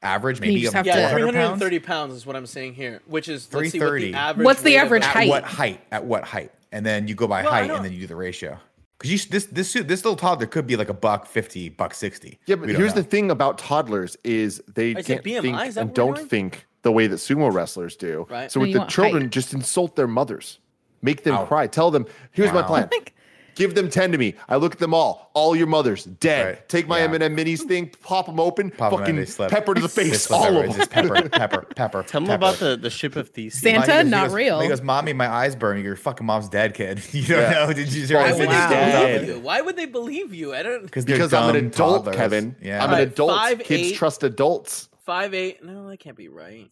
average, 0.02 0.36
And 0.36 0.44
you 0.46 0.52
maybe 0.52 0.60
just 0.60 0.74
have 0.74 0.84
Yeah, 0.84 0.96
to- 0.96 1.16
400 1.16 1.32
pounds. 1.32 1.58
330 1.58 1.78
pounds 1.78 2.14
is 2.14 2.26
what 2.26 2.36
I'm 2.36 2.44
saying 2.44 2.74
here, 2.74 3.00
which 3.06 3.30
is 3.30 3.48
let's 3.54 3.70
see 3.70 3.78
what 3.78 3.86
330. 3.88 4.10
the 4.12 4.18
average. 4.18 4.44
What's 4.44 4.60
the 4.60 4.76
average 4.76 5.04
a- 5.04 5.06
At 5.06 5.12
height? 5.14 5.28
what 5.30 5.44
height? 5.44 5.80
At 5.90 6.04
what 6.04 6.24
height? 6.24 6.52
And 6.70 6.84
then 6.84 7.08
you 7.08 7.14
go 7.14 7.26
by 7.26 7.42
Well, 7.44 7.50
height, 7.50 7.70
and 7.70 7.82
then 7.82 7.94
you 7.94 8.00
do 8.00 8.06
the 8.08 8.16
ratio. 8.16 8.58
Because 9.04 9.24
you 9.26 9.30
this 9.30 9.44
this 9.46 9.72
this 9.74 10.02
little 10.02 10.16
toddler 10.16 10.46
could 10.46 10.66
be 10.66 10.76
like 10.76 10.88
a 10.88 10.94
buck 10.94 11.26
fifty, 11.26 11.68
buck 11.68 11.92
sixty. 11.92 12.38
Yeah, 12.46 12.56
but 12.56 12.70
here's 12.70 12.94
know. 12.94 13.02
the 13.02 13.06
thing 13.06 13.30
about 13.30 13.58
toddlers 13.58 14.16
is 14.24 14.62
they 14.74 14.92
I 14.96 15.02
said 15.02 15.22
can't 15.22 15.24
BMI, 15.24 15.42
think 15.42 15.76
and 15.76 15.92
don't 15.94 16.14
doing? 16.14 16.26
think 16.26 16.66
the 16.80 16.90
way 16.90 17.06
that 17.06 17.16
sumo 17.16 17.52
wrestlers 17.52 17.96
do. 17.96 18.26
Right. 18.30 18.50
So 18.50 18.60
No, 18.60 18.66
with 18.66 18.72
the 18.72 18.84
children, 18.86 19.24
height. 19.24 19.30
just 19.30 19.52
insult 19.52 19.94
their 19.96 20.06
mothers, 20.06 20.58
make 21.02 21.22
them 21.22 21.34
Ow. 21.34 21.44
cry, 21.44 21.66
tell 21.66 21.90
them, 21.90 22.06
"Here's 22.32 22.50
my 22.50 22.62
plan: 22.62 22.88
Like 22.92 23.14
Give 23.54 23.74
them 23.74 23.88
10 23.90 24.12
to 24.12 24.18
me. 24.18 24.34
I 24.48 24.56
look 24.56 24.72
at 24.72 24.78
them 24.78 24.92
all. 24.94 25.30
All 25.34 25.54
your 25.56 25.66
mothers, 25.66 26.04
dead. 26.04 26.46
Right. 26.46 26.68
Take 26.68 26.86
my 26.88 26.98
Yeah. 26.98 27.04
M&M 27.04 27.36
minis 27.36 27.60
thing, 27.62 27.90
pop 28.02 28.26
them 28.26 28.38
open, 28.40 28.70
Pop 28.70 28.92
'em 28.92 28.98
and 28.98 29.00
fucking 29.06 29.16
they 29.16 29.24
slip. 29.26 29.50
pepper 29.50 29.74
to 29.74 29.80
the 29.80 29.88
face, 29.88 30.30
all 30.30 30.44
everywhere. 30.44 30.68
of 30.68 30.76
them. 30.76 30.86
Pepper, 30.88 31.28
pepper, 31.28 31.60
pepper. 31.76 32.02
Tell 32.02 32.20
them 32.20 32.28
pepper. 32.28 32.34
about 32.36 32.56
the, 32.56 32.76
the 32.76 32.90
ship 32.90 33.16
of 33.16 33.30
Theseus. 33.30 33.60
Santa, 33.62 33.78
Mommy 33.80 33.86
goes- 33.86 34.04
he 34.04 34.10
not 34.10 34.24
goes- 34.26 34.34
real. 34.34 34.60
He 34.60 34.68
goes, 34.68 34.82
"Mommy, 34.82 35.12
my 35.12 35.28
eyes 35.28 35.56
burn. 35.56 35.82
Your 35.82 35.96
fucking 35.96 36.26
mom's 36.26 36.48
dead, 36.48 36.74
kid. 36.74 37.00
You 37.12 37.22
don't 37.26 37.38
Yeah. 37.40 37.66
know? 37.66 37.72
Did 37.72 37.92
you 37.92 38.06
Why 38.16 38.22
Why 38.22 38.30
would 38.32 38.38
would 38.40 38.48
Wow. 38.48 38.68
they 38.68 38.74
Dead. 38.74 39.20
believe 39.20 39.36
you? 39.36 39.40
Why 39.42 39.60
would 39.60 39.76
they 39.76 39.86
believe 39.86 40.34
you? 40.34 40.54
I 40.54 40.62
don't. 40.62 40.82
Because 40.82 41.04
Because 41.04 41.32
I'm 41.32 41.54
an 41.54 41.66
adult, 41.66 42.12
Kevin. 42.12 42.56
Yeah. 42.62 42.84
I'm 42.84 42.92
an 42.92 43.00
adult. 43.00 43.30
five, 43.30 43.58
Kids 43.60 43.92
eight. 43.92 43.96
trust 43.96 44.22
adults. 44.22 44.88
Five 45.04 45.34
eight. 45.34 45.64
No, 45.64 45.88
that 45.88 45.98
can't 46.00 46.16
be 46.16 46.28
right. 46.28 46.70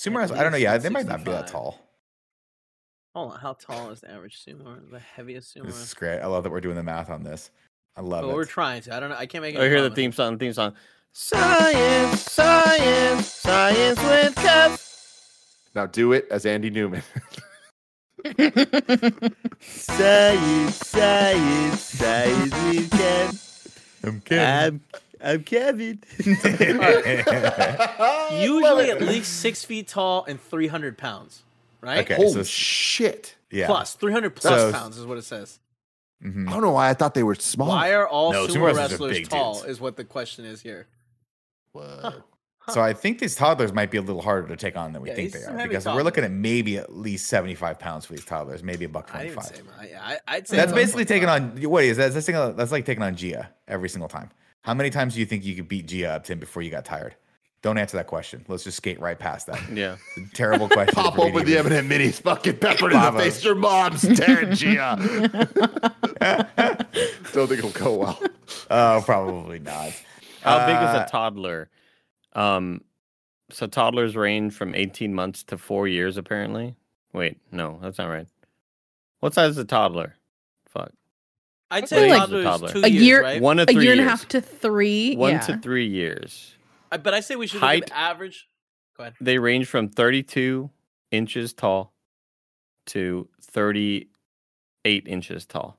Sumo 0.00 0.22
At 0.22 0.30
I 0.32 0.42
don't 0.42 0.52
know. 0.52 0.58
Yeah, 0.58 0.78
they 0.78 0.90
might 0.90 1.06
not 1.06 1.24
be 1.24 1.30
that 1.32 1.48
tall. 1.48 1.78
Hold 3.18 3.32
on. 3.32 3.40
How 3.40 3.54
tall 3.54 3.90
is 3.90 4.00
the 4.00 4.12
average 4.12 4.44
sumo? 4.44 4.78
The 4.92 5.00
heaviest 5.00 5.52
sumo? 5.52 5.66
This 5.66 5.80
is 5.80 5.92
great. 5.92 6.20
I 6.20 6.26
love 6.26 6.44
that 6.44 6.50
we're 6.50 6.60
doing 6.60 6.76
the 6.76 6.84
math 6.84 7.10
on 7.10 7.24
this. 7.24 7.50
I 7.96 8.00
love 8.00 8.22
Well, 8.22 8.30
it. 8.30 8.34
we're 8.34 8.44
trying 8.44 8.80
to. 8.82 8.94
I 8.94 9.00
don't 9.00 9.10
know. 9.10 9.16
I 9.16 9.26
can't 9.26 9.42
make 9.42 9.56
it. 9.56 9.58
Oh, 9.58 9.68
hear 9.68 9.82
the 9.82 9.90
theme 9.90 10.12
song. 10.12 10.38
Theme 10.38 10.52
song. 10.52 10.74
Science, 11.12 12.20
science, 12.30 13.26
science 13.26 13.98
with 14.00 14.36
Kev. 14.36 14.80
Now 15.74 15.86
do 15.86 16.12
it 16.12 16.28
as 16.30 16.46
Andy 16.46 16.70
Newman. 16.70 17.02
Science, 19.60 20.76
science, 20.76 21.80
science 21.80 22.54
with 22.54 22.90
Kev. 22.90 24.04
I'm 24.04 24.20
kidding. 24.20 24.80
I'm 25.20 25.42
Kevin. 25.42 26.00
Usually 28.40 28.90
at 28.92 29.00
least 29.00 29.40
six 29.40 29.64
feet 29.64 29.88
tall 29.88 30.24
and 30.28 30.40
three 30.40 30.68
hundred 30.68 30.96
pounds. 30.96 31.42
Right. 31.80 31.98
Okay. 32.00 32.14
Holy 32.14 32.32
so- 32.32 32.42
shit. 32.44 33.36
yeah. 33.50 33.66
Plus 33.66 33.94
three 33.94 34.12
hundred 34.12 34.34
plus 34.36 34.54
So- 34.60 34.72
pounds 34.72 34.98
is 34.98 35.06
what 35.06 35.18
it 35.18 35.22
says. 35.24 35.60
Mhm. 36.24 36.48
I 36.48 36.52
don't 36.52 36.62
know 36.62 36.72
why 36.72 36.88
I 36.90 36.94
thought 36.94 37.14
they 37.14 37.22
were 37.22 37.36
small. 37.36 37.68
Why 37.68 37.92
are 37.94 38.06
all 38.08 38.32
No, 38.32 38.46
sumo 38.48 38.54
sumo 38.56 38.66
wrestlers 38.74 38.90
wrestlers 38.90 39.28
tall? 39.28 39.54
dudes. 39.60 39.66
Is 39.68 39.80
what 39.80 39.96
the 39.96 40.04
question 40.04 40.44
is 40.44 40.60
here. 40.62 40.88
What? 41.72 42.24
So 42.70 42.82
I 42.82 42.92
think 42.92 43.18
these 43.18 43.34
toddlers 43.34 43.72
might 43.72 43.90
be 43.90 43.96
a 43.96 44.02
little 44.02 44.20
harder 44.20 44.46
to 44.48 44.56
take 44.56 44.76
on 44.76 44.92
than 44.92 45.00
we 45.00 45.08
Yeah, 45.08 45.14
think 45.14 45.32
they 45.32 45.38
are 45.38 45.42
some 45.44 45.54
are 45.54 45.58
heavy 45.58 45.68
because 45.70 45.86
we're 45.86 46.02
looking 46.02 46.24
at 46.24 46.30
maybe 46.30 46.76
at 46.76 46.94
least 46.94 47.26
75 47.28 47.78
pounds 47.78 48.04
for 48.04 48.12
these 48.12 48.26
toddlers, 48.26 48.62
maybe 48.62 48.84
a 48.84 48.88
buck 48.90 49.06
25. 49.10 49.44
say. 49.46 49.54
I, 49.78 50.14
I, 50.14 50.18
I'd 50.28 50.48
say 50.48 50.56
That's 50.56 50.72
basically 50.72 51.06
taking 51.06 51.28
on 51.30 51.56
what 51.62 51.84
is 51.84 51.96
that? 51.96 52.12
That's, 52.12 52.26
that's 52.26 52.72
like 52.72 52.84
taking 52.84 53.02
on 53.02 53.16
Gia 53.16 53.48
every 53.68 53.88
single 53.88 54.08
time. 54.08 54.30
How 54.62 54.74
many 54.74 54.90
times 54.90 55.14
do 55.14 55.20
you 55.20 55.26
think 55.26 55.44
you 55.46 55.54
could 55.54 55.68
beat 55.68 55.86
Gia 55.86 56.10
up 56.16 56.24
Tim 56.24 56.38
before 56.38 56.60
you 56.62 56.70
got 56.70 56.84
tired? 56.84 57.14
Don't 57.60 57.76
answer 57.76 57.96
that 57.96 58.06
question. 58.06 58.44
Let's 58.46 58.62
just 58.64 58.76
skate 58.76 59.00
right 59.00 59.18
past 59.18 59.46
that. 59.48 59.60
Yeah. 59.72 59.96
It's 60.16 60.32
a 60.32 60.34
terrible 60.36 60.68
question. 60.70 60.94
Pop 60.94 61.16
for 61.16 61.22
open 61.26 61.44
the 61.44 61.58
even- 61.58 61.72
M&M 61.72 61.88
minis, 61.88 62.20
fucking 62.22 62.58
pepper 62.58 62.86
in 62.90 62.92
Five 62.96 63.14
the 63.14 63.20
face. 63.20 63.44
Your 63.44 63.54
mom's 63.56 64.02
dead, 64.02 64.54
Gia. 64.54 64.96
Don't 67.32 67.46
think 67.48 67.58
it'll 67.58 67.70
go 67.70 67.94
well. 67.94 68.22
Oh, 68.70 69.02
probably 69.04 69.58
not. 69.58 69.92
How 70.42 70.66
big 70.66 70.76
is 70.76 70.94
Uh, 71.00 71.04
a 71.06 71.10
toddler? 71.10 71.68
Um, 72.34 72.82
so 73.50 73.66
toddlers 73.66 74.14
range 74.16 74.52
from 74.54 74.74
18 74.74 75.14
months 75.14 75.42
to 75.44 75.58
four 75.58 75.88
years, 75.88 76.16
apparently. 76.16 76.76
Wait, 77.12 77.38
no, 77.50 77.78
that's 77.82 77.98
not 77.98 78.06
right. 78.08 78.26
What 79.20 79.34
size 79.34 79.50
is 79.52 79.58
a 79.58 79.64
toddler? 79.64 80.14
Fuck. 80.68 80.92
I'd 81.70 81.88
say 81.88 82.10
like 82.10 82.30
a 82.30 82.42
toddler 82.42 82.68
two 82.72 82.82
A 82.84 82.88
years, 82.88 83.02
year- 83.02 83.22
right? 83.22 83.42
One 83.42 83.56
to 83.58 83.64
a 83.64 83.66
three 83.66 83.82
year 83.82 83.92
and 83.92 84.00
a 84.00 84.04
half 84.04 84.28
to 84.28 84.40
three. 84.40 85.16
One 85.16 85.32
yeah. 85.32 85.40
to 85.40 85.58
three 85.58 85.86
years. 85.86 86.54
I- 86.90 86.96
But 86.96 87.14
I 87.14 87.20
say 87.20 87.36
we 87.36 87.46
should 87.46 87.60
look 87.60 87.68
Height- 87.68 87.82
at 87.84 87.88
the 87.88 87.98
average. 87.98 88.48
Go 88.96 89.02
ahead. 89.04 89.14
They 89.20 89.38
range 89.38 89.66
from 89.66 89.88
32 89.88 90.70
inches 91.10 91.52
tall 91.52 91.92
to 92.86 93.28
38 93.42 95.06
inches 95.06 95.46
tall. 95.46 95.78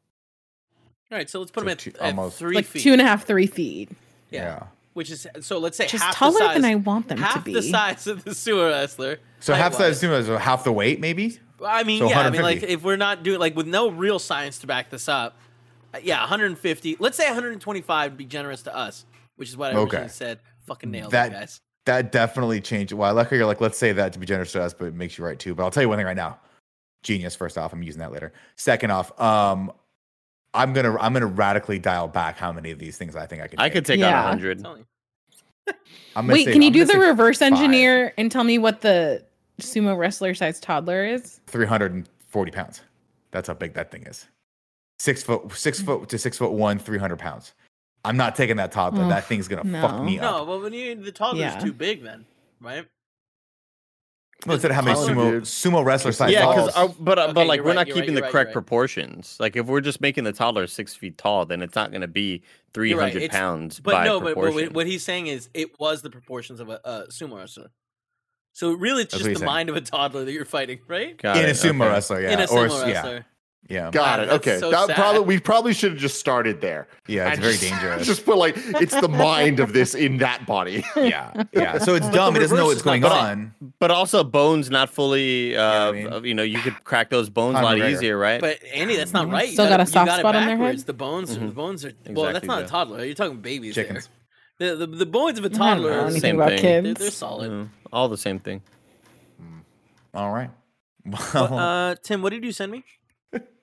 All 1.11 1.17
right, 1.17 1.29
so 1.29 1.39
let's 1.39 1.51
put 1.51 1.61
So 1.61 1.65
them 1.65 1.71
at, 1.71 1.79
two- 1.79 1.91
at 1.99 2.01
almost- 2.01 2.37
three 2.37 2.55
like 2.55 2.65
feet. 2.65 2.83
two 2.83 2.91
and 2.93 3.01
a 3.01 3.05
half, 3.05 3.25
three 3.25 3.47
feet. 3.47 3.89
yeah. 4.29 4.41
yeah. 4.59 4.63
which 4.93 5.09
is 5.11 5.25
so. 5.41 5.59
Let's 5.59 5.77
say 5.77 5.87
Just 5.87 6.03
half 6.03 6.15
taller 6.15 6.33
the 6.33 6.39
size, 6.39 6.55
than 6.55 6.65
I 6.65 6.75
want 6.75 7.07
them 7.07 7.19
half 7.19 7.35
to 7.35 7.39
be. 7.41 7.53
the 7.53 7.61
size 7.61 8.05
of 8.07 8.23
the 8.25 8.31
sumo 8.31 8.69
wrestler. 8.69 9.19
So 9.39 9.53
half 9.53 9.73
height-wise. 9.73 9.99
size 9.99 10.09
sumo 10.09 10.19
is 10.19 10.27
half 10.41 10.63
the 10.65 10.71
weight, 10.73 10.99
maybe. 10.99 11.39
I 11.65 11.83
mean, 11.83 11.99
so 11.99 12.09
yeah, 12.09 12.21
I 12.21 12.29
mean, 12.29 12.41
like 12.41 12.63
if 12.63 12.83
we're 12.83 12.95
not 12.97 13.23
doing 13.23 13.39
like 13.39 13.55
with 13.55 13.67
no 13.67 13.89
real 13.91 14.19
science 14.19 14.59
to 14.59 14.67
back 14.67 14.89
this 14.89 15.07
up, 15.07 15.37
uh, 15.93 15.99
yeah, 16.03 16.19
150. 16.21 16.97
Let's 16.99 17.15
say 17.17 17.25
125 17.27 18.11
would 18.11 18.17
be 18.17 18.25
generous 18.25 18.61
to 18.63 18.75
us, 18.75 19.05
which 19.37 19.47
is 19.49 19.55
what 19.57 19.73
I 19.73 19.77
Okay. 19.77 19.81
originally 19.97 20.09
said. 20.09 20.39
Fucking 20.69 20.89
nailed 20.91 21.11
That- 21.11 21.31
it, 21.31 21.35
guys. 21.35 21.61
That 21.85 22.11
definitely 22.11 22.61
changed. 22.61 22.93
Well, 22.93 23.09
I 23.09 23.11
like 23.11 23.29
how 23.31 23.35
you're 23.35 23.45
like, 23.47 23.61
let's 23.61 23.77
say 23.77 23.91
that 23.93 24.13
to 24.13 24.19
be 24.19 24.25
generous 24.27 24.51
to 24.51 24.61
us, 24.61 24.73
but 24.75 24.85
it 24.85 24.93
makes 24.93 25.17
you 25.17 25.25
right 25.25 25.39
too. 25.39 25.55
But 25.55 25.63
I'll 25.63 25.71
tell 25.71 25.81
you 25.81 25.89
one 25.89 25.97
thing 25.97 26.05
right 26.05 26.15
now. 26.15 26.37
Genius. 27.01 27.35
First 27.35 27.57
off, 27.57 27.73
I'm 27.73 27.81
using 27.81 27.99
that 27.99 28.11
later. 28.11 28.31
Second 28.57 28.91
off, 28.91 29.19
um, 29.19 29.71
I'm 30.53 30.71
gonna 30.73 30.95
I'm 30.99 31.13
gonna 31.13 31.25
radically 31.25 31.79
dial 31.79 32.07
back 32.07 32.37
how 32.37 32.51
many 32.51 32.69
of 32.71 32.77
these 32.79 32.97
things 32.97 33.15
I 33.15 33.25
think 33.25 33.41
I 33.41 33.47
can. 33.47 33.59
I 33.59 33.69
could 33.69 33.85
take 33.85 33.99
Yeah. 33.99 34.19
on 34.19 34.39
100. 34.39 34.65
I'm 36.15 36.27
gonna 36.27 36.33
Wait, 36.33 36.45
say- 36.45 36.53
can 36.53 36.61
you 36.61 36.67
I'm 36.67 36.73
do 36.73 36.85
the 36.85 36.99
reverse 36.99 37.39
five. 37.39 37.53
engineer 37.53 38.13
and 38.17 38.31
tell 38.31 38.43
me 38.43 38.57
what 38.59 38.81
the 38.81 39.23
sumo 39.61 39.97
wrestler 39.97 40.33
size 40.35 40.59
toddler 40.59 41.05
is? 41.05 41.39
340 41.47 42.51
pounds. 42.51 42.81
That's 43.31 43.47
how 43.47 43.53
big 43.55 43.73
that 43.75 43.89
thing 43.91 44.03
is. 44.03 44.27
Six 44.99 45.23
foot, 45.23 45.51
six 45.53 45.81
foot 45.81 46.09
to 46.09 46.17
six 46.19 46.37
foot 46.37 46.51
one, 46.51 46.77
300 46.77 47.17
pounds. 47.17 47.53
I'm 48.05 48.17
not 48.17 48.35
taking 48.35 48.57
that 48.57 48.71
toddler. 48.71 49.03
Ugh, 49.03 49.09
that 49.09 49.25
thing's 49.25 49.47
gonna 49.47 49.63
fuck 49.81 50.01
me 50.01 50.19
up. 50.19 50.23
No, 50.23 50.41
up. 50.41 50.47
well, 50.47 50.61
when 50.61 50.73
you 50.73 50.95
the 50.95 51.11
toddler's 51.11 51.41
Yeah. 51.41 51.59
too 51.59 51.73
big, 51.73 52.03
then 52.03 52.25
right? 52.61 52.85
Let's 54.45 54.61
say 54.61 54.71
how 54.71 54.81
many 54.81 54.97
sumo 54.97 55.31
dude. 55.31 55.43
sumo 55.43 55.83
wrestler 55.83 56.13
size. 56.13 56.31
Yeah, 56.31 56.47
because 56.47 56.95
but 56.97 57.19
uh, 57.19 57.23
Okay, 57.23 57.33
but 57.33 57.47
like 57.47 57.59
we're 57.59 57.67
right, 57.67 57.75
not 57.75 57.87
you're 57.87 57.97
right, 57.97 58.01
keeping 58.01 58.15
the 58.15 58.21
right, 58.21 58.31
correct 58.31 58.47
right. 58.49 58.53
proportions. 58.53 59.35
Like 59.37 59.57
if 59.57 59.65
we're 59.65 59.81
just 59.81 59.99
making 59.99 60.23
the 60.23 60.31
toddler 60.31 60.65
six 60.65 60.95
feet 60.95 61.17
tall, 61.17 61.45
then 61.45 61.61
it's 61.61 61.75
not 61.75 61.91
going 61.91 62.01
to 62.01 62.07
be 62.07 62.43
three 62.73 62.93
hundred 62.93 63.21
right, 63.23 63.31
pounds 63.31 63.81
But 63.81 63.91
by 63.91 64.05
no, 64.05 64.21
but, 64.21 64.35
but 64.35 64.71
what 64.73 64.87
he's 64.87 65.03
saying 65.03 65.27
is 65.27 65.49
it 65.53 65.77
was 65.77 66.01
the 66.03 66.09
proportions 66.09 66.61
of 66.61 66.69
a, 66.69 66.79
a 66.85 67.03
sumo 67.09 67.37
wrestler. 67.37 67.69
So 68.53 68.71
really, 68.71 69.03
it's 69.03 69.11
That's 69.13 69.25
just 69.25 69.33
the 69.33 69.39
saying. 69.39 69.45
mind 69.45 69.69
of 69.69 69.75
a 69.75 69.81
toddler 69.81 70.23
that 70.23 70.31
you're 70.31 70.45
fighting, 70.45 70.79
right? 70.87 71.17
Got 71.21 71.35
in 71.35 71.43
a 71.43 71.47
it, 71.49 71.55
sumo 71.57 71.81
okay. 71.81 71.89
wrestler, 71.89 72.21
yeah, 72.21 72.31
In 72.31 72.39
a 72.39 72.43
or 72.43 72.67
sumo 72.67 72.87
yeah, 72.87 72.93
wrestler. 72.93 73.13
yeah, 73.15 73.21
Got 73.67 73.93
Wow, 73.93 74.21
it. 74.23 74.29
Okay. 74.31 74.57
so 74.59 74.71
that 74.71 74.87
sad. 74.87 74.95
probably 74.95 75.21
we 75.21 75.39
probably 75.39 75.73
should 75.73 75.91
have 75.91 75.99
just 75.99 76.19
started 76.19 76.59
there. 76.59 76.87
yeah. 77.07 77.27
It's 77.27 77.33
And 77.35 77.41
very 77.43 77.53
just- 77.53 77.69
dangerous. 77.69 78.07
Just 78.07 78.25
put 78.25 78.37
like 78.37 78.55
it's 78.57 78.99
the 78.99 79.07
mind 79.07 79.59
of 79.59 79.73
this 79.73 79.93
in 79.93 80.17
that 80.17 80.47
body. 80.47 80.83
yeah, 80.95 81.43
yeah. 81.51 81.77
So 81.77 81.93
it's 81.93 82.09
dumb. 82.09 82.35
It 82.35 82.39
doesn't 82.39 82.57
know 82.57 82.65
what's 82.65 82.81
going 82.81 83.03
on. 83.05 83.53
But 83.77 83.91
also 83.91 84.23
bones 84.23 84.71
not 84.71 84.89
fully. 84.89 85.55
Uh, 85.55 85.91
what 85.93 86.13
I 86.13 86.15
mean? 86.19 86.23
You 86.25 86.33
know, 86.33 86.41
you 86.43 86.57
could 86.59 86.83
crack 86.83 87.11
those 87.11 87.29
bones 87.29 87.59
a 87.59 87.61
lot 87.61 87.77
McGregor. 87.77 87.91
easier, 87.91 88.17
right? 88.17 88.41
But 88.41 88.57
Andy, 88.73 88.95
that's 88.95 89.13
not 89.13 89.29
right. 89.29 89.47
You 89.47 89.53
Still 89.53 89.69
got 89.69 89.81
a 89.81 89.85
soft 89.85 90.09
it 90.13 90.19
spot 90.19 90.35
on 90.35 90.47
their 90.47 90.57
head? 90.57 90.79
The 90.79 90.93
bones, 90.93 91.35
the 91.37 91.45
Mhm. 91.45 91.53
bones 91.53 91.85
are 91.85 91.91
well. 92.07 92.25
That's 92.33 92.37
Exactly, 92.37 92.47
not 92.47 92.63
a 92.63 92.67
toddler. 92.67 93.05
You're 93.05 93.13
talking 93.13 93.37
babies. 93.41 93.75
there. 93.75 93.83
Chickens. 93.85 94.09
The, 94.57 94.75
the 94.75 94.87
the 94.87 95.05
bones 95.05 95.37
of 95.37 95.45
a 95.45 95.47
I 95.47 95.49
don't 95.49 95.59
toddler. 95.59 95.91
are- 95.91 96.01
anything 96.05 96.21
Same 96.21 96.35
about 96.41 96.59
thing. 96.59 96.83
They're, 96.85 96.93
they're 96.95 97.11
solid. 97.11 97.51
Mm, 97.51 97.69
all 97.93 98.09
the 98.09 98.17
same 98.17 98.39
thing. 98.39 98.61
All 100.13 100.31
right. 100.31 100.49
Well, 101.33 101.53
uh, 101.57 101.95
Tim, 102.01 102.21
what 102.21 102.31
did 102.31 102.43
you 102.43 102.51
send 102.51 102.71
me? 102.71 102.83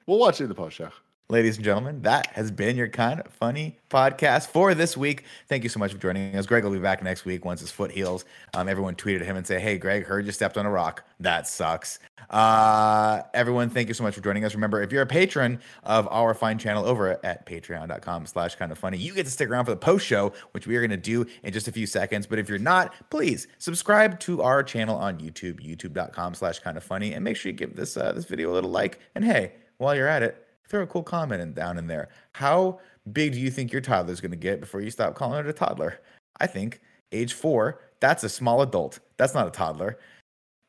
We'll 0.07 0.19
watch 0.19 0.41
it 0.41 0.45
in 0.45 0.49
the 0.49 0.55
post 0.55 0.77
show. 0.77 0.91
ladies 1.29 1.57
and 1.57 1.65
gentlemen, 1.65 2.03
that 2.03 2.29
has 2.29 2.51
been 2.53 2.77
your 2.77 2.89
kind 2.89 3.21
of 3.21 3.33
funny 3.33 3.77
podcast 3.91 4.47
for 4.47 4.75
this 4.75 4.97
week. 4.97 5.25
Thank 5.49 5.65
you 5.65 5.69
so 5.69 5.81
much 5.81 5.93
for 5.93 5.99
joining 5.99 6.37
us. 6.37 6.47
Greg 6.47 6.63
will 6.63 6.71
be 6.71 6.79
back 6.79 7.03
next 7.03 7.25
week 7.25 7.45
once 7.45 7.61
his 7.61 7.71
foot 7.73 7.91
heals. 7.91 8.25
Um, 8.55 8.69
everyone 8.69 8.95
tweeted 8.95 9.25
him 9.25 9.37
and 9.37 9.45
say, 9.47 9.59
"Hey, 9.59 9.79
Greg, 9.79 10.07
heard 10.07 10.25
you 10.27 10.33
stepped 10.33 10.57
on 10.57 10.67
a 10.67 10.71
rock. 10.71 11.05
That 11.19 11.49
sucks." 11.49 11.99
Uh, 12.31 13.23
everyone, 13.35 13.71
thank 13.71 13.89
you 13.89 13.95
so 13.95 14.03
much 14.05 14.15
for 14.15 14.21
joining 14.21 14.45
us. 14.45 14.55
Remember, 14.55 14.83
if 14.83 14.93
you're 14.93 15.03
a 15.03 15.07
patron 15.07 15.61
of 15.85 16.09
our 16.11 16.35
fine 16.35 16.59
channel 16.59 16.85
over 16.85 17.25
at 17.25 17.47
Patreon.com/slash 17.47 18.55
Kind 18.57 18.73
of 18.73 18.79
Funny, 18.79 18.99
you 18.99 19.13
get 19.13 19.27
to 19.27 19.33
stick 19.33 19.49
around 19.49 19.65
for 19.65 19.73
the 19.73 19.77
post 19.77 20.07
show, 20.07 20.33
which 20.53 20.67
we 20.67 20.77
are 20.77 20.81
going 20.81 20.91
to 20.91 20.97
do 20.97 21.27
in 21.43 21.53
just 21.53 21.69
a 21.69 21.73
few 21.73 21.87
seconds. 21.87 22.27
But 22.27 22.39
if 22.39 22.49
you're 22.49 22.59
not, 22.59 22.95
please 23.11 23.49
subscribe 23.59 24.21
to 24.21 24.43
our 24.43 24.63
channel 24.63 24.97
on 24.97 25.19
YouTube, 25.19 25.61
YouTube.com/slash 25.61 26.61
Kind 26.61 26.77
of 26.77 26.85
Funny, 26.85 27.15
and 27.15 27.25
make 27.25 27.37
sure 27.37 27.51
you 27.51 27.59
give 27.59 27.75
this 27.75 27.97
uh, 27.97 28.13
this 28.13 28.25
video 28.27 28.53
a 28.53 28.55
little 28.55 28.71
like. 28.71 29.01
And 29.15 29.25
hey, 29.25 29.53
while 29.79 29.95
you're 29.95 30.09
at 30.09 30.23
it 30.23 30.47
throw 30.69 30.83
a 30.83 30.87
cool 30.87 31.03
comment 31.03 31.41
in, 31.41 31.53
down 31.53 31.79
in 31.79 31.87
there. 31.87 32.09
How 32.33 32.81
big 33.13 33.33
do 33.33 33.39
you 33.39 33.51
think 33.51 33.73
your 33.73 33.81
toddler's 33.81 34.21
going 34.21 34.33
to 34.33 34.37
get 34.37 34.61
before 34.61 34.81
you 34.81 34.91
stop 34.91 35.15
calling 35.15 35.41
it 35.41 35.47
a 35.47 35.53
toddler? 35.53 36.01
I 36.41 36.47
think 36.47 36.81
age 37.13 37.33
four, 37.33 37.81
that's 38.01 38.25
a 38.25 38.29
small 38.29 38.63
adult. 38.63 39.01
That's 39.17 39.35
not 39.35 39.47
a 39.47 39.51
toddler. 39.51 39.99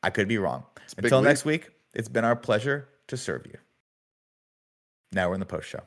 I 0.02 0.10
could 0.10 0.28
be 0.28 0.38
wrong. 0.38 0.64
Until 0.96 1.22
next 1.22 1.44
week, 1.44 1.70
it's 1.94 2.08
been 2.08 2.24
our 2.24 2.36
pleasure 2.36 2.88
to 3.08 3.16
serve 3.16 3.46
you. 3.46 3.58
Now 5.12 5.28
we're 5.28 5.34
in 5.34 5.40
the 5.40 5.46
post 5.46 5.68
show. 5.68 5.82